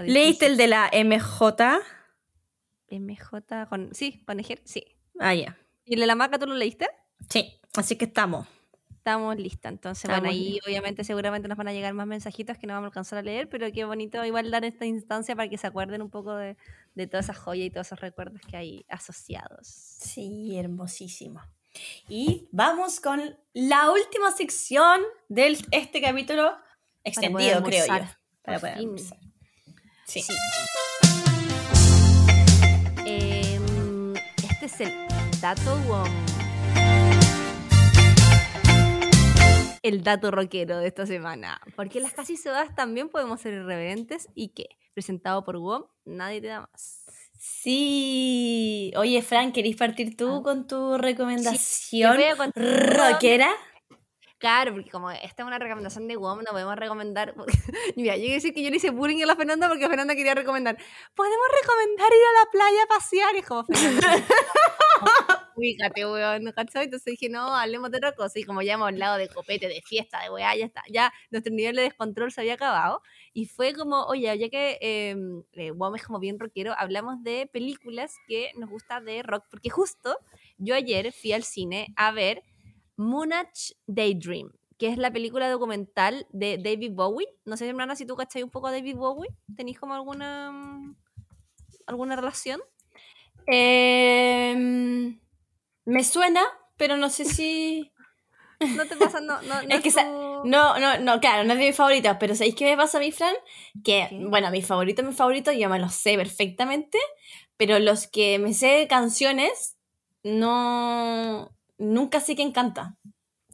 ¿Leíste 0.05 0.44
el 0.44 0.59
de 0.59 0.66
la 0.68 0.90
MJ? 0.93 1.81
MJ 2.90 3.66
con. 3.70 3.94
Sí, 3.94 4.22
con 4.26 4.40
Ejer, 4.40 4.60
sí. 4.64 4.85
Ah, 5.18 5.35
ya. 5.35 5.56
¿Y 5.86 5.94
el 5.94 6.01
de 6.01 6.06
la 6.06 6.14
maca 6.14 6.39
tú 6.39 6.47
lo 6.47 6.55
leíste? 6.55 6.86
Sí, 7.31 7.59
así 7.74 7.97
que 7.97 8.05
estamos. 8.05 8.47
Estamos 9.05 9.36
listas, 9.36 9.70
entonces 9.70 10.10
bueno, 10.10 10.31
ahí 10.31 10.59
obviamente 10.66 11.05
seguramente 11.05 11.47
nos 11.47 11.59
van 11.59 11.68
a 11.68 11.74
llegar 11.74 11.93
más 11.93 12.06
mensajitos 12.06 12.56
que 12.56 12.66
no 12.66 12.72
vamos 12.72 12.86
a 12.86 12.89
alcanzar 12.89 13.18
a 13.18 13.22
leer, 13.22 13.51
pero 13.51 13.70
qué 13.70 13.85
bonito 13.85 14.24
igual 14.24 14.51
dar 14.51 14.64
esta 14.64 14.86
instancia 14.86 15.36
para 15.36 15.47
que 15.51 15.59
se 15.59 15.66
acuerden 15.66 16.01
un 16.01 16.09
poco 16.09 16.35
de, 16.35 16.56
de 16.94 17.06
todas 17.06 17.26
esas 17.26 17.36
joyas 17.36 17.66
y 17.66 17.70
todos 17.70 17.89
esos 17.89 18.01
recuerdos 18.01 18.40
que 18.48 18.56
hay 18.56 18.86
asociados. 18.89 19.66
Sí, 19.66 20.56
hermosísimo. 20.56 21.43
Y 22.09 22.48
vamos 22.51 22.98
con 22.98 23.20
la 23.52 23.90
última 23.90 24.32
sección 24.32 25.02
de 25.28 25.59
este 25.70 26.01
capítulo 26.01 26.56
extendido, 27.05 27.62
creo 27.62 27.86
yo. 27.86 28.06
Para 28.40 28.59
poder 28.59 28.78
Sí. 30.06 30.22
sí. 30.22 30.32
Em, 33.05 34.14
este 34.16 34.64
es 34.64 34.81
el 34.81 34.93
dato 35.43 35.78
el 39.85 40.02
dato 40.02 40.31
rockero 40.31 40.78
de 40.78 40.89
esta 40.89 41.06
semana. 41.06 41.61
Porque 41.77 42.01
las 42.01 42.15
casi 42.15 42.36
sodas 42.36 42.74
también 42.74 43.11
podemos 43.11 43.40
ser 43.40 43.52
irreverentes 43.52 44.28
y 44.35 44.48
que, 44.48 44.78
presentado 44.94 45.44
por 45.44 45.59
WOM, 45.59 45.85
nadie 46.06 46.40
te 46.40 46.48
da 46.48 46.62
más. 46.62 47.05
Sí. 47.39 48.93
Oye, 48.97 49.20
Fran, 49.20 49.52
¿querés 49.52 49.77
partir 49.77 50.16
tú 50.16 50.36
ah. 50.36 50.43
con 50.43 50.66
tu 50.66 50.97
recomendación 50.97 52.16
rockera? 52.55 53.51
Claro, 54.39 54.73
porque 54.73 54.90
como 54.90 55.11
esta 55.11 55.43
es 55.43 55.47
una 55.47 55.59
recomendación 55.59 56.09
de 56.09 56.16
WOM, 56.16 56.39
no 56.39 56.52
podemos 56.52 56.77
recomendar. 56.77 57.35
Mira, 57.97 58.16
yo 58.16 58.31
a 58.31 58.32
decir 58.32 58.55
que 58.55 58.62
yo 58.62 58.70
le 58.70 58.77
hice 58.77 58.89
bullying 58.89 59.23
a 59.23 59.27
la 59.27 59.36
Fernanda 59.36 59.69
porque 59.69 59.86
Fernanda 59.86 60.15
quería 60.15 60.35
recomendar. 60.35 60.78
Podemos 61.15 61.47
recomendar 61.61 62.09
ir 62.09 62.27
a 62.27 62.44
la 62.44 62.51
playa 62.51 62.82
a 62.85 62.86
pasear. 62.86 63.35
Y 63.35 63.39
es 63.40 63.47
como 63.47 63.65
Fernanda. 63.65 64.09
Fíjate, 65.57 66.05
weón, 66.07 66.51
¿cachai? 66.53 66.85
Entonces 66.85 67.12
dije, 67.12 67.29
no, 67.29 67.55
hablemos 67.55 67.91
de 67.91 67.99
otra 67.99 68.12
cosa. 68.12 68.39
Y 68.39 68.45
como 68.45 68.62
ya 68.62 68.75
hemos 68.75 68.89
hablado 68.89 69.16
de 69.19 69.29
copete, 69.29 69.69
de 69.69 69.83
fiesta, 69.83 70.21
de 70.23 70.31
weá, 70.31 70.55
ya 70.57 70.65
está. 70.66 70.83
Ya 70.91 71.12
nuestro 71.31 71.55
nivel 71.55 71.77
de 71.77 71.83
descontrol 71.83 72.33
se 72.33 72.41
había 72.41 72.55
acabado. 72.55 73.03
Y 73.33 73.47
fue 73.47 73.73
como, 73.73 74.05
oye, 74.05 74.37
ya 74.37 74.49
que 74.49 74.79
eh, 74.81 75.71
WOM 75.73 75.95
es 75.97 76.03
como 76.05 76.19
bien 76.19 76.39
rockero, 76.39 76.75
hablamos 76.77 77.23
de 77.23 77.49
películas 77.53 78.15
que 78.27 78.51
nos 78.57 78.69
gusta 78.69 79.01
de 79.01 79.23
rock. 79.23 79.45
Porque 79.51 79.71
justo 79.71 80.16
yo 80.59 80.75
ayer 80.75 81.12
fui 81.12 81.33
al 81.33 81.45
cine 81.45 81.89
a 81.97 82.11
ver 82.11 82.43
Moonage 82.97 83.75
Daydream, 83.87 84.53
que 84.79 84.89
es 84.89 84.99
la 84.99 85.12
película 85.12 85.49
documental 85.51 86.27
de 86.31 86.59
David 86.59 86.93
Bowie. 86.95 87.29
No 87.45 87.57
sé, 87.57 87.69
hermana, 87.69 87.95
si 87.97 88.07
tú 88.07 88.16
cachai 88.16 88.43
un 88.43 88.51
poco 88.51 88.66
a 88.69 88.73
David 88.73 88.97
Bowie. 88.97 89.31
¿Tenéis 89.57 89.79
como 89.79 89.95
alguna, 89.95 90.53
alguna 91.87 92.16
relación? 92.16 92.61
Em, 93.47 95.19
me 95.85 96.05
suena, 96.05 96.43
pero 96.77 96.97
no 96.97 97.11
sé 97.11 97.25
si... 97.25 97.91
No 98.77 98.87
te 98.87 98.97
pasa, 98.97 99.21
no, 99.21 99.43
no, 99.43 99.61
es, 99.69 99.81
que 99.83 99.91
no, 100.45 100.79
no, 100.79 100.99
no, 100.99 101.21
claro, 101.21 101.45
no 101.45 101.53
es 101.53 101.59
de 101.59 101.66
mis 101.66 101.77
favoritos, 101.77 102.16
pero 102.19 102.35
¿sabéis 102.35 102.55
qué 102.55 102.65
me 102.65 102.77
pasa 102.77 102.99
a 102.99 103.01
mí, 103.01 103.12
Fran? 103.12 103.35
Que, 103.83 104.09
bueno, 104.29 104.51
mi 104.51 104.62
favorito, 104.62 105.03
mi 105.03 105.12
favorito, 105.12 105.53
yo 105.53 105.69
me 105.69 105.79
lo 105.79 105.89
sé 105.89 106.16
perfectamente, 106.16 106.99
pero 107.57 107.79
los 107.79 108.07
que 108.07 108.39
me 108.39 108.55
sé 108.55 108.87
canciones, 108.89 109.77
no, 110.23 111.51
nunca 111.79 112.21
sé 112.21 112.37
quién 112.37 112.53
canta. 112.53 112.97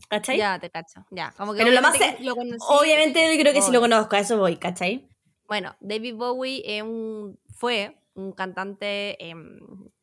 ¿Cachai? 0.08 0.38
Ya, 0.38 0.58
te 0.58 0.70
cacho. 0.70 1.06
Ya, 1.10 1.32
como 1.36 1.52
que 1.52 1.58
Pero 1.58 1.70
lo 1.70 1.82
más. 1.82 1.96
Lo 2.20 2.34
obviamente 2.34 3.38
creo 3.40 3.52
que 3.52 3.62
sí 3.62 3.70
lo 3.70 3.80
conozco, 3.80 4.16
a 4.16 4.18
eso 4.18 4.38
voy, 4.38 4.56
¿cachai? 4.56 5.08
Bueno, 5.46 5.76
David 5.80 6.16
Bowie 6.16 6.82
fue 7.56 7.99
un 8.14 8.32
cantante 8.32 9.16
em, 9.24 9.58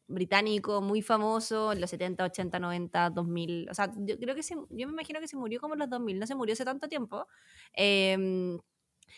británico 0.07 0.81
muy 0.81 1.01
famoso 1.01 1.71
en 1.73 1.81
los 1.81 1.89
70, 1.89 2.23
80, 2.23 2.59
90, 2.59 3.09
2000. 3.09 3.69
O 3.69 3.73
sea, 3.73 3.91
yo 3.97 4.17
creo 4.17 4.35
que 4.35 4.43
se, 4.43 4.55
yo 4.55 4.87
me 4.87 4.93
imagino 4.93 5.19
que 5.19 5.27
se 5.27 5.37
murió 5.37 5.59
como 5.59 5.73
en 5.75 5.79
los 5.79 5.89
2000, 5.89 6.19
no 6.19 6.27
se 6.27 6.35
murió 6.35 6.53
hace 6.53 6.65
tanto 6.65 6.87
tiempo. 6.87 7.27
Em, 7.73 8.57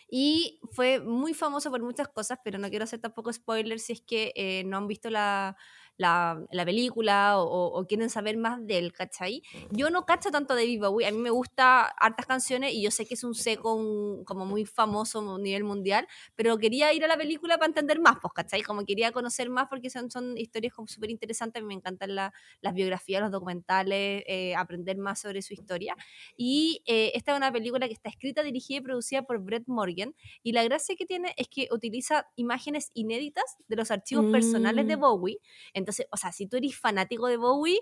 y 0.09 0.59
fue 0.71 0.99
muy 0.99 1.33
famoso 1.33 1.71
por 1.71 1.81
muchas 1.83 2.07
cosas, 2.09 2.39
pero 2.43 2.57
no 2.59 2.69
quiero 2.69 2.83
hacer 2.83 2.99
tampoco 2.99 3.31
spoilers 3.33 3.83
si 3.83 3.93
es 3.93 4.01
que 4.01 4.31
eh, 4.35 4.63
no 4.65 4.77
han 4.77 4.87
visto 4.87 5.09
la, 5.09 5.57
la, 5.99 6.41
la 6.51 6.63
película 6.63 7.35
o, 7.37 7.85
quieren 7.85 8.09
saber 8.09 8.37
más 8.37 8.65
de 8.65 8.77
él, 8.77 8.93
¿cachai? 8.93 9.43
Yo 9.69 9.89
no 9.89 10.05
cacho 10.05 10.31
tanto 10.31 10.55
de 10.55 10.61
David 10.61 10.79
Bowie, 10.79 11.05
a 11.05 11.11
mí 11.11 11.17
me 11.17 11.29
gusta 11.29 11.81
hartas 11.87 12.25
canciones 12.25 12.73
y 12.73 12.81
yo 12.81 12.89
sé 12.89 13.05
que 13.05 13.15
es 13.15 13.23
un 13.25 13.35
seco 13.35 14.23
como 14.25 14.45
muy 14.45 14.65
famoso 14.65 15.19
a 15.35 15.39
nivel 15.39 15.65
mundial, 15.65 16.07
pero 16.35 16.57
quería 16.57 16.93
ir 16.93 17.03
a 17.03 17.07
la 17.07 17.17
película 17.17 17.57
para 17.57 17.67
entender 17.67 17.99
más, 17.99 18.15
pues, 18.21 18.31
¿cachai? 18.33 18.61
Como 18.61 18.85
quería 18.85 19.11
conocer 19.11 19.49
más 19.49 19.67
porque 19.69 19.89
son, 19.89 20.09
son 20.09 20.37
historias 20.37 20.73
como 20.73 20.87
súper 20.87 21.09
interesantes, 21.09 21.59
a 21.59 21.63
mí 21.63 21.67
me 21.67 21.73
encantan 21.73 22.15
las 22.15 22.73
biografías, 22.73 23.21
los 23.21 23.31
documentales, 23.31 24.23
eh, 24.25 24.55
aprender 24.55 24.97
más 24.97 25.19
sobre 25.19 25.41
su 25.41 25.53
historia. 25.53 25.97
Y 26.37 26.81
eh, 26.85 27.11
esta 27.13 27.33
es 27.33 27.37
una 27.37 27.51
película 27.51 27.87
que 27.87 27.93
está 27.93 28.07
escrita, 28.07 28.41
dirigida 28.41 28.77
y 28.77 28.81
producida 28.81 29.23
por 29.23 29.39
Brett 29.39 29.67
Morgan 29.67 30.15
y 30.43 30.53
la 30.53 30.63
gracia 30.63 30.95
que 30.95 31.05
tiene 31.05 31.33
es 31.35 31.49
que 31.49 31.67
utiliza 31.71 32.27
imágenes 32.37 32.91
inéditas 32.93 33.57
de 33.67 33.75
los 33.75 33.91
archivos 33.91 34.31
personales 34.31 34.87
de 34.87 34.95
mm. 34.95 34.99
Bowie. 35.01 35.39
Entonces, 35.73 35.88
o 36.11 36.17
sea, 36.17 36.31
si 36.31 36.47
tú 36.47 36.57
eres 36.57 36.77
fanático 36.77 37.27
de 37.27 37.37
Bowie. 37.37 37.79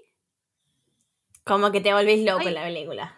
Como 1.43 1.71
que 1.71 1.81
te 1.81 1.93
volvís 1.93 2.25
loco 2.25 2.47
en 2.47 2.53
la 2.53 2.63
película. 2.63 3.17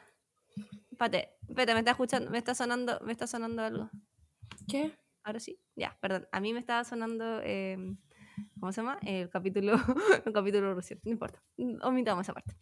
Espérate, 0.92 1.30
espérate, 1.48 1.74
me 1.74 1.80
está 1.80 1.92
escuchando, 1.92 2.30
me 2.30 2.38
está 2.38 2.54
sonando, 2.54 3.00
me 3.04 3.12
está 3.12 3.26
sonando 3.26 3.64
algo. 3.64 3.90
¿Qué? 4.68 4.98
Ahora 5.24 5.40
sí, 5.40 5.60
ya, 5.76 5.98
perdón. 6.02 6.28
A 6.32 6.40
mí 6.40 6.54
me 6.54 6.60
estaba 6.60 6.84
sonando, 6.84 7.42
em, 7.42 7.98
¿cómo 8.60 8.72
se 8.72 8.82
llama? 8.82 9.00
El 9.04 9.30
capítulo, 9.30 9.74
el 10.26 10.34
capítulo 10.34 10.76
reciente, 10.76 11.08
no 11.08 11.14
importa. 11.14 11.42
Omitamos 11.84 12.26
esa 12.26 12.34
parte. 12.34 12.56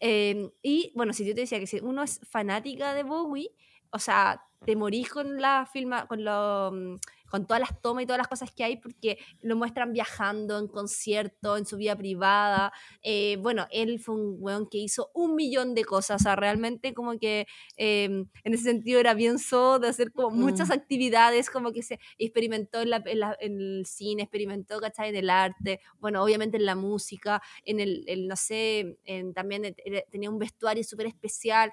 Em, 0.00 0.50
y 0.62 0.92
bueno, 0.94 1.12
si 1.12 1.24
yo 1.24 1.34
te 1.34 1.42
decía 1.42 1.58
que 1.58 1.66
si 1.66 1.80
uno 1.80 2.02
es 2.02 2.20
fanática 2.24 2.94
de 2.94 3.02
Bowie, 3.02 3.50
o 3.90 3.98
sea, 3.98 4.42
te 4.64 4.76
morís 4.76 5.10
con 5.10 5.40
la 5.40 5.66
filma, 5.70 6.06
con 6.06 6.24
lo, 6.24 6.72
mm, 6.72 6.96
con 7.34 7.48
todas 7.48 7.58
las 7.58 7.82
tomas 7.82 8.04
y 8.04 8.06
todas 8.06 8.18
las 8.18 8.28
cosas 8.28 8.52
que 8.52 8.62
hay, 8.62 8.76
porque 8.76 9.18
lo 9.40 9.56
muestran 9.56 9.92
viajando 9.92 10.56
en 10.56 10.68
concierto, 10.68 11.56
en 11.56 11.66
su 11.66 11.76
vida 11.76 11.96
privada. 11.96 12.72
Eh, 13.02 13.38
bueno, 13.40 13.66
él 13.72 13.98
fue 13.98 14.14
un 14.14 14.36
weón 14.38 14.68
que 14.68 14.78
hizo 14.78 15.10
un 15.14 15.34
millón 15.34 15.74
de 15.74 15.84
cosas, 15.84 16.20
o 16.20 16.22
sea, 16.22 16.36
realmente 16.36 16.94
como 16.94 17.18
que 17.18 17.48
em, 17.76 18.28
en 18.44 18.54
ese 18.54 18.62
sentido 18.62 19.00
era 19.00 19.14
bien 19.14 19.40
so 19.40 19.80
de 19.80 19.88
hacer 19.88 20.12
como 20.12 20.30
muchas 20.30 20.68
mm. 20.68 20.74
actividades, 20.74 21.50
como 21.50 21.72
que 21.72 21.82
se 21.82 21.98
experimentó 22.18 22.82
en, 22.82 22.92
el 23.40 23.84
cine, 23.84 24.22
experimentó, 24.22 24.78
¿cachai? 24.78 25.08
En 25.08 25.16
el 25.16 25.28
arte, 25.28 25.80
bueno, 25.98 26.22
obviamente 26.22 26.56
en 26.56 26.66
la 26.66 26.76
música, 26.76 27.42
en 27.64 27.80
el, 27.80 28.28
no 28.28 28.36
sé, 28.36 28.96
también 29.34 29.74
tenía 30.12 30.30
un 30.30 30.38
vestuario 30.38 30.84
súper 30.84 31.06
especial. 31.08 31.72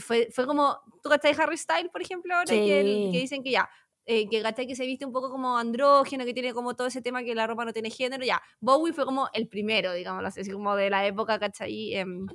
Fue, 0.00 0.30
fue 0.32 0.46
como, 0.46 0.78
¿tú 1.02 1.10
cachai 1.10 1.34
Harry 1.38 1.58
Styles, 1.58 1.90
por 1.90 2.00
ejemplo, 2.00 2.34
ahora 2.34 2.50
que, 2.50 3.10
que, 3.12 3.20
dicen 3.20 3.42
que 3.42 3.50
ya, 3.50 3.68
eh, 4.04 4.28
que 4.28 4.42
que 4.66 4.76
se 4.76 4.86
viste 4.86 5.04
un 5.04 5.12
poco 5.12 5.30
como 5.30 5.56
andrógeno, 5.56 6.24
que 6.24 6.34
tiene 6.34 6.52
como 6.52 6.74
todo 6.74 6.88
ese 6.88 7.02
tema 7.02 7.22
que 7.22 7.34
la 7.34 7.46
ropa 7.46 7.64
no 7.64 7.72
tiene 7.72 7.90
género, 7.90 8.24
ya, 8.24 8.42
Bowie 8.60 8.92
fue 8.92 9.04
como 9.04 9.28
el 9.32 9.48
primero, 9.48 9.92
digamos 9.92 10.24
así, 10.24 10.50
como 10.50 10.74
de 10.76 10.90
la 10.90 11.06
época, 11.06 11.38
¿cachai? 11.38 11.94
Em, 11.94 12.26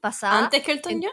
pasada. 0.00 0.38
¿Antes 0.38 0.62
que 0.62 0.72
Elton 0.72 1.00
John? 1.02 1.12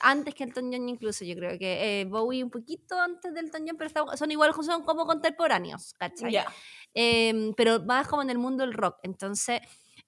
Antes 0.00 0.34
que 0.34 0.44
Elton 0.44 0.72
John 0.72 0.88
incluso, 0.88 1.24
yo 1.24 1.36
creo 1.36 1.56
que 1.58 2.00
eh, 2.00 2.04
Bowie 2.06 2.42
un 2.42 2.50
poquito 2.50 3.00
antes 3.00 3.32
del 3.32 3.50
John, 3.52 3.76
pero 3.78 4.16
son 4.16 4.30
igual, 4.32 4.52
son 4.62 4.82
como 4.82 5.06
contemporáneos, 5.06 5.94
¿cachai? 5.94 6.36
Em, 6.94 7.54
pero 7.54 7.82
más 7.84 8.08
como 8.08 8.22
en 8.22 8.30
el 8.30 8.38
mundo 8.38 8.64
del 8.64 8.74
rock, 8.74 8.96
entonces 9.02 9.60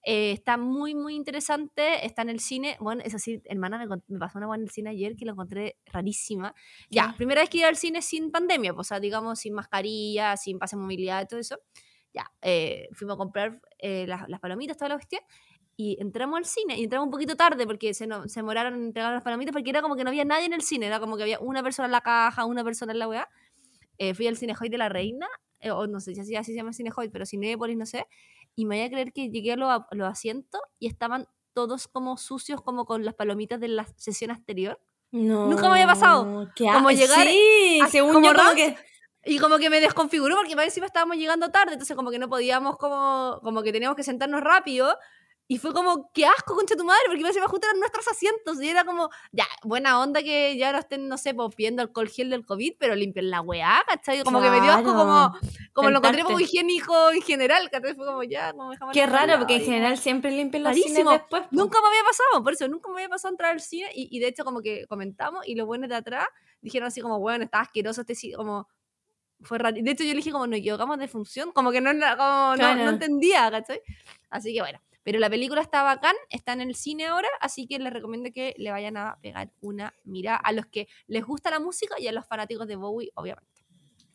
eh, 0.07 0.31
está 0.31 0.55
muy, 0.55 0.93
muy 0.93 1.15
interesante. 1.15 2.05
Está 2.05 2.21
en 2.21 2.29
el 2.29 2.39
cine. 2.39 2.77
Bueno, 2.79 3.01
es 3.03 3.15
así, 3.15 3.41
hermana, 3.45 3.83
me, 4.07 4.19
pasó 4.19 4.37
una 4.37 4.45
buena 4.45 4.61
en 4.61 4.67
el 4.67 4.71
cine 4.71 4.91
ayer 4.91 5.15
que 5.15 5.25
lo 5.25 5.31
encontré 5.31 5.77
rarísima. 5.87 6.53
Ya, 6.91 7.15
primera 7.17 7.41
vez 7.41 7.49
que 7.49 7.57
iba 7.57 7.67
al 7.67 7.75
cine 7.75 8.03
sin 8.03 8.31
pandemia, 8.31 8.73
pues, 8.75 8.85
o 8.85 8.89
sea, 8.89 8.99
digamos, 8.99 9.39
sin 9.39 9.55
mascarilla, 9.55 10.37
sin 10.37 10.59
pase 10.59 10.75
de 10.75 10.83
movilidad 10.83 11.23
y 11.23 11.27
todo 11.27 11.39
eso. 11.39 11.59
Ya, 12.13 12.31
eh, 12.43 12.87
fuimos 12.93 13.15
a 13.15 13.17
comprar 13.17 13.59
eh, 13.79 14.05
las, 14.07 14.29
las, 14.29 14.39
palomitas, 14.39 14.77
toda 14.77 14.89
la 14.89 14.95
cuestión. 14.95 15.23
Y 15.75 15.97
entramos 15.99 16.37
al 16.37 16.45
cine 16.45 16.77
y 16.79 16.83
entramos 16.83 17.07
un 17.07 17.11
poquito 17.11 17.35
tarde 17.35 17.65
porque 17.65 17.95
se, 17.95 18.05
no, 18.05 18.27
se 18.29 18.39
demoraron 18.39 18.75
en 18.75 18.85
entregar 18.85 19.11
las 19.11 19.23
palomitas 19.23 19.53
porque 19.53 19.71
era 19.71 19.81
como 19.81 19.95
que 19.95 20.03
no 20.03 20.11
había 20.11 20.23
nadie 20.23 20.45
en 20.45 20.53
el 20.53 20.61
cine, 20.61 20.85
era 20.85 20.99
como 20.99 21.17
que 21.17 21.23
había 21.23 21.39
una 21.39 21.63
persona 21.63 21.87
en 21.87 21.91
la 21.91 22.01
caja, 22.01 22.45
una 22.45 22.63
persona 22.63 22.93
en 22.93 22.99
la 22.99 23.07
weá. 23.07 23.27
fui 24.13 24.27
al 24.27 24.37
Cinejoy 24.37 24.69
de 24.69 24.77
la 24.77 24.87
Reina, 24.87 25.27
o 25.73 25.87
no 25.87 25.99
sé 25.99 26.13
si 26.13 26.21
así, 26.21 26.35
así 26.35 26.51
se 26.51 26.57
llama 26.57 26.71
Cinejoy, 26.71 27.09
pero 27.09 27.25
Cinépolis, 27.25 27.75
no 27.75 27.87
sé 27.87 28.05
y 28.55 28.65
me 28.65 28.77
voy 28.77 28.85
a 28.85 28.89
creer 28.89 29.13
que 29.13 29.29
llegué 29.29 29.53
a 29.53 29.57
los 29.57 29.83
lo 29.91 30.05
asientos 30.05 30.61
y 30.79 30.87
estaban 30.87 31.27
todos 31.53 31.87
como 31.87 32.17
sucios, 32.17 32.61
como 32.61 32.85
con 32.85 33.05
las 33.05 33.15
palomitas 33.15 33.59
de 33.59 33.69
la 33.69 33.85
sesión 33.97 34.31
anterior. 34.31 34.79
No. 35.11 35.47
Nunca 35.47 35.63
me 35.63 35.81
había 35.81 35.87
pasado. 35.87 36.49
¿Qué 36.55 36.65
como 36.65 36.91
llegar. 36.91 37.25
Sí, 37.27 37.79
según 37.89 38.23
yo 38.23 38.33
como 38.33 38.55
que. 38.55 38.77
Y 39.27 39.39
como 39.39 39.57
que 39.57 39.71
me 39.71 39.79
desconfiguró 39.81 40.35
porque 40.35 40.53
encima 40.53 40.85
estábamos 40.85 41.17
llegando 41.17 41.49
tarde, 41.49 41.73
entonces 41.73 41.95
como 41.95 42.11
que 42.11 42.19
no 42.19 42.29
podíamos, 42.29 42.77
como, 42.77 43.39
como 43.41 43.63
que 43.63 43.71
teníamos 43.71 43.95
que 43.95 44.03
sentarnos 44.03 44.41
rápido 44.41 44.95
y 45.47 45.59
fue 45.59 45.73
como, 45.73 46.11
qué 46.11 46.25
asco, 46.25 46.55
concha 46.55 46.75
tu 46.75 46.83
madre, 46.83 47.03
porque 47.07 47.21
me 47.21 47.29
iba 47.29 47.45
a 47.45 47.47
juntar 47.47 47.75
nuestros 47.75 48.07
asientos. 48.07 48.59
Y 48.61 48.69
era 48.69 48.83
como, 48.83 49.09
ya, 49.31 49.45
buena 49.63 49.99
onda 49.99 50.23
que 50.23 50.57
ya 50.57 50.71
no 50.71 50.79
estén, 50.79 51.07
no 51.07 51.17
sé, 51.19 51.35
pues 51.35 51.53
pidiendo 51.53 51.83
alcohol 51.83 52.09
gel 52.09 52.31
del 52.31 52.45
COVID, 52.45 52.73
pero 52.79 52.95
limpian 52.95 53.29
la 53.29 53.41
weá, 53.41 53.83
¿cachai? 53.87 54.23
Como 54.23 54.41
que 54.41 54.49
me 54.49 54.59
dio 54.59 54.71
asco, 54.71 54.95
como, 54.95 55.37
como 55.73 55.89
lo 55.91 55.99
encontré 55.99 56.23
como 56.23 56.39
higiénico 56.39 57.11
en 57.11 57.21
general, 57.21 57.69
¿cachai? 57.69 57.93
Fue 57.93 58.07
como, 58.07 58.23
ya, 58.23 58.53
como 58.53 58.71
dejamos 58.71 58.93
Qué 58.93 59.05
raro, 59.05 59.37
porque 59.37 59.57
en 59.57 59.65
general 59.65 59.97
siempre 59.99 60.31
limpian 60.31 60.63
los 60.63 60.75
cines 60.75 61.05
después. 61.05 61.43
Nunca 61.51 61.79
me 61.79 61.87
había 61.89 62.03
pasado, 62.03 62.43
por 62.43 62.53
eso, 62.53 62.67
nunca 62.67 62.89
me 62.89 62.95
había 62.95 63.09
pasado 63.09 63.33
entrar 63.33 63.51
al 63.51 63.61
cine. 63.61 63.89
Y, 63.93 64.09
y 64.15 64.19
de 64.19 64.29
hecho, 64.29 64.45
como 64.45 64.61
que 64.61 64.87
comentamos, 64.87 65.47
y 65.47 65.53
los 65.53 65.67
buenos 65.67 65.89
de 65.89 65.95
atrás 65.95 66.25
dijeron 66.61 66.87
así 66.87 67.01
como, 67.01 67.19
bueno, 67.19 67.45
está 67.45 67.59
asqueroso 67.59 68.01
este 68.01 68.15
como 68.35 68.67
fue 69.41 69.57
raro. 69.57 69.77
De 69.79 69.91
hecho, 69.91 70.03
yo 70.03 70.09
le 70.09 70.17
dije 70.17 70.31
como 70.31 70.47
nos 70.47 70.59
equivocamos 70.59 70.97
de 70.97 71.07
función, 71.07 71.51
como 71.51 71.71
que 71.71 71.81
no, 71.81 71.91
como, 71.91 72.55
no, 72.55 72.75
no, 72.75 72.89
entendía, 72.89 73.49
¿cachai? 73.51 73.81
Así 74.29 74.53
que 74.53 74.61
bueno, 74.61 74.79
Pero 75.05 75.19
la 75.19 75.29
película 75.29 75.61
está 75.61 75.83
bacán, 75.83 76.15
está 76.31 76.53
en 76.53 76.61
el 76.61 76.73
cine 76.73 77.05
ahora, 77.05 77.27
así 77.39 77.67
que 77.67 77.77
les 77.77 77.93
recomiendo 77.93 78.31
que 78.33 78.55
le 78.57 78.71
vayan 78.71 78.97
a 78.97 79.19
pegar 79.21 79.51
una 79.61 79.93
mirada 80.03 80.37
a 80.37 80.51
los 80.51 80.65
que 80.65 80.87
les 81.05 81.23
gusta 81.23 81.51
la 81.51 81.59
música 81.59 81.93
y 81.99 82.07
a 82.07 82.11
los 82.11 82.25
fanáticos 82.25 82.67
de 82.67 82.75
Bowie, 82.75 83.11
obviamente. 83.13 83.63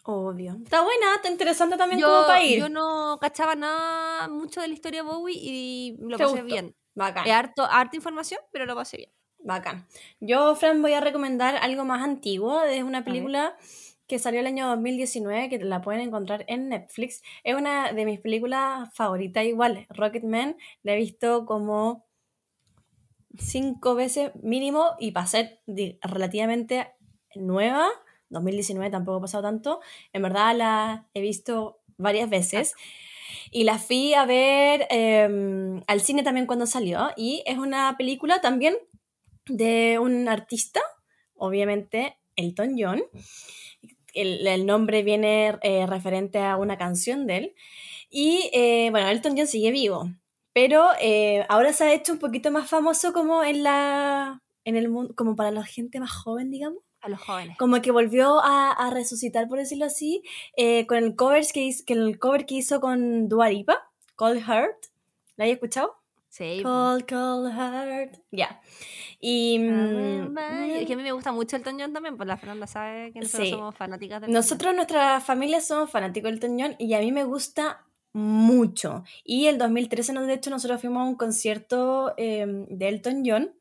Obvio. 0.03 0.57
Está 0.65 0.83
buena, 0.83 1.15
está 1.15 1.31
interesante 1.31 1.77
también 1.77 2.01
yo, 2.01 2.09
como 2.27 2.43
ir. 2.43 2.59
Yo 2.59 2.69
no 2.69 3.19
cachaba 3.21 3.55
nada 3.55 4.27
mucho 4.27 4.61
de 4.61 4.67
la 4.67 4.75
historia 4.75 5.05
de 5.05 5.09
Bowie 5.09 5.39
y 5.41 5.97
lo 6.01 6.17
¿Te 6.17 6.25
pasé 6.25 6.33
gustó? 6.33 6.45
bien. 6.47 6.77
Bacán. 6.97 7.25
Es 7.25 7.33
harto, 7.33 7.65
harta 7.65 7.95
información, 7.95 8.41
pero 8.51 8.67
lo 8.67 8.75
pasé 8.75 8.97
bien. 8.97 9.12
Bacán. 9.39 9.87
Yo, 10.19 10.57
Fran, 10.57 10.83
voy 10.83 10.95
a 10.95 11.01
recomendar 11.01 11.55
algo 11.55 11.85
más 11.85 12.03
antiguo. 12.03 12.62
Es 12.65 12.83
una 12.83 13.05
película 13.05 13.57
que 14.11 14.19
salió 14.19 14.41
el 14.41 14.47
año 14.49 14.66
2019, 14.66 15.49
que 15.49 15.59
la 15.61 15.82
pueden 15.82 16.01
encontrar 16.01 16.45
en 16.49 16.69
Netflix. 16.69 17.23
Es 17.45 17.55
una 17.55 17.93
de 17.93 18.05
mis 18.05 18.19
películas 18.19 18.93
favoritas 18.93 19.45
igual. 19.45 19.87
Rocketman 19.89 20.57
la 20.82 20.95
he 20.95 20.97
visto 20.97 21.47
como 21.47 22.09
cinco 23.39 23.95
veces 23.95 24.32
mínimo 24.43 24.97
y 24.99 25.12
para 25.12 25.28
ser 25.28 25.61
relativamente 26.03 26.89
nueva, 27.37 27.87
2019 28.31 28.91
tampoco 28.91 29.19
ha 29.19 29.20
pasado 29.20 29.45
tanto, 29.45 29.81
en 30.12 30.23
verdad 30.23 30.57
la 30.57 31.09
he 31.15 31.20
visto 31.20 31.78
varias 31.97 32.28
veces. 32.28 32.74
Y 33.53 33.62
la 33.62 33.78
fui 33.78 34.12
a 34.15 34.27
ver 34.27 34.89
eh, 34.91 35.81
al 35.87 36.01
cine 36.01 36.24
también 36.24 36.47
cuando 36.47 36.66
salió. 36.66 37.11
Y 37.16 37.45
es 37.47 37.59
una 37.59 37.95
película 37.97 38.41
también 38.41 38.77
de 39.47 40.01
un 40.01 40.28
artista, 40.28 40.81
obviamente 41.37 42.16
Elton 42.35 42.74
John. 42.77 43.03
El, 44.15 44.47
el 44.47 44.66
nombre 44.66 45.03
viene 45.03 45.59
eh, 45.62 45.87
referente 45.87 46.39
a 46.39 46.57
una 46.57 46.78
canción 46.78 47.27
de 47.27 47.37
él. 47.37 47.55
Y 48.11 48.51
eh, 48.53 48.89
bueno, 48.91 49.09
Elton 49.09 49.37
John 49.37 49.47
sigue 49.47 49.70
vivo, 49.70 50.11
pero 50.53 50.89
eh, 51.01 51.47
ahora 51.49 51.73
se 51.73 51.85
ha 51.85 51.95
hecho 51.95 52.12
un 52.12 52.19
poquito 52.19 52.51
más 52.51 52.69
famoso 52.69 53.12
como 53.12 53.45
en 53.45 53.62
la 53.62 54.43
en 54.65 54.77
el 54.77 54.89
mundo, 54.89 55.15
como 55.16 55.37
para 55.37 55.51
la 55.51 55.65
gente 55.65 56.01
más 56.01 56.12
joven, 56.12 56.51
digamos. 56.51 56.81
A 57.01 57.09
los 57.09 57.20
jóvenes. 57.20 57.57
Como 57.57 57.81
que 57.81 57.93
volvió 57.93 58.41
a, 58.41 58.73
a 58.73 58.91
resucitar, 58.91 59.49
por 59.49 59.59
decirlo 59.59 59.87
así, 59.87 60.23
eh, 60.57 60.87
con 60.87 60.99
el, 60.99 61.16
covers 61.16 61.53
que 61.53 61.62
hizo, 61.62 61.85
que 61.87 61.95
el 61.95 62.19
cover 62.19 62.45
que 62.45 62.57
hizo 62.57 62.81
con 62.81 63.28
Dua 63.28 63.49
Lipa, 63.49 63.91
Cold 64.16 64.43
Heart. 64.43 64.87
¿La 65.37 65.45
habéis 65.45 65.55
escuchado? 65.55 65.95
Sí. 66.28 66.61
Cold, 66.62 67.09
cold 67.09 67.53
heart. 67.53 68.19
Ya. 68.31 68.61
Y. 69.21 69.59
mm, 69.59 70.39
Es 70.39 70.87
que 70.87 70.95
a 70.95 70.97
mí 70.97 71.03
me 71.03 71.13
gusta 71.13 71.31
mucho 71.33 71.57
el 71.57 71.63
John 71.65 71.93
también, 71.93 72.17
pues 72.17 72.27
la 72.27 72.37
Fernanda 72.39 72.67
sabe 72.67 73.13
que 73.13 73.21
nosotros 73.21 73.49
Sí. 73.49 73.53
somos 73.55 73.75
fanáticas 73.77 74.21
del 74.23 74.33
Nosotros, 74.33 74.75
nuestra 74.75 75.21
familia, 75.21 75.61
somos 75.61 75.91
fanáticos 75.91 76.31
del 76.31 76.41
Toñón 76.41 76.75
y 76.79 76.95
a 76.95 77.01
mí 77.01 77.13
me 77.13 77.25
gusta 77.25 77.85
mucho. 78.13 79.05
Y 79.25 79.47
el 79.47 79.59
2013, 79.59 80.13
no, 80.15 80.23
de 80.27 80.35
hecho, 80.35 80.51
nosotros 80.51 80.81
fuimos 80.81 81.03
a 81.03 81.05
un 81.05 81.17
concierto 81.17 82.15
eh, 82.17 82.47
de 82.69 82.89
Elton 82.89 83.23
John 83.27 83.55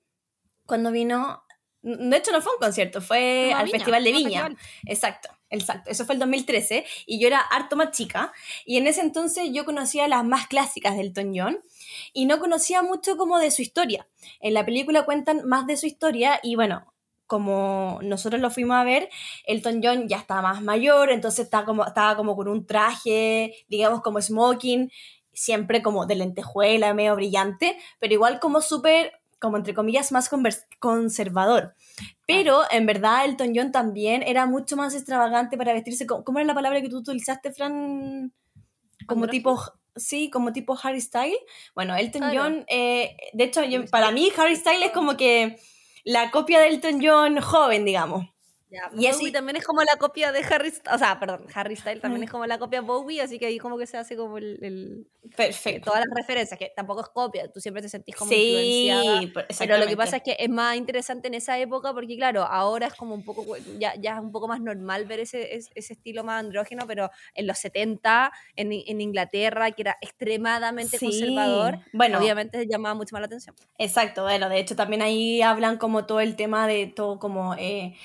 cuando 0.66 0.92
vino. 0.92 1.44
De 1.82 2.18
hecho, 2.18 2.32
no 2.32 2.42
fue 2.42 2.54
un 2.54 2.60
concierto, 2.60 3.02
fue 3.02 3.54
al 3.54 3.66
Viña, 3.66 3.78
Festival 3.78 4.04
de 4.04 4.12
Viña. 4.12 4.30
festival. 4.42 4.58
Exacto, 4.86 5.30
exacto. 5.50 5.90
Eso 5.90 6.06
fue 6.06 6.16
el 6.16 6.20
2013 6.20 6.86
y 7.06 7.20
yo 7.20 7.28
era 7.28 7.40
harto 7.40 7.76
más 7.76 7.92
chica. 7.92 8.32
Y 8.66 8.78
en 8.78 8.88
ese 8.88 9.02
entonces 9.02 9.50
yo 9.52 9.66
conocía 9.66 10.08
las 10.08 10.24
más 10.24 10.48
clásicas 10.48 10.98
del 10.98 11.14
John 11.16 11.60
y 12.14 12.26
no 12.26 12.40
conocía 12.40 12.82
mucho 12.82 13.18
como 13.18 13.40
de 13.40 13.52
su 13.52 13.62
historia. 13.62 14.08
En 14.40 14.54
la 14.54 14.66
película 14.66 15.06
cuentan 15.06 15.48
más 15.48 15.68
de 15.68 15.78
su 15.78 15.86
historia 15.86 16.40
y 16.44 16.56
bueno, 16.56 16.94
como 17.28 18.00
nosotros 18.02 18.42
lo 18.42 18.50
fuimos 18.50 18.78
a 18.78 18.84
ver, 18.84 19.08
Elton 19.46 19.82
John 19.84 20.08
ya 20.08 20.18
estaba 20.18 20.42
más 20.42 20.64
mayor, 20.64 21.12
entonces 21.12 21.46
estaba 21.46 21.64
como, 21.64 21.86
estaba 21.86 22.16
como 22.16 22.36
con 22.36 22.48
un 22.48 22.66
traje, 22.66 23.54
digamos 23.68 24.02
como 24.02 24.20
smoking, 24.20 24.92
siempre 25.32 25.84
como 25.84 26.08
de 26.08 26.16
lentejuela, 26.16 26.94
medio 26.96 27.16
brillante, 27.16 27.78
pero 28.00 28.14
igual 28.14 28.40
como 28.40 28.62
súper, 28.62 29.19
como 29.40 29.58
entre 29.58 29.74
comillas, 29.74 30.12
más 30.12 30.30
conservador. 30.80 31.76
Pero 32.28 32.62
en 32.72 32.86
verdad 32.86 33.26
Elton 33.26 33.54
John 33.56 33.72
también 33.72 34.22
era 34.24 34.46
mucho 34.46 34.76
más 34.76 34.94
extravagante 34.96 35.58
para 35.58 35.74
vestirse. 35.74 36.06
¿Cómo 36.06 36.40
era 36.40 36.46
la 36.48 36.54
palabra 36.54 36.82
que 36.82 36.90
tú 36.90 36.98
utilizaste, 36.98 37.52
Fran? 37.52 38.34
Como 39.08 39.28
tipo, 39.28 39.60
sí, 39.96 40.30
como 40.30 40.52
tipo 40.54 40.78
Harry 40.84 41.02
Style. 41.02 41.38
Bueno, 41.74 41.96
Elton 41.96 42.22
Claro. 42.22 42.42
John, 42.44 42.66
eh, 42.68 43.16
de 43.34 43.44
hecho, 43.46 43.64
yo- 43.64 43.86
para 43.88 44.12
mí 44.12 44.32
Harry 44.38 44.56
Style 44.56 44.84
es 44.84 44.92
como 44.92 45.18
que 45.18 45.58
la 46.04 46.32
copia 46.32 46.60
de 46.60 46.68
Elton 46.68 47.00
John 47.04 47.40
joven, 47.42 47.86
digamos. 47.86 48.28
Y 48.96 49.08
así- 49.08 49.18
Bowie 49.20 49.32
también 49.32 49.56
es 49.56 49.66
como 49.66 49.82
la 49.82 49.96
copia 49.98 50.32
de 50.32 50.40
Harry 50.44 50.70
Styles, 50.70 50.94
o 50.94 50.98
sea, 51.00 51.20
perdón, 51.20 51.46
Harry 51.56 51.76
Styles 51.76 52.02
también 52.02 52.24
es 52.24 52.30
como 52.30 52.46
la 52.46 52.60
copia 52.60 52.82
de 52.82 52.86
Bowie, 52.88 53.22
así 53.22 53.40
que 53.40 53.48
ahí 53.48 53.58
como 53.58 53.78
que 53.80 53.88
se 53.88 53.98
hace 53.98 54.16
como 54.16 54.38
el, 54.38 54.60
el- 54.64 55.08
Perfecto. 55.36 55.86
todas 55.92 56.02
las 56.06 56.16
referencias, 56.16 56.58
que 56.60 56.72
tampoco 56.76 57.02
es 57.02 57.10
copia, 57.10 57.52
tú 57.52 57.60
siempre 57.60 57.82
te 57.82 57.90
sentís 57.90 58.16
como 58.16 58.30
Sí, 58.32 58.88
influenciada. 58.90 59.46
Pero 59.58 59.78
lo 59.78 59.88
que 59.88 59.98
pasa 59.98 60.18
es 60.18 60.24
que 60.24 60.36
es 60.38 60.50
más 60.50 60.76
interesante 60.76 61.28
en 61.28 61.34
esa 61.34 61.58
época 61.58 61.94
porque, 61.94 62.16
claro, 62.16 62.44
ahora 62.44 62.88
es 62.88 62.94
como 62.94 63.16
un 63.16 63.24
poco, 63.24 63.56
ya, 63.80 63.94
ya 64.00 64.14
es 64.16 64.20
un 64.20 64.32
poco 64.32 64.48
más 64.48 64.62
normal 64.62 65.06
ver 65.06 65.20
ese, 65.22 65.56
es- 65.56 65.70
ese 65.76 65.94
estilo 65.94 66.24
más 66.24 66.40
andrógeno, 66.40 66.86
pero 66.88 67.10
en 67.34 67.48
los 67.48 67.58
70, 67.58 68.32
en, 68.56 68.72
en 68.72 69.02
Inglaterra, 69.02 69.72
que 69.72 69.82
era 69.82 69.98
extremadamente 70.02 70.98
Sí. 71.00 71.06
conservador, 71.06 71.80
Bueno, 71.92 72.20
obviamente 72.20 72.66
llamaba 72.70 72.94
mucho 72.96 73.14
más 73.14 73.22
la 73.22 73.26
atención. 73.28 73.56
Exacto, 73.78 74.24
bueno, 74.24 74.48
de 74.50 74.60
hecho 74.60 74.76
también 74.76 75.02
ahí 75.02 75.42
hablan 75.42 75.78
como 75.78 76.06
todo 76.06 76.20
el 76.20 76.36
tema 76.36 76.68
de 76.68 76.88
todo 76.88 77.18
como, 77.20 77.56
eh, 77.56 77.96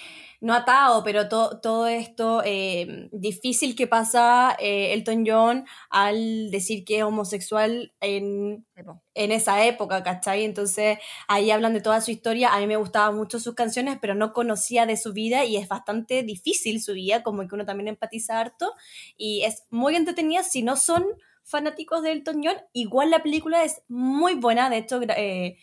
no 0.44 0.54
atado, 0.54 1.02
pero 1.04 1.28
to- 1.28 1.60
todo 1.60 1.86
esto 1.86 2.42
eh, 2.44 3.08
difícil 3.12 3.74
que 3.76 3.86
pasa 3.86 4.56
eh, 4.60 4.92
Elton 4.94 5.24
John 5.26 5.64
al 5.90 6.50
decir 6.50 6.84
que 6.84 6.98
es 6.98 7.04
homosexual 7.04 7.92
en, 8.00 8.66
en 9.14 9.32
esa 9.32 9.64
época, 9.64 10.02
¿cachai? 10.02 10.44
Entonces 10.44 10.98
ahí 11.28 11.50
hablan 11.50 11.72
de 11.74 11.80
toda 11.80 12.00
su 12.00 12.10
historia, 12.10 12.52
a 12.54 12.58
mí 12.60 12.66
me 12.66 12.76
gustaban 12.76 13.16
mucho 13.16 13.40
sus 13.40 13.54
canciones, 13.54 13.98
pero 14.00 14.14
no 14.14 14.32
conocía 14.32 14.86
de 14.86 14.96
su 14.96 15.12
vida 15.12 15.44
y 15.44 15.56
es 15.56 15.68
bastante 15.68 16.22
difícil 16.22 16.82
su 16.82 16.92
vida, 16.94 17.22
como 17.22 17.46
que 17.48 17.54
uno 17.54 17.64
también 17.64 17.88
empatiza 17.88 18.40
harto. 18.40 18.72
Y 19.16 19.42
es 19.44 19.64
muy 19.70 19.96
entretenida 19.96 20.42
si 20.42 20.62
no 20.62 20.76
son 20.76 21.04
fanáticos 21.42 22.02
de 22.02 22.12
Elton 22.12 22.40
John, 22.42 22.56
igual 22.72 23.10
la 23.10 23.22
película 23.22 23.64
es 23.64 23.82
muy 23.88 24.34
buena, 24.34 24.70
de 24.70 24.78
hecho 24.78 25.00
eh, 25.02 25.58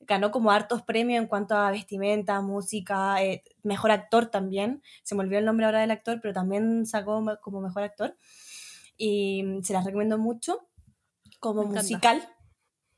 ganó 0.00 0.30
como 0.30 0.50
hartos 0.50 0.82
premios 0.82 1.20
en 1.22 1.28
cuanto 1.28 1.56
a 1.56 1.70
vestimenta, 1.70 2.40
música, 2.40 3.22
eh, 3.22 3.42
mejor 3.62 3.90
actor 3.90 4.26
también, 4.26 4.82
se 5.02 5.14
me 5.14 5.22
olvidó 5.22 5.38
el 5.40 5.44
nombre 5.46 5.66
ahora 5.66 5.80
del 5.80 5.90
actor, 5.90 6.20
pero 6.20 6.34
también 6.34 6.86
sacó 6.86 7.22
como 7.40 7.60
mejor 7.60 7.82
actor 7.82 8.16
y 8.96 9.44
se 9.62 9.72
las 9.72 9.84
recomiendo 9.84 10.18
mucho 10.18 10.68
como 11.40 11.62
Me 11.62 11.70
encanta. 11.70 11.82
musical. 11.82 12.28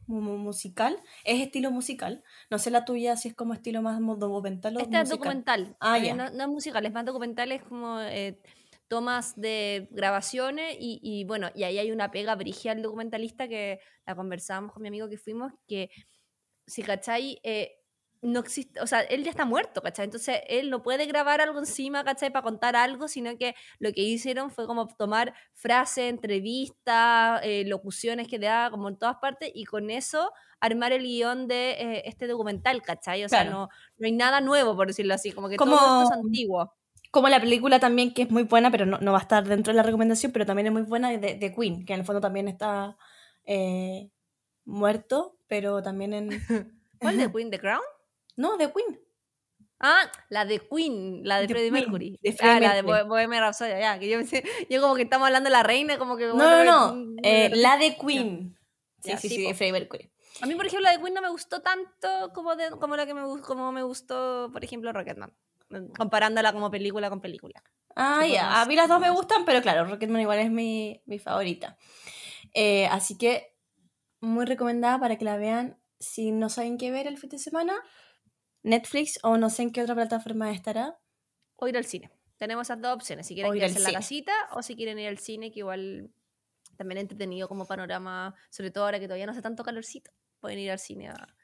Como 0.07 0.39
musical, 0.39 0.99
es 1.25 1.43
estilo 1.43 1.71
musical. 1.71 2.25
No 2.51 2.59
sé 2.59 2.71
la 2.71 2.87
tuya 2.87 3.15
si 3.17 3.29
es 3.29 3.35
como 3.35 3.53
estilo 3.53 3.83
más 3.83 4.01
documental 4.01 4.77
o 4.77 4.81
Este 4.81 5.01
es 5.01 5.09
documental. 5.11 5.77
Ah, 5.81 5.99
ya. 5.99 6.15
no, 6.15 6.31
no 6.31 6.43
es 6.45 6.49
musical, 6.49 6.87
es 6.87 6.93
más 6.95 7.05
documental, 7.05 7.53
es 7.53 7.63
como 7.63 8.01
eh, 8.01 8.41
tomas 8.89 9.39
de 9.39 9.87
grabaciones 9.91 10.77
y, 10.81 10.99
y 11.03 11.25
bueno, 11.25 11.51
y 11.55 11.65
ahí 11.65 11.79
hay 11.79 11.91
una 11.91 12.11
pega 12.11 12.35
brigia 12.37 12.73
al 12.73 12.81
documentalista 12.81 13.49
que 13.49 13.81
la 14.07 14.15
conversábamos 14.17 14.73
con 14.73 14.81
mi 14.81 14.89
amigo 14.89 15.11
que 15.11 15.19
fuimos, 15.19 15.53
que 15.67 15.91
si 16.69 16.83
cachai, 16.85 17.41
eh, 17.43 17.75
no 18.21 18.41
existe, 18.41 18.81
o 18.81 18.87
sea, 18.89 19.01
él 19.03 19.23
ya 19.25 19.31
está 19.31 19.45
muerto, 19.45 19.81
¿cachai? 19.83 20.05
Entonces 20.07 20.41
él 20.49 20.71
no 20.71 20.83
puede 20.83 21.07
grabar 21.07 21.41
algo 21.41 21.61
encima, 21.61 22.03
¿cachai? 22.05 22.31
Para 22.33 22.43
contar 22.43 22.75
algo, 22.77 23.07
sino 23.09 23.37
que 23.39 23.55
lo 23.79 23.93
que 23.93 24.03
hicieron 24.03 24.51
fue 24.51 24.67
como 24.67 24.89
tomar 24.89 25.35
frases, 25.55 26.11
entrevistas, 26.11 27.41
eh, 27.45 27.65
locuciones 27.67 28.27
que 28.29 28.39
daba 28.41 28.71
como 28.71 28.89
en 28.89 28.97
todas 28.99 29.17
partes 29.19 29.51
y 29.55 29.65
con 29.65 29.91
eso 29.91 30.33
armar 30.61 30.93
el 30.93 31.03
guion 31.05 31.47
de 31.47 31.71
eh, 31.73 32.03
este 32.07 32.27
documental, 32.27 32.83
¿cachai? 32.83 33.25
O 33.25 33.29
sea, 33.29 33.43
Claro. 33.43 33.57
no, 33.57 33.69
no 33.99 34.07
hay 34.07 34.13
nada 34.13 34.41
nuevo, 34.41 34.75
por 34.77 34.89
decirlo 34.89 35.15
así, 35.15 35.31
como 35.33 35.49
que 35.49 35.57
Como- 35.57 35.77
todo 35.77 36.03
esto 36.03 36.15
es 36.15 36.19
antiguo. 36.21 36.75
Como 37.13 37.29
la 37.29 37.41
película 37.41 37.79
también, 37.81 38.13
que 38.13 38.23
es 38.23 38.31
muy 38.31 38.43
buena, 38.43 38.71
pero 38.71 38.85
no, 38.85 38.99
no 38.99 39.13
va 39.13 39.19
a 39.19 39.23
estar 39.23 39.47
dentro 39.47 39.73
de 39.73 39.77
la 39.77 39.83
recomendación, 39.85 40.31
pero 40.33 40.45
también 40.45 40.67
es 40.67 40.73
muy 40.73 40.83
buena, 40.83 41.11
de, 41.11 41.37
de 41.37 41.55
Queen, 41.55 41.87
que 41.87 41.95
en 41.95 42.01
el 42.01 42.05
fondo 42.07 42.21
también 42.21 42.49
está 42.49 42.99
eh, 43.47 44.11
muerto, 44.69 45.39
pero 45.47 45.83
también 45.83 46.13
en... 46.15 46.29
¿Cuál 47.01 47.17
de 47.17 47.31
Queen? 47.33 47.51
¿The 47.51 47.59
Crown? 47.59 47.83
No, 48.37 48.57
de 48.57 48.73
Queen. 48.73 49.01
Ah, 49.81 50.11
la 50.29 50.45
de 50.45 50.59
Queen, 50.61 51.21
la 51.25 51.41
de 51.41 51.47
The 51.47 51.55
Freddie 51.55 51.71
Queen, 51.71 51.85
Mercury. 51.85 52.19
de 52.21 52.33
Freddie 52.33 52.57
ah, 52.57 52.61
la 52.61 52.75
de 52.75 52.83
Mercury. 52.83 53.03
Bo- 53.05 53.09
Bohemian 53.09 53.43
Rhapsody, 53.43 53.71
ya, 53.81 53.99
que 53.99 54.09
yo, 54.09 54.19
pensé- 54.19 54.45
yo 54.69 54.81
como 54.81 54.97
que 54.97 55.03
estamos 55.03 55.27
hablando 55.27 55.47
de 55.49 55.53
la 55.53 55.63
reina, 55.63 55.99
como 55.99 56.17
que... 56.17 56.27
No, 56.27 56.35
no, 56.37 56.65
no, 56.65 57.15
eh, 57.23 57.51
la 57.55 57.77
de 57.79 57.97
Queen. 57.97 58.57
Sí, 59.03 59.13
sí, 59.19 59.29
sí, 59.29 59.43
de 59.47 59.55
Freddie 59.55 59.73
Mercury. 59.73 60.11
A 60.41 60.47
mí, 60.47 60.55
por 60.57 60.67
ejemplo, 60.67 60.85
la 60.85 60.97
de 60.97 61.01
Queen 61.03 61.15
no 61.15 61.23
me 61.23 61.31
gustó 61.31 61.63
tanto 61.63 62.33
como, 62.35 62.57
de, 62.57 62.71
como 62.71 62.97
la 62.97 63.07
que 63.07 63.15
me, 63.15 63.23
como 63.43 63.71
me 63.73 63.83
gustó, 63.85 64.51
por 64.53 64.63
ejemplo, 64.65 64.93
Rocketman. 64.93 65.33
Comparándola 65.97 66.53
como 66.53 66.71
película 66.71 67.09
con 67.11 67.21
película. 67.21 67.63
Ah, 67.95 68.27
ya. 68.27 68.61
A 68.61 68.67
mí 68.67 68.75
las 68.75 68.89
dos 68.89 69.01
me 69.01 69.11
gustan, 69.11 69.45
pero 69.45 69.61
claro, 69.63 69.85
Rocketman 69.85 70.21
igual 70.23 70.39
es 70.41 70.51
mi, 70.51 71.01
mi 71.07 71.19
favorita. 71.19 71.77
Eh, 72.55 72.87
así 72.89 73.17
que 73.19 73.55
muy 74.21 74.47
recomendada 74.47 74.99
para 74.99 75.17
que 75.17 75.25
la 75.25 75.37
vean 75.37 75.79
si 76.01 76.31
no 76.33 76.49
saben 76.49 76.79
qué 76.79 76.91
ver 76.91 77.07
el 77.07 77.19
fin 77.19 77.31
de 77.31 77.39
semana. 77.39 77.75
Netflix 78.63 79.19
o 79.23 79.37
no 79.37 79.51
sé 79.51 79.63
en 79.63 79.73
qué 79.73 79.83
otra 79.83 79.95
plataforma 79.95 80.51
estará. 80.51 80.99
O 81.57 81.69
ir 81.69 81.77
al 81.77 81.85
cine. 81.85 82.11
Tenemos 82.37 82.67
esas 82.67 82.81
dos 82.81 82.95
opciones. 82.95 83.27
Si 83.27 83.35
quieren 83.35 83.55
ir 83.57 83.65
en 83.65 83.83
la 83.83 83.93
casita 83.93 84.33
o 84.53 84.63
si 84.63 84.77
quieren 84.77 84.99
ir 84.99 85.09
al 85.09 85.19
cine, 85.19 85.51
que 85.51 85.61
igual 85.61 86.11
también 86.77 86.99
entretenido 86.99 87.49
como 87.49 87.67
panorama, 87.67 88.35
sobre 88.51 88.71
todo 88.71 88.85
ahora 88.85 89.01
que 89.01 89.07
todavía 89.07 89.27
no 89.27 89.33
hace 89.33 89.43
tanto 89.43 89.65
calorcito, 89.65 90.13
pueden 90.41 90.61
ir 90.61 90.71
al 90.71 90.79
cine 90.79 91.09
a, 91.09 91.35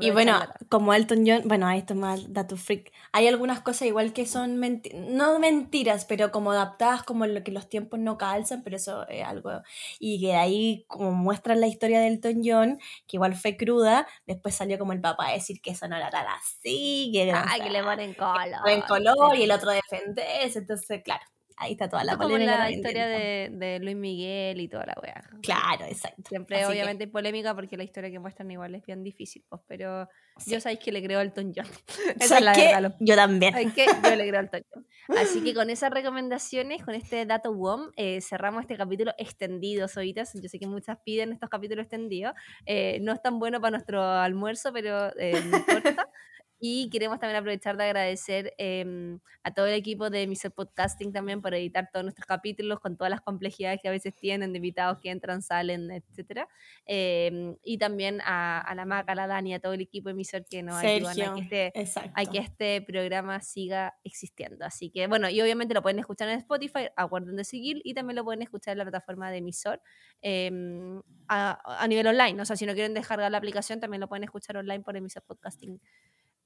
y 0.00 0.10
bueno, 0.10 0.40
como 0.68 0.94
Elton 0.94 1.24
John, 1.26 1.42
bueno, 1.44 1.70
esto 1.70 1.94
es 1.94 2.00
más 2.00 2.32
dato 2.32 2.56
freak. 2.56 2.92
Hay 3.12 3.28
algunas 3.28 3.60
cosas 3.60 3.88
igual 3.88 4.12
que 4.12 4.26
son 4.26 4.60
no 4.94 5.38
mentiras, 5.38 6.04
pero 6.04 6.30
como 6.30 6.52
adaptadas, 6.52 7.02
como 7.02 7.26
lo 7.26 7.42
que 7.42 7.52
los 7.52 7.68
tiempos 7.68 7.98
no 8.00 8.18
calzan, 8.18 8.62
pero 8.62 8.76
eso 8.76 9.06
es 9.08 9.24
algo. 9.24 9.50
Y 9.98 10.20
que 10.20 10.34
ahí, 10.34 10.84
como 10.88 11.12
muestran 11.12 11.60
la 11.60 11.66
historia 11.66 12.00
de 12.00 12.08
Elton 12.08 12.42
John, 12.44 12.78
que 13.06 13.16
igual 13.16 13.34
fue 13.34 13.56
cruda, 13.56 14.06
después 14.26 14.54
salió 14.54 14.78
como 14.78 14.92
el 14.92 15.00
papá 15.00 15.28
a 15.28 15.32
decir 15.32 15.60
que 15.60 15.70
eso 15.70 15.88
no 15.88 15.96
era 15.96 16.10
tan 16.10 16.26
así, 16.26 17.10
que, 17.12 17.32
que 17.62 17.70
le 17.70 17.82
ponen 17.82 18.14
color. 18.14 18.68
En 18.68 18.80
color 18.82 19.36
y 19.36 19.44
el 19.44 19.50
otro 19.50 19.70
defenderse. 19.70 20.58
Entonces, 20.58 21.02
claro, 21.02 21.24
ahí 21.56 21.72
está 21.72 21.88
toda 21.88 22.04
la 22.04 22.16
polémica. 22.16 22.58
la 22.58 22.70
historia 22.70 23.06
de, 23.06 23.50
de, 23.52 23.78
Luis 23.80 23.96
Miguel 23.96 24.60
y 24.60 24.68
toda 24.68 24.86
la 24.86 24.94
wea. 25.02 25.22
Claro, 25.42 25.84
exacto. 25.86 26.22
Siempre, 26.28 26.64
obviamente, 26.66 27.04
hay 27.04 27.10
polémica 27.10 27.54
porque 27.54 27.76
la 27.76 27.84
historia 27.84 28.10
que 28.10 28.18
muestran 28.18 28.50
igual 28.50 28.74
es 28.74 28.84
bien 28.84 29.02
difícil, 29.02 29.44
pues, 29.48 29.60
pero 29.66 30.08
yo 30.46 30.60
sabéis 30.60 30.80
que 30.80 30.92
le 30.92 31.02
creo 31.02 31.20
al 31.20 31.28
Elton 31.28 31.52
John. 31.54 31.66
Esa 32.20 32.38
es 32.38 32.44
la 32.44 32.52
verdad. 32.52 32.96
Yo 33.00 33.16
también. 33.16 33.72
que 33.72 33.86
yo 33.86 34.16
le 34.16 34.28
creo 34.28 34.40
al 34.40 34.46
Elton 34.46 34.62
John. 34.72 34.86
Así 35.18 35.42
que 35.42 35.54
con 35.54 35.70
esas 35.70 35.90
recomendaciones, 35.90 36.84
con 36.84 36.94
este 36.94 37.26
dato 37.26 37.52
WOM, 37.52 37.90
eh, 37.96 38.20
cerramos 38.20 38.62
este 38.62 38.76
capítulo 38.76 39.12
extendido, 39.18 39.88
Soitas. 39.88 40.32
Yo 40.34 40.48
sé 40.48 40.58
que 40.58 40.66
muchas 40.66 40.98
piden 41.04 41.32
estos 41.32 41.50
capítulos 41.50 41.84
extendidos. 41.84 42.34
Eh, 42.66 42.98
no 43.02 43.12
es 43.12 43.20
tan 43.20 43.38
bueno 43.38 43.60
para 43.60 43.72
nuestro 43.72 44.02
almuerzo, 44.02 44.72
pero 44.72 45.10
eh, 45.18 45.42
no 45.50 45.58
importa. 45.58 46.08
Y 46.64 46.90
queremos 46.90 47.18
también 47.18 47.40
aprovechar 47.40 47.76
de 47.76 47.82
agradecer 47.82 48.54
em, 48.56 49.18
a 49.42 49.52
todo 49.52 49.66
el 49.66 49.74
equipo 49.74 50.10
de 50.10 50.28
Mr. 50.28 50.52
Podcasting 50.52 51.12
también 51.12 51.42
por 51.42 51.52
editar 51.54 51.88
todos 51.92 52.04
nuestros 52.04 52.24
capítulos 52.24 52.78
con 52.78 52.96
todas 52.96 53.10
las 53.10 53.20
complejidades 53.20 53.80
que 53.82 53.88
a 53.88 53.90
veces 53.90 54.14
tienen 54.14 54.52
de 54.52 54.58
invitados 54.58 54.98
que 55.02 55.10
entran, 55.10 55.42
salen, 55.42 55.90
etc. 55.90 56.46
Em, 56.86 57.56
y 57.64 57.78
también 57.78 58.20
a, 58.24 58.72
la 58.76 58.84
Maca, 58.84 59.10
a 59.10 59.16
la 59.16 59.26
Dani, 59.26 59.54
a 59.54 59.58
todo 59.58 59.72
el 59.72 59.80
equipo 59.80 60.08
de 60.08 60.14
Mr. 60.14 60.44
que 60.48 60.62
nos 60.62 60.76
ayudan 60.76 61.20
a 61.20 61.48
que, 61.48 61.72
este, 61.74 62.12
a 62.14 62.24
que 62.26 62.38
este 62.38 62.80
programa 62.82 63.40
siga 63.40 63.98
existiendo. 64.04 64.64
Así 64.64 64.88
que, 64.88 65.08
bueno, 65.08 65.28
y 65.28 65.40
obviamente 65.40 65.74
lo 65.74 65.82
pueden 65.82 65.98
escuchar 65.98 66.28
en 66.28 66.38
Spotify, 66.38 66.90
acuerden 66.94 67.34
de 67.34 67.42
seguir, 67.42 67.82
y 67.82 67.92
también 67.92 68.14
lo 68.14 68.22
pueden 68.22 68.40
escuchar 68.40 68.74
en 68.74 68.78
la 68.78 68.84
plataforma 68.84 69.32
de 69.32 69.38
emisor 69.38 69.82
em, 70.20 71.02
a, 71.26 71.60
a, 71.82 71.88
nivel 71.88 72.06
online. 72.06 72.40
O 72.40 72.44
sea, 72.44 72.54
si 72.54 72.66
no 72.66 72.74
quieren 72.74 72.94
descargar 72.94 73.32
la 73.32 73.38
aplicación, 73.38 73.80
también 73.80 74.00
lo 74.00 74.08
pueden 74.08 74.22
escuchar 74.22 74.56
online 74.58 74.84
por 74.84 74.96
Emisor 74.96 75.24
Podcasting 75.24 75.80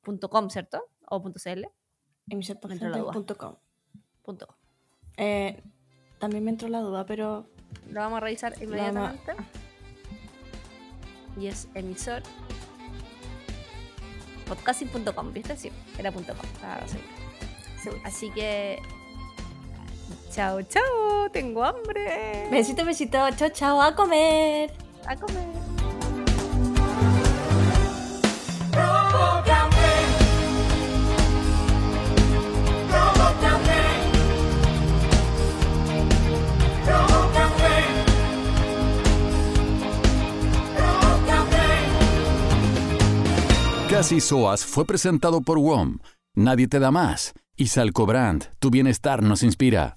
.com, 0.06 0.50
¿cierto? 0.50 0.88
¿O 1.08 1.22
.cl? 1.22 1.68
Emisor.com. 2.28 3.56
Eh, 5.16 5.62
también 6.18 6.44
me 6.44 6.50
entró 6.50 6.68
la 6.68 6.80
duda, 6.80 7.06
pero... 7.06 7.46
Lo 7.90 8.00
vamos 8.00 8.18
a 8.18 8.20
revisar 8.20 8.54
inmediatamente. 8.62 9.32
Y 11.38 11.48
es 11.48 11.68
emisor 11.74 12.22
podcasting.com, 14.48 15.32
¿viste? 15.32 15.56
Sí, 15.56 15.70
era 15.98 16.12
.com. 16.12 16.24
Así 18.04 18.30
que 18.30 18.78
Chao, 20.30 20.60
chao, 20.62 21.30
tengo 21.32 21.64
hambre. 21.64 22.48
Besito, 22.50 22.84
besito, 22.84 23.18
chao, 23.36 23.48
chao, 23.48 23.80
a 23.80 23.94
comer. 23.94 24.70
A 25.06 25.16
comer. 25.16 25.75
Casi 43.96 44.20
Soas 44.20 44.62
fue 44.62 44.84
presentado 44.84 45.40
por 45.40 45.58
WOM. 45.58 46.00
Nadie 46.34 46.68
te 46.68 46.78
da 46.78 46.90
más. 46.90 47.32
Y 47.56 47.68
Salcobrand, 47.68 48.44
tu 48.58 48.68
bienestar 48.68 49.22
nos 49.22 49.42
inspira. 49.42 49.96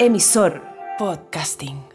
Emisor 0.00 0.60
Podcasting. 0.98 1.89